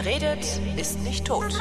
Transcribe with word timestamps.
Wer 0.00 0.12
redet, 0.12 0.46
ist 0.76 1.00
nicht 1.00 1.24
tot. 1.24 1.52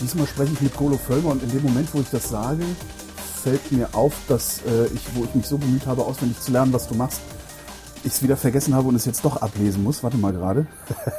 Diesmal 0.00 0.26
spreche 0.26 0.52
ich 0.54 0.60
mit 0.60 0.74
Kolo 0.74 0.96
Völmer 0.96 1.30
und 1.30 1.42
in 1.44 1.50
dem 1.50 1.62
Moment, 1.62 1.88
wo 1.94 2.00
ich 2.00 2.10
das 2.10 2.28
sage, 2.28 2.64
fällt 3.44 3.70
mir 3.70 3.88
auf, 3.92 4.12
dass 4.26 4.62
äh, 4.66 4.86
ich, 4.86 5.02
wo 5.14 5.22
ich 5.22 5.32
mich 5.36 5.46
so 5.46 5.56
bemüht 5.56 5.86
habe, 5.86 6.04
auswendig 6.04 6.40
zu 6.40 6.50
lernen, 6.50 6.72
was 6.72 6.88
du 6.88 6.96
machst, 6.96 7.20
ich 8.02 8.12
es 8.12 8.24
wieder 8.24 8.36
vergessen 8.36 8.74
habe 8.74 8.88
und 8.88 8.96
es 8.96 9.04
jetzt 9.04 9.24
doch 9.24 9.36
ablesen 9.36 9.84
muss. 9.84 10.02
Warte 10.02 10.16
mal 10.16 10.32
gerade. 10.32 10.66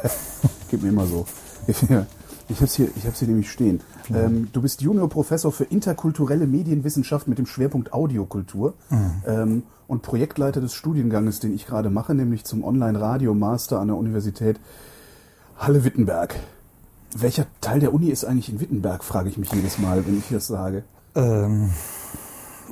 Gib 0.69 0.83
mir 0.83 0.89
immer 0.89 1.07
so. 1.07 1.25
Ich, 2.49 2.57
habe 2.57 2.65
es 2.65 2.75
hier, 2.75 2.89
ich 2.95 3.05
hab's 3.05 3.19
hier 3.19 3.27
nämlich 3.27 3.51
stehen. 3.51 3.81
Ähm, 4.13 4.47
du 4.53 4.61
bist 4.61 4.81
Juniorprofessor 4.81 5.51
für 5.51 5.65
interkulturelle 5.65 6.47
Medienwissenschaft 6.47 7.27
mit 7.27 7.37
dem 7.37 7.45
Schwerpunkt 7.45 7.93
Audiokultur 7.93 8.73
ähm, 9.25 9.63
und 9.87 10.01
Projektleiter 10.01 10.61
des 10.61 10.73
Studienganges, 10.73 11.39
den 11.39 11.53
ich 11.53 11.65
gerade 11.65 11.89
mache, 11.89 12.13
nämlich 12.13 12.45
zum 12.45 12.63
Online-Radio-Master 12.63 13.79
an 13.79 13.87
der 13.87 13.97
Universität 13.97 14.59
Halle-Wittenberg. 15.57 16.35
Welcher 17.15 17.47
Teil 17.61 17.79
der 17.79 17.93
Uni 17.93 18.09
ist 18.09 18.25
eigentlich 18.25 18.49
in 18.49 18.59
Wittenberg, 18.59 19.03
frage 19.03 19.29
ich 19.29 19.37
mich 19.37 19.51
jedes 19.51 19.77
Mal, 19.79 20.05
wenn 20.05 20.17
ich 20.17 20.29
das 20.29 20.47
sage. 20.47 20.83
Ähm, 21.15 21.71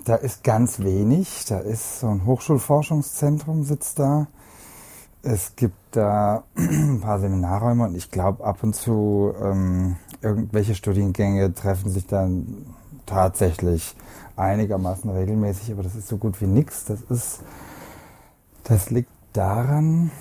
da 0.05 0.15
ist 0.15 0.43
ganz 0.43 0.79
wenig. 0.79 1.45
Da 1.47 1.59
ist 1.59 1.99
so 1.99 2.07
ein 2.07 2.25
Hochschulforschungszentrum 2.25 3.63
sitzt 3.63 3.99
da. 3.99 4.27
Es 5.27 5.55
gibt 5.55 5.73
da 5.89 6.43
ein 6.55 7.01
paar 7.01 7.19
Seminarräume 7.19 7.85
und 7.85 7.95
ich 7.95 8.11
glaube 8.11 8.45
ab 8.45 8.59
und 8.61 8.75
zu 8.75 9.33
ähm, 9.41 9.95
irgendwelche 10.21 10.75
Studiengänge 10.75 11.51
treffen 11.55 11.89
sich 11.89 12.05
dann 12.05 12.67
tatsächlich 13.07 13.95
einigermaßen 14.35 15.09
regelmäßig, 15.09 15.71
aber 15.71 15.81
das 15.81 15.95
ist 15.95 16.09
so 16.09 16.17
gut 16.17 16.39
wie 16.41 16.45
nichts. 16.45 16.85
Das 16.85 17.01
ist, 17.09 17.41
das 18.65 18.91
liegt 18.91 19.09
daran, 19.33 20.11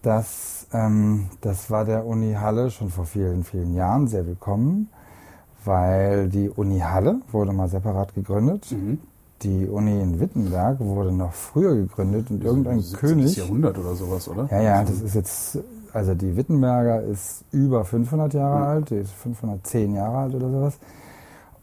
dass 0.00 0.68
ähm, 0.72 1.28
das 1.40 1.68
war 1.68 1.84
der 1.84 2.06
Uni 2.06 2.34
Halle 2.34 2.70
schon 2.70 2.88
vor 2.88 3.06
vielen, 3.06 3.42
vielen 3.42 3.74
Jahren 3.74 4.06
sehr 4.06 4.28
willkommen, 4.28 4.90
weil 5.64 6.28
die 6.28 6.48
Uni 6.48 6.78
Halle 6.78 7.20
wurde 7.32 7.52
mal 7.52 7.68
separat 7.68 8.14
gegründet. 8.14 8.70
Mhm. 8.70 9.00
Die 9.42 9.66
Uni 9.66 10.00
in 10.00 10.20
Wittenberg 10.20 10.78
wurde 10.80 11.12
noch 11.12 11.32
früher 11.32 11.74
gegründet 11.74 12.30
und 12.30 12.44
irgendein 12.44 12.80
17. 12.80 12.98
König. 12.98 13.36
Jahrhundert 13.36 13.78
oder 13.78 13.94
sowas, 13.94 14.28
oder? 14.28 14.46
Ja, 14.50 14.62
ja, 14.62 14.82
das 14.84 15.00
ist 15.00 15.14
jetzt, 15.14 15.58
also 15.92 16.14
die 16.14 16.36
Wittenberger 16.36 17.02
ist 17.02 17.44
über 17.50 17.84
500 17.84 18.34
Jahre 18.34 18.60
Ja. 18.60 18.66
alt, 18.68 18.90
die 18.90 18.96
ist 18.96 19.12
510 19.12 19.94
Jahre 19.94 20.18
alt 20.18 20.34
oder 20.34 20.50
sowas. 20.50 20.78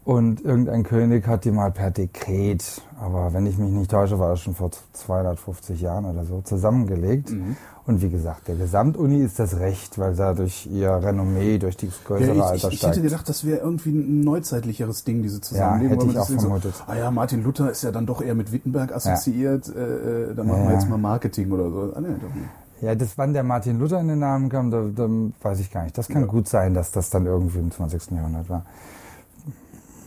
Und 0.04 0.42
irgendein 0.44 0.82
König 0.82 1.26
hat 1.26 1.44
die 1.44 1.50
mal 1.50 1.70
per 1.70 1.90
Dekret, 1.90 2.82
aber 3.00 3.32
wenn 3.32 3.46
ich 3.46 3.58
mich 3.58 3.70
nicht 3.70 3.90
täusche, 3.90 4.18
war 4.18 4.30
das 4.30 4.40
schon 4.40 4.54
vor 4.54 4.70
250 4.94 5.80
Jahren 5.80 6.04
oder 6.06 6.24
so, 6.24 6.40
zusammengelegt. 6.40 7.30
Mhm. 7.30 7.56
Und 7.90 8.02
wie 8.02 8.08
gesagt, 8.08 8.46
der 8.46 8.54
Gesamtuni 8.54 9.18
ist 9.18 9.40
das 9.40 9.58
Recht, 9.58 9.98
weil 9.98 10.14
dadurch 10.14 10.68
ihr 10.70 10.90
Renommee 10.92 11.58
durch 11.58 11.76
das 11.76 11.90
größere 12.04 12.36
Ja, 12.36 12.54
ich, 12.54 12.62
ich, 12.62 12.74
ich 12.74 12.82
hätte 12.86 13.02
gedacht, 13.02 13.28
das 13.28 13.44
wäre 13.44 13.58
irgendwie 13.58 13.90
ein 13.90 14.20
neuzeitlicheres 14.20 15.02
Ding, 15.02 15.22
diese 15.22 15.40
Zusammenlegung. 15.40 15.94
hätte 15.98 16.06
weil 16.06 16.12
ich 16.12 16.18
auch 16.20 16.26
das 16.28 16.34
so, 16.36 16.40
vermutet. 16.40 16.74
Ah 16.86 16.94
ja, 16.94 17.10
Martin 17.10 17.42
Luther 17.42 17.68
ist 17.68 17.82
ja 17.82 17.90
dann 17.90 18.06
doch 18.06 18.22
eher 18.22 18.36
mit 18.36 18.52
Wittenberg 18.52 18.92
assoziiert. 18.94 19.68
Äh, 19.74 20.30
äh, 20.30 20.34
da 20.36 20.44
machen 20.44 20.58
Ja, 20.58 20.62
wir 20.68 20.70
ja. 20.74 20.78
jetzt 20.78 20.88
mal 20.88 20.98
Marketing 20.98 21.50
oder 21.50 21.68
so. 21.68 21.92
Ah, 21.96 22.00
nee, 22.00 22.06
doch 22.22 22.32
nicht. 22.32 22.48
Ja, 22.80 22.94
das, 22.94 23.18
wann 23.18 23.32
der 23.32 23.42
Martin 23.42 23.80
Luther 23.80 23.98
in 24.00 24.06
den 24.06 24.20
Namen 24.20 24.48
kam, 24.50 24.70
da, 24.70 24.84
da 24.94 25.08
weiß 25.42 25.58
ich 25.58 25.72
gar 25.72 25.82
nicht. 25.82 25.98
Das 25.98 26.06
kann 26.06 26.22
Ja. 26.22 26.28
gut 26.28 26.48
sein, 26.48 26.72
dass 26.74 26.92
das 26.92 27.10
dann 27.10 27.26
irgendwie 27.26 27.58
im 27.58 27.72
20. 27.72 28.12
Jahrhundert 28.12 28.48
war. 28.48 28.64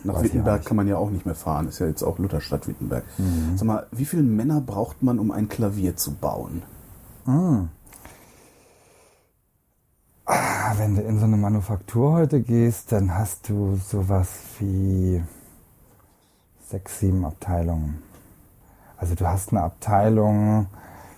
Nach 0.06 0.16
Weiß 0.16 0.24
Wittenberg 0.24 0.64
kann 0.66 0.78
man 0.78 0.88
ja 0.88 0.96
auch 0.96 1.10
nicht 1.10 1.26
mehr 1.26 1.36
fahren. 1.36 1.68
Ist 1.68 1.80
ja 1.80 1.88
jetzt 1.88 2.02
auch 2.04 2.18
Lutherstadt 2.18 2.66
Wittenberg. 2.68 3.04
Mhm. 3.18 3.58
Sag 3.58 3.68
mal, 3.68 3.86
wie 3.92 4.06
viele 4.06 4.24
Männer 4.24 4.62
braucht 4.62 5.04
man, 5.04 5.20
um 5.20 5.32
ein 5.32 5.50
Klavier 5.50 5.98
zu 5.98 6.12
bauen? 6.14 6.62
Ah, 10.26 10.74
Wenn 10.78 10.96
du 10.96 11.02
in 11.02 11.20
so 11.20 11.26
eine 11.26 11.38
Manufaktur 11.38 12.14
heute 12.14 12.42
gehst, 12.42 12.92
dann 12.92 13.16
hast 13.16 13.48
du 13.48 13.76
sowas 13.78 14.30
wie 14.60 15.24
sechs, 16.68 17.00
sieben 17.00 17.24
Abteilungen. 17.24 18.04
Also 18.98 19.16
du 19.16 19.26
hast 19.28 19.52
eine 19.52 19.62
Abteilung 19.64 20.68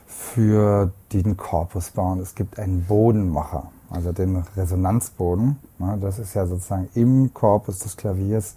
für 0.08 0.92
den 1.12 1.38
Korpus 1.38 1.90
bauen. 1.92 2.20
Es 2.20 2.36
gibt 2.36 2.60
einen 2.60 2.86
Bodenmacher, 2.86 3.72
also 3.90 4.12
den 4.12 4.38
Resonanzboden. 4.56 5.58
Das 6.02 6.20
ist 6.20 6.36
ja 6.36 6.46
sozusagen 6.46 6.90
im 6.94 7.34
Korpus 7.34 7.80
des 7.80 7.98
Klaviers 7.98 8.56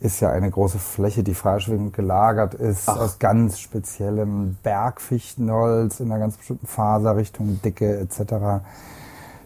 ist 0.00 0.20
ja 0.20 0.30
eine 0.30 0.50
große 0.50 0.78
Fläche, 0.78 1.22
die 1.22 1.34
freischwingend 1.34 1.94
gelagert 1.94 2.54
ist, 2.54 2.88
Ach. 2.88 2.98
aus 2.98 3.18
ganz 3.18 3.58
speziellem 3.58 4.56
Bergfichtenholz 4.62 6.00
in 6.00 6.10
einer 6.10 6.20
ganz 6.20 6.36
bestimmten 6.36 6.66
Faserrichtung, 6.66 7.60
Dicke 7.62 7.98
etc. 7.98 8.64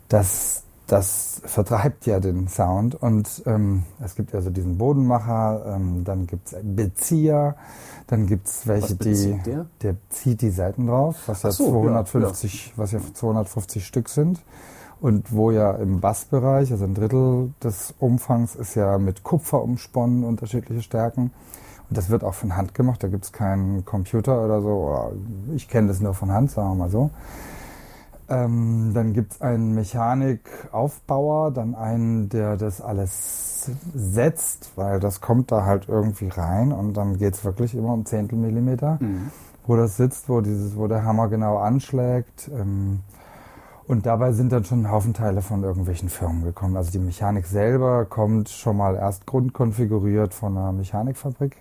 Das, 0.08 0.62
das 0.86 1.40
vertreibt 1.44 2.06
ja 2.06 2.18
den 2.18 2.48
Sound. 2.48 2.96
Und 2.96 3.42
ähm, 3.46 3.84
es 4.04 4.16
gibt 4.16 4.34
also 4.34 4.50
diesen 4.50 4.76
Bodenmacher, 4.76 5.76
ähm, 5.76 6.02
dann 6.04 6.26
gibt 6.26 6.52
es 6.52 6.56
Bezieher, 6.62 7.54
dann 8.08 8.26
gibt 8.26 8.48
es 8.48 8.66
welche, 8.66 8.96
die. 8.96 9.40
der? 9.46 9.66
Der 9.82 9.96
zieht 10.08 10.42
die 10.42 10.50
Seiten 10.50 10.88
drauf, 10.88 11.16
was 11.26 11.44
ja 11.44 11.52
so, 11.52 11.84
ja, 11.84 12.04
250, 12.04 12.72
was 12.76 12.90
ja 12.90 13.00
250 13.14 13.86
Stück 13.86 14.08
sind. 14.08 14.40
Und 15.00 15.32
wo 15.32 15.50
ja 15.50 15.72
im 15.72 16.00
Bassbereich, 16.00 16.70
also 16.72 16.84
ein 16.84 16.94
Drittel 16.94 17.52
des 17.62 17.94
Umfangs, 17.98 18.54
ist 18.54 18.74
ja 18.74 18.98
mit 18.98 19.22
Kupfer 19.22 19.62
umsponnen, 19.62 20.24
unterschiedliche 20.24 20.82
Stärken. 20.82 21.30
Und 21.88 21.96
das 21.96 22.10
wird 22.10 22.22
auch 22.22 22.34
von 22.34 22.56
Hand 22.56 22.74
gemacht, 22.74 23.02
da 23.02 23.08
gibt 23.08 23.24
es 23.24 23.32
keinen 23.32 23.84
Computer 23.84 24.44
oder 24.44 24.60
so. 24.60 24.68
Oder 24.68 25.12
Ich 25.54 25.68
kenne 25.68 25.88
das 25.88 26.00
nur 26.00 26.14
von 26.14 26.30
Hand, 26.30 26.50
sagen 26.50 26.68
wir 26.70 26.74
mal 26.74 26.90
so. 26.90 27.10
Ähm, 28.28 28.92
dann 28.94 29.12
gibt 29.12 29.32
es 29.32 29.40
einen 29.40 29.74
Mechanikaufbauer, 29.74 31.50
dann 31.50 31.74
einen, 31.74 32.28
der 32.28 32.56
das 32.56 32.80
alles 32.80 33.70
setzt, 33.94 34.70
weil 34.76 35.00
das 35.00 35.20
kommt 35.20 35.50
da 35.50 35.64
halt 35.64 35.88
irgendwie 35.88 36.28
rein 36.28 36.70
und 36.72 36.94
dann 36.96 37.18
geht 37.18 37.34
es 37.34 37.44
wirklich 37.44 37.74
immer 37.74 37.92
um 37.92 38.04
Zehntel 38.06 38.38
Millimeter, 38.38 38.98
Mhm. 39.00 39.30
wo 39.66 39.76
das 39.76 39.96
sitzt, 39.96 40.28
wo, 40.28 40.40
dieses, 40.42 40.76
wo 40.76 40.86
der 40.86 41.04
Hammer 41.04 41.28
genau 41.28 41.56
anschlägt. 41.58 42.48
Ähm, 42.54 43.00
und 43.90 44.06
dabei 44.06 44.30
sind 44.30 44.52
dann 44.52 44.64
schon 44.64 44.82
ein 44.82 44.90
Haufen 44.92 45.14
Teile 45.14 45.42
von 45.42 45.64
irgendwelchen 45.64 46.08
Firmen 46.08 46.44
gekommen. 46.44 46.76
Also 46.76 46.92
die 46.92 47.00
Mechanik 47.00 47.44
selber 47.44 48.04
kommt 48.04 48.48
schon 48.48 48.76
mal 48.76 48.94
erst 48.94 49.26
grundkonfiguriert 49.26 50.32
von 50.32 50.56
einer 50.56 50.70
Mechanikfabrik. 50.70 51.56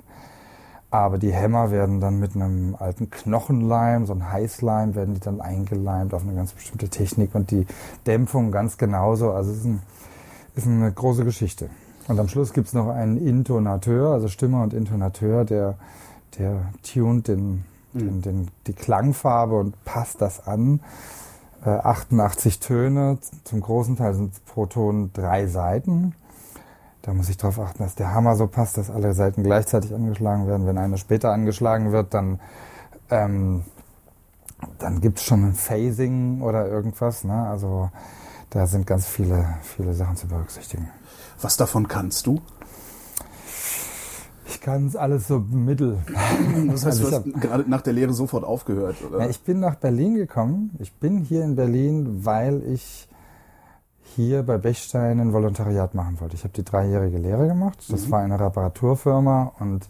Aber 0.91 1.17
die 1.17 1.33
Hämmer 1.33 1.71
werden 1.71 1.99
dann 1.99 2.19
mit 2.19 2.35
einem 2.35 2.75
alten 2.77 3.09
Knochenleim, 3.09 4.05
so 4.05 4.13
ein 4.13 4.31
Heißleim, 4.31 4.93
werden 4.93 5.15
die 5.15 5.19
dann 5.21 5.41
eingeleimt 5.41 6.13
auf 6.13 6.21
eine 6.21 6.35
ganz 6.35 6.51
bestimmte 6.53 6.89
Technik 6.89 7.33
und 7.33 7.49
die 7.49 7.65
Dämpfung 8.05 8.51
ganz 8.51 8.77
genauso. 8.77 9.31
Also 9.31 9.49
es 9.49 9.57
ist, 9.57 9.65
ein, 9.65 9.81
ist 10.53 10.67
eine 10.67 10.91
große 10.91 11.25
Geschichte. 11.25 11.71
Und 12.07 12.19
am 12.19 12.27
Schluss 12.27 12.53
gibt 12.53 12.67
es 12.67 12.73
noch 12.73 12.89
einen 12.89 13.17
Intonateur, 13.17 14.13
also 14.13 14.27
Stimmer 14.27 14.61
und 14.61 14.75
Intonateur, 14.75 15.45
der, 15.45 15.79
der 16.37 16.61
tunt 16.83 17.27
den, 17.27 17.65
den, 17.93 18.21
den, 18.21 18.47
die 18.67 18.73
Klangfarbe 18.73 19.55
und 19.55 19.83
passt 19.83 20.21
das 20.21 20.45
an. 20.45 20.81
Äh, 21.65 21.69
88 21.69 22.59
Töne, 22.59 23.17
zum 23.43 23.61
großen 23.61 23.97
Teil 23.97 24.13
sind 24.13 24.45
pro 24.45 24.65
Ton 24.65 25.11
drei 25.13 25.47
Seiten. 25.47 26.15
Da 27.01 27.13
muss 27.13 27.29
ich 27.29 27.37
darauf 27.37 27.59
achten, 27.59 27.83
dass 27.83 27.95
der 27.95 28.13
Hammer 28.13 28.35
so 28.35 28.47
passt, 28.47 28.77
dass 28.77 28.89
alle 28.89 29.13
Seiten 29.13 29.43
gleichzeitig 29.43 29.93
angeschlagen 29.93 30.47
werden. 30.47 30.67
Wenn 30.67 30.77
eine 30.77 30.97
später 30.97 31.31
angeschlagen 31.31 31.91
wird, 31.91 32.13
dann, 32.13 32.39
ähm, 33.09 33.63
dann 34.77 35.01
gibt 35.01 35.19
es 35.19 35.25
schon 35.25 35.43
ein 35.43 35.53
Phasing 35.53 36.41
oder 36.41 36.67
irgendwas. 36.67 37.23
Ne? 37.23 37.47
Also 37.47 37.89
da 38.49 38.67
sind 38.67 38.85
ganz 38.85 39.05
viele, 39.07 39.57
viele 39.61 39.93
Sachen 39.93 40.15
zu 40.15 40.27
berücksichtigen. 40.27 40.89
Was 41.41 41.57
davon 41.57 41.87
kannst 41.87 42.27
du? 42.27 42.41
Ich 44.49 44.61
kann 44.61 44.87
es 44.87 44.95
alles 44.95 45.27
so 45.27 45.39
mittel. 45.39 45.97
Das 46.67 46.85
heißt, 46.85 47.03
Also 47.03 47.09
du 47.09 47.15
hast 47.15 47.41
gerade 47.41 47.69
nach 47.69 47.81
der 47.81 47.93
Lehre 47.93 48.13
sofort 48.13 48.43
aufgehört, 48.43 48.95
oder? 49.07 49.19
Ja, 49.19 49.29
ich 49.29 49.41
bin 49.41 49.59
nach 49.59 49.75
Berlin 49.75 50.15
gekommen. 50.15 50.71
Ich 50.79 50.91
bin 50.93 51.19
hier 51.19 51.43
in 51.43 51.55
Berlin, 51.55 52.25
weil 52.25 52.63
ich 52.63 53.07
hier 54.15 54.41
bei 54.41 54.57
Bechstein 54.57 55.19
ein 55.19 55.33
Volontariat 55.33 55.93
machen 55.93 56.19
wollte. 56.19 56.35
Ich 56.35 56.43
habe 56.43 56.53
die 56.53 56.65
dreijährige 56.65 57.19
Lehre 57.19 57.47
gemacht. 57.47 57.85
Das 57.89 58.09
war 58.09 58.21
eine 58.21 58.39
Reparaturfirma 58.39 59.53
und 59.59 59.87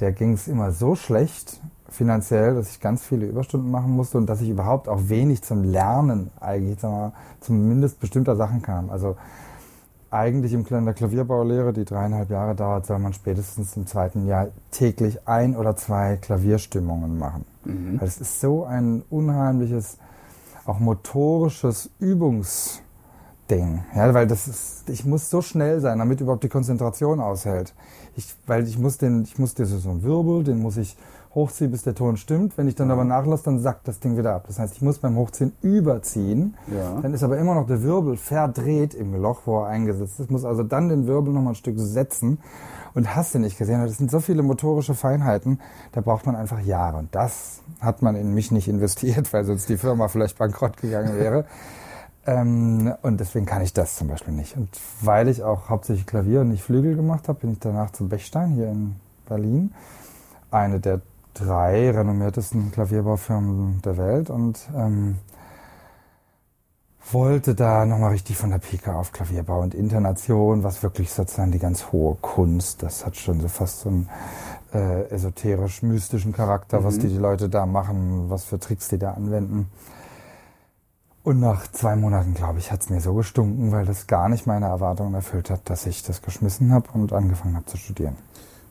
der 0.00 0.12
ging 0.12 0.32
es 0.32 0.48
immer 0.48 0.72
so 0.72 0.96
schlecht 0.96 1.60
finanziell, 1.88 2.54
dass 2.54 2.70
ich 2.70 2.80
ganz 2.80 3.04
viele 3.04 3.26
Überstunden 3.26 3.70
machen 3.70 3.92
musste 3.92 4.18
und 4.18 4.26
dass 4.26 4.40
ich 4.40 4.48
überhaupt 4.48 4.88
auch 4.88 5.08
wenig 5.08 5.42
zum 5.42 5.62
Lernen 5.62 6.30
eigentlich, 6.40 6.80
sagen 6.80 6.94
wir 6.94 7.00
mal, 7.00 7.12
zumindest 7.40 8.00
bestimmter 8.00 8.34
Sachen 8.34 8.62
kam. 8.62 8.90
Also 8.90 9.16
eigentlich 10.12 10.52
im 10.52 10.66
in 10.66 10.84
der 10.84 10.94
Klavierbaulehre, 10.94 11.72
die 11.72 11.84
dreieinhalb 11.84 12.30
Jahre 12.30 12.54
dauert, 12.54 12.86
soll 12.86 12.98
man 12.98 13.12
spätestens 13.12 13.76
im 13.76 13.86
zweiten 13.86 14.26
Jahr 14.26 14.48
täglich 14.70 15.26
ein 15.26 15.56
oder 15.56 15.76
zwei 15.76 16.16
Klavierstimmungen 16.16 17.18
machen. 17.18 17.44
Mhm. 17.64 18.00
Weil 18.00 18.08
es 18.08 18.20
ist 18.20 18.40
so 18.40 18.64
ein 18.64 19.02
unheimliches, 19.10 19.98
auch 20.66 20.78
motorisches 20.78 21.90
Übungsding, 21.98 22.82
Ding. 23.52 23.84
Ja, 23.94 24.12
weil 24.14 24.26
das 24.26 24.48
ist, 24.48 24.88
ich 24.88 25.04
muss 25.04 25.28
so 25.28 25.42
schnell 25.42 25.80
sein, 25.80 25.98
damit 25.98 26.20
überhaupt 26.20 26.44
die 26.44 26.48
Konzentration 26.48 27.20
aushält. 27.20 27.74
Ich, 28.16 28.34
weil 28.46 28.66
ich 28.66 28.78
muss 28.78 28.98
den, 28.98 29.22
ich 29.24 29.38
muss 29.38 29.54
so 29.54 29.90
einen 29.90 30.02
Wirbel, 30.02 30.44
den 30.44 30.60
muss 30.60 30.76
ich 30.76 30.96
hochziehen, 31.34 31.70
bis 31.70 31.82
der 31.82 31.94
Ton 31.94 32.16
stimmt. 32.16 32.58
Wenn 32.58 32.68
ich 32.68 32.74
dann 32.74 32.90
aber 32.90 33.04
nachlasse, 33.04 33.44
dann 33.44 33.58
sackt 33.58 33.88
das 33.88 34.00
Ding 34.00 34.16
wieder 34.18 34.34
ab. 34.34 34.44
Das 34.46 34.58
heißt, 34.58 34.74
ich 34.74 34.82
muss 34.82 34.98
beim 34.98 35.16
Hochziehen 35.16 35.52
überziehen. 35.62 36.54
Ja. 36.74 37.00
Dann 37.00 37.14
ist 37.14 37.22
aber 37.22 37.38
immer 37.38 37.54
noch 37.54 37.66
der 37.66 37.82
Wirbel 37.82 38.16
verdreht 38.16 38.94
im 38.94 39.14
Loch, 39.14 39.42
wo 39.46 39.60
er 39.60 39.68
eingesetzt 39.68 40.20
ist. 40.20 40.30
Muss 40.30 40.44
also 40.44 40.62
dann 40.62 40.88
den 40.88 41.06
Wirbel 41.06 41.32
noch 41.32 41.42
mal 41.42 41.50
ein 41.50 41.54
Stück 41.54 41.78
setzen. 41.78 42.38
Und 42.94 43.14
hast 43.14 43.34
du 43.34 43.38
nicht 43.38 43.56
gesehen, 43.56 43.82
das 43.82 43.96
sind 43.96 44.10
so 44.10 44.20
viele 44.20 44.42
motorische 44.42 44.94
Feinheiten, 44.94 45.60
da 45.92 46.02
braucht 46.02 46.26
man 46.26 46.36
einfach 46.36 46.60
Jahre. 46.60 46.98
Und 46.98 47.14
das 47.14 47.62
hat 47.80 48.02
man 48.02 48.16
in 48.16 48.34
mich 48.34 48.50
nicht 48.50 48.68
investiert, 48.68 49.32
weil 49.32 49.44
sonst 49.44 49.68
die 49.68 49.78
Firma 49.78 50.08
vielleicht 50.08 50.38
bankrott 50.38 50.76
gegangen 50.76 51.16
wäre. 51.16 51.46
Ähm, 52.26 52.94
und 53.02 53.18
deswegen 53.18 53.46
kann 53.46 53.62
ich 53.62 53.72
das 53.72 53.96
zum 53.96 54.08
Beispiel 54.08 54.34
nicht. 54.34 54.56
Und 54.56 54.68
weil 55.00 55.28
ich 55.28 55.42
auch 55.42 55.70
hauptsächlich 55.70 56.06
Klavier 56.06 56.42
und 56.42 56.50
nicht 56.50 56.62
Flügel 56.62 56.94
gemacht 56.94 57.28
habe, 57.28 57.40
bin 57.40 57.52
ich 57.52 57.58
danach 57.58 57.90
zum 57.90 58.08
Bechstein 58.08 58.50
hier 58.50 58.68
in 58.68 58.96
Berlin. 59.26 59.72
Eine 60.50 60.78
der 60.78 61.00
drei 61.34 61.90
renommiertesten 61.90 62.70
Klavierbaufirmen 62.72 63.80
der 63.82 63.96
Welt 63.96 64.30
und 64.30 64.58
ähm, 64.76 65.18
wollte 67.10 67.54
da 67.54 67.84
nochmal 67.84 68.12
richtig 68.12 68.36
von 68.36 68.50
der 68.50 68.58
Pike 68.58 68.94
auf 68.94 69.12
Klavierbau 69.12 69.60
und 69.60 69.74
Intonation, 69.74 70.62
was 70.62 70.82
wirklich 70.82 71.10
sozusagen 71.10 71.52
die 71.52 71.58
ganz 71.58 71.92
hohe 71.92 72.16
Kunst, 72.20 72.82
das 72.82 73.04
hat 73.04 73.16
schon 73.16 73.40
so 73.40 73.48
fast 73.48 73.80
so 73.80 73.88
einen 73.88 74.08
äh, 74.72 75.08
esoterisch-mystischen 75.10 76.32
Charakter, 76.32 76.80
mhm. 76.80 76.84
was 76.84 76.98
die, 76.98 77.08
die 77.08 77.18
Leute 77.18 77.48
da 77.48 77.66
machen, 77.66 78.30
was 78.30 78.44
für 78.44 78.58
Tricks 78.58 78.88
die 78.88 78.98
da 78.98 79.12
anwenden. 79.12 79.70
Und 81.24 81.38
nach 81.38 81.70
zwei 81.70 81.94
Monaten, 81.94 82.34
glaube 82.34 82.58
ich, 82.58 82.72
hat 82.72 82.80
es 82.80 82.90
mir 82.90 83.00
so 83.00 83.14
gestunken, 83.14 83.70
weil 83.70 83.84
das 83.84 84.08
gar 84.08 84.28
nicht 84.28 84.46
meine 84.46 84.66
Erwartungen 84.66 85.14
erfüllt 85.14 85.50
hat, 85.50 85.70
dass 85.70 85.86
ich 85.86 86.02
das 86.02 86.20
geschmissen 86.20 86.72
habe 86.72 86.90
und 86.94 87.12
angefangen 87.12 87.54
habe 87.54 87.66
zu 87.66 87.76
studieren. 87.76 88.16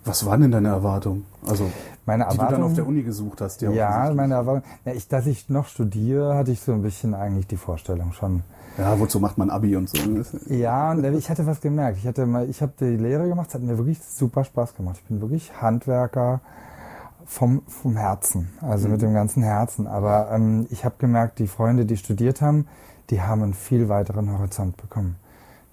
Was 0.03 0.25
waren 0.25 0.41
denn 0.41 0.51
deine 0.51 0.69
Erwartungen? 0.69 1.25
Also, 1.47 1.69
meine 2.05 2.23
die 2.23 2.31
Erwartung, 2.31 2.47
du 2.47 2.53
dann 2.53 2.63
auf 2.63 2.73
der 2.73 2.87
Uni 2.87 3.03
gesucht 3.03 3.41
hast. 3.41 3.61
Ja, 3.61 4.11
meine 4.15 4.33
Erwartung. 4.33 4.63
Ja, 4.85 4.93
ich, 4.93 5.07
dass 5.07 5.27
ich 5.27 5.49
noch 5.49 5.67
studiere, 5.67 6.35
hatte 6.35 6.51
ich 6.51 6.59
so 6.59 6.71
ein 6.73 6.81
bisschen 6.81 7.13
eigentlich 7.13 7.47
die 7.47 7.57
Vorstellung 7.57 8.11
schon. 8.13 8.43
Ja, 8.77 8.99
wozu 8.99 9.19
macht 9.19 9.37
man 9.37 9.49
Abi 9.49 9.75
und 9.75 9.89
so? 9.89 9.97
Ja, 10.47 10.91
und 10.91 11.03
ich 11.03 11.29
hatte 11.29 11.45
was 11.45 11.61
gemerkt. 11.61 11.97
Ich 11.97 12.07
hatte 12.07 12.25
mal, 12.25 12.49
ich 12.49 12.61
habe 12.61 12.71
die 12.79 12.85
Lehre 12.85 13.27
gemacht, 13.27 13.49
es 13.49 13.55
hat 13.55 13.61
mir 13.61 13.77
wirklich 13.77 14.01
super 14.01 14.43
Spaß 14.43 14.75
gemacht. 14.75 14.97
Ich 15.01 15.07
bin 15.07 15.21
wirklich 15.21 15.51
Handwerker 15.61 16.39
vom, 17.25 17.61
vom 17.67 17.95
Herzen, 17.95 18.49
also 18.61 18.87
mhm. 18.87 18.93
mit 18.93 19.01
dem 19.01 19.13
ganzen 19.13 19.43
Herzen. 19.43 19.87
Aber 19.87 20.31
ähm, 20.31 20.67
ich 20.69 20.85
habe 20.85 20.95
gemerkt, 20.97 21.39
die 21.39 21.47
Freunde, 21.47 21.85
die 21.85 21.97
studiert 21.97 22.41
haben, 22.41 22.67
die 23.09 23.21
haben 23.21 23.43
einen 23.43 23.53
viel 23.53 23.89
weiteren 23.89 24.31
Horizont 24.31 24.77
bekommen. 24.77 25.17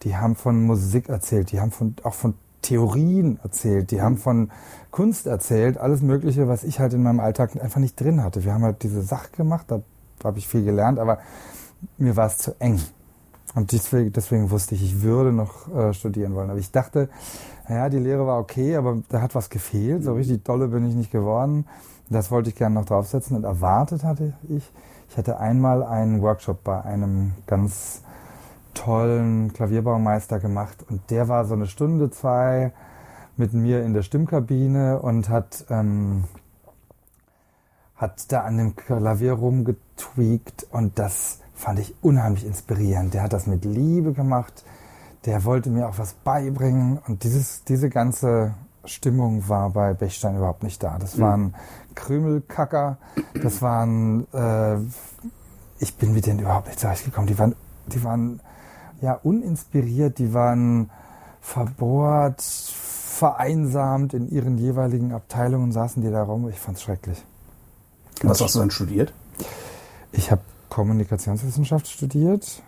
Die 0.03 0.17
haben 0.17 0.37
von 0.37 0.63
Musik 0.65 1.09
erzählt, 1.09 1.51
die 1.53 1.61
haben 1.61 1.71
von, 1.71 1.95
auch 2.03 2.15
von 2.15 2.35
Theorien 2.63 3.39
erzählt, 3.43 3.91
die 3.91 4.03
haben 4.03 4.15
mhm. 4.15 4.19
von 4.19 4.51
Kunst 4.91 5.27
erzählt, 5.27 5.79
alles 5.79 6.03
Mögliche, 6.03 6.49
was 6.49 6.65
ich 6.65 6.81
halt 6.81 6.95
in 6.95 7.03
meinem 7.03 7.21
Alltag 7.21 7.61
einfach 7.63 7.81
nicht 7.81 8.01
drin 8.01 8.23
hatte. 8.23 8.45
Wir 8.45 8.55
haben 8.55 8.65
halt 8.65 8.83
diese 8.83 9.03
Sache 9.03 9.31
gemacht, 9.37 9.67
da 9.69 9.81
habe 10.25 10.39
ich 10.39 10.49
viel 10.49 10.65
gelernt, 10.65 10.99
aber 10.99 11.19
mir 11.97 12.17
war 12.17 12.27
es 12.27 12.39
zu 12.39 12.59
eng. 12.61 12.81
Und 13.55 13.73
deswegen, 13.73 14.13
deswegen 14.13 14.51
wusste 14.51 14.75
ich, 14.75 14.83
ich 14.83 15.03
würde 15.03 15.33
noch 15.33 15.75
äh, 15.75 15.93
studieren 15.95 16.35
wollen. 16.35 16.51
Aber 16.51 16.59
ich 16.59 16.71
dachte, 16.71 17.09
naja, 17.69 17.89
die 17.89 17.99
Lehre 17.99 18.27
war 18.27 18.39
okay, 18.39 18.77
aber 18.77 18.99
da 19.09 19.23
hat 19.23 19.35
was 19.35 19.51
gefehlt. 19.51 20.05
So 20.05 20.15
richtig 20.15 20.45
dolle 20.45 20.69
bin 20.69 20.87
ich 20.87 20.95
nicht 20.95 21.11
geworden. 21.11 21.67
Das 22.11 22.31
wollte 22.31 22.51
ich 22.51 22.57
gerne 22.57 22.75
noch 22.75 22.85
draufsetzen 22.85 23.37
und 23.37 23.45
erwartet 23.45 24.05
hatte 24.05 24.35
ich. 24.49 24.71
Ich 25.11 25.17
hatte 25.17 25.39
einmal 25.41 25.83
einen 25.83 26.21
Workshop 26.23 26.63
bei 26.65 26.83
einem 26.83 27.33
ganz 27.47 28.03
tollen 28.75 29.53
Klavierbaumeister 29.53 30.39
gemacht 30.39 30.85
und 30.89 31.11
der 31.11 31.29
war 31.29 31.45
so 31.45 31.55
eine 31.55 31.67
Stunde, 31.67 32.11
zwei 32.11 32.73
mit 33.37 33.55
mir 33.55 33.85
in 33.85 33.95
der 33.95 34.03
Stimmkabine 34.03 35.01
und 35.01 35.29
hat, 35.29 35.65
ähm, 35.71 36.25
hat 37.97 38.31
da 38.33 38.43
an 38.43 38.57
dem 38.57 38.77
Klavier 38.77 39.35
rumgetweakt 39.35 40.67
und 40.71 40.99
das 40.99 41.39
fand 41.55 41.79
ich 41.79 41.95
unheimlich 42.03 42.45
inspirierend. 42.45 43.15
Der 43.15 43.23
hat 43.23 43.33
das 43.33 43.47
mit 43.47 43.65
Liebe 43.65 44.13
gemacht, 44.13 44.65
der 45.25 45.45
wollte 45.45 45.71
mir 45.71 45.89
auch 45.89 45.99
was 45.99 46.15
beibringen 46.15 46.99
und 47.07 47.25
dieses, 47.25 47.65
diese 47.65 47.91
ganze 47.91 48.55
Stimmung 48.85 49.49
war 49.49 49.71
bei 49.71 49.95
Bechstein 49.95 50.37
überhaupt 50.37 50.63
nicht 50.63 50.83
da. 50.83 50.99
Das 50.99 51.21
waren 51.21 51.55
Krümelkacker, 51.95 52.99
das 53.43 53.61
waren, 53.61 54.27
äh, 54.33 54.79
ich 55.79 55.97
bin 55.97 56.13
mit 56.13 56.27
denen 56.27 56.41
überhaupt 56.41 56.69
nicht 56.69 56.81
zurechtgekommen. 56.81 57.29
Die 57.29 57.39
waren, 57.39 57.55
die 57.87 58.03
waren 58.03 58.41
ja 59.01 59.15
uninspiriert, 59.15 60.19
die 60.19 60.35
waren 60.35 60.91
verbohrt, 61.41 62.43
vereinsamt 62.43 64.15
in 64.15 64.29
ihren 64.31 64.59
jeweiligen 64.59 65.13
Abteilungen, 65.13 65.73
saßen 65.73 66.03
die 66.03 66.11
da 66.11 66.23
rum. 66.23 66.49
Ich 66.49 66.59
fand's 66.59 66.83
schrecklich. 66.83 67.25
Was 68.23 68.41
hast 68.41 68.55
du 68.55 68.61
dann 68.61 68.71
studiert? 68.71 69.13
Ich 70.13 70.31
habe 70.31 70.43
Kommunikationswissenschaft 70.69 71.89
studiert, 71.89 72.63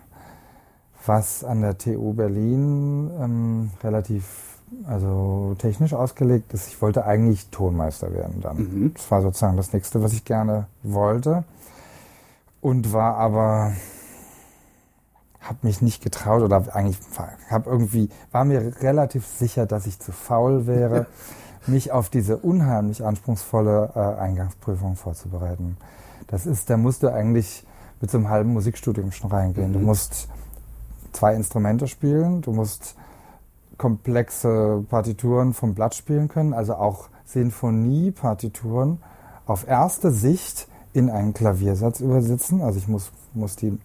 was 1.05 1.43
an 1.43 1.61
der 1.61 1.77
TU 1.77 2.13
Berlin 2.13 3.11
ähm, 3.19 3.71
relativ 3.83 4.51
also 4.85 5.55
technisch 5.57 5.93
ausgelegt 5.93 6.53
ist. 6.53 6.67
Ich 6.67 6.81
wollte 6.81 7.05
eigentlich 7.05 7.47
Tonmeister 7.49 8.13
werden 8.13 8.41
dann. 8.41 8.57
Mhm. 8.57 8.93
Das 8.93 9.11
war 9.11 9.21
sozusagen 9.21 9.57
das 9.57 9.73
nächste, 9.73 10.01
was 10.01 10.13
ich 10.13 10.25
gerne 10.25 10.67
wollte. 10.83 11.43
Und 12.61 12.93
war 12.93 13.17
aber 13.17 13.73
habe 15.41 15.59
mich 15.63 15.81
nicht 15.81 16.03
getraut 16.03 16.43
oder 16.43 16.63
eigentlich 16.75 16.99
habe 17.49 17.69
irgendwie 17.69 18.09
war 18.31 18.45
mir 18.45 18.81
relativ 18.81 19.25
sicher, 19.25 19.65
dass 19.65 19.87
ich 19.87 19.99
zu 19.99 20.11
faul 20.11 20.67
wäre, 20.67 21.07
mich 21.67 21.91
auf 21.91 22.09
diese 22.09 22.37
unheimlich 22.37 23.03
anspruchsvolle 23.03 23.91
äh, 23.95 24.21
Eingangsprüfung 24.21 24.95
vorzubereiten. 24.95 25.77
Das 26.27 26.45
ist, 26.45 26.69
da 26.69 26.77
musst 26.77 27.03
du 27.03 27.11
eigentlich 27.11 27.65
mit 27.99 28.09
so 28.09 28.17
einem 28.17 28.29
halben 28.29 28.53
Musikstudium 28.53 29.11
schon 29.11 29.31
reingehen. 29.31 29.69
Mhm. 29.69 29.73
Du 29.73 29.79
musst 29.79 30.27
zwei 31.11 31.35
Instrumente 31.35 31.87
spielen, 31.87 32.41
du 32.41 32.51
musst 32.51 32.95
komplexe 33.77 34.83
Partituren 34.89 35.53
vom 35.53 35.73
Blatt 35.73 35.95
spielen 35.95 36.27
können, 36.27 36.53
also 36.53 36.75
auch 36.75 37.09
Sinfonie-Partituren 37.25 38.99
auf 39.45 39.67
erste 39.67 40.11
Sicht 40.11 40.67
in 40.93 41.09
einen 41.09 41.33
Klaviersatz 41.33 41.99
übersetzen. 41.99 42.61
Also 42.61 42.77
ich 42.79 42.87
muss, 42.87 43.11
muss 43.33 43.55
die 43.55 43.77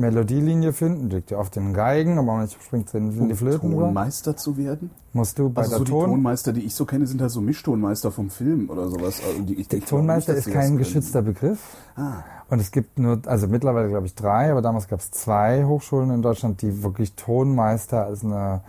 Melodielinie 0.00 0.72
finden, 0.72 1.10
liegt 1.10 1.30
ja 1.30 1.38
auf 1.38 1.50
den 1.50 1.72
Geigen, 1.72 2.18
aber 2.18 2.36
manchmal 2.36 2.62
springt 2.62 2.88
es 2.88 2.94
in, 2.94 3.28
die 3.28 3.34
Flöten. 3.34 3.72
Um 3.72 3.80
Tonmeister 3.80 4.36
zu 4.36 4.56
werden? 4.56 4.90
Musst 5.12 5.38
du 5.38 5.50
bei 5.50 5.62
also 5.62 5.70
der 5.70 5.78
so 5.78 5.84
Ton 5.84 6.04
die 6.04 6.10
Tonmeister, 6.12 6.52
die 6.52 6.60
ich 6.62 6.74
so 6.74 6.84
kenne, 6.84 7.06
sind 7.06 7.20
halt 7.20 7.30
so 7.30 7.40
Mischtonmeister 7.40 8.10
vom 8.10 8.30
Film 8.30 8.70
oder 8.70 8.88
sowas. 8.88 9.20
Also 9.26 9.42
die, 9.42 9.54
ich, 9.54 9.68
der 9.68 9.80
Tonmeister 9.80 10.34
nicht, 10.34 10.46
ist 10.46 10.52
kein 10.52 10.76
geschützter 10.76 11.22
Begriff. 11.22 11.60
Ah. 11.96 12.24
Und 12.48 12.60
es 12.60 12.72
gibt 12.72 12.98
nur, 12.98 13.20
also 13.26 13.46
mittlerweile 13.46 13.88
glaube 13.88 14.06
ich 14.06 14.14
drei, 14.14 14.50
aber 14.50 14.62
damals 14.62 14.88
gab 14.88 15.00
es 15.00 15.10
zwei 15.10 15.64
Hochschulen 15.64 16.10
in 16.10 16.22
Deutschland, 16.22 16.62
die 16.62 16.82
wirklich 16.82 17.14
Tonmeister 17.14 18.06
als 18.06 18.24
eine 18.24 18.62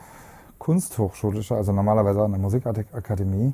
Kunsthochschulische, 0.59 1.55
also 1.55 1.71
normalerweise 1.71 2.23
eine 2.23 2.37
Musikakademie, 2.37 3.53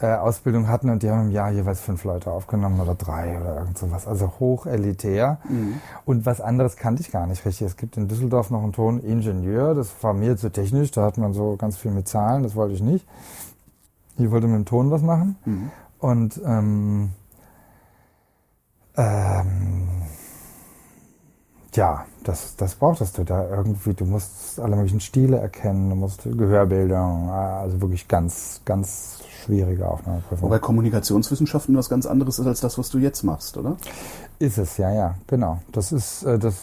äh, 0.00 0.14
Ausbildung 0.14 0.68
hatten 0.68 0.90
und 0.90 1.02
die 1.02 1.10
haben 1.10 1.26
im 1.26 1.30
Jahr 1.30 1.50
jeweils 1.50 1.80
fünf 1.80 2.04
Leute 2.04 2.30
aufgenommen 2.30 2.80
oder 2.80 2.94
drei 2.94 3.40
oder 3.40 3.56
irgend 3.56 3.78
sowas. 3.78 4.06
Also 4.06 4.32
hochelitär. 4.38 5.38
Mhm. 5.48 5.80
Und 6.04 6.24
was 6.24 6.40
anderes 6.40 6.76
kannte 6.76 7.02
ich 7.02 7.10
gar 7.10 7.26
nicht 7.26 7.44
richtig. 7.44 7.66
Es 7.66 7.76
gibt 7.76 7.96
in 7.96 8.06
Düsseldorf 8.06 8.50
noch 8.50 8.62
einen 8.62 8.72
Toningenieur, 8.72 9.74
das 9.74 9.92
war 10.02 10.14
mir 10.14 10.36
zu 10.36 10.50
technisch, 10.50 10.90
da 10.92 11.02
hat 11.02 11.18
man 11.18 11.32
so 11.32 11.56
ganz 11.56 11.76
viel 11.76 11.90
mit 11.90 12.06
Zahlen, 12.06 12.42
das 12.42 12.54
wollte 12.54 12.74
ich 12.74 12.82
nicht. 12.82 13.06
Ich 14.16 14.30
wollte 14.30 14.46
mit 14.46 14.56
dem 14.56 14.64
Ton 14.64 14.90
was 14.90 15.02
machen. 15.02 15.36
Mhm. 15.44 15.70
Und 15.98 16.40
ähm, 16.44 17.10
ähm, 18.96 19.88
ja, 21.74 22.04
das, 22.24 22.56
das 22.56 22.74
brauchtest 22.74 23.18
du 23.18 23.24
da 23.24 23.48
irgendwie. 23.48 23.94
Du 23.94 24.04
musst 24.04 24.58
alle 24.58 24.74
möglichen 24.74 25.00
Stile 25.00 25.38
erkennen, 25.38 25.90
du 25.90 25.96
musst 25.96 26.24
Gehörbildung, 26.24 27.30
also 27.30 27.80
wirklich 27.80 28.08
ganz, 28.08 28.60
ganz 28.64 29.17
schwierige 29.48 29.88
Aufnahmeprüfung. 29.88 30.48
Wobei 30.48 30.58
Kommunikationswissenschaften 30.58 31.74
was 31.74 31.88
ganz 31.88 32.04
anderes 32.04 32.38
ist 32.38 32.46
als 32.46 32.60
das, 32.60 32.76
was 32.76 32.90
du 32.90 32.98
jetzt 32.98 33.22
machst, 33.22 33.56
oder? 33.56 33.76
Ist 34.38 34.58
es, 34.58 34.76
ja, 34.76 34.92
ja, 34.92 35.14
genau. 35.26 35.60
Das 35.72 35.90
ist 35.90 36.22
äh, 36.24 36.38
das. 36.38 36.54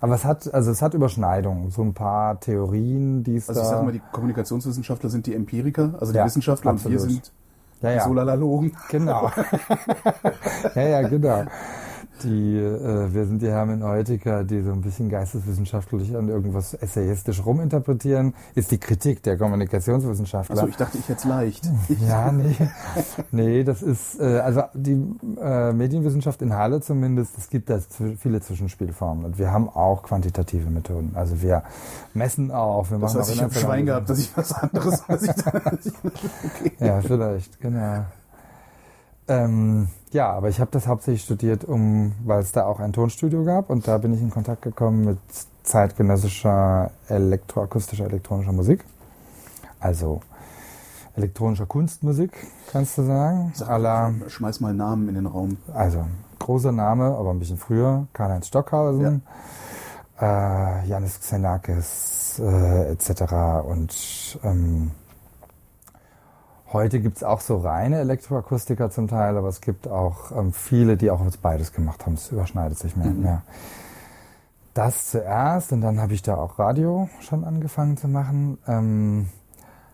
Aber 0.00 0.14
es 0.14 0.24
hat, 0.26 0.52
also 0.52 0.70
es 0.70 0.82
hat 0.82 0.92
Überschneidungen, 0.92 1.70
so 1.70 1.80
ein 1.80 1.94
paar 1.94 2.38
Theorien, 2.38 3.24
die 3.24 3.36
es 3.36 3.48
Also 3.48 3.62
ich 3.62 3.66
sag 3.66 3.82
mal, 3.82 3.92
die 3.92 4.02
Kommunikationswissenschaftler 4.12 5.08
sind 5.08 5.26
die 5.26 5.34
Empiriker, 5.34 5.94
also 5.98 6.12
die 6.12 6.18
Ja, 6.18 6.26
Wissenschaftler 6.26 6.72
absolut. 6.72 7.00
und 7.00 7.06
wir 7.06 7.14
sind 7.14 7.32
ja, 7.80 7.90
die 7.90 7.96
ja. 7.96 8.04
Solalalogen. 8.04 8.76
Genau. 8.90 9.30
ja, 10.74 10.82
ja, 10.82 11.08
genau. 11.08 11.44
Die, 12.22 12.56
äh, 12.56 13.12
wir 13.12 13.26
sind 13.26 13.42
die 13.42 13.48
Hermeneutiker, 13.48 14.44
die 14.44 14.62
so 14.62 14.72
ein 14.72 14.80
bisschen 14.80 15.08
geisteswissenschaftlich 15.08 16.16
an 16.16 16.28
irgendwas 16.28 16.74
essayistisch 16.74 17.44
ruminterpretieren, 17.44 18.34
ist 18.54 18.70
die 18.70 18.78
Kritik 18.78 19.22
der 19.22 19.36
Kommunikationswissenschaftler. 19.36 20.56
Also 20.56 20.68
ich 20.68 20.76
dachte, 20.76 20.98
ich 20.98 21.08
jetzt 21.08 21.24
leicht. 21.24 21.68
Ja, 22.08 22.32
nee. 22.32 22.56
nee, 23.30 23.64
das 23.64 23.82
ist, 23.82 24.20
äh, 24.20 24.38
also 24.40 24.62
die 24.74 25.00
äh, 25.40 25.72
Medienwissenschaft 25.72 26.42
in 26.42 26.54
Halle 26.54 26.80
zumindest, 26.80 27.38
es 27.38 27.48
gibt 27.48 27.70
da 27.70 27.78
viele 28.18 28.40
Zwischenspielformen 28.40 29.24
und 29.24 29.38
wir 29.38 29.50
haben 29.50 29.68
auch 29.68 30.02
quantitative 30.02 30.70
Methoden. 30.70 31.12
Also 31.14 31.40
wir 31.40 31.62
messen 32.12 32.50
auch, 32.50 32.90
wir 32.90 32.98
Das 32.98 33.14
machen 33.14 33.20
heißt, 33.20 33.30
auch 33.30 33.34
ich 33.34 33.42
habe 33.42 33.54
Schwein 33.54 33.86
gehabt, 33.86 34.10
dass 34.10 34.18
ich 34.18 34.36
was 34.36 34.52
anderes. 34.52 35.02
Dass 35.08 35.22
ich 35.22 35.32
da, 35.32 35.52
okay. 35.54 36.72
Ja, 36.80 37.00
vielleicht, 37.00 37.60
genau. 37.60 38.04
Ähm, 39.26 39.88
ja, 40.12 40.30
aber 40.30 40.48
ich 40.48 40.60
habe 40.60 40.70
das 40.70 40.86
hauptsächlich 40.86 41.22
studiert, 41.22 41.64
um, 41.64 42.12
weil 42.24 42.40
es 42.40 42.52
da 42.52 42.66
auch 42.66 42.78
ein 42.78 42.92
Tonstudio 42.92 43.44
gab 43.44 43.70
und 43.70 43.88
da 43.88 43.98
bin 43.98 44.12
ich 44.12 44.20
in 44.20 44.30
Kontakt 44.30 44.62
gekommen 44.62 45.04
mit 45.04 45.18
zeitgenössischer 45.62 46.90
elektroakustischer 47.08 48.04
elektronischer 48.04 48.52
Musik. 48.52 48.84
Also 49.80 50.20
elektronischer 51.16 51.66
Kunstmusik, 51.66 52.32
kannst 52.70 52.98
du 52.98 53.02
sagen. 53.02 53.52
Sag, 53.54 53.68
Schmeiß 54.28 54.60
mal 54.60 54.74
Namen 54.74 55.08
in 55.08 55.14
den 55.14 55.26
Raum. 55.26 55.56
also 55.72 56.04
großer 56.38 56.72
Name, 56.72 57.04
aber 57.16 57.30
ein 57.30 57.38
bisschen 57.38 57.56
früher, 57.56 58.06
Karl-Heinz 58.12 58.48
Stockhausen, 58.48 59.22
äh, 60.20 60.86
Janis 60.86 61.18
Xenakis 61.20 62.38
äh, 62.38 62.92
etc. 62.92 63.32
Und 63.66 64.38
ähm, 64.44 64.90
heute 66.74 67.00
gibt's 67.00 67.24
auch 67.24 67.40
so 67.40 67.56
reine 67.56 67.98
Elektroakustiker 68.00 68.90
zum 68.90 69.08
Teil, 69.08 69.38
aber 69.38 69.48
es 69.48 69.62
gibt 69.62 69.88
auch 69.88 70.30
ähm, 70.36 70.52
viele, 70.52 70.96
die 70.98 71.10
auch 71.10 71.20
beides 71.40 71.72
gemacht 71.72 72.04
haben. 72.04 72.14
Es 72.14 72.30
überschneidet 72.30 72.78
sich 72.78 72.96
mehr 72.96 73.06
und 73.06 73.16
Mhm. 73.18 73.22
mehr. 73.22 73.42
Das 74.74 75.10
zuerst 75.10 75.72
und 75.72 75.80
dann 75.80 76.00
habe 76.00 76.12
ich 76.14 76.22
da 76.22 76.36
auch 76.36 76.58
Radio 76.58 77.08
schon 77.20 77.44
angefangen 77.44 77.96
zu 77.96 78.08
machen. 78.08 78.58
Ähm, 78.66 79.28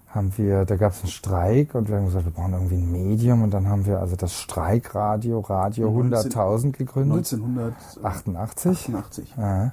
haben 0.08 0.36
wir, 0.36 0.64
da 0.64 0.74
gab 0.74 0.90
es 0.92 1.02
einen 1.02 1.10
Streik 1.10 1.74
und 1.76 1.88
wir 1.88 1.96
haben 1.96 2.06
gesagt, 2.06 2.24
wir 2.24 2.32
brauchen 2.32 2.54
irgendwie 2.54 2.76
ein 2.78 2.90
Medium 2.90 3.42
und 3.44 3.52
dann 3.52 3.68
haben 3.68 3.86
wir 3.86 4.00
also 4.00 4.16
das 4.16 4.32
Streikradio, 4.34 5.38
Radio 5.38 5.88
100.000 5.90 6.72
gegründet, 6.72 7.32
1988. 7.32 8.88
88. 8.88 9.34
Ja. 9.38 9.72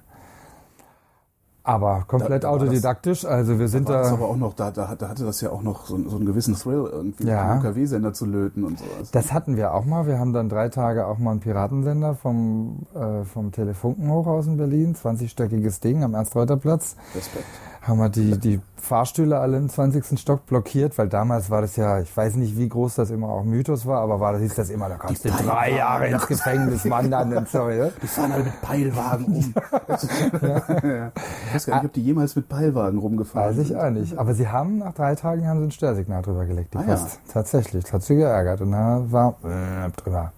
Aber 1.67 2.05
komplett 2.07 2.43
Da- 2.43 2.47
da 2.47 2.51
war 2.53 2.59
das- 2.59 2.67
autodidaktisch, 2.69 3.25
also 3.25 3.59
wir 3.59 3.67
sind 3.67 3.89
War 3.89 3.97
das 3.97 4.07
da. 4.07 4.13
aber 4.13 4.29
auch 4.29 4.37
noch, 4.37 4.53
da, 4.53 4.71
da, 4.71 4.95
da 4.95 5.09
hatte 5.09 5.25
das 5.25 5.41
ja 5.41 5.49
auch 5.49 5.61
noch 5.61 5.85
so, 5.85 5.97
so 6.09 6.15
einen 6.15 6.25
gewissen 6.25 6.55
Thrill, 6.55 6.87
irgendwie 6.91 7.27
Ja. 7.27 7.41
einen 7.51 7.59
UKW-Sender 7.59 8.13
zu 8.13 8.25
löten 8.25 8.63
und 8.63 8.79
sowas. 8.79 9.11
Das 9.11 9.33
hatten 9.33 9.57
wir 9.57 9.73
auch 9.73 9.83
mal. 9.83 10.07
Wir 10.07 10.17
haben 10.17 10.31
dann 10.31 10.47
drei 10.47 10.69
Tage 10.69 11.05
auch 11.05 11.17
mal 11.17 11.31
einen 11.31 11.39
Piratensender 11.41 12.15
vom, 12.15 12.83
äh, 12.95 13.25
vom 13.25 13.51
Telefunkenhochhaus 13.51 14.47
in 14.47 14.55
Berlin, 14.55 14.95
20-stöckiges 14.95 15.81
Ding 15.81 16.03
am 16.05 16.13
Ernst-Reuter-Platz. 16.13 16.95
Respekt. 17.15 17.45
Haben 17.87 17.99
wir 17.99 18.09
die, 18.09 18.37
die 18.37 18.59
Fahrstühle 18.75 19.39
alle 19.39 19.57
im 19.57 19.69
20. 19.69 20.19
Stock 20.19 20.45
blockiert, 20.45 20.97
weil 20.97 21.07
damals 21.07 21.49
war 21.49 21.61
das 21.61 21.75
ja, 21.75 21.99
ich 21.99 22.15
weiß 22.15 22.35
nicht, 22.35 22.57
wie 22.57 22.67
groß 22.67 22.95
das 22.95 23.09
immer 23.09 23.29
auch 23.29 23.43
Mythos 23.43 23.85
war, 23.85 24.01
aber 24.01 24.19
war 24.19 24.33
das 24.33 24.41
hieß 24.41 24.55
das 24.55 24.69
immer, 24.69 24.89
da 24.89 24.97
kannst 24.97 25.23
du 25.25 25.29
drei. 25.29 25.71
Jahre 25.71 26.07
ins 26.07 26.27
Gefängnis 26.27 26.89
wandern 26.89 27.35
und 27.37 27.49
so. 27.49 27.69
Ja? 27.69 27.89
Die 28.01 28.07
fahren 28.07 28.31
alle 28.31 28.43
mit 28.43 28.61
Peilwagen 28.61 29.25
um. 29.25 29.53
ja. 30.41 31.11
Ich 31.47 31.55
weiß 31.55 31.65
gar 31.65 31.75
nicht, 31.77 31.85
ob 31.85 31.93
die 31.93 32.03
jemals 32.03 32.35
mit 32.35 32.49
Peilwagen 32.49 32.99
rumgefahren 32.99 33.49
Weiß 33.51 33.57
ich 33.61 33.69
sind. 33.69 33.77
auch 33.79 33.89
nicht. 33.89 34.17
Aber 34.17 34.33
sie 34.33 34.47
haben, 34.47 34.79
nach 34.79 34.93
drei 34.93 35.15
Tagen 35.15 35.47
haben 35.47 35.59
sie 35.59 35.65
ein 35.67 35.71
Störsignal 35.71 36.21
drüber 36.21 36.45
gelegt, 36.45 36.73
die 36.73 36.77
Ah, 36.79 36.83
ja. 36.87 37.07
Tatsächlich, 37.31 37.83
das 37.85 37.93
hat 37.93 38.03
sie 38.03 38.15
geärgert 38.15 38.61
und 38.61 38.71
da 38.71 39.01
war 39.09 39.35
äh, 39.43 39.89
drüber. 40.01 40.31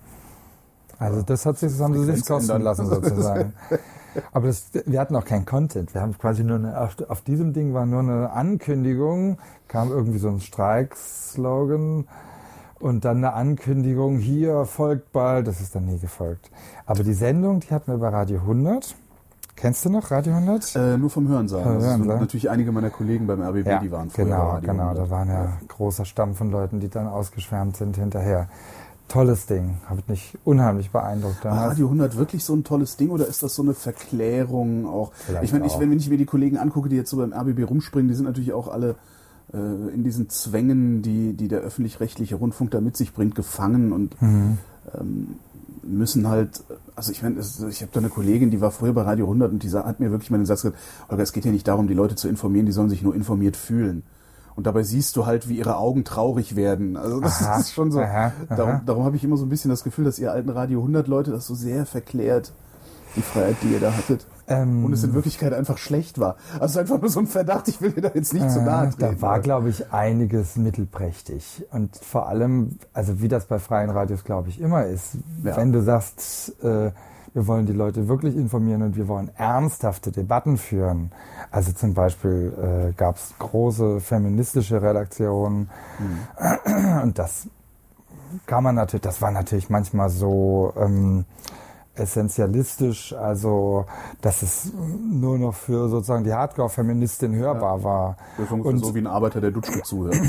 Also 0.99 1.21
das 1.21 1.45
hat 1.45 1.57
sich, 1.57 1.71
das 1.71 1.81
haben 1.81 1.93
sie 1.93 2.13
sich 2.13 2.25
kosten 2.25 2.61
lassen 2.61 2.87
sozusagen. 2.87 3.53
Aber 4.31 4.47
das, 4.47 4.71
wir 4.85 4.99
hatten 4.99 5.15
auch 5.15 5.25
keinen 5.25 5.45
Content. 5.45 5.93
Wir 5.93 6.01
haben 6.01 6.17
quasi 6.17 6.43
nur 6.43 6.57
eine, 6.57 6.79
auf, 6.79 6.95
auf 7.07 7.21
diesem 7.21 7.53
Ding 7.53 7.73
war 7.73 7.85
nur 7.85 7.99
eine 7.99 8.31
Ankündigung, 8.31 9.37
kam 9.67 9.91
irgendwie 9.91 10.19
so 10.19 10.29
ein 10.29 10.39
Streikslogan 10.39 12.07
und 12.79 13.05
dann 13.05 13.17
eine 13.17 13.33
Ankündigung, 13.33 14.19
hier 14.19 14.65
folgt 14.65 15.11
bald, 15.11 15.47
das 15.47 15.61
ist 15.61 15.75
dann 15.75 15.85
nie 15.85 15.99
gefolgt. 15.99 16.49
Aber 16.85 17.03
die 17.03 17.13
Sendung, 17.13 17.59
die 17.59 17.69
hatten 17.69 17.91
wir 17.91 17.97
bei 17.97 18.09
Radio 18.09 18.39
100. 18.39 18.95
Kennst 19.55 19.83
du 19.83 19.89
noch 19.89 20.09
Radio 20.09 20.33
100? 20.33 20.75
Äh, 20.77 20.97
nur 20.97 21.09
vom 21.09 21.27
Hörensagen. 21.27 21.65
Vom 21.65 21.73
Also 21.73 21.87
Hörensagen. 21.87 22.21
natürlich 22.21 22.49
einige 22.49 22.71
meiner 22.71 22.89
Kollegen 22.89 23.27
beim 23.27 23.41
RBB, 23.41 23.81
die 23.81 23.91
waren 23.91 24.09
früher 24.09 24.25
genau, 24.25 24.51
Radio 24.51 24.71
genau. 24.71 24.83
100. 24.83 25.05
Da 25.05 25.09
waren 25.11 25.27
ja 25.27 25.57
großer 25.67 26.05
Stamm 26.05 26.35
von 26.35 26.49
Leuten, 26.49 26.79
die 26.79 26.87
dann 26.87 27.07
ausgeschwärmt 27.07 27.75
sind 27.75 27.97
hinterher. 27.97 28.47
Tolles 29.09 29.45
Ding, 29.47 29.75
hat 29.87 30.07
mich 30.07 30.37
unheimlich 30.45 30.91
beeindruckt 30.91 31.43
War. 31.43 31.69
Radio 31.69 31.87
100 31.87 32.15
wirklich 32.15 32.43
so 32.45 32.53
ein 32.53 32.63
tolles 32.63 32.95
Ding 32.95 33.09
oder 33.09 33.27
ist 33.27 33.43
das 33.43 33.55
so 33.55 33.61
eine 33.63 33.73
Verklärung 33.73 34.85
auch? 34.87 35.11
Vielleicht 35.25 35.43
ich 35.43 35.51
meine, 35.51 35.65
ich, 35.67 35.77
wenn 35.79 35.91
ich 35.91 36.09
mir 36.09 36.17
die 36.17 36.25
Kollegen 36.25 36.57
angucke, 36.57 36.89
die 36.89 36.95
jetzt 36.95 37.09
so 37.09 37.17
beim 37.17 37.33
RBB 37.33 37.69
rumspringen, 37.69 38.07
die 38.07 38.13
sind 38.15 38.25
natürlich 38.25 38.53
auch 38.53 38.67
alle 38.67 38.95
äh, 39.53 39.57
in 39.93 40.03
diesen 40.03 40.29
Zwängen, 40.29 41.01
die, 41.01 41.33
die 41.33 41.47
der 41.47 41.59
öffentlich-rechtliche 41.59 42.35
Rundfunk 42.35 42.71
da 42.71 42.81
mit 42.81 42.95
sich 42.95 43.13
bringt, 43.13 43.35
gefangen 43.35 43.91
und 43.91 44.21
Mhm. 44.21 44.57
ähm, 44.97 45.27
müssen 45.81 46.27
halt, 46.27 46.63
also 46.95 47.11
ich 47.11 47.23
meine, 47.23 47.39
ich 47.39 47.81
habe 47.81 47.91
da 47.91 47.99
eine 47.99 48.09
Kollegin, 48.09 48.51
die 48.51 48.61
war 48.61 48.69
früher 48.69 48.93
bei 48.93 49.01
Radio 49.01 49.25
100 49.25 49.51
und 49.51 49.63
die 49.63 49.71
hat 49.71 49.99
mir 49.99 50.11
wirklich 50.11 50.29
mal 50.29 50.37
den 50.37 50.45
Satz 50.45 50.61
gesagt, 50.61 50.77
Olga, 51.07 51.23
es 51.23 51.33
geht 51.33 51.43
hier 51.43 51.51
nicht 51.51 51.67
darum, 51.67 51.87
die 51.87 51.93
Leute 51.93 52.15
zu 52.15 52.27
informieren, 52.27 52.65
die 52.65 52.71
sollen 52.71 52.89
sich 52.89 53.01
nur 53.01 53.15
informiert 53.15 53.57
fühlen. 53.57 54.03
Und 54.55 54.67
dabei 54.67 54.83
siehst 54.83 55.15
du 55.15 55.25
halt, 55.25 55.47
wie 55.47 55.57
ihre 55.57 55.77
Augen 55.77 56.03
traurig 56.03 56.55
werden. 56.55 56.97
Also 56.97 57.19
das 57.21 57.41
Aha, 57.41 57.59
ist 57.59 57.71
schon 57.73 57.91
so. 57.91 58.01
aha, 58.01 58.33
aha. 58.49 58.55
Darum, 58.55 58.81
darum 58.85 59.03
habe 59.05 59.15
ich 59.15 59.23
immer 59.23 59.37
so 59.37 59.45
ein 59.45 59.49
bisschen 59.49 59.69
das 59.71 59.83
Gefühl, 59.83 60.05
dass 60.05 60.19
ihr 60.19 60.31
alten 60.31 60.49
Radio 60.49 60.79
100 60.79 61.07
Leute 61.07 61.31
das 61.31 61.47
so 61.47 61.55
sehr 61.55 61.85
verklärt, 61.85 62.51
die 63.15 63.21
Freiheit, 63.21 63.55
die 63.63 63.67
ihr 63.73 63.79
da 63.79 63.91
hattet. 63.95 64.25
Ähm, 64.47 64.83
Und 64.83 64.93
es 64.93 65.03
in 65.03 65.13
Wirklichkeit 65.13 65.53
einfach 65.53 65.77
schlecht 65.77 66.19
war. 66.19 66.35
Also 66.59 66.79
einfach 66.79 66.99
nur 66.99 67.09
so 67.09 67.19
ein 67.19 67.27
Verdacht, 67.27 67.67
ich 67.67 67.81
will 67.81 67.91
dir 67.91 68.01
da 68.01 68.11
jetzt 68.15 68.33
nicht 68.33 68.49
zu 68.49 68.61
nahe 68.63 68.87
Äh, 68.87 68.89
treten. 68.91 69.15
Da 69.17 69.21
war, 69.21 69.39
glaube 69.39 69.69
ich, 69.69 69.93
einiges 69.93 70.55
mittelprächtig. 70.55 71.65
Und 71.71 71.95
vor 71.95 72.27
allem, 72.27 72.77
also 72.93 73.21
wie 73.21 73.27
das 73.27 73.45
bei 73.45 73.59
freien 73.59 73.89
Radios, 73.91 74.23
glaube 74.23 74.49
ich, 74.49 74.59
immer 74.59 74.85
ist, 74.85 75.17
Ja. 75.43 75.55
wenn 75.55 75.71
du 75.71 75.81
sagst, 75.83 76.55
äh, 76.63 76.91
wir 77.33 77.47
wollen 77.47 77.65
die 77.65 77.73
Leute 77.73 78.07
wirklich 78.07 78.35
informieren 78.35 78.81
und 78.81 78.95
wir 78.95 79.07
wollen 79.07 79.29
ernsthafte 79.35 80.11
Debatten 80.11 80.57
führen. 80.57 81.11
Also 81.51 81.71
zum 81.71 81.93
Beispiel 81.93 82.53
äh, 82.89 82.93
gab 82.93 83.15
es 83.15 83.33
große 83.39 83.99
feministische 83.99 84.81
Redaktionen 84.81 85.69
Mhm. 85.99 87.01
und 87.03 87.19
das 87.19 87.47
kann 88.45 88.63
man 88.63 88.75
natürlich, 88.75 89.01
das 89.01 89.21
war 89.21 89.31
natürlich 89.31 89.69
manchmal 89.69 90.09
so 90.09 90.73
ähm, 90.77 91.25
essentialistisch, 91.99 93.13
also 93.13 93.85
dass 94.21 94.41
es 94.41 94.71
nur 94.73 95.37
noch 95.37 95.53
für 95.53 95.89
sozusagen 95.89 96.23
die 96.23 96.33
Hardcore-Feministin 96.33 97.35
hörbar 97.35 97.83
war. 97.83 98.17
Das 98.37 98.49
Und- 98.51 98.79
so 98.79 98.95
wie 98.95 98.99
ein 98.99 99.07
Arbeiter, 99.07 99.41
der 99.41 99.51
Dutschke 99.51 99.83
zuhört. 99.83 100.15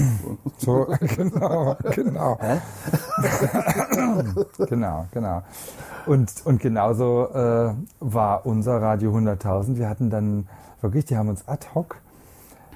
So, 0.59 0.87
genau, 1.17 1.77
genau. 1.95 2.39
genau, 4.69 5.07
genau. 5.13 5.43
Und, 6.07 6.33
und 6.45 6.61
genauso 6.61 7.29
äh, 7.33 7.73
war 8.01 8.47
unser 8.47 8.81
Radio 8.81 9.13
100.000. 9.17 9.77
Wir 9.79 9.89
hatten 9.89 10.11
dann 10.11 10.49
wirklich, 10.81 11.05
die 11.07 11.17
haben 11.17 11.29
uns 11.29 11.47
ad 11.49 11.67
hoc, 11.75 11.97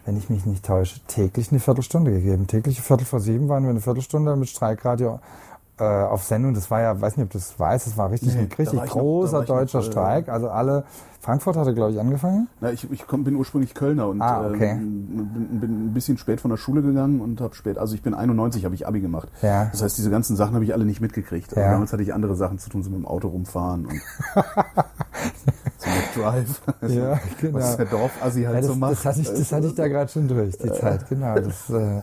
wenn 0.05 0.17
ich 0.17 0.31
mich 0.31 0.47
nicht 0.47 0.65
täusche, 0.65 1.01
täglich 1.07 1.51
eine 1.51 1.61
Viertelstunde 1.61 2.11
gegeben. 2.11 2.47
Täglich 2.47 2.81
Viertel 2.81 3.07
vor 3.07 3.21
sieben 3.21 3.49
waren 3.49 3.65
wir 3.65 3.71
eine 3.71 3.81
Viertelstunde 3.81 4.37
mit 4.37 4.49
Streikradio 4.49 5.21
äh, 5.79 5.85
auf 5.85 6.23
Sendung. 6.25 6.55
Das 6.55 6.71
war 6.71 6.81
ja, 6.81 7.01
weiß 7.01 7.17
nicht, 7.17 7.25
ob 7.25 7.31
du 7.33 7.39
das 7.39 7.59
weißt, 7.59 7.87
das 7.87 7.97
war 7.97 8.11
richtig 8.11 8.35
Nee, 8.35 8.43
ein 8.43 8.49
richtig 8.59 8.75
noch- 8.81 8.87
großer 8.87 9.41
noch, 9.41 9.45
deutscher 9.47 9.81
äh, 9.81 9.83
Streik. 9.83 10.29
Also 10.29 10.49
alle, 10.49 10.85
Frankfurt 11.21 11.57
hatte, 11.57 11.73
glaube 11.75 11.91
ich, 11.93 11.99
angefangen. 11.99 12.49
Na, 12.61 12.71
ich, 12.71 12.91
ich 12.93 13.07
komm, 13.07 13.25
bin 13.25 13.35
ursprünglich 13.35 13.73
Kölner 13.75 14.09
und 14.09 14.21
Ah, 14.21 14.47
okay. 14.47 14.73
ähm, 14.73 15.07
bin, 15.33 15.61
bin 15.61 15.87
ein 15.87 15.95
bisschen 15.95 16.19
spät 16.19 16.39
von 16.41 16.51
der 16.51 16.59
Schule 16.59 16.83
gegangen 16.83 17.21
und 17.23 17.41
habe 17.41 17.55
spät, 17.55 17.79
also 17.79 17.95
ich 17.95 18.03
bin 18.03 18.13
91, 18.13 18.65
habe 18.67 18.75
ich 18.75 18.87
Abi 18.87 19.01
gemacht. 19.01 19.29
Ja. 19.41 19.67
Das 19.73 19.83
heißt, 19.83 19.97
diese 19.97 20.11
ganzen 20.11 20.37
Sachen 20.37 20.55
habe 20.55 20.65
ich 20.65 20.75
alle 20.75 20.85
nicht 20.85 21.01
mitgekriegt. 21.01 21.49
Also 21.57 21.61
Ja. 21.63 21.73
damals 21.73 21.93
hatte 21.95 22.03
ich 22.03 22.13
andere 22.13 22.35
Sachen 22.37 22.59
zu 22.59 22.69
tun, 22.69 22.83
so 22.83 22.91
mit 22.91 22.99
dem 22.99 23.07
Auto 23.07 23.29
rumfahren 23.29 23.87
und 23.87 24.01
so 25.79 25.91
mit 25.91 26.25
Drive. 26.25 26.63
Ja, 26.89 27.19
genau. 27.41 27.59
Was 27.59 27.77
der 27.79 27.87
Dorfassi 27.87 28.43
halt 28.43 28.55
Ja, 28.57 28.61
das, 28.61 28.67
so 28.67 28.75
macht. 28.77 28.93
das, 28.93 29.05
hatte 29.07 29.21
ich, 29.21 29.29
das 29.29 29.51
hatte 29.53 29.67
ich 29.69 29.75
da 29.75 29.89
gerade 29.89 30.11
schon 30.11 30.29
durch, 30.29 30.57
die 30.59 30.73
Zeit, 30.73 31.09
genau. 31.09 31.35
Das, 31.37 31.71
äh, 31.71 32.03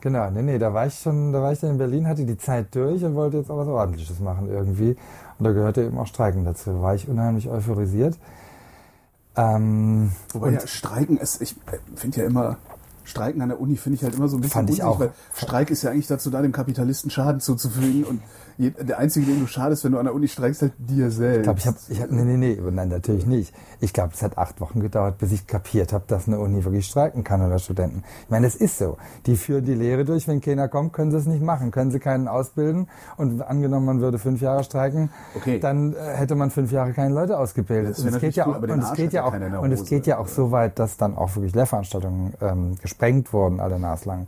genau, 0.00 0.30
nee, 0.30 0.42
nee, 0.42 0.58
da 0.58 0.72
war 0.72 0.86
ich 0.86 0.94
schon, 0.94 1.32
da 1.32 1.42
war 1.42 1.52
ich 1.52 1.60
dann 1.60 1.70
in 1.70 1.78
Berlin, 1.78 2.06
hatte 2.06 2.24
die 2.24 2.38
Zeit 2.38 2.74
durch 2.74 3.04
und 3.04 3.14
wollte 3.14 3.38
jetzt 3.38 3.50
auch 3.50 3.58
was 3.58 3.68
Ordentliches 3.68 4.20
machen 4.20 4.48
irgendwie. 4.50 4.96
Und 5.38 5.44
da 5.44 5.52
gehörte 5.52 5.82
eben 5.82 5.98
auch 5.98 6.06
Streiken 6.06 6.44
dazu. 6.44 6.70
Da 6.70 6.82
war 6.82 6.94
ich 6.94 7.08
unheimlich 7.08 7.48
euphorisiert. 7.48 8.18
Ähm, 9.36 10.12
Wobei 10.32 10.52
ja 10.52 10.66
Streiken, 10.66 11.18
es, 11.20 11.40
ich 11.40 11.56
finde 11.94 12.20
ja 12.20 12.26
immer, 12.26 12.56
Streiken 13.04 13.42
an 13.42 13.50
der 13.50 13.60
Uni 13.60 13.76
finde 13.76 13.96
ich 13.96 14.02
halt 14.02 14.14
immer 14.14 14.28
so 14.28 14.36
ein 14.36 14.40
bisschen 14.40 14.52
Fand 14.54 14.70
ich 14.70 14.82
unsinnig, 14.82 14.94
auch. 14.94 15.00
weil 15.00 15.12
Streik 15.34 15.70
ist 15.70 15.82
ja 15.82 15.90
eigentlich 15.90 16.06
dazu 16.08 16.30
da, 16.30 16.42
dem 16.42 16.52
Kapitalisten 16.52 17.10
Schaden 17.10 17.40
zuzufügen 17.40 18.04
und 18.04 18.20
der 18.58 18.98
Einzige, 18.98 19.26
dem 19.26 19.40
du 19.40 19.46
schadest, 19.46 19.84
wenn 19.84 19.92
du 19.92 19.98
an 19.98 20.06
der 20.06 20.14
Uni 20.14 20.28
streikst, 20.28 20.62
halt 20.62 20.72
dir 20.78 21.10
selbst. 21.10 21.38
Ich 21.38 21.42
glaube, 21.44 21.58
ich 21.58 21.66
habe, 21.66 21.76
ich 21.88 22.02
hab, 22.02 22.10
nee, 22.10 22.22
nee, 22.22 22.36
nee, 22.36 22.58
nein, 22.70 22.88
natürlich 22.88 23.26
nicht. 23.26 23.54
Ich 23.80 23.92
glaube, 23.92 24.12
es 24.14 24.22
hat 24.22 24.38
acht 24.38 24.60
Wochen 24.60 24.80
gedauert, 24.80 25.18
bis 25.18 25.32
ich 25.32 25.46
kapiert 25.46 25.92
habe, 25.92 26.04
dass 26.06 26.26
eine 26.26 26.38
Uni 26.38 26.64
wirklich 26.64 26.86
streiken 26.86 27.24
kann 27.24 27.42
oder 27.42 27.58
Studenten. 27.58 28.02
Ich 28.24 28.30
meine, 28.30 28.46
es 28.46 28.54
ist 28.54 28.78
so. 28.78 28.96
Die 29.26 29.36
führen 29.36 29.64
die 29.64 29.74
Lehre 29.74 30.04
durch. 30.04 30.26
Wenn 30.26 30.40
keiner 30.40 30.68
kommt, 30.68 30.92
können 30.92 31.10
sie 31.10 31.18
es 31.18 31.26
nicht 31.26 31.42
machen. 31.42 31.70
Können 31.70 31.90
sie 31.90 31.98
keinen 31.98 32.28
ausbilden. 32.28 32.88
Und 33.16 33.42
angenommen, 33.42 33.86
man 33.86 34.00
würde 34.00 34.18
fünf 34.18 34.40
Jahre 34.40 34.64
streiken, 34.64 35.10
Okay. 35.36 35.58
dann 35.58 35.92
äh, 35.92 35.96
hätte 36.14 36.34
man 36.34 36.50
fünf 36.50 36.72
Jahre 36.72 36.92
keine 36.92 37.14
Leute 37.14 37.38
ausgebildet. 37.38 37.98
Und 37.98 38.08
es 38.08 38.18
geht 38.18 38.36
ja 38.36 38.46
cool, 38.48 38.60
den 38.60 38.70
und 38.70 38.82
es 38.82 38.92
geht 38.94 39.12
ja 39.12 39.24
auch, 39.24 39.32
und 39.34 39.72
es 39.72 39.84
geht 39.84 40.06
ja 40.06 40.18
auch 40.18 40.28
so 40.28 40.50
weit, 40.50 40.78
dass 40.78 40.96
dann 40.96 41.16
auch 41.16 41.34
wirklich 41.36 41.54
Lehrveranstaltungen 41.54 42.34
ähm, 42.40 42.76
gesprengt 42.80 43.32
wurden, 43.32 43.60
alle 43.60 43.78
naslang. 43.78 44.26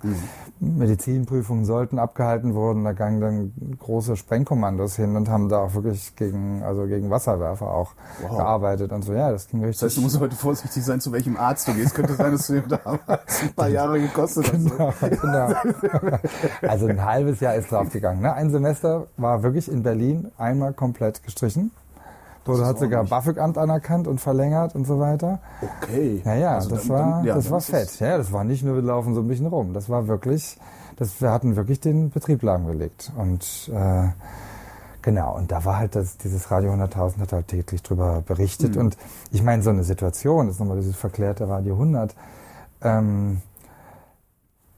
Medizinprüfungen 0.60 1.64
sollten 1.64 1.98
abgehalten 1.98 2.54
wurden. 2.54 2.84
Da 2.84 2.92
gangen 2.92 3.20
dann 3.20 3.52
große 3.78 4.16
Sprengkommandos 4.18 4.96
hin 4.96 5.16
und 5.16 5.28
haben 5.30 5.48
da 5.48 5.58
auch 5.60 5.74
wirklich 5.74 6.14
gegen, 6.16 6.62
also 6.62 6.86
gegen 6.86 7.10
Wasserwerfer 7.10 7.66
auch 7.70 7.92
Wow. 8.22 8.36
gearbeitet 8.36 8.92
und 8.92 9.02
so. 9.02 9.12
Ja, 9.14 9.30
das 9.30 9.48
ging 9.48 9.60
richtig. 9.64 9.80
Das 9.80 9.90
heißt, 9.90 9.96
du 9.96 10.00
musst 10.02 10.20
heute 10.20 10.36
vorsichtig 10.36 10.84
sein, 10.84 11.00
zu 11.00 11.10
welchem 11.12 11.36
Arzt 11.36 11.66
du 11.68 11.74
gehst. 11.74 11.94
Könnte 11.94 12.14
sein, 12.14 12.32
dass 12.32 12.46
du 12.48 12.60
dir 12.60 12.78
damals 12.84 13.42
ein 13.42 13.52
paar 13.54 13.68
Jahre 13.68 14.00
gekostet 14.00 14.52
hast. 14.52 15.00
genau. 15.20 15.48
Also 16.62 16.86
ein 16.86 17.04
halbes 17.04 17.40
Jahr 17.40 17.54
ist 17.54 17.70
draufgegangen. 17.72 18.22
Ne? 18.22 18.32
Ein 18.32 18.50
Semester 18.50 19.06
war 19.16 19.42
wirklich 19.42 19.70
in 19.70 19.82
Berlin 19.82 20.30
einmal 20.38 20.72
komplett 20.72 21.22
gestrichen. 21.22 21.70
Wurde 22.44 22.64
hat 22.64 22.78
sogar. 22.78 23.04
BAföG-Amt 23.04 23.58
anerkannt 23.58 24.08
und 24.08 24.20
verlängert 24.22 24.74
und 24.74 24.86
so 24.86 24.98
weiter. 24.98 25.38
Okay. 25.82 26.22
Ja, 26.24 26.34
ja, 26.34 26.54
Also 26.54 26.70
das 26.70 26.86
dann- 26.86 26.88
war, 26.96 27.10
dann- 27.16 27.24
ja, 27.26 27.34
das 27.34 27.50
war 27.50 27.60
fett. 27.60 28.00
Ja, 28.00 28.16
das 28.16 28.32
war 28.32 28.42
nicht 28.44 28.64
nur, 28.64 28.74
wir 28.74 28.82
laufen 28.82 29.14
so 29.14 29.20
ein 29.20 29.28
bisschen 29.28 29.46
rum. 29.46 29.74
Das 29.74 29.90
war 29.90 30.08
wirklich, 30.08 30.58
das, 30.98 31.20
wir 31.20 31.30
hatten 31.30 31.54
wirklich 31.54 31.78
den 31.78 32.10
Betrieb 32.10 32.42
lahmgelegt. 32.42 33.12
Und 33.16 33.70
äh, 33.72 34.08
genau, 35.00 35.36
und 35.36 35.52
da 35.52 35.64
war 35.64 35.78
halt 35.78 35.94
das, 35.94 36.18
dieses 36.18 36.50
Radio 36.50 36.72
100.000 36.72 37.20
hat 37.20 37.32
halt 37.32 37.48
täglich 37.48 37.84
drüber 37.84 38.22
berichtet. 38.26 38.74
Mhm. 38.74 38.80
Und 38.80 38.96
ich 39.30 39.42
meine, 39.42 39.62
so 39.62 39.70
eine 39.70 39.84
Situation, 39.84 40.46
das 40.46 40.56
ist 40.56 40.60
nochmal 40.60 40.78
dieses 40.78 40.96
verklärte 40.96 41.48
Radio 41.48 41.74
100, 41.74 42.16
ähm, 42.82 43.42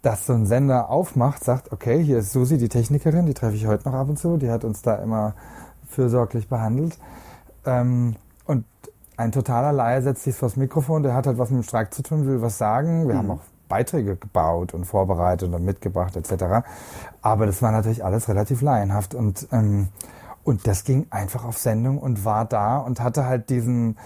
dass 0.02 0.26
so 0.26 0.34
ein 0.34 0.44
Sender 0.44 0.90
aufmacht, 0.90 1.42
sagt, 1.42 1.72
okay, 1.72 2.02
hier 2.02 2.18
ist 2.18 2.32
Susi, 2.32 2.58
die 2.58 2.68
Technikerin, 2.68 3.24
die 3.24 3.34
treffe 3.34 3.56
ich 3.56 3.66
heute 3.66 3.88
noch 3.88 3.94
ab 3.94 4.08
und 4.10 4.18
zu, 4.18 4.36
die 4.36 4.50
hat 4.50 4.64
uns 4.64 4.82
da 4.82 4.96
immer 4.96 5.34
fürsorglich 5.88 6.48
behandelt. 6.48 6.98
Ähm, 7.64 8.16
und 8.44 8.66
ein 9.16 9.32
totaler 9.32 9.72
Laie 9.72 10.02
setzt 10.02 10.24
sich 10.24 10.34
vors 10.34 10.56
Mikrofon, 10.56 11.02
der 11.02 11.14
hat 11.14 11.26
halt 11.26 11.38
was 11.38 11.50
mit 11.50 11.62
dem 11.62 11.66
Streik 11.66 11.94
zu 11.94 12.02
tun, 12.02 12.26
will 12.26 12.42
was 12.42 12.58
sagen. 12.58 13.08
Wir 13.08 13.16
haben 13.16 13.30
auch 13.30 13.40
Beiträge 13.70 14.16
gebaut 14.16 14.74
und 14.74 14.84
vorbereitet 14.84 15.54
und 15.54 15.64
mitgebracht 15.64 16.16
etc. 16.16 16.66
Aber 17.22 17.46
das 17.46 17.62
war 17.62 17.72
natürlich 17.72 18.04
alles 18.04 18.28
relativ 18.28 18.60
laienhaft 18.60 19.14
und 19.14 19.48
ähm, 19.52 19.88
und 20.42 20.66
das 20.66 20.84
ging 20.84 21.06
einfach 21.10 21.44
auf 21.44 21.58
Sendung 21.58 21.98
und 21.98 22.24
war 22.24 22.44
da 22.46 22.78
und 22.78 23.00
hatte 23.00 23.26
halt 23.26 23.50
diesen 23.50 23.96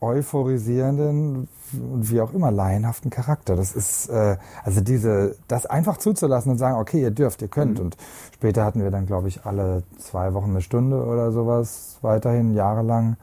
euphorisierenden 0.00 1.48
und 1.72 2.10
wie 2.10 2.20
auch 2.20 2.32
immer 2.32 2.50
laienhaften 2.50 3.10
Charakter. 3.10 3.56
Das 3.56 3.74
ist 3.74 4.08
äh, 4.08 4.36
also 4.62 4.80
diese 4.80 5.36
das 5.48 5.66
einfach 5.66 5.96
zuzulassen 5.96 6.52
und 6.52 6.58
sagen, 6.58 6.78
okay, 6.78 7.00
ihr 7.00 7.10
dürft, 7.10 7.42
ihr 7.42 7.48
könnt. 7.48 7.80
Und 7.80 7.96
später 8.34 8.64
hatten 8.64 8.82
wir 8.82 8.90
dann, 8.90 9.06
glaube 9.06 9.28
ich, 9.28 9.46
alle 9.46 9.82
zwei 9.98 10.34
Wochen 10.34 10.50
eine 10.50 10.60
Stunde 10.60 11.04
oder 11.04 11.32
sowas 11.32 11.98
weiterhin 12.02 12.54
jahrelang. 12.54 13.16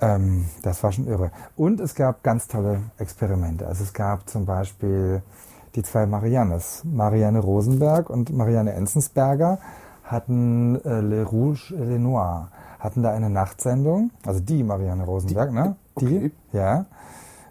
Ähm, 0.00 0.46
das 0.62 0.82
war 0.82 0.92
schon 0.92 1.06
irre. 1.06 1.30
Und 1.56 1.80
es 1.80 1.94
gab 1.94 2.22
ganz 2.22 2.48
tolle 2.48 2.80
Experimente. 2.98 3.66
Also 3.66 3.82
es 3.84 3.92
gab 3.92 4.28
zum 4.28 4.44
Beispiel 4.44 5.22
die 5.74 5.82
zwei 5.82 6.06
Mariannes, 6.06 6.82
Marianne 6.84 7.38
Rosenberg 7.40 8.10
und 8.10 8.30
Marianne 8.34 8.72
Enzensberger, 8.72 9.58
hatten 10.04 10.76
äh, 10.84 11.00
Le 11.00 11.24
Rouge 11.24 11.72
et 11.72 11.78
Le 11.88 11.98
Noir, 11.98 12.48
hatten 12.78 13.02
da 13.02 13.10
eine 13.10 13.30
Nachtsendung, 13.30 14.10
also 14.24 14.40
die 14.40 14.62
Marianne 14.62 15.04
Rosenberg, 15.04 15.52
ne? 15.52 15.76
Die, 16.00 16.04
okay. 16.06 16.32
ja. 16.52 16.86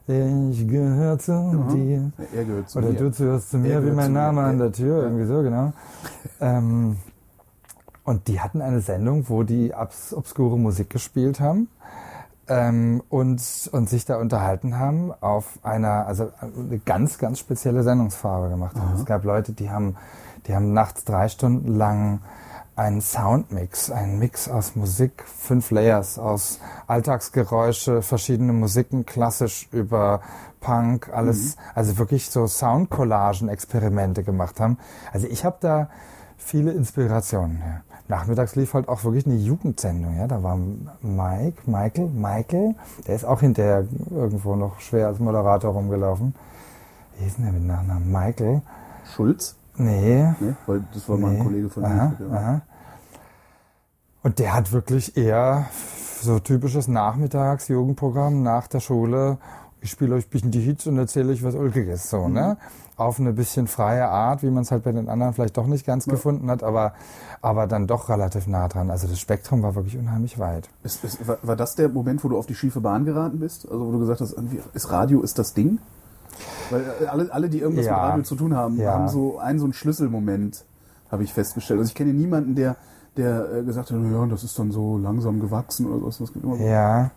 Ich 0.08 0.68
gehöre 0.68 1.18
zu 1.18 1.66
dir. 1.74 2.12
Ja, 2.20 2.26
er 2.36 2.46
gehört 2.46 2.70
zu 2.70 2.78
Oder 2.78 2.90
mir. 2.90 3.00
du 3.00 3.12
zuhörst 3.12 3.50
zu 3.50 3.58
mir, 3.58 3.84
wie 3.84 3.90
mein 3.90 4.06
zu 4.06 4.12
mir. 4.12 4.20
Name 4.20 4.42
an 4.44 4.58
Ja. 4.60 4.64
der 4.66 4.72
Tür, 4.72 5.04
irgendwie 5.04 5.26
so, 5.26 5.42
genau. 5.42 5.74
ähm, 6.40 6.98
und 8.04 8.28
die 8.28 8.40
hatten 8.40 8.62
eine 8.62 8.82
Sendung, 8.82 9.26
wo 9.30 9.42
die 9.42 9.74
obs 9.74 10.14
obskure 10.14 10.60
Musik 10.60 10.92
gespielt 10.92 11.40
haben 11.40 11.70
ähm, 12.48 13.02
und, 13.10 13.42
und 13.72 13.90
sich 13.90 14.06
da 14.06 14.18
unterhalten 14.18 14.78
haben 14.78 15.12
auf 15.22 15.60
einer, 15.64 16.06
also 16.08 16.32
eine 16.42 16.80
ganz, 16.80 17.18
ganz 17.18 17.40
spezielle 17.40 17.84
Sendungsfarbe 17.84 18.50
gemacht 18.50 18.76
haben. 18.76 18.96
Es 18.96 19.06
gab 19.06 19.24
Leute, 19.24 19.54
die 19.54 19.70
haben, 19.70 19.96
die 20.48 20.56
haben 20.56 20.74
nachts 20.74 21.04
drei 21.04 21.28
Stunden 21.28 21.76
lang 21.76 22.22
einen 22.76 23.02
Soundmix, 23.02 23.90
einen 23.90 24.20
Mix 24.20 24.50
aus 24.50 24.76
Musik, 24.76 25.24
fünf 25.26 25.72
Layers 25.72 26.20
aus 26.20 26.60
Alltagsgeräusche, 26.88 28.02
verschiedene 28.02 28.52
Musiken, 28.52 29.06
klassisch 29.06 29.70
über 29.72 30.22
Punk, 30.60 31.10
alles, 31.14 31.56
also 31.74 31.98
wirklich 31.98 32.30
so 32.30 32.48
Soundcollagen-Experimente 32.48 34.24
gemacht 34.24 34.60
haben. 34.60 34.78
Also 35.14 35.28
ich 35.28 35.46
habe 35.46 35.58
da 35.62 35.90
viele 36.38 36.72
Inspirationen 36.72 37.58
her. 37.58 37.84
Nachmittags 38.08 38.56
lief 38.56 38.74
halt 38.74 38.88
auch 38.88 39.04
wirklich 39.04 39.26
eine 39.26 39.36
Jugendsendung, 39.36 40.16
ja. 40.18 40.28
Da 40.28 40.44
war 40.44 40.58
Mike, 41.02 41.64
Michael, 41.66 42.10
Michael, 42.10 42.76
der 43.08 43.16
ist 43.16 43.26
auch 43.26 43.40
hinterher 43.40 43.86
irgendwo 44.12 44.56
noch 44.56 44.80
schwer 44.80 45.08
als 45.08 45.20
Moderator 45.20 45.74
rumgelaufen. 45.74 46.36
Wie 47.18 47.24
hieß 47.24 47.38
denn 47.38 47.46
der 47.46 47.54
mit 47.54 47.64
Nachnamen? 47.64 48.12
Michael? 48.12 48.62
Schulz? 49.16 49.56
Nee. 49.78 50.24
Ne? 50.40 50.56
Weil 50.68 50.84
das 50.94 51.10
war 51.10 51.18
mal 51.18 51.32
ein 51.32 51.38
Nee. 51.38 51.44
Kollege 51.44 51.70
von 51.70 51.86
aha, 51.86 52.14
mir. 52.20 52.32
Aha. 52.32 52.62
Und 54.24 54.40
der 54.40 54.54
hat 54.54 54.72
wirklich 54.72 55.18
eher 55.18 55.66
so 56.22 56.40
typisches 56.40 56.88
Nachmittags-Jugendprogramm 56.88 58.42
nach 58.42 58.68
der 58.68 58.80
Schule. 58.80 59.38
Ich 59.82 59.92
spiele 59.92 60.16
euch 60.16 60.28
ein 60.28 60.30
bisschen 60.30 60.52
die 60.52 60.62
Hits 60.62 60.88
und 60.88 60.98
erzähle 60.98 61.32
euch 61.32 61.44
was 61.44 61.56
Ulkiges, 61.56 62.10
so, 62.10 62.28
ne? 62.28 62.58
Auf 62.98 63.20
eine 63.20 63.34
bisschen 63.34 63.68
freie 63.68 64.08
Art, 64.08 64.42
wie 64.42 64.50
man 64.50 64.64
es 64.64 64.72
halt 64.72 64.84
bei 64.84 64.94
den 64.94 65.10
anderen 65.10 65.34
vielleicht 65.34 65.58
doch 65.58 65.68
nicht 65.68 65.86
ganz 65.86 66.06
gefunden 66.06 66.50
hat, 66.50 66.64
aber, 66.64 66.94
aber 67.42 67.68
dann 67.68 67.88
doch 67.88 68.08
relativ 68.08 68.48
nah 68.48 68.70
dran. 68.70 68.90
Also 68.90 69.06
das 69.08 69.20
Spektrum 69.20 69.62
war 69.64 69.76
wirklich 69.76 69.98
unheimlich 69.98 70.40
weit. 70.40 70.70
Ist, 70.84 71.04
ist, 71.04 71.28
war, 71.28 71.38
war 71.42 71.58
das 71.58 71.76
der 71.76 71.90
Moment, 71.90 72.24
wo 72.24 72.30
du 72.30 72.38
auf 72.38 72.46
die 72.46 72.56
schiefe 72.56 72.80
Bahn 72.80 73.04
geraten 73.04 73.40
bist? 73.40 73.68
Also 73.70 73.86
wo 73.86 73.92
du 73.92 74.00
gesagt 74.00 74.22
hast, 74.22 74.32
irgendwie, 74.32 74.62
ist 74.74 74.90
Radio 74.92 75.22
ist 75.22 75.38
das 75.38 75.54
Ding? 75.54 75.80
Weil 76.70 76.84
äh, 77.02 77.06
alle, 77.08 77.34
alle 77.34 77.50
die 77.50 77.60
irgendwas 77.60 77.86
Ja. 77.86 77.92
mit 77.98 78.02
Radio 78.02 78.24
zu 78.24 78.36
tun 78.36 78.56
haben, 78.56 78.78
Ja. 78.78 78.94
haben 78.94 79.10
so 79.10 79.40
einen 79.40 79.60
so 79.60 79.66
einen 79.66 79.74
Schlüsselmoment, 79.74 80.64
habe 81.12 81.24
ich 81.24 81.34
festgestellt. 81.34 81.80
Also 81.80 81.90
ich 81.90 81.96
kenne 81.96 82.14
niemanden, 82.14 82.56
der, 82.56 82.78
der 83.18 83.56
äh, 83.56 83.64
gesagt 83.64 83.92
hat, 83.92 83.98
ja, 84.10 84.26
das 84.28 84.46
ist 84.46 84.58
dann 84.58 84.72
so 84.72 84.98
langsam 84.98 85.42
gewachsen 85.42 85.86
oder 85.92 86.10
sowas. 86.12 86.32
Ja. 86.60 87.12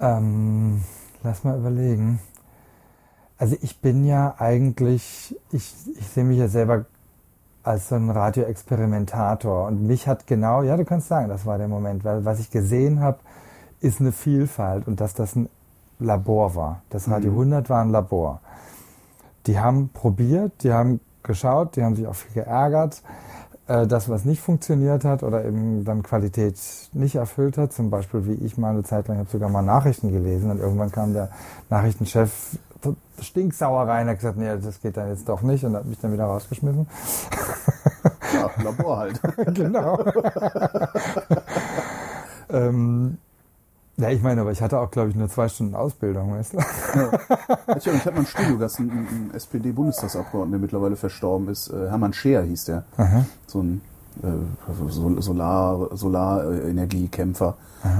Ähm, 0.00 0.82
lass 1.22 1.44
mal 1.44 1.56
überlegen. 1.58 2.18
Also 3.36 3.56
ich 3.60 3.80
bin 3.80 4.04
ja 4.04 4.34
eigentlich, 4.38 5.36
ich, 5.50 5.74
ich 5.98 6.08
sehe 6.08 6.24
mich 6.24 6.38
ja 6.38 6.48
selber 6.48 6.86
als 7.64 7.88
so 7.88 7.96
ein 7.96 8.10
Radioexperimentator. 8.10 9.66
Und 9.66 9.86
mich 9.86 10.06
hat 10.06 10.26
genau, 10.26 10.62
ja, 10.62 10.76
du 10.76 10.84
kannst 10.84 11.08
sagen, 11.08 11.28
das 11.28 11.46
war 11.46 11.58
der 11.58 11.68
Moment, 11.68 12.04
weil 12.04 12.24
was 12.24 12.38
ich 12.38 12.50
gesehen 12.50 13.00
habe, 13.00 13.18
ist 13.80 14.00
eine 14.00 14.12
Vielfalt 14.12 14.86
und 14.86 15.00
dass 15.00 15.14
das 15.14 15.34
ein 15.34 15.48
Labor 15.98 16.54
war. 16.54 16.82
Das 16.90 17.08
Radio 17.08 17.30
100 17.30 17.68
war 17.70 17.82
ein 17.82 17.90
Labor. 17.90 18.40
Die 19.46 19.58
haben 19.58 19.90
probiert, 19.92 20.62
die 20.62 20.72
haben 20.72 21.00
geschaut, 21.22 21.76
die 21.76 21.82
haben 21.82 21.96
sich 21.96 22.06
auch 22.06 22.14
viel 22.14 22.42
geärgert, 22.42 23.02
äh, 23.66 23.86
das, 23.86 24.08
was 24.08 24.24
nicht 24.24 24.40
funktioniert 24.40 25.04
hat 25.04 25.22
oder 25.22 25.44
eben 25.44 25.84
dann 25.84 26.02
Qualität 26.02 26.58
nicht 26.92 27.16
erfüllt 27.16 27.56
hat. 27.56 27.72
Zum 27.72 27.90
Beispiel, 27.90 28.26
wie 28.26 28.44
ich 28.44 28.58
mal 28.58 28.70
eine 28.70 28.82
Zeit 28.84 29.08
lang, 29.08 29.16
ich 29.16 29.20
habe 29.20 29.30
sogar 29.30 29.48
mal 29.48 29.62
Nachrichten 29.62 30.12
gelesen 30.12 30.50
und 30.50 30.60
irgendwann 30.60 30.92
kam 30.92 31.12
der 31.12 31.30
Nachrichtenchef 31.70 32.58
stinksauer 33.20 33.88
rein, 33.88 34.08
hat 34.08 34.16
gesagt, 34.16 34.36
nee, 34.36 34.48
das 34.60 34.80
geht 34.80 34.96
dann 34.96 35.08
jetzt 35.08 35.28
doch 35.28 35.42
nicht 35.42 35.64
und 35.64 35.74
hat 35.76 35.84
mich 35.84 35.98
dann 35.98 36.12
wieder 36.12 36.24
rausgeschmissen. 36.24 36.86
Ja, 38.34 38.50
Labor 38.62 38.98
halt. 38.98 39.20
genau. 39.54 39.98
ähm, 42.50 43.18
ja, 43.96 44.10
ich 44.10 44.22
meine, 44.22 44.40
aber 44.40 44.50
ich 44.50 44.60
hatte 44.60 44.80
auch, 44.80 44.90
glaube 44.90 45.10
ich, 45.10 45.14
nur 45.14 45.28
zwei 45.28 45.48
Stunden 45.48 45.74
Ausbildung, 45.74 46.32
weißt 46.32 46.54
du? 46.54 46.58
Ich, 47.76 47.86
ich 47.86 47.94
hatte 47.94 48.10
mal 48.10 48.16
einen 48.16 48.26
Studiogast, 48.26 48.80
einen, 48.80 48.90
einen 48.90 49.30
SPD-Bundestagsabgeordneten, 49.34 50.50
der 50.52 50.60
mittlerweile 50.60 50.96
verstorben 50.96 51.48
ist. 51.48 51.68
Äh, 51.68 51.88
Hermann 51.88 52.12
Scheer 52.12 52.42
hieß 52.42 52.64
der. 52.64 52.84
So 53.46 53.60
ein 53.60 53.82
Solar, 54.90 55.96
Solarenergiekämpfer. 55.96 57.56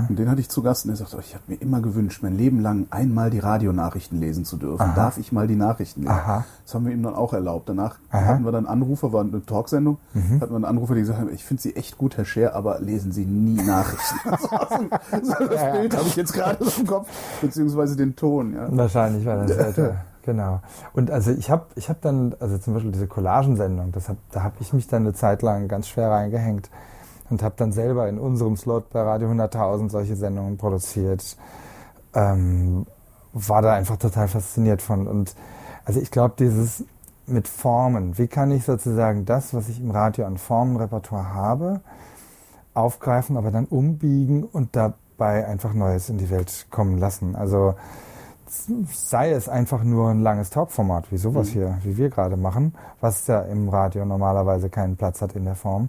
Und 0.09 0.19
den 0.19 0.31
hatte 0.31 0.41
ich 0.41 0.49
zu 0.49 0.63
Gast 0.63 0.87
und 0.87 0.93
er 0.93 0.97
sagte, 0.97 1.17
oh, 1.19 1.21
ich 1.21 1.35
habe 1.35 1.45
mir 1.47 1.57
immer 1.57 1.83
gewünscht, 1.83 2.23
mein 2.23 2.37
Leben 2.37 2.61
lang 2.61 2.87
einmal 2.91 3.29
die 3.29 3.39
Radionachrichten 3.39 4.19
lesen 4.19 4.47
zu 4.47 4.57
dürfen. 4.57 4.93
Darf 4.95 5.19
ich 5.19 5.31
mal 5.31 5.47
die 5.47 5.57
Nachrichten 5.57 6.03
lesen? 6.03 6.13
Aha. 6.13 6.45
Das 6.65 6.75
haben 6.75 6.87
wir 6.87 6.93
ihm 6.93 7.03
dann 7.03 7.15
auch 7.15 7.35
erlaubt. 7.35 7.69
Danach 7.69 7.99
Aha. 8.11 8.21
Mhm. 8.21 8.27
hatten 8.27 8.45
wir 8.45 8.53
dann 8.53 8.67
Anrufer, 8.67 9.13
war 9.13 9.21
eine 9.21 9.45
Talksendung, 9.45 9.99
hatten 10.15 10.41
wir 10.41 10.57
einen 10.57 10.65
Anrufer, 10.65 10.95
die 10.95 11.03
gesagt 11.03 11.21
haben, 11.21 11.33
ich 11.33 11.45
finde 11.45 11.63
Sie 11.63 11.77
echt 11.77 11.99
gut, 11.99 12.17
Herr 12.17 12.25
Scheer, 12.25 12.55
aber 12.55 12.81
lesen 12.81 13.13
Sie 13.13 13.27
nie 13.27 13.63
Nachrichten. 13.63 14.17
das 15.11 15.39
Bild 15.39 15.97
habe 15.97 16.07
ich 16.07 16.17
jetzt 16.17 16.33
gerade 16.33 16.65
so 16.65 16.81
im 16.81 16.87
Kopf, 16.87 17.09
beziehungsweise 17.43 17.97
den 17.97 18.17
Ton. 18.17 18.55
Ja. 18.55 18.69
Wahrscheinlich 18.71 19.27
war 19.27 19.45
das 19.45 19.59
heute. 19.59 19.97
Genau. 20.25 20.61
Und 20.93 21.11
also 21.11 21.31
ich 21.31 21.51
habe 21.51 21.67
ich 21.75 21.89
hab 21.89 22.01
dann, 22.01 22.35
also 22.41 22.59
zum 22.59 22.75
Beispiel 22.75 22.93
diese 22.93 23.07
Collagensendung, 23.07 23.93
das 23.93 24.09
hab, 24.09 24.17
da 24.31 24.43
habe 24.43 24.57
ich 24.61 24.73
mich 24.73 24.87
dann 24.87 25.03
eine 25.03 25.15
Zeit 25.15 25.43
lang 25.43 25.69
ganz 25.69 25.89
schwer 25.89 26.11
reingehängt 26.11 26.71
und 27.31 27.43
habe 27.43 27.55
dann 27.57 27.73
selber 27.73 28.09
in 28.09 28.19
unserem 28.19 28.57
Slot 28.57 28.91
bei 28.91 29.03
Radio 29.03 29.29
100.000 29.29 29.91
solche 29.91 30.17
Sendungen 30.17 30.57
produziert. 30.57 31.37
Ähm, 32.15 32.87
war 33.33 33.63
da 33.63 33.75
einfach 33.75 33.97
total 33.97 34.29
fasziniert 34.29 34.83
von. 34.83 35.07
Und 35.07 35.35
also 35.85 36.01
ich 36.01 36.11
glaube, 36.11 36.35
dieses 36.39 36.85
mit 37.27 37.49
Formen, 37.49 38.19
wie 38.19 38.29
kann 38.29 38.51
ich 38.51 38.65
sozusagen 38.65 39.25
das, 39.25 39.55
was 39.55 39.69
ich 39.69 39.81
im 39.81 39.91
Radio 39.91 40.27
an 40.27 40.37
Formenrepertoire 40.37 41.35
habe, 41.35 41.81
aufgreifen, 42.75 43.37
aber 43.37 43.51
dann 43.51 43.67
umbiegen 43.67 44.45
und 44.45 44.77
dabei 44.77 45.47
einfach 45.47 45.73
Neues 45.75 46.09
in 46.09 46.19
die 46.19 46.31
Welt 46.31 46.67
kommen 46.71 46.99
lassen. 46.99 47.35
Also 47.35 47.75
sei 48.93 49.33
es 49.33 49.49
einfach 49.49 49.83
nur 49.85 50.11
ein 50.11 50.21
langes 50.21 50.51
Talkformat, 50.51 51.11
wie 51.11 51.17
sowas 51.17 51.49
mhm. 51.49 51.53
hier, 51.53 51.79
wie 51.83 51.97
wir 51.97 52.11
gerade 52.11 52.37
machen, 52.37 52.75
was 53.01 53.27
ja 53.27 53.41
im 53.43 53.69
Radio 53.69 54.05
normalerweise 54.05 54.71
keinen 54.71 54.97
Platz 54.97 55.21
hat 55.23 55.35
in 55.35 55.45
der 55.45 55.55
Form 55.55 55.89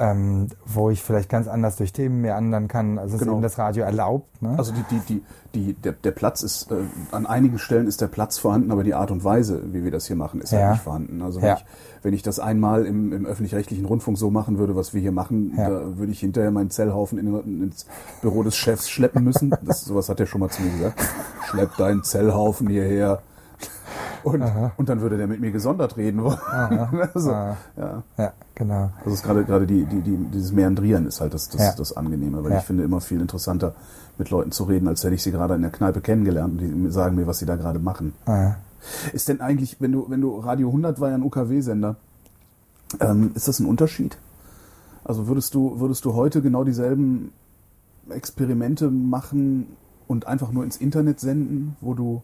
ähm, 0.00 0.48
wo 0.64 0.88
ich 0.88 1.02
vielleicht 1.02 1.28
ganz 1.28 1.46
anders 1.46 1.76
durch 1.76 1.92
Themen 1.92 2.22
mehr 2.22 2.34
anderen 2.34 2.68
kann, 2.68 2.98
als 2.98 3.12
es 3.12 3.20
genau. 3.20 3.34
eben 3.34 3.42
das 3.42 3.58
Radio 3.58 3.84
erlaubt. 3.84 4.40
Ne? 4.40 4.54
Also 4.56 4.72
die, 4.72 4.82
die, 4.90 5.00
die, 5.00 5.22
die, 5.54 5.74
der, 5.74 5.92
der 5.92 6.10
Platz 6.12 6.42
ist, 6.42 6.72
äh, 6.72 6.76
an 7.12 7.26
einigen 7.26 7.58
Stellen 7.58 7.86
ist 7.86 8.00
der 8.00 8.06
Platz 8.06 8.38
vorhanden, 8.38 8.72
aber 8.72 8.82
die 8.82 8.94
Art 8.94 9.10
und 9.10 9.24
Weise, 9.24 9.62
wie 9.72 9.84
wir 9.84 9.90
das 9.90 10.06
hier 10.06 10.16
machen, 10.16 10.40
ist 10.40 10.52
ja, 10.52 10.60
halt 10.60 10.70
nicht 10.72 10.82
vorhanden. 10.82 11.20
Also 11.20 11.42
wenn, 11.42 11.48
ja. 11.48 11.56
ich, 11.56 11.64
wenn 12.02 12.14
ich 12.14 12.22
das 12.22 12.40
einmal 12.40 12.86
im, 12.86 13.12
im 13.12 13.26
öffentlich-rechtlichen 13.26 13.84
Rundfunk 13.84 14.16
so 14.16 14.30
machen 14.30 14.58
würde, 14.58 14.74
was 14.74 14.94
wir 14.94 15.02
hier 15.02 15.12
machen, 15.12 15.52
ja. 15.56 15.68
da 15.68 15.98
würde 15.98 16.12
ich 16.12 16.20
hinterher 16.20 16.50
meinen 16.50 16.70
Zellhaufen 16.70 17.18
in, 17.18 17.62
ins 17.62 17.86
Büro 18.22 18.42
des 18.42 18.56
Chefs 18.56 18.88
schleppen 18.88 19.22
müssen. 19.22 19.52
Das, 19.62 19.84
sowas 19.84 20.08
hat 20.08 20.18
er 20.18 20.26
schon 20.26 20.40
mal 20.40 20.48
zu 20.48 20.62
mir 20.62 20.70
gesagt. 20.70 21.00
Schlepp 21.50 21.76
deinen 21.76 22.02
Zellhaufen 22.02 22.68
hierher. 22.68 23.20
Und, 24.22 24.42
und 24.76 24.88
dann 24.88 25.00
würde 25.00 25.16
der 25.16 25.26
mit 25.26 25.40
mir 25.40 25.50
gesondert 25.50 25.96
reden 25.96 26.22
wollen. 26.22 26.38
also, 27.14 27.30
ja. 27.30 27.56
ja, 28.18 28.32
genau. 28.54 28.90
Also 28.98 29.10
ist 29.10 29.22
gerade 29.22 29.44
gerade 29.44 29.66
die, 29.66 29.84
die, 29.84 30.00
die, 30.02 30.16
dieses 30.16 30.52
Meandrieren 30.52 31.06
ist 31.06 31.20
halt 31.20 31.34
das, 31.34 31.48
das, 31.48 31.60
ja. 31.60 31.72
das 31.76 31.96
Angenehme, 31.96 32.44
weil 32.44 32.52
ja. 32.52 32.58
ich 32.58 32.64
finde 32.64 32.84
immer 32.84 33.00
viel 33.00 33.20
interessanter, 33.20 33.74
mit 34.20 34.30
Leuten 34.30 34.52
zu 34.52 34.64
reden, 34.64 34.86
als 34.86 35.02
hätte 35.02 35.14
ich 35.14 35.22
sie 35.22 35.32
gerade 35.32 35.54
in 35.54 35.62
der 35.62 35.70
Kneipe 35.70 36.00
kennengelernt 36.00 36.60
und 36.60 36.86
die 36.86 36.90
sagen 36.92 37.16
mir, 37.16 37.26
was 37.26 37.38
sie 37.38 37.46
da 37.46 37.56
gerade 37.56 37.78
machen. 37.78 38.12
Ja. 38.28 38.56
Ist 39.12 39.28
denn 39.28 39.40
eigentlich, 39.40 39.80
wenn 39.80 39.92
du, 39.92 40.06
wenn 40.08 40.20
du 40.20 40.38
Radio 40.38 40.68
100 40.68 41.00
war 41.00 41.08
ja 41.08 41.14
ein 41.14 41.22
UKW-Sender, 41.22 41.96
ähm, 43.00 43.32
ist 43.34 43.48
das 43.48 43.58
ein 43.58 43.66
Unterschied? 43.66 44.18
Also 45.04 45.26
würdest 45.26 45.54
du, 45.54 45.80
würdest 45.80 46.04
du 46.04 46.14
heute 46.14 46.42
genau 46.42 46.64
dieselben 46.64 47.32
Experimente 48.10 48.90
machen 48.90 49.76
und 50.06 50.26
einfach 50.26 50.52
nur 50.52 50.64
ins 50.64 50.76
Internet 50.76 51.20
senden, 51.20 51.76
wo 51.80 51.94
du 51.94 52.22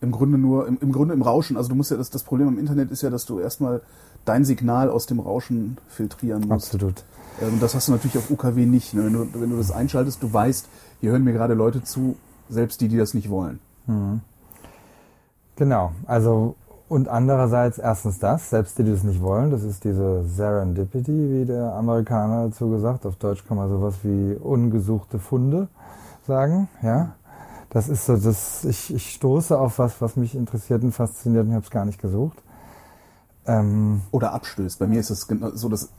im 0.00 0.10
Grunde 0.10 0.38
nur, 0.38 0.66
im, 0.66 0.78
im 0.80 0.92
Grunde 0.92 1.14
im 1.14 1.22
Rauschen. 1.22 1.56
Also 1.56 1.68
du 1.70 1.74
musst 1.74 1.90
ja, 1.90 1.96
das, 1.96 2.10
das 2.10 2.22
Problem 2.22 2.48
im 2.48 2.58
Internet 2.58 2.90
ist 2.90 3.02
ja, 3.02 3.10
dass 3.10 3.26
du 3.26 3.38
erstmal 3.38 3.82
dein 4.24 4.44
Signal 4.44 4.90
aus 4.90 5.06
dem 5.06 5.20
Rauschen 5.20 5.78
filtrieren 5.88 6.48
musst. 6.48 6.74
Absolut. 6.74 7.04
Und 7.40 7.62
das 7.62 7.74
hast 7.74 7.88
du 7.88 7.92
natürlich 7.92 8.16
auf 8.18 8.30
UKW 8.30 8.66
nicht. 8.66 8.94
Ne? 8.94 9.04
Wenn, 9.06 9.12
du, 9.12 9.40
wenn 9.40 9.50
du 9.50 9.56
das 9.56 9.70
einschaltest, 9.70 10.22
du 10.22 10.32
weißt, 10.32 10.68
hier 11.00 11.10
hören 11.10 11.24
mir 11.24 11.32
gerade 11.32 11.54
Leute 11.54 11.82
zu, 11.82 12.16
selbst 12.48 12.80
die, 12.80 12.88
die 12.88 12.96
das 12.96 13.14
nicht 13.14 13.28
wollen. 13.28 13.58
Mhm. 13.86 14.20
Genau. 15.56 15.92
Also, 16.06 16.56
und 16.88 17.08
andererseits 17.08 17.78
erstens 17.78 18.18
das, 18.18 18.50
selbst 18.50 18.78
die, 18.78 18.84
die 18.84 18.92
das 18.92 19.02
nicht 19.02 19.20
wollen, 19.20 19.50
das 19.50 19.62
ist 19.62 19.84
diese 19.84 20.24
Serendipity, 20.24 21.12
wie 21.12 21.44
der 21.44 21.74
Amerikaner 21.74 22.48
dazu 22.48 22.70
gesagt. 22.70 23.04
Auf 23.06 23.16
Deutsch 23.16 23.44
kann 23.46 23.56
man 23.56 23.68
sowas 23.68 23.96
wie 24.02 24.34
ungesuchte 24.34 25.18
Funde 25.18 25.68
sagen, 26.26 26.68
ja 26.82 27.14
das 27.74 27.88
ist 27.88 28.06
so, 28.06 28.16
das, 28.16 28.64
ich, 28.64 28.94
ich 28.94 29.14
stoße 29.14 29.58
auf 29.58 29.80
was, 29.80 30.00
was 30.00 30.14
mich 30.14 30.36
interessiert 30.36 30.84
und 30.84 30.92
fasziniert 30.92 31.44
und 31.44 31.54
habe 31.54 31.64
es 31.64 31.70
gar 31.70 31.84
nicht 31.84 32.00
gesucht. 32.00 32.40
Ähm, 33.46 34.02
Oder 34.12 34.32
abstößt. 34.32 34.78
Bei 34.78 34.86
mir 34.86 35.00
ist 35.00 35.10
es 35.10 35.26
so, 35.54 35.68
dass 35.68 35.90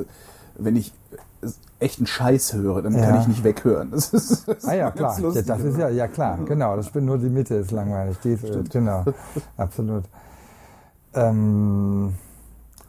wenn 0.57 0.77
ich 0.77 0.93
echten 1.79 2.07
Scheiß 2.07 2.53
höre, 2.53 2.81
dann 2.81 2.95
ja. 2.95 3.01
kann 3.01 3.19
ich 3.19 3.27
nicht 3.27 3.43
weghören. 3.43 3.91
Das 3.91 4.13
ist, 4.13 4.47
das 4.47 4.63
ah 4.63 4.73
ja, 4.73 4.89
klar. 4.89 5.19
Lustig, 5.19 5.45
das 5.45 5.61
ist 5.61 5.77
ja, 5.77 5.89
ja 5.89 6.07
klar, 6.07 6.39
genau. 6.45 6.77
Das 6.77 6.89
bin 6.89 7.03
nur 7.03 7.17
die 7.17 7.29
Mitte 7.29 7.55
ist 7.55 7.71
langweilig. 7.71 8.17
Die 8.23 8.31
ist, 8.31 8.71
genau, 8.71 9.03
absolut. 9.57 10.05
Ähm, 11.13 12.13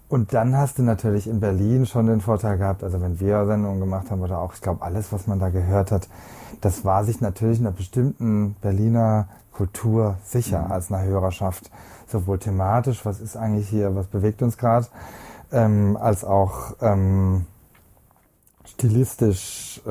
und 0.09 0.33
dann 0.33 0.57
hast 0.57 0.79
du 0.79 0.83
natürlich 0.83 1.27
in 1.27 1.41
Berlin 1.41 1.87
schon 1.87 2.07
den 2.07 2.21
Vorteil 2.21 2.59
gehabt, 2.59 2.85
also 2.85 3.01
wenn 3.01 3.19
wir 3.19 3.45
Sendungen 3.47 3.81
gemacht 3.81 4.11
haben 4.11 4.23
oder 4.23 4.39
auch, 4.39 4.55
ich 4.55 4.61
glaube, 4.61 4.83
alles, 4.83 5.13
was 5.13 5.27
man 5.27 5.39
da 5.39 5.49
gehört 5.49 5.91
hat, 5.91 6.09
das 6.61 6.85
war 6.85 7.05
sich 7.05 7.21
natürlich 7.21 7.59
einer 7.59 7.73
bestimmten 7.73 8.55
Berliner 8.61 9.29
Kultur 9.53 10.17
sicher 10.25 10.65
mhm. 10.67 10.73
als 10.73 10.93
einer 10.93 11.03
Hörerschaft. 11.03 11.71
Sowohl 12.07 12.39
thematisch, 12.39 13.05
was 13.05 13.21
ist 13.21 13.37
eigentlich 13.37 13.69
hier, 13.69 13.97
was 13.97 14.07
bewegt 14.07 14.43
uns 14.43 14.59
gerade, 14.59 14.87
ähm, 15.51 15.97
als 15.97 16.25
auch 16.25 16.75
ähm, 16.81 17.47
stilistisch, 18.65 19.81
äh, 19.87 19.91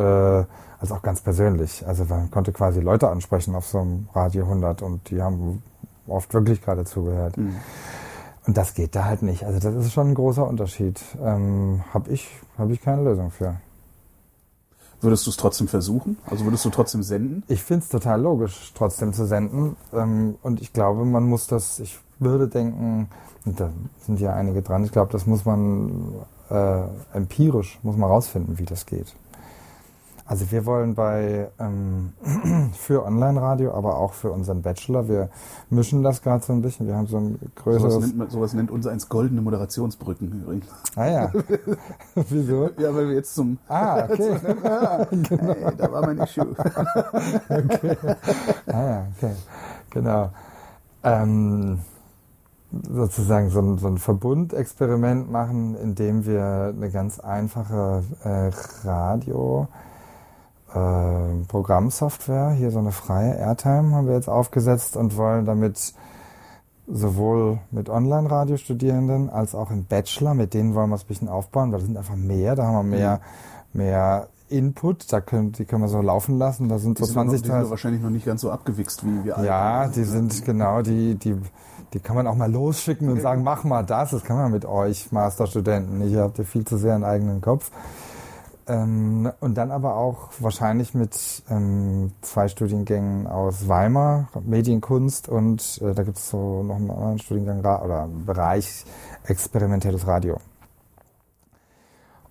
als 0.79 0.91
auch 0.91 1.01
ganz 1.01 1.21
persönlich. 1.21 1.85
Also 1.85 2.05
man 2.05 2.31
konnte 2.31 2.53
quasi 2.53 2.79
Leute 2.79 3.09
ansprechen 3.09 3.55
auf 3.55 3.65
so 3.65 3.79
einem 3.79 4.07
Radio 4.13 4.43
100 4.45 4.81
und 4.81 5.09
die 5.09 5.21
haben 5.21 5.61
oft 6.07 6.33
wirklich 6.33 6.61
gerade 6.61 6.85
zugehört. 6.85 7.35
Mhm. 7.37 7.55
Und 8.47 8.57
das 8.57 8.73
geht 8.73 8.95
da 8.95 9.05
halt 9.05 9.21
nicht. 9.21 9.43
Also 9.43 9.59
das 9.59 9.85
ist 9.85 9.93
schon 9.93 10.09
ein 10.09 10.15
großer 10.15 10.47
Unterschied. 10.47 11.01
Ähm, 11.21 11.83
Habe 11.93 12.11
ich, 12.11 12.29
hab 12.57 12.69
ich 12.69 12.81
keine 12.81 13.03
Lösung 13.03 13.31
für. 13.31 13.55
Würdest 15.01 15.25
du 15.25 15.29
es 15.29 15.37
trotzdem 15.37 15.67
versuchen? 15.67 16.17
Also 16.25 16.45
würdest 16.45 16.65
du 16.65 16.69
trotzdem 16.69 17.03
senden? 17.03 17.43
Ich 17.47 17.63
finde 17.63 17.83
es 17.83 17.89
total 17.89 18.21
logisch, 18.21 18.71
trotzdem 18.75 19.13
zu 19.13 19.25
senden. 19.25 19.75
Ähm, 19.93 20.35
und 20.41 20.61
ich 20.61 20.73
glaube, 20.73 21.05
man 21.05 21.23
muss 21.23 21.47
das, 21.47 21.79
ich 21.79 21.99
würde 22.19 22.47
denken, 22.47 23.09
da 23.45 23.71
sind 23.99 24.19
ja 24.19 24.33
einige 24.33 24.61
dran, 24.61 24.83
ich 24.83 24.91
glaube, 24.91 25.11
das 25.11 25.25
muss 25.25 25.45
man 25.45 26.13
äh, 26.49 26.83
empirisch, 27.13 27.79
muss 27.83 27.97
man 27.97 28.09
rausfinden, 28.09 28.57
wie 28.57 28.65
das 28.65 28.85
geht. 28.85 29.15
Also 30.27 30.49
wir 30.49 30.65
wollen 30.65 30.95
bei 30.95 31.49
ähm, 31.59 32.13
für 32.73 33.05
Online-Radio, 33.05 33.73
aber 33.75 33.97
auch 33.97 34.13
für 34.13 34.31
unseren 34.31 34.63
Bachelor, 34.63 35.07
wir 35.07 35.29
mischen 35.69 36.01
das 36.01 36.23
gerade 36.23 36.43
so 36.43 36.51
ein 36.51 36.63
bisschen. 36.63 36.87
Wir 36.87 36.95
haben 36.95 37.05
so 37.05 37.17
ein 37.17 37.37
größeres... 37.53 37.93
Sowas 37.93 38.05
nennt, 38.07 38.17
man, 38.17 38.29
sowas 38.31 38.53
nennt 38.55 38.71
uns 38.71 38.87
eins 38.87 39.07
goldene 39.07 39.41
Moderationsbrücken 39.41 40.41
übrigens. 40.41 40.65
Ah 40.95 41.05
ja. 41.05 41.31
Wieso? 42.15 42.71
Ja, 42.79 42.95
weil 42.95 43.09
wir 43.09 43.15
jetzt 43.15 43.35
zum... 43.35 43.59
Ah, 43.67 44.05
okay. 44.09 44.39
ja, 44.63 45.03
genau. 45.05 45.53
Hey, 45.53 45.75
da 45.77 45.91
war 45.91 46.01
mein 46.01 46.17
Issue. 46.17 46.47
okay. 47.49 47.97
Ah 48.65 48.83
ja, 48.83 49.07
okay. 49.15 49.35
Genau. 49.91 50.31
Ähm, 51.03 51.79
sozusagen 52.91 53.51
so 53.51 53.59
ein, 53.59 53.77
so 53.77 53.87
ein 53.87 53.99
Verbundexperiment 53.99 55.31
machen, 55.31 55.75
indem 55.75 56.25
wir 56.25 56.73
eine 56.75 56.89
ganz 56.89 57.19
einfache 57.19 58.03
äh, 58.23 58.49
Radio 58.87 59.67
äh, 60.75 61.45
Programmsoftware, 61.47 62.51
hier 62.51 62.69
so 62.69 62.79
eine 62.79 62.91
freie 62.91 63.35
Airtime 63.35 63.95
haben 63.95 64.07
wir 64.07 64.15
jetzt 64.15 64.29
aufgesetzt 64.29 64.97
und 64.97 65.15
wollen 65.15 65.45
damit 65.45 65.93
sowohl 66.87 67.59
mit 67.71 67.89
Online-Radio-Studierenden 67.89 69.29
als 69.29 69.55
auch 69.55 69.71
im 69.71 69.85
Bachelor, 69.85 70.33
mit 70.33 70.53
denen 70.53 70.75
wollen 70.75 70.89
wir 70.89 70.95
es 70.95 71.03
ein 71.03 71.07
bisschen 71.07 71.29
aufbauen, 71.29 71.71
weil 71.71 71.79
das 71.79 71.87
sind 71.87 71.97
einfach 71.97 72.15
mehr, 72.15 72.55
da 72.55 72.65
haben 72.65 72.89
wir 72.89 72.97
mehr, 72.97 73.21
mhm. 73.73 73.79
mehr 73.79 74.27
Input, 74.49 75.11
da 75.11 75.21
können, 75.21 75.53
die 75.53 75.65
können 75.65 75.81
wir 75.81 75.87
so 75.87 76.01
laufen 76.01 76.37
lassen, 76.37 76.69
da 76.69 76.77
sind 76.77 76.99
die 76.99 77.05
so 77.05 77.13
20 77.13 77.39
sind, 77.39 77.47
noch, 77.47 77.55
die 77.55 77.61
sind 77.61 77.69
wahrscheinlich 77.71 78.01
noch 78.01 78.11
nicht 78.11 78.25
ganz 78.25 78.41
so 78.41 78.51
abgewichst 78.51 79.03
wie 79.05 79.23
wir 79.23 79.37
alle. 79.37 79.47
Ja, 79.47 79.87
die 79.87 80.03
sind 80.03 80.45
genau, 80.45 80.83
die, 80.83 81.15
die, 81.15 81.35
die 81.93 81.99
kann 81.99 82.15
man 82.15 82.27
auch 82.27 82.35
mal 82.35 82.51
losschicken 82.51 83.09
und 83.09 83.21
sagen, 83.21 83.41
mach 83.41 83.63
mal 83.63 83.83
das, 83.83 84.11
das 84.11 84.23
kann 84.23 84.37
man 84.37 84.51
mit 84.51 84.65
euch 84.65 85.11
Masterstudenten 85.11 86.07
ihr 86.07 86.21
habt 86.21 86.37
ihr 86.37 86.45
viel 86.45 86.65
zu 86.65 86.77
sehr 86.77 86.93
einen 86.93 87.03
eigenen 87.05 87.41
Kopf. 87.41 87.71
Ähm, 88.67 89.31
und 89.41 89.55
dann 89.55 89.71
aber 89.71 89.95
auch 89.95 90.29
wahrscheinlich 90.39 90.95
mit 90.95 91.43
ähm, 91.49 92.13
zwei 92.21 92.47
Studiengängen 92.47 93.27
aus 93.27 93.67
Weimar, 93.67 94.29
Medienkunst 94.43 95.29
und 95.29 95.79
äh, 95.83 95.93
da 95.93 96.03
gibt 96.03 96.17
es 96.17 96.29
so 96.29 96.63
noch 96.63 96.77
einen 96.77 96.89
anderen 96.89 97.19
Studiengang 97.19 97.59
oder 97.59 98.09
Bereich 98.25 98.85
experimentelles 99.25 100.07
Radio. 100.07 100.39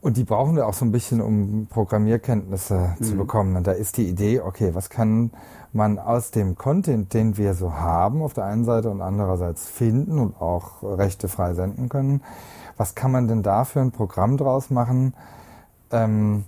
Und 0.01 0.18
die 0.18 0.25
brauchen 0.25 0.55
wir 0.55 0.66
auch 0.66 0.75
so 0.75 0.85
ein 0.85 0.92
bisschen, 0.92 1.23
um 1.23 1.66
Programmierkenntnisse 1.70 2.94
mhm. 2.99 3.03
zu 3.03 3.16
bekommen. 3.16 3.57
Und 3.57 3.66
da 3.66 3.73
ist 3.73 3.97
die 3.97 4.07
Idee, 4.07 4.40
okay, 4.40 4.75
was 4.75 4.90
kann 4.90 5.31
man 5.73 5.99
aus 5.99 6.31
dem 6.31 6.57
Content, 6.57 7.14
den 7.14 7.38
wir 7.38 7.55
so 7.55 7.73
haben, 7.73 8.23
auf 8.23 8.35
der 8.35 8.44
einen 8.44 8.64
Seite 8.64 8.90
und 8.90 9.01
andererseits 9.01 9.66
finden 9.66 10.18
und 10.18 10.38
auch 10.42 10.83
Rechte 10.83 11.29
frei 11.29 11.55
senden 11.55 11.88
können, 11.88 12.20
was 12.77 12.94
kann 12.94 13.12
man 13.12 13.29
denn 13.29 13.42
da 13.42 13.64
für 13.64 13.81
ein 13.81 13.92
Programm 13.92 14.37
draus 14.37 14.68
machen, 14.68 15.14
ähm, 15.94 16.44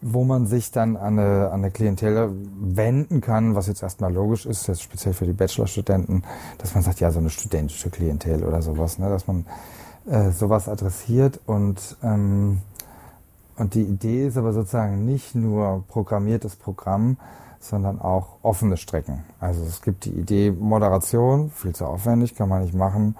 wo 0.00 0.24
man 0.24 0.46
sich 0.46 0.70
dann 0.70 0.96
an 0.96 1.18
eine, 1.18 1.48
an 1.48 1.60
eine 1.60 1.70
Klientel 1.70 2.30
wenden 2.60 3.20
kann, 3.20 3.54
was 3.54 3.66
jetzt 3.66 3.82
erstmal 3.82 4.12
logisch 4.12 4.46
ist, 4.46 4.68
jetzt 4.68 4.82
speziell 4.82 5.14
für 5.14 5.26
die 5.26 5.32
Bachelorstudenten, 5.32 6.24
dass 6.58 6.74
man 6.74 6.82
sagt, 6.84 7.00
ja, 7.00 7.10
so 7.10 7.18
eine 7.18 7.30
studentische 7.30 7.90
Klientel 7.90 8.44
oder 8.44 8.62
sowas, 8.62 8.98
ne, 8.98 9.08
dass 9.08 9.26
man 9.26 9.46
äh, 10.06 10.30
sowas 10.30 10.68
adressiert 10.68 11.40
und 11.46 11.96
ähm, 12.02 12.60
und 13.58 13.74
die 13.74 13.82
Idee 13.82 14.28
ist 14.28 14.36
aber 14.36 14.52
sozusagen 14.52 15.04
nicht 15.04 15.34
nur 15.34 15.84
programmiertes 15.88 16.54
Programm, 16.54 17.16
sondern 17.58 18.00
auch 18.00 18.36
offene 18.42 18.76
Strecken. 18.76 19.24
Also 19.40 19.64
es 19.64 19.82
gibt 19.82 20.04
die 20.04 20.12
Idee 20.12 20.52
Moderation, 20.52 21.50
viel 21.50 21.74
zu 21.74 21.84
aufwendig, 21.84 22.36
kann 22.36 22.48
man 22.48 22.62
nicht 22.62 22.74
machen. 22.74 23.16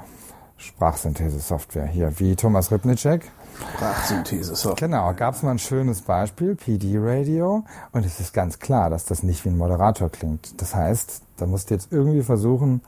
Sprachsynthese-Software 0.56 1.86
hier, 1.86 2.18
wie 2.20 2.36
Thomas 2.36 2.70
Ripnicek. 2.70 3.30
Sprachsynthese-Software. 3.58 4.88
Genau, 4.88 5.12
gab 5.14 5.34
es 5.34 5.42
mal 5.42 5.52
ein 5.52 5.58
schönes 5.58 6.02
Beispiel, 6.02 6.54
PD-Radio. 6.54 7.64
Und 7.92 8.06
es 8.06 8.20
ist 8.20 8.32
ganz 8.32 8.58
klar, 8.58 8.90
dass 8.90 9.04
das 9.04 9.22
nicht 9.22 9.44
wie 9.44 9.50
ein 9.50 9.56
Moderator 9.58 10.08
klingt. 10.10 10.60
Das 10.60 10.74
heißt, 10.74 11.22
da 11.36 11.46
musst 11.46 11.70
du 11.70 11.74
jetzt 11.74 11.92
irgendwie 11.92 12.22
versuchen, 12.22 12.80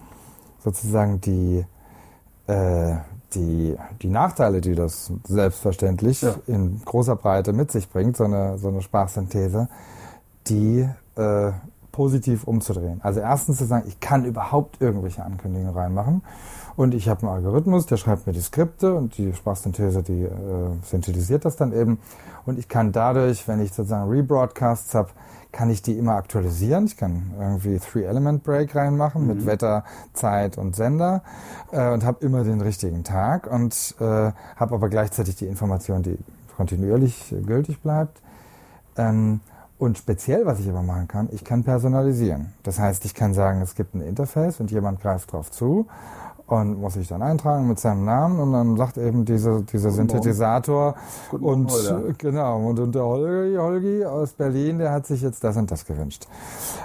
sozusagen 0.63 1.21
die, 1.21 1.65
äh, 2.47 2.97
die, 3.35 3.77
die 4.03 4.09
Nachteile, 4.09 4.61
die 4.61 4.75
das 4.75 5.13
selbstverständlich 5.25 6.23
Ja. 6.23 6.35
in 6.47 6.83
großer 6.85 7.17
Breite 7.17 7.53
mit 7.53 7.71
sich 7.71 7.89
bringt, 7.89 8.17
so 8.17 8.25
eine, 8.25 8.59
so 8.59 8.69
eine 8.69 8.83
Sprachsynthese, 8.83 9.69
die 10.49 10.89
äh, 11.17 11.53
positiv 11.93 12.45
umzudrehen. 12.45 13.01
Also 13.03 13.21
erstens 13.21 13.59
zu 13.59 13.65
sagen, 13.67 13.85
ich 13.89 14.01
kann 14.01 14.25
überhaupt 14.25 14.81
irgendwelche 14.81 15.25
Ankündigungen 15.25 15.75
reinmachen 15.75 16.23
und 16.77 16.95
ich 16.95 17.09
habe 17.09 17.23
einen 17.23 17.37
Algorithmus, 17.37 17.87
der 17.87 17.97
schreibt 17.97 18.27
mir 18.27 18.33
die 18.33 18.41
Skripte 18.41 18.95
und 18.95 19.17
die 19.19 19.33
Sprachsynthese, 19.33 20.03
die 20.03 20.23
äh, 20.23 20.31
synthetisiert 20.83 21.45
das 21.45 21.57
dann 21.57 21.73
eben 21.73 21.99
und 22.47 22.59
ich 22.59 22.69
kann 22.69 22.93
dadurch, 22.93 23.47
wenn 23.49 23.61
ich 23.61 23.73
sozusagen 23.73 24.11
Rebroadcasts 24.11 24.95
habe, 24.95 25.11
kann 25.53 25.71
ich 25.71 25.83
die 25.83 25.99
immer 25.99 26.13
aktualisieren. 26.13 26.87
Ich 26.87 26.97
kann 26.97 27.33
irgendwie 27.39 27.79
Three-Element-Break 27.79 28.75
reinmachen 28.75 29.27
mit 29.27 29.47
Wetter, 29.47 29.85
Zeit 30.13 30.59
und 30.59 30.77
Sender 30.77 31.23
äh, 31.73 31.93
und 31.93 32.05
habe 32.05 32.25
immer 32.25 32.45
den 32.45 32.61
richtigen 32.61 33.05
Tag 33.05 33.51
und 33.51 33.95
äh, 34.01 34.05
habe 34.05 34.75
aber 34.75 34.89
gleichzeitig 34.89 35.37
die 35.37 35.47
Information, 35.47 36.03
die 36.03 36.19
kontinuierlich 36.57 37.35
gültig 37.47 37.81
bleibt. 37.81 38.21
Ähm, 38.97 39.41
und 39.79 39.97
speziell, 39.97 40.45
was 40.45 40.61
ich 40.61 40.69
aber 40.69 40.83
machen 40.83 41.09
kann, 41.09 41.29
ich 41.33 41.43
kann 41.43 41.65
personalisieren. 41.65 42.53
Das 42.63 42.79
heißt, 42.79 43.07
ich 43.07 43.15
kann 43.15 43.33
sagen, 43.33 43.63
es 43.63 43.75
gibt 43.75 43.95
ein 43.95 44.03
Interface 44.03 44.61
und 44.61 44.71
jemand 44.71 45.01
greift 45.01 45.33
drauf 45.33 45.51
zu 45.51 45.87
und 46.51 46.81
muss 46.81 46.95
sich 46.95 47.09
dann 47.09 47.23
eintragen 47.23 47.69
mit 47.69 47.79
seinem 47.79 48.05
Namen 48.05 48.41
und 48.41 48.53
dann 48.53 48.77
sagt 48.77 48.99
eben 48.99 49.25
diese, 49.25 49.63
dieser 49.63 49.91
Guten. 49.91 50.09
Synthetisator 50.09 50.95
Guten 51.31 51.45
und 51.45 51.71
Holger. 51.71 52.13
genau 52.19 52.69
und, 52.69 52.81
und 52.81 52.95
der 52.95 53.05
Holgi, 53.05 53.57
Holgi 53.57 54.05
aus 54.05 54.33
Berlin, 54.33 54.79
der 54.79 54.93
hat 54.93 55.07
sich 55.07 55.23
jetzt 55.23 55.45
das 55.45 55.57
und 55.57 55.71
das 55.71 55.85
gewünscht 55.85 56.27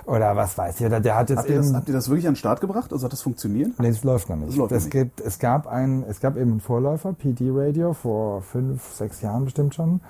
oder 0.06 0.36
was 0.36 0.58
weiß 0.58 0.80
ich 0.80 0.86
oder 0.86 1.00
der 1.00 1.16
hat 1.16 1.30
jetzt 1.30 1.40
Habt 1.40 1.50
ihr, 1.50 1.56
eben 1.56 1.66
das, 1.66 1.74
habt 1.74 1.88
ihr 1.88 1.94
das 1.94 2.10
wirklich 2.10 2.28
an 2.28 2.34
den 2.34 2.38
Start 2.38 2.62
gebracht? 2.62 2.94
Also 2.94 3.06
hat 3.06 3.14
das 3.14 3.22
funktioniert? 3.22 3.80
Nee, 3.80 3.90
es 3.90 4.04
läuft 4.04 4.30
noch 4.30 4.36
nicht. 4.36 4.50
Das 4.50 4.56
läuft 4.56 4.72
noch 4.72 4.78
es, 4.78 4.84
nicht. 4.86 4.92
Gibt, 4.92 5.22
es, 5.22 5.40
gab 5.40 5.68
ein, 5.68 6.04
es 6.08 6.20
gab 6.20 6.38
eben 6.38 6.52
einen 6.52 6.60
Vorläufer, 6.60 7.14
PD 7.14 7.50
Radio, 7.52 7.94
vor 7.94 8.42
fünf, 8.42 8.94
sechs 8.94 9.22
Jahren 9.22 9.46
bestimmt 9.46 9.76
schon. 9.76 10.02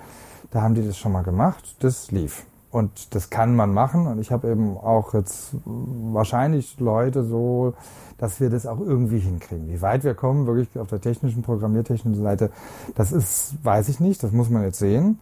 Da 0.51 0.61
haben 0.61 0.75
die 0.75 0.85
das 0.85 0.97
schon 0.97 1.11
mal 1.11 1.23
gemacht. 1.23 1.75
Das 1.79 2.11
lief. 2.11 2.45
Und 2.75 3.15
das 3.15 3.29
kann 3.29 3.55
man 3.55 3.73
machen. 3.73 4.05
Und 4.05 4.19
ich 4.19 4.33
habe 4.33 4.51
eben 4.51 4.75
auch 4.75 5.13
jetzt 5.13 5.55
wahrscheinlich 5.63 6.77
Leute 6.77 7.23
so, 7.23 7.73
dass 8.17 8.41
wir 8.41 8.49
das 8.49 8.67
auch 8.67 8.81
irgendwie 8.81 9.19
hinkriegen. 9.19 9.69
Wie 9.69 9.81
weit 9.81 10.03
wir 10.03 10.13
kommen, 10.13 10.45
wirklich 10.45 10.77
auf 10.77 10.89
der 10.89 10.99
technischen, 10.99 11.41
programmiertechnischen 11.41 12.21
Seite, 12.21 12.51
das 12.95 13.13
ist, 13.13 13.55
weiß 13.63 13.87
ich 13.87 14.01
nicht. 14.01 14.21
Das 14.21 14.33
muss 14.33 14.49
man 14.49 14.63
jetzt 14.63 14.79
sehen. 14.79 15.19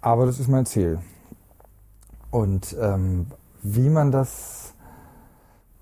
Aber 0.00 0.24
das 0.24 0.40
ist 0.40 0.48
mein 0.48 0.64
Ziel. 0.64 0.98
Und 2.30 2.74
ähm, 2.80 3.26
wie 3.62 3.90
man 3.90 4.10
das 4.10 4.72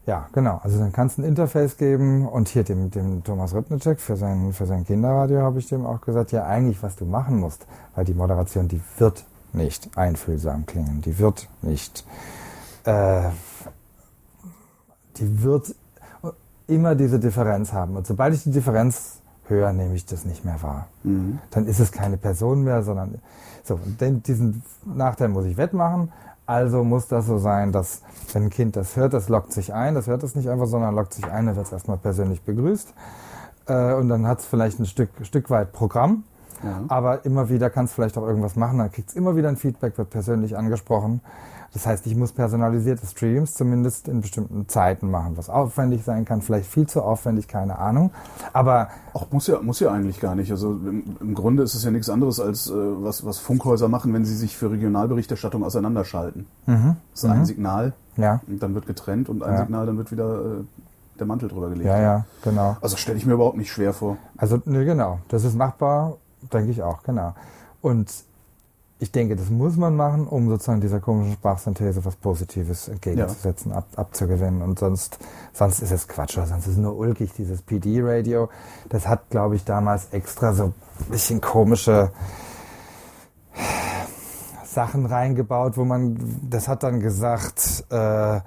ja, 0.07 0.27
genau. 0.33 0.59
Also 0.65 0.81
dann 0.81 0.91
kannst 0.91 1.19
du 1.19 1.23
ein 1.23 1.25
Interface 1.25 1.77
geben 1.77 2.27
und 2.27 2.49
hier 2.49 2.65
dem, 2.65 2.91
dem 2.91 3.23
Thomas 3.23 3.55
Ripnicek 3.55 4.01
für 4.01 4.17
sein, 4.17 4.53
für 4.53 4.67
sein 4.67 4.85
Kinderradio 4.85 5.43
habe 5.43 5.61
ich 5.61 5.69
dem 5.69 5.87
auch 5.87 6.01
gesagt, 6.01 6.33
ja 6.33 6.47
eigentlich, 6.47 6.83
was 6.83 6.97
du 6.97 7.05
machen 7.05 7.39
musst, 7.39 7.69
weil 7.95 8.05
die 8.05 8.15
Moderation, 8.15 8.67
die 8.67 8.81
wird 8.99 9.25
nicht 9.55 9.97
einfühlsam 9.97 10.67
klingen, 10.67 11.03
die 11.03 11.19
wird 11.19 11.49
nicht, 11.63 12.05
äh, 12.85 13.31
die 15.17 15.43
wird 15.43 15.75
immer 16.67 16.95
diese 16.95 17.19
Differenz 17.19 17.73
haben. 17.73 17.97
Und 17.97 18.07
sobald 18.07 18.35
ich 18.35 18.45
die 18.45 18.53
Differenz 18.53 19.21
höre, 19.47 19.73
nehme 19.73 19.95
ich 19.95 20.07
das 20.07 20.25
nicht 20.25 20.45
mehr 20.45 20.63
wahr. 20.63 20.87
Dann 21.51 21.67
ist 21.67 21.81
es 21.81 21.93
keine 21.93 22.17
Person 22.17 22.63
mehr, 22.63 22.83
sondern 22.83 23.21
so, 23.65 23.79
denn 24.01 24.23
diesen 24.23 24.63
Nachteil 24.85 25.29
muss 25.29 25.45
ich 25.45 25.57
wettmachen. 25.57 26.13
Also 26.47 26.83
muss 26.83 27.07
das 27.07 27.27
so 27.27 27.39
sein, 27.39 27.71
dass 27.71 28.03
wenn 28.33 28.45
ein 28.45 28.51
Kind 28.51 28.75
das 28.75 28.97
hört, 28.97 29.13
das 29.13 29.29
lockt 29.29 29.53
sich 29.53 29.73
ein, 29.73 29.95
das 29.95 30.07
hört 30.07 30.23
es 30.23 30.35
nicht 30.35 30.49
einfach, 30.49 30.67
sondern 30.67 30.95
lockt 30.95 31.15
sich 31.15 31.25
ein, 31.27 31.47
dann 31.47 31.57
wird 31.57 31.67
es 31.67 31.73
erstmal 31.73 31.99
persönlich 31.99 32.43
begrüßt. 32.43 32.93
Äh, 33.67 33.95
und 33.95 34.09
dann 34.09 34.27
hat 34.27 34.41
es 34.41 34.47
vielleicht 34.47 34.81
ein 34.81 34.87
Stück, 34.87 35.11
Stück 35.23 35.51
weit 35.51 35.73
Programm. 35.73 36.25
Ja. 36.63 36.83
Aber 36.89 37.25
immer 37.25 37.49
wieder 37.49 37.71
kann 37.71 37.87
es 37.87 37.93
vielleicht 37.93 38.17
auch 38.19 38.27
irgendwas 38.27 38.57
machen, 38.57 38.79
dann 38.79 38.91
kriegt 38.93 39.09
es 39.11 39.15
immer 39.17 39.37
wieder 39.37 39.49
ein 39.49 39.57
Feedback, 39.57 39.97
wird 39.99 40.11
persönlich 40.11 40.57
angesprochen. 40.57 41.21
Das 41.73 41.87
heißt, 41.87 42.05
ich 42.09 42.17
muss 42.17 42.33
personalisierte 42.33 43.07
Streams 43.07 43.55
zumindest 43.55 44.09
in 44.09 44.23
bestimmten 44.23 44.69
Zeiten 44.69 45.09
machen, 45.09 45.37
was 45.37 45.49
aufwendig 45.49 46.03
sein 46.03 46.25
kann, 46.25 46.43
vielleicht 46.43 46.69
viel 46.69 46.89
zu 46.89 47.01
aufwendig, 47.01 47.47
keine 47.47 47.79
Ahnung. 47.79 48.11
Aber 48.53 48.89
Auch 49.13 49.31
muss 49.31 49.47
ja, 49.47 49.61
muss 49.63 49.79
ja 49.79 49.93
eigentlich 49.93 50.19
gar 50.19 50.35
nicht. 50.35 50.51
Also 50.51 50.73
im, 50.73 51.17
im 51.21 51.33
Grunde 51.35 51.63
ist 51.63 51.75
es 51.77 51.85
ja 51.85 51.93
nichts 51.93 52.11
anderes 52.11 52.41
als 52.41 52.69
äh, 52.69 52.73
was, 52.75 53.25
was 53.25 53.39
Funkhäuser 53.39 53.89
machen, 53.89 54.13
wenn 54.13 54.25
sie 54.25 54.35
sich 54.35 54.57
für 54.57 54.69
Regionalberichterstattung 54.73 55.63
auseinanderschalten. 55.63 56.47
Das 56.67 56.77
ist 57.15 57.25
ein 57.25 57.45
Signal 57.47 57.93
ja, 58.17 58.41
und 58.49 58.61
dann 58.63 58.75
wird 58.75 58.89
getrennt 58.89 59.29
und 59.29 59.45
ein 59.45 59.53
Ja. 59.53 59.61
Signal, 59.61 59.87
dann 59.87 59.97
wird 59.97 60.11
wieder 60.11 60.35
äh, 60.41 60.65
der 61.21 61.27
Mantel 61.27 61.49
drüber 61.51 61.69
gelegt. 61.69 61.87
ja, 61.87 62.01
ja, 62.01 62.25
genau. 62.43 62.77
Also 62.81 62.97
stelle 62.97 63.17
ich 63.17 63.27
mir 63.27 63.35
überhaupt 63.35 63.57
nicht 63.57 63.71
schwer 63.71 63.93
vor. 63.93 64.17
Also, 64.39 64.61
ne, 64.65 64.85
genau. 64.85 65.21
Das 65.29 65.45
ist 65.45 65.55
machbar, 65.55 66.17
denke 66.53 66.71
ich 66.71 66.83
auch, 66.83 67.03
genau. 67.03 67.35
Und 67.81 68.11
ich 69.03 69.11
denke, 69.11 69.35
das 69.35 69.49
muss 69.49 69.77
man 69.77 69.97
machen, 69.97 70.27
um 70.27 70.49
sozusagen 70.51 70.83
dieser 70.83 71.01
komischen 71.01 71.33
Sprachsynthese 71.33 72.05
was 72.05 72.17
Positives 72.17 72.89
entgegenzusetzen, 72.89 73.73
ab, 73.73 73.87
abzugewinnen. 73.97 74.61
Und 74.61 74.79
sonst, 74.79 75.19
sonst 75.55 75.81
ist 75.81 75.91
es 75.91 76.07
Quatsch, 76.07 76.37
oder 76.37 76.47
sonst 76.47 76.67
ist 76.67 76.73
es 76.75 76.79
nur 76.79 76.97
ulkig, 76.97 77.33
dieses 77.33 77.63
PD-Radio. 77.63 78.51
Das 78.91 79.09
hat, 79.09 79.31
glaube 79.31 79.57
ich, 79.57 79.65
damals 79.65 80.09
extra 80.11 80.53
so 80.53 80.65
ein 80.65 80.75
bisschen 81.11 81.41
komische 81.41 82.11
Sachen 84.67 85.07
reingebaut, 85.07 85.79
wo 85.79 85.85
man, 85.85 86.19
das 86.49 86.69
hat 86.69 86.83
dann 86.83 87.01
gesagt, 87.01 87.85
äh, 87.91 88.41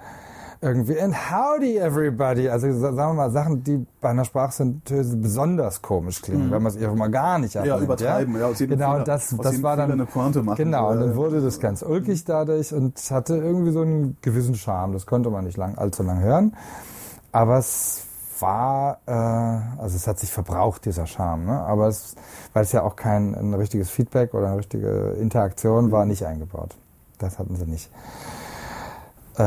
irgendwie, 0.64 0.98
and 1.00 1.14
howdy 1.30 1.76
everybody. 1.78 2.48
Also 2.48 2.72
sagen 2.72 2.96
wir 2.96 3.12
mal 3.14 3.30
Sachen, 3.30 3.62
die 3.62 3.86
bei 4.00 4.08
einer 4.08 4.24
Sprachsynthese 4.24 5.16
besonders 5.16 5.82
komisch 5.82 6.22
klingen, 6.22 6.50
wenn 6.50 6.62
man 6.62 6.72
es 6.72 6.76
irgendwann 6.76 6.98
mal 6.98 7.10
gar 7.10 7.38
nicht 7.38 7.56
abnimmt. 7.56 7.78
Mhm. 7.78 7.84
übertreiben, 7.84 8.38
ja, 8.40 8.46
aus 8.46 8.58
jedem 8.58 8.78
Genau, 8.78 8.92
Fehler- 8.92 9.04
das, 9.04 9.36
das 9.40 9.62
war 9.62 9.76
dann 9.76 9.92
eine 9.92 10.06
Pointe 10.06 10.42
machen. 10.42 10.56
Genau, 10.56 10.88
und 10.90 10.94
Ja, 10.94 11.00
dann 11.02 11.10
ja. 11.10 11.16
wurde 11.16 11.40
das 11.42 11.60
ganz 11.60 11.82
ulkig 11.82 12.24
dadurch 12.24 12.72
und 12.74 12.98
hatte 13.10 13.36
irgendwie 13.36 13.70
so 13.72 13.82
einen 13.82 14.16
gewissen 14.22 14.54
Charme. 14.54 14.92
Das 14.94 15.06
konnte 15.06 15.30
man 15.30 15.44
nicht 15.44 15.56
lang, 15.56 15.76
allzu 15.78 16.02
lang 16.02 16.20
hören. 16.20 16.56
Aber 17.30 17.58
es 17.58 18.06
war, 18.40 18.98
äh, 19.06 19.12
also 19.12 19.96
es 19.96 20.06
hat 20.06 20.18
sich 20.18 20.30
verbraucht, 20.32 20.84
dieser 20.86 21.06
Charme. 21.06 21.46
Ne? 21.46 21.60
Aber 21.60 21.88
es, 21.88 22.14
weil 22.52 22.62
es 22.64 22.72
ja 22.72 22.82
auch 22.82 22.96
kein 22.96 23.34
ein 23.34 23.54
richtiges 23.54 23.90
Feedback 23.90 24.34
oder 24.34 24.48
eine 24.48 24.58
richtige 24.58 25.16
Interaktion 25.20 25.92
war, 25.92 26.04
nicht 26.06 26.24
eingebaut. 26.26 26.74
Das 27.18 27.38
hatten 27.38 27.54
sie 27.56 27.66
nicht. 27.66 27.90
Äh, 29.38 29.44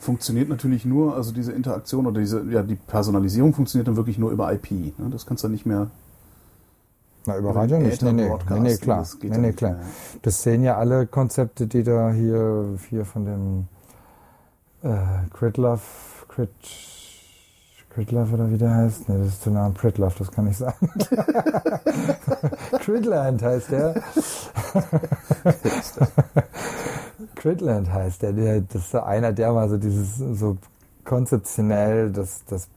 Funktioniert 0.00 0.48
natürlich 0.48 0.86
nur, 0.86 1.14
also 1.14 1.30
diese 1.30 1.52
Interaktion 1.52 2.06
oder 2.06 2.20
diese, 2.20 2.42
ja, 2.50 2.62
die 2.62 2.76
Personalisierung 2.76 3.52
funktioniert 3.52 3.86
dann 3.86 3.96
wirklich 3.96 4.16
nur 4.18 4.30
über 4.30 4.50
IP. 4.50 4.70
Ne? 4.70 5.10
Das 5.10 5.26
kannst 5.26 5.44
du 5.44 5.48
nicht 5.48 5.66
mehr. 5.66 5.88
na, 7.26 7.36
über 7.36 7.54
Radio 7.54 7.78
nicht. 7.78 8.00
Nee, 8.00 8.12
nee, 8.12 8.30
nee, 8.48 8.60
nee, 8.60 8.76
klar. 8.78 9.00
das 9.00 9.18
Nee, 9.22 9.36
nee, 9.36 9.52
klar. 9.52 9.72
mehr. 9.72 9.80
Das 10.22 10.42
sehen 10.42 10.62
ja 10.62 10.78
alle 10.78 11.06
Konzepte, 11.06 11.66
die 11.66 11.82
da 11.82 12.12
hier, 12.12 12.78
hier 12.88 13.04
von 13.04 13.26
dem 13.26 13.68
äh, 14.82 14.96
Critlove, 15.34 15.82
Crit, 16.28 16.48
Critlove 17.90 18.32
oder 18.32 18.50
wie 18.50 18.56
der 18.56 18.74
heißt? 18.74 19.06
Nee, 19.08 19.18
das 19.18 19.34
ist 19.34 19.46
nah 19.48 19.66
am 19.66 19.74
Critlove, 19.74 20.14
das 20.18 20.32
kann 20.32 20.46
ich 20.46 20.56
sagen. 20.56 20.88
Critland 22.80 23.42
heißt 23.42 23.70
der. 23.72 24.02
Critland 27.34 27.92
heißt 27.92 28.22
der, 28.22 28.32
der. 28.32 28.60
Das 28.60 28.82
ist 28.86 28.94
einer, 28.94 29.32
der 29.32 29.52
mal 29.52 29.68
so 29.68 29.76
dieses, 29.78 30.16
so 30.18 30.56
konzeptionell 31.04 32.10
das, 32.12 32.42
das 32.48 32.68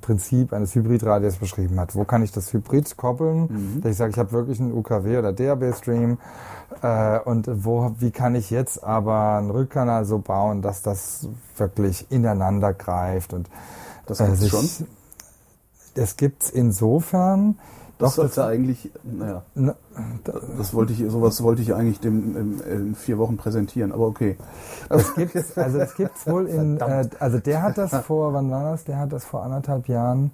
Prinzip 0.00 0.52
eines 0.52 0.74
Hybridradios 0.74 1.36
beschrieben 1.36 1.78
hat. 1.80 1.94
Wo 1.94 2.04
kann 2.04 2.22
ich 2.22 2.32
das 2.32 2.52
Hybrid 2.52 2.96
koppeln? 2.96 3.80
Dass 3.82 3.92
ich 3.92 3.96
sage, 3.98 4.12
ich 4.12 4.18
habe 4.18 4.32
wirklich 4.32 4.60
einen 4.60 4.72
UKW 4.72 5.18
oder 5.18 5.32
DAB-Stream 5.32 6.18
äh, 6.82 7.18
und 7.20 7.48
wo, 7.64 7.94
wie 7.98 8.10
kann 8.10 8.34
ich 8.34 8.50
jetzt 8.50 8.82
aber 8.82 9.36
einen 9.38 9.50
Rückkanal 9.50 10.04
so 10.04 10.18
bauen, 10.18 10.62
dass 10.62 10.82
das 10.82 11.28
wirklich 11.56 12.10
ineinander 12.10 12.72
greift 12.72 13.32
und 13.34 13.48
Das 14.06 14.20
äh, 14.20 14.24
gibt's 14.26 14.40
sich- 14.40 14.50
schon. 14.50 14.86
Das 15.94 16.16
gibt's 16.16 16.50
insofern. 16.50 17.58
Das 18.02 18.16
Doch, 18.16 18.22
sollte 18.22 18.44
eigentlich, 18.44 18.90
naja, 19.04 19.42
Ne, 19.54 19.76
das 20.58 20.74
wollte 20.74 20.92
ich, 20.92 21.08
sowas 21.08 21.40
wollte 21.40 21.62
ich 21.62 21.72
eigentlich 21.72 22.00
dem, 22.00 22.36
in, 22.36 22.60
in 22.60 22.94
vier 22.96 23.16
Wochen 23.16 23.36
präsentieren, 23.36 23.92
aber 23.92 24.08
okay. 24.08 24.36
Das 24.88 25.14
gibt's, 25.14 25.56
also 25.56 25.78
das 25.78 25.94
gibt's 25.94 26.26
wohl 26.26 26.48
in, 26.48 26.80
äh, 26.80 27.08
also 27.20 27.38
der 27.38 27.62
hat 27.62 27.78
das 27.78 27.94
vor, 28.04 28.34
wann 28.34 28.50
war 28.50 28.72
das? 28.72 28.82
Der 28.82 28.98
hat 28.98 29.12
das 29.12 29.24
vor 29.24 29.44
anderthalb 29.44 29.86
Jahren 29.86 30.32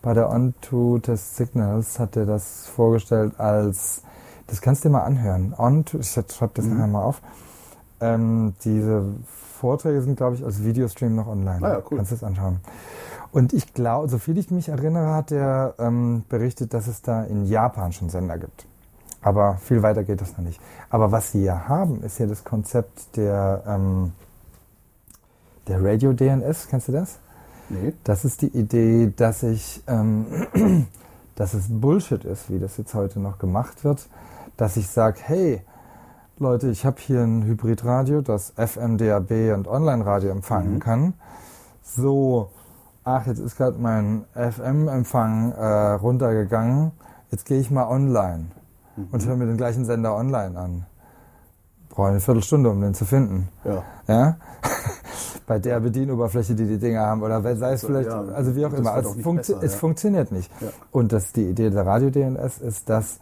bei 0.00 0.14
der 0.14 0.30
On2 0.30 1.02
Test 1.02 1.36
Signals 1.36 1.98
hat 1.98 2.16
er 2.16 2.24
das 2.24 2.66
vorgestellt 2.68 3.38
als, 3.38 4.00
das 4.46 4.62
kannst 4.62 4.82
du 4.84 4.88
dir 4.88 4.94
mal 4.94 5.02
anhören. 5.02 5.54
On2, 5.58 6.00
ich 6.00 6.34
schreibe 6.34 6.52
das 6.54 6.64
nachher 6.64 6.86
mal 6.86 7.02
auf, 7.02 7.20
ähm, 8.00 8.54
diese 8.64 9.04
Vorträge 9.60 10.00
sind, 10.00 10.16
glaube 10.16 10.36
ich, 10.36 10.44
als 10.44 10.64
Videostream 10.64 11.14
noch 11.14 11.26
online. 11.26 11.58
Ah 11.60 11.68
ja, 11.68 11.82
cool. 11.90 11.98
Kannst 11.98 12.12
du 12.12 12.16
es 12.16 12.24
anschauen. 12.24 12.60
Und 13.34 13.52
ich 13.52 13.74
glaube, 13.74 14.08
soviel 14.08 14.38
ich 14.38 14.52
mich 14.52 14.68
erinnere, 14.68 15.12
hat 15.12 15.32
er 15.32 15.74
ähm, 15.80 16.22
berichtet, 16.28 16.72
dass 16.72 16.86
es 16.86 17.02
da 17.02 17.24
in 17.24 17.46
Japan 17.46 17.92
schon 17.92 18.08
Sender 18.08 18.38
gibt. 18.38 18.64
Aber 19.22 19.56
viel 19.56 19.82
weiter 19.82 20.04
geht 20.04 20.20
das 20.20 20.36
noch 20.38 20.44
nicht. 20.44 20.60
Aber 20.88 21.10
was 21.10 21.32
sie 21.32 21.42
ja 21.42 21.66
haben, 21.66 22.00
ist 22.04 22.18
ja 22.20 22.26
das 22.26 22.44
Konzept 22.44 23.16
der, 23.16 23.64
ähm, 23.66 24.12
der 25.66 25.82
Radio 25.84 26.12
DNS. 26.12 26.68
Kennst 26.68 26.86
du 26.86 26.92
das? 26.92 27.18
Nee. 27.70 27.92
Das 28.04 28.24
ist 28.24 28.42
die 28.42 28.56
Idee, 28.56 29.12
dass 29.16 29.42
ich, 29.42 29.82
ähm, 29.88 30.26
dass 31.34 31.54
es 31.54 31.64
Bullshit 31.68 32.24
ist, 32.24 32.50
wie 32.52 32.60
das 32.60 32.76
jetzt 32.76 32.94
heute 32.94 33.18
noch 33.18 33.38
gemacht 33.40 33.82
wird, 33.82 34.06
dass 34.56 34.76
ich 34.76 34.86
sage, 34.86 35.18
hey, 35.24 35.60
Leute, 36.38 36.68
ich 36.68 36.86
habe 36.86 37.00
hier 37.00 37.22
ein 37.22 37.42
Hybridradio, 37.42 38.20
das 38.20 38.52
FM, 38.56 38.96
DAB 38.96 39.54
und 39.54 39.66
Online-Radio 39.66 40.30
empfangen 40.30 40.74
Mhm. 40.74 40.78
kann. 40.78 41.14
So, 41.82 42.50
ach, 43.04 43.26
jetzt 43.26 43.38
ist 43.38 43.56
gerade 43.56 43.78
mein 43.78 44.24
FM-Empfang 44.34 45.52
äh, 45.52 45.92
runtergegangen. 45.92 46.92
Jetzt 47.30 47.46
gehe 47.46 47.60
ich 47.60 47.70
mal 47.70 47.88
online 47.88 48.46
und 49.10 49.26
höre 49.26 49.36
mir 49.36 49.46
den 49.46 49.56
gleichen 49.56 49.84
Sender 49.84 50.14
online 50.14 50.58
an. 50.58 50.86
Brauche 51.88 52.08
eine 52.08 52.20
Viertelstunde, 52.20 52.70
um 52.70 52.80
den 52.80 52.94
zu 52.94 53.04
finden. 53.04 53.48
Ja. 53.64 53.82
Ja? 54.08 54.36
Bei 55.46 55.58
der 55.58 55.78
Bedienoberfläche, 55.80 56.54
die 56.54 56.66
die 56.66 56.78
Dinger 56.78 57.04
haben, 57.06 57.22
oder 57.22 57.42
sei 57.56 57.72
es 57.72 57.82
So, 57.82 57.88
vielleicht, 57.88 58.08
ja, 58.08 58.20
also 58.20 58.56
wie 58.56 58.64
auch 58.64 58.72
immer. 58.72 58.92
Also 58.92 59.10
funktio 59.14 59.56
besser, 59.56 59.66
es 59.66 59.72
ja. 59.74 59.78
funktioniert 59.78 60.32
nicht. 60.32 60.50
Und 60.90 61.12
das, 61.12 61.32
die 61.32 61.50
Idee 61.50 61.70
der 61.70 61.86
Radio-DNS 61.86 62.58
ist, 62.58 62.88
dass 62.88 63.18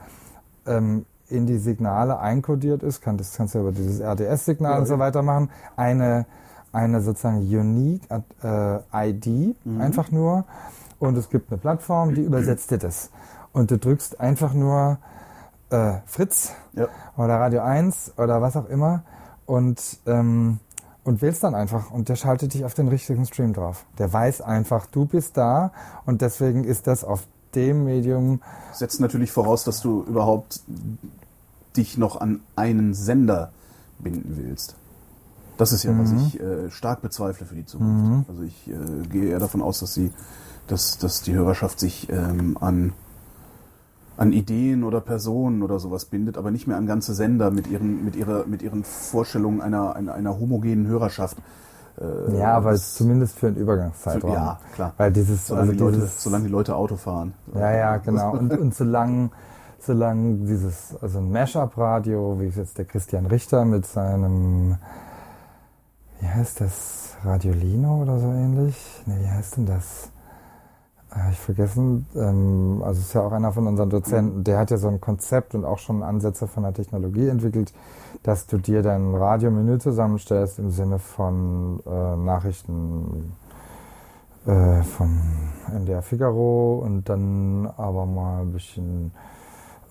ähm, 0.67 1.05
in 1.29 1.47
die 1.47 1.59
Signale 1.59 2.21
einkodiert 2.21 2.83
ist, 2.83 3.01
kann, 3.01 3.17
das 3.17 3.35
kannst 3.37 3.55
du 3.55 3.61
über 3.61 3.73
dieses 3.73 4.01
RDS-Signal 4.01 4.81
und 4.81 4.87
so 4.87 4.99
weiter 4.99 5.23
machen, 5.23 5.51
eine, 5.77 6.27
eine 6.73 7.01
sozusagen 7.01 7.39
unique 7.39 8.03
äh, 8.43 8.79
ID, 9.11 9.57
Mhm. 9.65 9.81
einfach 9.81 10.11
nur. 10.11 10.45
Und 10.99 11.17
es 11.17 11.29
gibt 11.31 11.51
eine 11.51 11.59
Plattform, 11.59 12.15
die 12.15 12.23
übersetzt 12.23 12.71
dir 12.71 12.79
das. 12.79 13.11
Und 13.53 13.71
du 13.71 13.79
drückst 13.79 14.21
einfach 14.21 14.55
nur 14.55 14.99
äh, 15.71 15.95
Fritz 16.07 16.53
Ja. 16.75 16.89
oder 17.17 17.41
Radio 17.41 17.63
1 17.63 18.13
oder 18.19 18.41
was 18.43 18.57
auch 18.57 18.69
immer 18.69 19.03
und, 19.47 19.99
ähm, 20.07 20.59
und 21.05 21.23
wählst 21.23 21.43
dann 21.45 21.55
einfach 21.55 21.91
und 21.91 22.09
der 22.09 22.17
schaltet 22.17 22.55
dich 22.55 22.65
auf 22.65 22.75
den 22.75 22.89
richtigen 22.89 23.25
Stream 23.27 23.53
drauf. 23.53 23.85
Der 23.99 24.13
weiß 24.13 24.41
einfach, 24.43 24.87
du 24.87 25.07
bist 25.07 25.37
da 25.37 25.73
und 26.07 26.21
deswegen 26.23 26.65
ist 26.65 26.87
das 26.87 27.05
auf 27.05 27.27
dem 27.55 27.85
Medium, 27.85 28.41
Setzt 28.73 29.01
natürlich 29.01 29.31
voraus, 29.33 29.65
dass 29.65 29.81
du 29.81 30.03
überhaupt 30.05 30.61
dich 31.77 31.99
noch 31.99 32.21
an 32.21 32.41
einen 32.57 32.95
Sender 32.95 33.51
binden 33.99 34.37
willst. 34.43 34.77
Das 35.63 35.71
ist 35.71 35.85
ja, 35.85 35.97
was 35.97 36.11
ich 36.11 36.41
äh, 36.41 36.71
stark 36.73 37.03
bezweifle 37.03 37.47
für 37.47 37.55
die 37.55 37.65
Zukunft. 37.65 38.29
Also 38.29 38.43
ich 38.43 38.69
äh, 38.69 39.07
gehe 39.09 39.31
eher 39.31 39.39
davon 39.39 39.63
aus, 39.63 39.79
dass 39.79 39.95
sie, 39.95 40.11
dass, 40.67 40.99
dass 40.99 41.23
die 41.23 41.35
Hörerschaft 41.35 41.79
sich 41.79 42.09
ähm, 42.11 42.59
an, 42.61 42.95
an 44.17 44.33
Ideen 44.33 44.83
oder 44.83 45.01
Personen 45.01 45.63
oder 45.63 45.79
sowas 45.79 46.07
bindet, 46.07 46.37
aber 46.37 46.51
nicht 46.51 46.67
mehr 46.67 46.77
an 46.77 46.87
ganze 46.87 47.15
Sender 47.15 47.53
mit 47.53 47.69
ihren, 47.69 48.05
mit 48.05 48.17
ihrer, 48.17 48.45
mit 48.47 48.61
ihren 48.63 48.83
Vorstellungen 48.83 49.61
einer, 49.61 49.95
einer, 49.95 50.15
einer 50.15 50.37
homogenen 50.37 50.89
Hörerschaft. 50.89 51.39
Äh, 51.97 52.39
ja, 52.39 52.57
aber 52.57 52.75
zumindest 52.75 53.39
für 53.39 53.47
einen 53.47 53.57
Übergangszeitraum. 53.57 54.33
Ja, 54.33 54.59
klar. 54.75 54.95
Weil 54.97 55.13
dieses, 55.13 55.47
solange, 55.47 55.71
also 55.71 55.73
die 55.75 55.85
Leute, 55.85 55.97
dieses, 55.99 56.25
solange 56.25 56.45
die 56.47 56.51
Leute 56.51 56.75
Auto 56.75 56.97
fahren. 56.97 57.35
Ja, 57.55 57.71
ja, 57.71 57.97
genau. 58.05 58.33
Und, 58.33 58.51
und 58.59 58.75
solange, 58.75 59.31
solange 59.79 60.39
dieses, 60.45 60.97
also 61.01 61.21
ein 61.21 61.31
Mashup-Radio, 61.31 62.41
wie 62.41 62.47
es 62.47 62.57
jetzt 62.57 62.79
der 62.79 62.85
Christian 62.85 63.27
Richter 63.27 63.65
mit 63.65 63.87
seinem, 63.87 64.79
wie 66.23 66.29
heißt 66.29 66.61
das, 66.61 67.17
Radiolino 67.25 68.03
oder 68.03 68.19
so 68.19 68.29
ähnlich? 68.29 68.77
Nee, 69.07 69.17
wie 69.21 69.29
heißt 69.29 69.57
denn 69.57 69.67
das? 69.67 70.11
Hab 71.11 71.33
ich 71.33 71.39
vergessen. 71.39 72.07
Ähm, 72.15 72.81
also 72.85 73.01
ist 73.01 73.13
ja 73.13 73.23
auch 73.23 73.33
einer 73.33 73.53
von 73.53 73.67
unseren 73.67 73.91
Dozenten, 73.91 74.45
der 74.45 74.59
hat 74.59 74.71
ja 74.71 74.77
so 74.77 74.89
ein 74.89 75.01
Konzept 75.01 75.55
und 75.55 75.65
auch 75.65 75.79
schon 75.79 76.03
Ansätze 76.03 76.47
von 76.47 76.63
der 76.63 76.73
Technologie 76.73 77.29
entwickelt, 77.29 77.75
dass 78.23 78.47
du 78.47 78.59
dir 78.59 78.83
dein 78.83 79.15
Radiomenü 79.15 79.79
zusammenstellst 79.79 80.61
im 80.61 80.71
Sinne 80.71 81.01
von 81.01 81.81
äh, 81.85 82.17
Nachrichten 82.17 83.33
äh, 84.47 84.83
von 84.83 85.21
MDR 85.73 86.03
Figaro 86.03 86.79
und 86.85 87.09
dann 87.09 87.69
aber 87.77 88.07
mal 88.07 88.43
ein 88.43 88.53
bisschen 88.53 89.11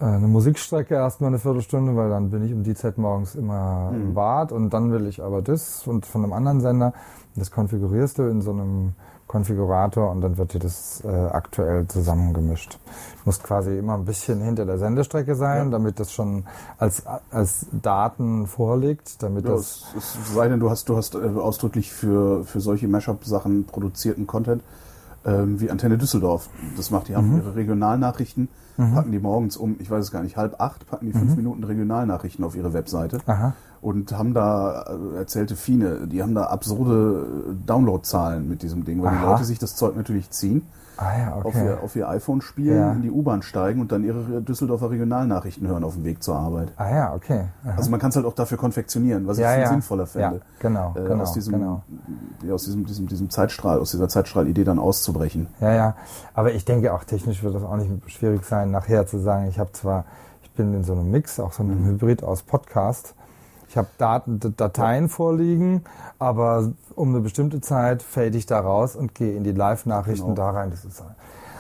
eine 0.02 0.28
Musikstrecke 0.28 0.96
erstmal 0.96 1.30
eine 1.30 1.40
Viertelstunde, 1.40 1.96
weil 1.96 2.10
dann 2.10 2.30
bin 2.32 2.44
ich 2.44 2.54
um 2.54 2.64
die 2.64 2.74
Zeit 2.76 2.98
morgens 2.98 3.36
immer 3.36 3.92
im 3.94 4.14
Bad 4.14 4.52
und 4.52 4.72
dann 4.72 4.92
will 4.92 5.06
ich 5.08 5.22
aber 5.24 5.42
das 5.42 5.86
und 5.88 6.06
von 6.06 6.24
einem 6.24 6.34
anderen 6.34 6.62
Sender. 6.62 6.94
Das 7.36 7.52
konfigurierst 7.52 8.18
du 8.18 8.24
in 8.24 8.42
so 8.42 8.52
einem 8.52 8.94
Konfigurator 9.28 10.12
und 10.12 10.20
dann 10.20 10.38
wird 10.38 10.54
dir 10.54 10.60
das 10.60 11.02
äh, 11.06 11.08
aktuell 11.08 11.88
zusammengemischt. 11.88 12.74
Du 12.84 13.22
musst 13.26 13.44
quasi 13.44 13.78
immer 13.78 13.94
ein 13.94 14.04
bisschen 14.04 14.42
hinter 14.42 14.66
der 14.66 14.78
Sendestrecke 14.78 15.36
sein, 15.36 15.66
Ja. 15.66 15.72
damit 15.72 16.00
das 16.02 16.12
schon 16.12 16.44
als, 16.78 17.04
als 17.32 17.66
Daten 17.72 18.46
vorliegt, 18.48 19.24
damit 19.24 19.46
Ja, 19.46 19.52
das 19.52 19.86
es, 19.98 20.18
es 20.18 20.34
sei 20.34 20.50
denn, 20.50 20.60
du 20.60 20.70
hast, 20.70 20.90
du 20.90 20.98
hast 20.98 21.16
äh, 21.16 21.20
ausdrücklich 21.20 21.94
für, 21.94 22.44
für 22.44 22.60
solche 22.60 22.90
Mashup-Sachen 22.90 23.64
produzierten 23.66 24.28
Content, 24.28 24.64
ähm, 25.26 25.60
wie 25.62 25.70
Antenne 25.70 25.98
Düsseldorf. 25.98 26.50
Das 26.78 26.92
macht, 26.92 27.08
die 27.08 27.12
Mhm. 27.14 27.18
haben 27.18 27.38
ihre 27.38 27.56
Regionalnachrichten, 27.56 28.48
packen 28.78 29.12
die 29.12 29.20
morgens 29.20 29.58
um, 29.58 29.76
ich 29.80 29.92
weiß 29.92 30.06
es 30.06 30.12
gar 30.12 30.24
nicht, 30.24 30.38
halb 30.38 30.60
acht, 30.60 30.88
packen 30.88 31.06
die 31.06 31.14
Mhm. 31.14 31.20
fünf 31.20 31.36
Minuten 31.36 31.64
Regionalnachrichten 31.64 32.44
auf 32.44 32.56
ihre 32.56 32.74
Webseite 32.74 33.20
Aha. 33.28 33.54
Und 33.82 34.12
haben 34.18 34.34
da, 34.34 34.84
äh, 35.14 35.18
erzählte 35.18 35.56
Fine, 35.56 36.08
die 36.08 36.22
haben 36.22 36.36
da 36.36 36.46
absurde 36.46 37.56
Downloadzahlen 37.66 38.48
mit 38.48 38.62
diesem 38.62 38.86
Ding, 38.86 39.02
weil 39.02 39.12
die 39.12 39.18
Aha. 39.18 39.32
Leute 39.32 39.44
sich 39.44 39.60
das 39.60 39.76
Zeug 39.76 39.96
natürlich 39.96 40.30
ziehen, 40.30 40.68
Ah 40.98 41.18
ja, 41.18 41.34
auf, 41.34 41.46
okay. 41.46 41.66
ihr, 41.66 41.82
auf 41.82 41.96
ihr 41.96 42.08
iPhone 42.10 42.42
spielen, 42.42 42.78
Ja. 42.78 42.92
in 42.92 43.02
die 43.02 43.10
U-Bahn 43.10 43.42
steigen 43.42 43.82
und 43.82 43.92
dann 43.92 44.04
ihre 44.04 44.42
Düsseldorfer 44.42 44.92
Regionalnachrichten 44.92 45.68
hören 45.68 45.84
auf 45.84 45.96
dem 45.96 46.04
Weg 46.04 46.22
zur 46.22 46.36
Arbeit. 46.36 46.74
Ah 46.78 46.92
ja, 46.94 47.14
okay. 47.16 47.46
Aha. 47.64 47.74
Also 47.78 47.90
man 47.90 48.00
kann 48.00 48.10
es 48.12 48.18
halt 48.18 48.26
auch 48.28 48.36
dafür 48.36 48.60
konfektionieren, 48.60 49.26
was 49.26 49.38
ich 49.38 49.44
ja, 49.44 49.54
viel 49.54 49.62
ja. 49.62 49.70
sinnvoller 49.70 50.06
fände. 50.06 50.36
Ja, 50.38 50.42
genau, 50.60 50.94
äh, 50.96 51.08
genau, 51.08 51.24
aus 51.24 51.34
diesem, 51.34 51.54
genau. 51.54 51.82
aus 52.54 52.66
diesem, 52.66 52.86
diesem, 52.86 53.08
diesem 53.08 53.32
Zeitstrahl, 53.32 53.80
aus 53.80 53.90
dieser 53.92 54.10
Zeitstrahlidee 54.10 54.64
dann 54.64 54.78
auszubrechen. 54.78 55.48
Ja, 55.60 55.74
ja. 55.74 55.96
Aber 56.36 56.54
ich 56.54 56.66
denke 56.66 56.94
auch 56.94 57.04
technisch 57.04 57.42
wird 57.42 57.56
das 57.56 57.64
auch 57.64 57.78
nicht 57.78 57.90
schwierig 58.12 58.44
sein, 58.44 58.70
nachher 58.70 59.08
zu 59.08 59.18
sagen, 59.18 59.48
ich 59.48 59.58
habe 59.58 59.72
zwar, 59.72 60.06
ich 60.44 60.52
bin 60.52 60.72
in 60.76 60.84
so 60.84 60.94
einem 60.94 61.10
Mix, 61.10 61.40
auch 61.40 61.54
so 61.54 61.64
einem 61.64 61.82
Mhm. 61.82 61.88
Hybrid 61.88 62.24
aus 62.24 62.44
Podcast. 62.44 63.16
Ich 63.72 63.78
habe 63.78 63.88
Daten, 63.98 64.42
Dateien 64.58 65.08
vorliegen, 65.08 65.84
aber 66.20 66.74
um 66.94 67.08
eine 67.10 67.22
bestimmte 67.22 67.62
Zeit 67.62 68.04
fade 68.04 68.38
ich 68.38 68.46
da 68.46 68.60
raus 68.60 68.98
und 68.98 69.16
gehe 69.16 69.34
in 69.34 69.46
die 69.46 69.54
Live-Nachrichten 69.54 70.26
Genau. 70.26 70.36
da 70.36 70.50
rein. 70.50 70.72
Das 70.72 70.84
ist 70.84 71.02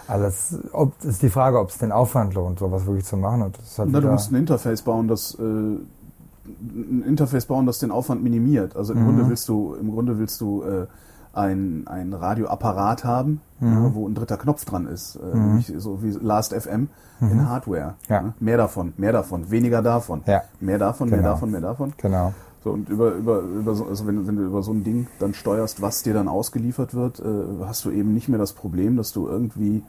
alles, 0.10 0.58
ob, 0.74 0.91
ist 1.06 1.21
die 1.21 1.30
Frage, 1.30 1.58
ob 1.58 1.69
es 1.69 1.78
den 1.78 1.93
Aufwand 1.93 2.34
lohnt, 2.34 2.60
sowas 2.60 2.86
wirklich 2.86 3.06
zu 3.06 3.15
machen. 3.15 3.43
Und 3.43 3.58
das 3.58 3.80
halt 3.80 3.91
Na, 3.93 4.02
du 4.02 4.10
musst 4.10 4.30
ein 4.30 4.36
Interface 4.36 4.82
bauen, 4.82 5.08
das 5.08 5.36
äh, 5.39 5.41
ein 5.41 7.04
Interface 7.08 7.45
bauen, 7.45 7.65
das 7.65 7.80
den 7.80 7.91
Aufwand 7.91 8.21
minimiert. 8.21 8.76
Also 8.76 8.91
im 8.91 9.00
Mhm. 9.00 9.06
Grunde 9.06 9.30
willst 9.30 9.47
du, 9.47 9.76
im 9.76 9.89
Grunde 9.91 10.19
willst 10.19 10.41
du 10.41 10.63
äh, 10.63 10.88
ein, 11.34 11.88
ein 11.88 12.13
Radioapparat 12.13 13.04
haben, 13.06 13.41
Mhm. 13.60 13.74
ja, 13.74 13.94
wo 13.96 14.08
ein 14.08 14.15
dritter 14.15 14.38
Knopf 14.38 14.65
dran 14.65 14.88
ist, 14.88 15.15
äh, 15.17 15.38
nämlich 15.38 15.72
so 15.78 16.02
wie 16.04 16.10
Last 16.12 16.54
FM 16.54 16.89
in 17.22 17.48
Hardware. 17.48 17.96
Mhm. 18.08 18.13
Ja. 18.13 18.22
ne? 18.22 18.34
Mehr 18.39 18.58
davon, 18.58 18.94
mehr 18.98 19.12
davon, 19.13 19.52
weniger 19.52 19.82
davon, 19.84 20.24
Ja. 20.26 20.41
mehr 20.60 20.80
davon, 20.80 21.10
mehr 21.10 21.20
Genau. 21.20 21.30
davon, 21.32 21.52
mehr 21.52 21.62
davon. 21.62 21.94
genau. 21.98 22.34
So, 22.63 22.72
und 22.72 22.89
über, 22.89 23.12
über, 23.13 23.39
über 23.41 23.74
so, 23.76 23.86
also 23.88 24.06
wenn, 24.08 24.15
du- 24.17 24.28
wenn 24.28 24.36
du 24.36 24.44
über 24.44 24.62
so 24.63 24.72
ein 24.72 24.84
Ding 24.84 25.08
dann 25.20 25.34
steuerst, 25.34 25.82
was 25.82 26.04
dir 26.04 26.13
dann 26.13 26.28
ausgeliefert 26.28 26.94
wird, 26.94 27.20
äh, 27.20 27.65
hast 27.65 27.86
du 27.86 27.91
eben 27.91 28.13
nicht 28.13 28.30
mehr 28.30 28.38
das 28.39 28.54
Problem, 28.54 28.98
dass 28.98 29.13
du 29.13 29.28
irgendwie, 29.28 29.84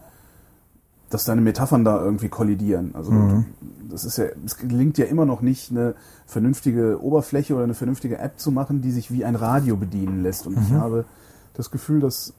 dass 1.10 1.24
deine 1.26 1.40
Metaphern 1.42 1.84
da 1.84 2.02
irgendwie 2.02 2.28
kollidieren. 2.30 2.92
Also 2.94 3.10
Mhm. 3.12 3.44
das 3.90 4.04
ist 4.06 4.16
ja, 4.16 4.24
es 4.46 4.56
gelingt 4.56 4.96
ja 4.96 5.04
immer 5.06 5.26
noch 5.26 5.42
nicht, 5.42 5.70
eine 5.70 5.94
vernünftige 6.26 7.02
Oberfläche 7.02 7.54
oder 7.54 7.64
eine 7.64 7.74
vernünftige 7.74 8.18
App 8.18 8.38
zu 8.38 8.50
machen, 8.50 8.80
die 8.80 8.90
sich 8.92 9.10
wie 9.12 9.24
ein 9.24 9.34
Radio 9.36 9.76
bedienen 9.76 10.22
lässt. 10.22 10.46
Und 10.46 10.56
Mhm. 10.56 10.62
ich 10.66 10.72
habe 10.72 11.04
das 11.54 11.70
Gefühl, 11.70 12.00
dass 12.00 12.32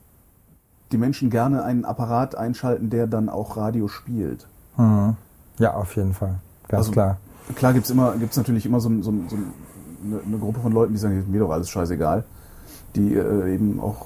die 0.92 0.98
Menschen 0.98 1.30
gerne 1.30 1.64
einen 1.64 1.86
Apparat 1.86 2.36
einschalten, 2.36 2.90
der 2.90 3.08
dann 3.08 3.30
auch 3.30 3.58
Radio 3.58 3.88
spielt. 3.88 4.48
Mhm. 4.78 5.16
Ja, 5.60 5.74
auf 5.76 5.96
jeden 5.96 6.14
Fall. 6.14 6.36
Ganz 6.68 6.80
Also- 6.88 6.92
klar. 6.92 7.18
Klar 7.56 7.74
gibt's 7.74 7.90
immer, 7.90 8.16
gibt's 8.16 8.38
natürlich 8.38 8.66
immer 8.66 8.80
so, 8.80 8.90
so, 9.02 9.12
so 9.28 9.36
ein- 9.36 9.54
eine, 10.06 10.22
eine 10.26 10.38
Gruppe 10.38 10.62
von 10.62 10.72
Leuten, 10.72 10.94
die 10.94 10.98
sagen, 11.00 11.26
mir 11.30 11.40
doch 11.42 11.50
alles 11.52 11.70
scheißegal, 11.70 12.24
die 12.96 13.14
äh, 13.16 13.54
eben 13.54 13.80
auch 13.82 14.06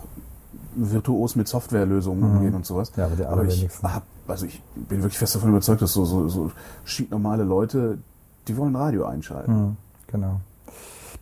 virtuos 0.75 1.35
mit 1.35 1.47
Softwarelösungen 1.47 2.23
umgehen 2.23 2.55
und 2.55 2.65
sowas. 2.65 2.91
Mhm. 2.95 2.99
Ja, 3.01 3.05
aber 3.05 3.15
die 3.15 3.25
aber 3.25 3.43
ich, 3.45 3.69
hab, 3.83 4.03
also 4.27 4.45
ich 4.47 4.61
bin 4.75 5.01
wirklich 5.03 5.17
fest 5.19 5.35
davon 5.35 5.49
überzeugt, 5.49 5.81
dass 5.81 5.93
so, 5.93 6.05
so, 6.05 6.27
so 6.27 6.51
normale 7.11 7.43
Leute, 7.43 7.99
die 8.47 8.57
wollen 8.57 8.75
Radio 8.75 9.05
einschalten. 9.05 9.51
Mhm. 9.53 9.77
Genau. 10.07 10.39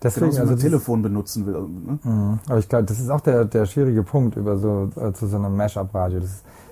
Deswegen, 0.03 0.31
Genauso 0.31 0.51
also 0.51 0.61
Telefon 0.61 1.01
benutzen 1.01 1.45
will. 1.45 1.55
also, 1.55 1.67
Ne? 1.67 1.99
Mhm. 2.03 2.39
Aber 2.47 2.59
ich 2.59 2.69
glaube, 2.69 2.85
das 2.85 2.99
ist 2.99 3.09
auch 3.09 3.21
der, 3.21 3.45
der 3.45 3.65
schwierige 3.65 4.03
Punkt 4.03 4.35
über 4.35 4.57
so 4.57 4.89
äh, 4.95 5.13
zu 5.13 5.27
so 5.27 5.37
einem 5.37 5.55
Mashup-Radio. 5.55 6.21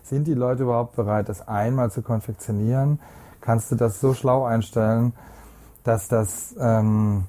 Sind 0.03 0.27
die 0.27 0.33
Leute 0.33 0.63
überhaupt 0.63 0.95
bereit, 0.95 1.29
das 1.29 1.47
einmal 1.47 1.89
zu 1.91 2.01
konfektionieren? 2.01 2.99
Kannst 3.41 3.71
du 3.71 3.75
das 3.75 3.99
so 3.99 4.13
schlau 4.13 4.45
einstellen, 4.45 5.13
dass 5.83 6.07
das 6.07 6.55
ähm, 6.59 7.23